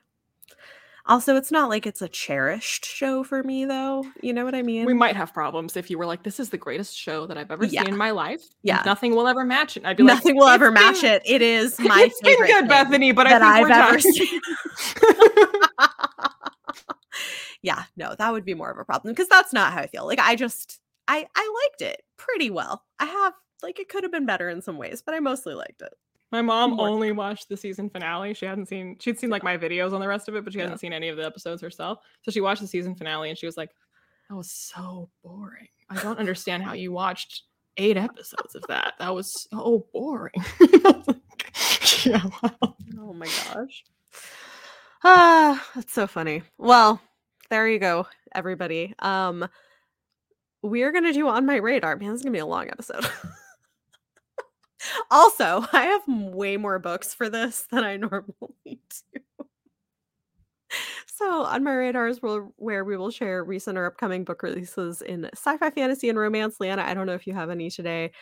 Also, 1.06 1.36
it's 1.36 1.52
not 1.52 1.68
like 1.68 1.86
it's 1.86 2.00
a 2.00 2.08
cherished 2.08 2.86
show 2.86 3.22
for 3.22 3.42
me, 3.42 3.66
though. 3.66 4.04
You 4.22 4.32
know 4.32 4.44
what 4.44 4.54
I 4.54 4.62
mean? 4.62 4.86
We 4.86 4.94
might 4.94 5.16
have 5.16 5.34
problems 5.34 5.76
if 5.76 5.90
you 5.90 5.98
were 5.98 6.06
like, 6.06 6.22
"This 6.22 6.40
is 6.40 6.48
the 6.48 6.56
greatest 6.56 6.96
show 6.96 7.26
that 7.26 7.36
I've 7.36 7.50
ever 7.50 7.66
Yeah. 7.66 7.82
seen 7.82 7.90
in 7.92 7.96
my 7.98 8.10
life." 8.10 8.42
Yeah. 8.62 8.82
nothing 8.86 9.14
will 9.14 9.26
ever 9.26 9.44
match 9.44 9.76
it. 9.76 9.84
I'd 9.84 9.98
be 9.98 10.02
Nothing 10.02 10.34
like, 10.36 10.42
will 10.42 10.48
ever 10.48 10.66
"It's 10.68 10.74
match 10.74 11.04
it. 11.04 11.22
It 11.26 11.42
is 11.42 11.78
my 11.80 12.04
it's 12.06 12.18
been 12.22 12.32
favorite 12.32 12.46
good, 12.46 12.58
thing 12.60 12.68
Bethany, 12.68 13.12
but 13.12 13.26
I 13.26 13.36
I've 13.36 13.62
we're 13.62 13.70
ever 13.72 13.90
done. 13.92 14.00
seen. 14.00 14.40
yeah, 17.62 17.84
no, 17.96 18.14
that 18.18 18.32
would 18.32 18.44
be 18.44 18.54
more 18.54 18.70
of 18.70 18.78
a 18.78 18.84
problem 18.84 19.12
because 19.12 19.28
that's 19.28 19.52
not 19.52 19.72
how 19.72 19.80
I 19.80 19.86
feel. 19.86 20.06
Like 20.06 20.18
I 20.20 20.36
just 20.36 20.80
I 21.06 21.26
I 21.36 21.62
liked 21.68 21.82
it 21.82 22.02
pretty 22.16 22.48
well. 22.50 22.82
I 22.98 23.04
have 23.04 23.34
like 23.62 23.78
it 23.78 23.88
could 23.88 24.04
have 24.04 24.12
been 24.12 24.26
better 24.26 24.48
in 24.48 24.62
some 24.62 24.78
ways, 24.78 25.02
but 25.04 25.14
I 25.14 25.20
mostly 25.20 25.54
liked 25.54 25.82
it. 25.82 25.92
My 26.34 26.42
mom 26.42 26.80
only 26.80 27.12
watched 27.12 27.48
the 27.48 27.56
season 27.56 27.88
finale. 27.88 28.34
She 28.34 28.44
hadn't 28.44 28.66
seen 28.66 28.96
she'd 28.98 29.20
seen 29.20 29.30
like 29.30 29.44
my 29.44 29.56
videos 29.56 29.92
on 29.92 30.00
the 30.00 30.08
rest 30.08 30.28
of 30.28 30.34
it, 30.34 30.42
but 30.42 30.52
she 30.52 30.58
Yeah. 30.58 30.64
hadn't 30.64 30.78
seen 30.78 30.92
any 30.92 31.08
of 31.08 31.16
the 31.16 31.24
episodes 31.24 31.62
herself. 31.62 32.00
So 32.22 32.32
she 32.32 32.40
watched 32.40 32.60
the 32.60 32.66
season 32.66 32.96
finale 32.96 33.28
and 33.28 33.38
she 33.38 33.46
was 33.46 33.56
like, 33.56 33.70
That 34.28 34.34
was 34.34 34.50
so 34.50 35.10
boring. 35.22 35.68
I 35.88 36.02
don't 36.02 36.18
understand 36.18 36.64
how 36.64 36.72
you 36.72 36.90
watched 36.90 37.44
eight 37.76 37.96
episodes 37.96 38.56
of 38.56 38.64
that. 38.66 38.94
That 38.98 39.14
was 39.14 39.46
so 39.48 39.86
boring. 39.92 40.32
Was 40.60 41.06
like, 41.06 42.04
yeah, 42.04 42.24
wow. 42.42 42.74
Oh 42.98 43.12
my 43.12 43.26
gosh. 43.26 43.84
Ah, 45.04 45.64
that's 45.76 45.92
so 45.92 46.08
funny. 46.08 46.42
Well, 46.58 47.00
there 47.48 47.68
you 47.68 47.78
go, 47.78 48.08
everybody. 48.34 48.92
Um 48.98 49.48
we're 50.62 50.90
gonna 50.90 51.12
do 51.12 51.28
on 51.28 51.46
my 51.46 51.56
radar. 51.58 51.94
Man, 51.94 52.10
this 52.10 52.18
is 52.18 52.24
gonna 52.24 52.32
be 52.32 52.38
a 52.40 52.46
long 52.46 52.68
episode. 52.70 53.06
also, 55.10 55.64
I 55.72 55.84
have 55.84 56.02
way 56.08 56.56
more 56.56 56.78
books 56.78 57.14
for 57.14 57.28
this 57.28 57.66
than 57.70 57.84
I 57.84 57.96
normally 57.98 58.34
do. 59.14 59.20
So, 61.06 61.44
on 61.44 61.62
my 61.64 61.72
radar 61.74 62.08
is 62.08 62.20
where 62.22 62.42
where 62.56 62.84
we 62.84 62.96
will 62.96 63.10
share 63.10 63.44
recent 63.44 63.78
or 63.78 63.86
upcoming 63.86 64.24
book 64.24 64.42
releases 64.42 65.02
in 65.02 65.26
sci-fi, 65.34 65.70
fantasy, 65.70 66.08
and 66.08 66.18
romance. 66.18 66.58
Leanna, 66.60 66.82
I 66.82 66.94
don't 66.94 67.06
know 67.06 67.14
if 67.14 67.26
you 67.26 67.34
have 67.34 67.50
any 67.50 67.70
today. 67.70 68.12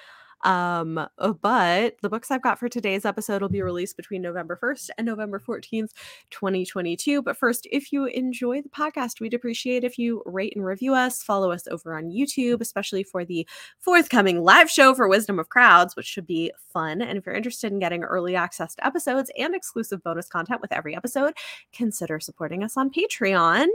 Um, 0.43 0.99
uh, 0.99 1.33
but 1.41 1.97
the 2.03 2.09
books 2.09 2.31
I've 2.31 2.43
got 2.43 2.59
for 2.59 2.69
today's 2.69 3.05
episode 3.05 3.43
will 3.43 3.49
be 3.49 3.63
released 3.63 3.97
between 3.97 4.23
November 4.23 4.59
1st 4.61 4.91
and 4.99 5.07
November 5.07 5.39
14th, 5.39 5.91
2022. 6.31 7.23
But 7.23 7.37
first, 7.37 7.67
if 7.71 7.93
you 7.93 8.07
enjoy 8.07 8.63
the 8.63 8.69
podcast, 8.69 9.21
we'd 9.21 9.35
appreciate 9.35 9.85
if 9.85 9.99
you 9.99 10.23
rate 10.27 10.55
and 10.57 10.65
review 10.65 10.95
us, 10.95 11.23
follow 11.23 11.53
us 11.53 11.69
over 11.69 11.97
on 11.97 12.11
YouTube, 12.11 12.61
especially 12.61 13.05
for 13.05 13.25
the 13.25 13.47
forthcoming 13.79 14.43
live 14.43 14.71
show 14.71 14.95
for 14.95 15.09
Wisdom 15.09 15.39
of 15.39 15.49
Crowds, 15.49 15.95
which 15.95 16.07
should 16.07 16.27
be 16.27 16.53
fun. 16.73 17.01
And 17.01 17.17
if 17.17 17.25
you're 17.25 17.35
interested 17.35 17.73
in 17.73 17.79
getting 17.79 18.03
early 18.03 18.35
access 18.35 18.75
to 18.75 18.87
episodes 18.87 19.31
and 19.39 19.55
exclusive 19.55 20.03
bonus 20.03 20.29
content 20.29 20.61
with 20.61 20.73
every 20.73 20.97
episode, 20.97 21.35
consider 21.73 22.19
supporting 22.19 22.65
us 22.65 22.77
on 22.77 22.91
Patreon. 22.91 23.69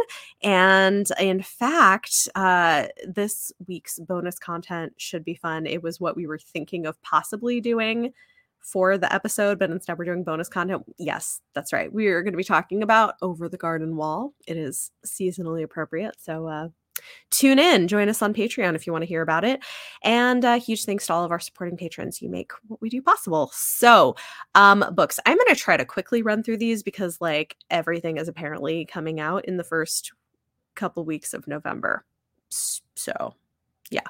And 0.44 1.08
in 1.20 1.42
fact, 1.42 2.28
uh, 2.36 2.88
this 3.08 3.54
week's 3.68 4.00
bonus 4.00 4.38
content 4.38 4.94
should 4.98 5.24
be 5.24 5.36
fun. 5.36 5.66
It 5.66 5.82
was 5.82 6.00
what 6.02 6.16
we 6.16 6.28
were 6.28 6.38
thinking 6.38 6.57
of 6.86 7.02
possibly 7.02 7.62
doing 7.62 8.14
for 8.62 8.98
the 8.98 9.12
episode, 9.14 9.60
but 9.60 9.70
instead 9.70 9.98
we're 9.98 10.06
doing 10.06 10.24
bonus 10.24 10.50
content. 10.50 10.84
Yes, 10.98 11.42
that's 11.54 11.72
right. 11.72 11.92
We 11.92 12.08
are 12.08 12.22
going 12.22 12.34
to 12.34 12.38
be 12.38 12.44
talking 12.44 12.84
about 12.84 13.16
Over 13.22 13.48
the 13.48 13.58
Garden 13.58 13.96
Wall. 13.96 14.34
It 14.46 14.58
is 14.58 14.92
seasonally 15.06 15.64
appropriate. 15.64 16.16
So, 16.20 16.48
uh, 16.48 16.70
tune 17.30 17.60
in 17.60 17.88
join 17.88 18.10
us 18.10 18.24
on 18.24 18.34
patreon 18.34 18.74
if 18.74 18.88
you 18.88 18.92
want 18.92 19.04
to 19.04 19.08
hear 19.08 19.22
about 19.22 19.44
it 19.44 19.64
and 20.02 20.44
uh, 20.44 20.60
huge 20.60 20.84
thanks 20.84 21.06
to 21.06 21.14
all 21.14 21.24
of 21.24 21.30
our 21.30 21.40
supporting 21.40 21.78
patrons 21.78 22.24
you 22.24 22.28
make 22.28 22.52
what 22.68 22.82
we 22.82 22.90
do 22.90 23.04
possible 23.04 23.52
so 23.54 24.16
um 24.56 24.84
books 24.94 25.20
i'm 25.28 25.38
going 25.38 25.48
to 25.48 25.56
try 25.56 25.78
to 25.78 25.86
quickly 25.86 26.24
run 26.24 26.42
through 26.42 26.58
these 26.58 26.82
because 26.82 27.22
like 27.22 27.56
everything 27.70 28.18
is 28.18 28.28
apparently 28.28 28.84
coming 28.84 29.20
out 29.20 29.46
in 29.46 29.58
the 29.58 29.64
first 29.64 30.12
couple 30.74 31.06
weeks 31.06 31.36
of 31.36 31.48
november 31.48 32.04
so 32.50 33.36
yeah. 33.90 34.02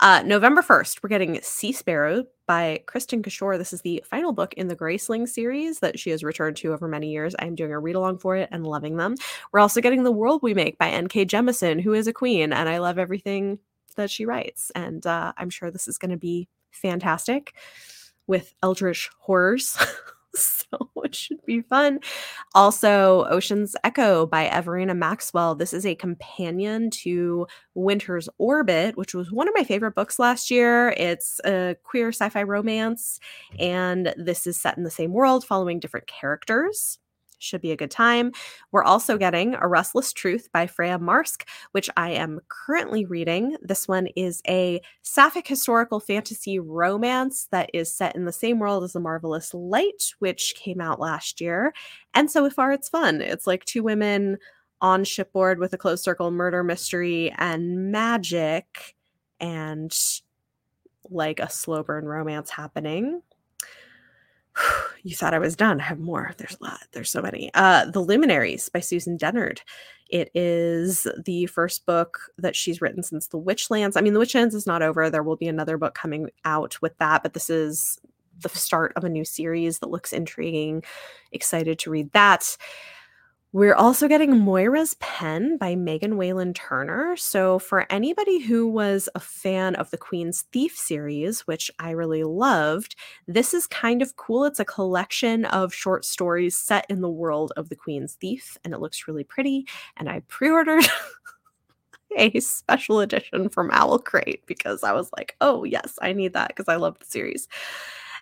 Uh 0.00 0.22
november 0.24 0.62
1st 0.62 1.02
we're 1.02 1.08
getting 1.08 1.36
Seasparrow 1.36 2.24
by 2.46 2.82
Kristin 2.86 3.22
Cashore. 3.22 3.56
This 3.56 3.72
is 3.72 3.80
the 3.80 4.04
final 4.06 4.32
book 4.32 4.52
in 4.54 4.68
the 4.68 4.76
graceling 4.76 5.26
series 5.26 5.78
that 5.80 5.98
she 5.98 6.10
has 6.10 6.22
returned 6.22 6.56
to 6.58 6.72
over 6.72 6.86
many 6.86 7.10
years. 7.10 7.34
I'm 7.38 7.54
doing 7.54 7.72
a 7.72 7.78
read 7.78 7.96
along 7.96 8.18
for 8.18 8.36
it 8.36 8.48
and 8.52 8.66
loving 8.66 8.96
them. 8.96 9.14
We're 9.52 9.60
also 9.60 9.80
getting 9.80 10.02
the 10.02 10.12
world 10.12 10.42
we 10.42 10.54
make 10.54 10.78
by 10.78 10.90
nk 10.90 11.26
Jemisin 11.26 11.80
who 11.80 11.94
is 11.94 12.06
a 12.06 12.12
queen 12.12 12.52
and 12.52 12.68
i 12.68 12.78
love 12.78 12.98
everything 12.98 13.58
that 13.96 14.10
she 14.10 14.26
writes. 14.26 14.70
And 14.74 15.06
uh, 15.06 15.32
i'm 15.36 15.50
sure 15.50 15.70
this 15.70 15.88
is 15.88 15.98
going 15.98 16.10
to 16.10 16.16
be 16.16 16.48
fantastic 16.70 17.54
with 18.26 18.52
eldritch 18.62 19.10
horrors 19.18 19.76
so 20.40 20.90
it 20.96 21.14
should 21.14 21.44
be 21.46 21.62
fun. 21.62 22.00
Also 22.54 23.26
ocean's 23.30 23.76
echo 23.84 24.26
by 24.26 24.46
everina 24.46 24.96
maxwell. 24.96 25.54
This 25.54 25.72
is 25.72 25.86
a 25.86 25.94
companion 25.94 26.90
to 26.90 27.46
winter's 27.74 28.28
orbit 28.38 28.96
which 28.96 29.14
was 29.14 29.32
one 29.32 29.48
of 29.48 29.54
my 29.56 29.64
favorite 29.64 29.94
books 29.94 30.18
last 30.18 30.50
year. 30.50 30.90
It's 30.96 31.40
a 31.44 31.76
queer 31.82 32.08
sci-fi 32.08 32.42
romance 32.42 33.20
and 33.58 34.14
this 34.16 34.46
is 34.46 34.60
set 34.60 34.76
in 34.76 34.84
the 34.84 34.90
same 34.90 35.12
world 35.12 35.44
following 35.44 35.80
different 35.80 36.06
characters 36.06 36.98
should 37.44 37.60
be 37.60 37.72
a 37.72 37.76
good 37.76 37.90
time. 37.90 38.32
We're 38.72 38.84
also 38.84 39.18
getting 39.18 39.54
A 39.54 39.68
Restless 39.68 40.12
Truth 40.12 40.48
by 40.52 40.66
Freya 40.66 40.98
Marske, 40.98 41.46
which 41.72 41.90
I 41.96 42.10
am 42.10 42.40
currently 42.48 43.04
reading. 43.04 43.56
This 43.62 43.86
one 43.86 44.08
is 44.16 44.42
a 44.48 44.80
sapphic 45.02 45.46
historical 45.46 46.00
fantasy 46.00 46.58
romance 46.58 47.48
that 47.50 47.70
is 47.72 47.94
set 47.94 48.16
in 48.16 48.24
the 48.24 48.32
same 48.32 48.58
world 48.58 48.84
as 48.84 48.94
The 48.94 49.00
Marvelous 49.00 49.52
Light, 49.54 50.14
which 50.18 50.54
came 50.56 50.80
out 50.80 51.00
last 51.00 51.40
year. 51.40 51.72
And 52.14 52.30
so 52.30 52.48
far, 52.50 52.72
it's 52.72 52.88
fun. 52.88 53.20
It's 53.20 53.46
like 53.46 53.64
two 53.64 53.82
women 53.82 54.38
on 54.80 55.04
shipboard 55.04 55.58
with 55.58 55.72
a 55.72 55.78
closed 55.78 56.04
circle 56.04 56.30
murder 56.30 56.62
mystery 56.62 57.32
and 57.38 57.90
magic 57.90 58.94
and 59.40 59.96
like 61.10 61.40
a 61.40 61.50
slow 61.50 61.82
burn 61.82 62.04
romance 62.04 62.50
happening 62.50 63.22
you 65.04 65.14
thought 65.14 65.34
I 65.34 65.38
was 65.38 65.54
done. 65.54 65.80
I 65.80 65.84
have 65.84 66.00
more. 66.00 66.32
There's 66.38 66.56
a 66.60 66.64
lot. 66.64 66.80
There's 66.92 67.10
so 67.10 67.20
many. 67.20 67.50
Uh, 67.52 67.84
the 67.84 68.00
Luminaries 68.00 68.70
by 68.70 68.80
Susan 68.80 69.18
Dennard. 69.18 69.60
It 70.08 70.30
is 70.34 71.06
the 71.24 71.46
first 71.46 71.84
book 71.84 72.18
that 72.38 72.56
she's 72.56 72.80
written 72.80 73.02
since 73.02 73.28
The 73.28 73.38
Witchlands. 73.38 73.96
I 73.96 74.00
mean, 74.00 74.14
The 74.14 74.20
Witchlands 74.20 74.54
is 74.54 74.66
not 74.66 74.82
over. 74.82 75.08
There 75.10 75.22
will 75.22 75.36
be 75.36 75.46
another 75.46 75.76
book 75.76 75.94
coming 75.94 76.30
out 76.46 76.80
with 76.80 76.96
that, 76.98 77.22
but 77.22 77.34
this 77.34 77.50
is 77.50 77.98
the 78.40 78.48
start 78.48 78.92
of 78.96 79.04
a 79.04 79.08
new 79.08 79.24
series 79.24 79.78
that 79.78 79.90
looks 79.90 80.12
intriguing. 80.12 80.82
Excited 81.32 81.78
to 81.80 81.90
read 81.90 82.10
that. 82.12 82.56
We're 83.54 83.76
also 83.76 84.08
getting 84.08 84.40
Moira's 84.40 84.94
Pen 84.98 85.58
by 85.58 85.76
Megan 85.76 86.16
Whalen 86.16 86.54
Turner. 86.54 87.14
So, 87.16 87.60
for 87.60 87.86
anybody 87.88 88.40
who 88.40 88.66
was 88.66 89.08
a 89.14 89.20
fan 89.20 89.76
of 89.76 89.92
the 89.92 89.96
Queen's 89.96 90.42
Thief 90.52 90.76
series, 90.76 91.42
which 91.42 91.70
I 91.78 91.90
really 91.92 92.24
loved, 92.24 92.96
this 93.28 93.54
is 93.54 93.68
kind 93.68 94.02
of 94.02 94.16
cool. 94.16 94.44
It's 94.44 94.58
a 94.58 94.64
collection 94.64 95.44
of 95.44 95.72
short 95.72 96.04
stories 96.04 96.58
set 96.58 96.84
in 96.88 97.00
the 97.00 97.08
world 97.08 97.52
of 97.56 97.68
the 97.68 97.76
Queen's 97.76 98.14
Thief, 98.14 98.58
and 98.64 98.74
it 98.74 98.80
looks 98.80 99.06
really 99.06 99.22
pretty. 99.22 99.68
And 99.98 100.08
I 100.10 100.22
pre 100.26 100.50
ordered 100.50 100.82
a 102.16 102.40
special 102.40 102.98
edition 102.98 103.48
from 103.50 103.70
Owl 103.70 104.00
Crate 104.00 104.44
because 104.46 104.82
I 104.82 104.90
was 104.94 105.10
like, 105.16 105.36
oh, 105.40 105.62
yes, 105.62 105.96
I 106.02 106.12
need 106.12 106.32
that 106.32 106.48
because 106.48 106.68
I 106.68 106.74
love 106.74 106.98
the 106.98 107.06
series. 107.06 107.46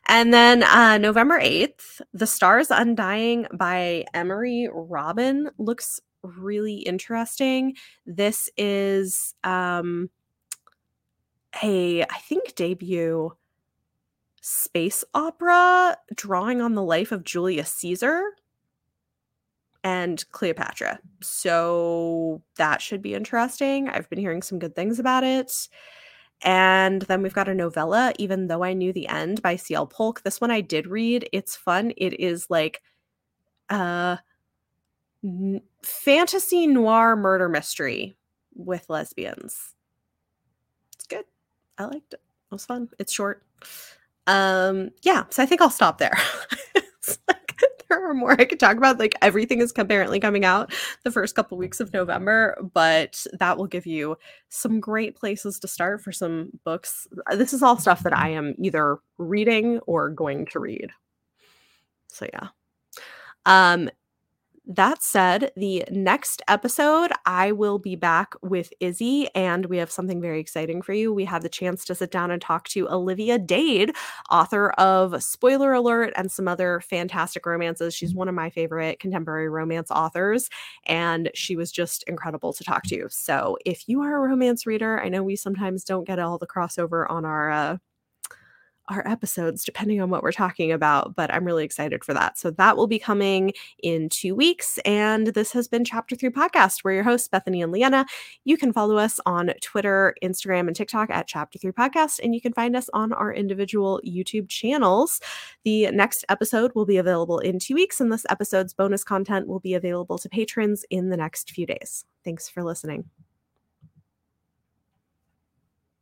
And 0.07 0.33
then 0.35 0.63
uh, 0.63 0.99
November 0.99 1.41
8th, 1.41 2.01
The 2.13 2.27
Stars 2.27 2.71
Undying 2.71 3.47
by 3.53 4.05
Emery 4.13 4.69
Robin 4.73 5.51
looks 5.59 6.01
really 6.23 6.77
interesting. 6.77 7.77
This 8.07 8.49
is 8.57 9.35
um, 9.45 10.11
a, 11.63 12.03
I 12.03 12.19
think, 12.29 12.55
debut 12.55 13.33
space 14.41 15.05
opera 15.15 15.97
drawing 16.15 16.61
on 16.61 16.75
the 16.75 16.83
life 16.83 17.13
of 17.13 17.25
Julius 17.25 17.71
Caesar 17.75 18.23
and 19.85 20.25
Cleopatra. 20.31 21.01
So 21.23 22.43
that 22.57 22.83
should 22.83 23.03
be 23.03 23.15
interesting. 23.15 23.89
I've 23.89 24.09
been 24.11 24.19
hearing 24.19 24.43
some 24.43 24.59
good 24.59 24.75
things 24.75 24.99
about 24.99 25.25
it. 25.25 25.69
And 26.45 27.03
then 27.03 27.23
we've 27.23 27.33
got 27.35 27.49
a 27.49 27.55
novella, 27.55 28.13
Even 28.19 28.49
Though 28.49 28.65
I 28.65 28.73
Knew 28.73 28.93
the 28.93 29.09
End 29.09 29.41
by 29.43 29.57
C.L. 29.57 29.87
Polk. 29.87 30.23
This 30.23 30.41
one 30.41 30.51
I 30.51 30.61
did 30.61 30.87
read. 30.87 31.29
It's 31.33 31.55
fun. 31.57 31.93
It 31.97 32.19
is 32.21 32.51
like 32.51 32.83
n- 33.71 34.19
fantasy 35.83 36.67
noir 36.67 37.17
murder 37.17 37.49
mystery 37.49 38.17
with 38.55 38.89
lesbians. 38.91 39.75
It's 40.95 41.07
good. 41.07 41.25
I 41.79 41.85
liked 41.85 42.15
it. 42.15 42.21
It 42.51 42.55
was 42.55 42.67
fun. 42.67 42.89
It's 42.99 43.13
short. 43.13 43.45
Um, 44.27 44.91
yeah, 45.03 45.25
so 45.31 45.43
I 45.43 45.47
think 45.47 45.61
I'll 45.61 45.71
stop 45.71 45.99
there. 45.99 46.17
are 48.01 48.15
more 48.15 48.33
I 48.33 48.45
could 48.45 48.61
talk 48.61 48.77
about. 48.77 48.99
Like 48.99 49.15
everything 49.23 49.61
is 49.61 49.73
apparently 49.77 50.21
coming 50.21 50.45
out 50.45 50.73
the 51.05 51.11
first 51.11 51.35
couple 51.35 51.59
weeks 51.59 51.81
of 51.81 51.93
November, 51.93 52.57
but 52.73 53.25
that 53.39 53.59
will 53.59 53.67
give 53.67 53.87
you 53.87 54.17
some 54.49 54.81
great 54.81 55.17
places 55.17 55.59
to 55.61 55.69
start 55.69 56.01
for 56.01 56.13
some 56.13 56.51
books. 56.65 57.07
This 57.33 57.53
is 57.53 57.63
all 57.63 57.79
stuff 57.79 58.03
that 58.03 58.17
I 58.17 58.31
am 58.31 58.55
either 58.59 58.99
reading 59.19 59.79
or 59.81 60.11
going 60.11 60.47
to 60.47 60.61
read. 60.61 60.91
So 62.09 62.27
yeah. 62.33 62.49
Um 63.47 63.91
that 64.65 65.03
said, 65.03 65.51
the 65.57 65.85
next 65.91 66.41
episode, 66.47 67.11
I 67.27 67.51
will 67.51 67.79
be 67.81 67.97
back 67.97 68.35
with 68.43 68.73
Izzy, 68.79 69.29
and 69.35 69.67
we 69.67 69.77
have 69.79 69.91
something 69.91 70.21
very 70.21 70.39
exciting 70.39 70.83
for 70.83 70.93
you. 70.93 71.13
We 71.13 71.25
have 71.25 71.43
the 71.43 71.49
chance 71.49 71.85
to 71.87 71.97
sit 71.97 72.13
down 72.13 72.31
and 72.31 72.41
talk 72.41 72.69
to 72.69 72.89
Olivia 72.89 73.39
Dade, 73.41 73.93
author 74.31 74.71
of 74.73 75.21
Spoiler 75.23 75.73
Alert 75.73 76.13
and 76.17 76.31
some 76.31 76.47
other 76.47 76.81
fantastic 76.81 77.45
romances. 77.45 77.93
She's 77.93 78.15
one 78.15 78.29
of 78.29 78.37
my 78.37 78.51
favorite 78.51 79.01
contemporary 79.01 79.49
romance 79.49 79.91
authors, 79.91 80.49
and 80.87 81.31
she 81.35 81.57
was 81.57 81.73
just 81.73 82.05
incredible 82.07 82.53
to 82.53 82.63
talk 82.63 82.85
to. 82.85 83.09
So, 83.11 83.59
if 83.67 83.89
you 83.89 84.01
are 84.03 84.17
a 84.17 84.29
romance 84.29 84.65
reader, 84.65 85.01
I 85.03 85.09
know 85.09 85.25
we 85.25 85.35
sometimes 85.35 85.83
don't 85.83 86.07
get 86.07 86.21
all 86.21 86.39
the 86.39 86.47
crossover 86.47 87.11
on 87.11 87.25
our 87.25 87.51
uh, 87.51 87.77
our 88.89 89.07
episodes, 89.07 89.65
depending 89.65 90.01
on 90.01 90.11
what 90.11 90.23
we're 90.23 90.33
talking 90.33 90.73
about. 90.73 91.15
But 91.15 91.33
I'm 91.33 91.45
really 91.45 91.65
excited 91.65 92.05
for 92.05 92.15
that. 92.15 92.39
So 92.39 92.51
that 92.53 92.77
will 92.77 92.87
be 92.87 92.99
coming 92.99 93.53
in 93.83 94.09
two 94.09 94.35
weeks. 94.35 94.79
And 94.85 95.29
this 95.29 95.53
has 95.53 95.69
been 95.69 95.85
Chapter 95.85 96.17
3 96.17 96.31
Podcast. 96.31 96.85
We're 96.85 96.95
your 96.95 97.05
hosts, 97.05 97.29
Bethany 97.29 97.63
and 97.63 97.73
Leanna. 97.73 98.07
You 98.45 98.57
can 98.57 98.73
follow 98.73 98.97
us 98.97 99.21
on 99.27 99.53
Twitter, 99.61 100.15
Instagram, 100.23 100.67
and 100.67 100.77
TikTok 100.77 101.11
at 101.11 101.27
Chapter 101.27 101.59
3 101.59 101.73
Podcast. 101.73 102.21
And 102.23 102.35
you 102.35 102.41
can 102.41 102.53
find 102.53 102.77
us 102.77 102.89
on 102.93 103.13
our 103.13 103.33
individual 103.33 104.01
YouTube 104.07 104.49
channels. 104.49 105.21
The 105.65 105.91
next 105.91 106.25
episode 106.29 106.73
will 106.75 106.87
be 106.87 106.97
available 106.97 107.39
in 107.39 107.59
two 107.59 107.75
weeks, 107.75 108.01
and 108.01 108.13
this 108.13 108.27
episode's 108.29 108.75
bonus 108.75 109.05
content 109.05 109.47
will 109.47 109.61
be 109.61 109.75
available 109.75 110.19
to 110.19 110.29
patrons 110.29 110.85
in 110.91 111.11
the 111.11 111.17
next 111.17 111.51
few 111.51 111.67
days. 111.67 112.05
Thanks 112.25 112.49
for 112.49 112.63
listening. 112.63 113.22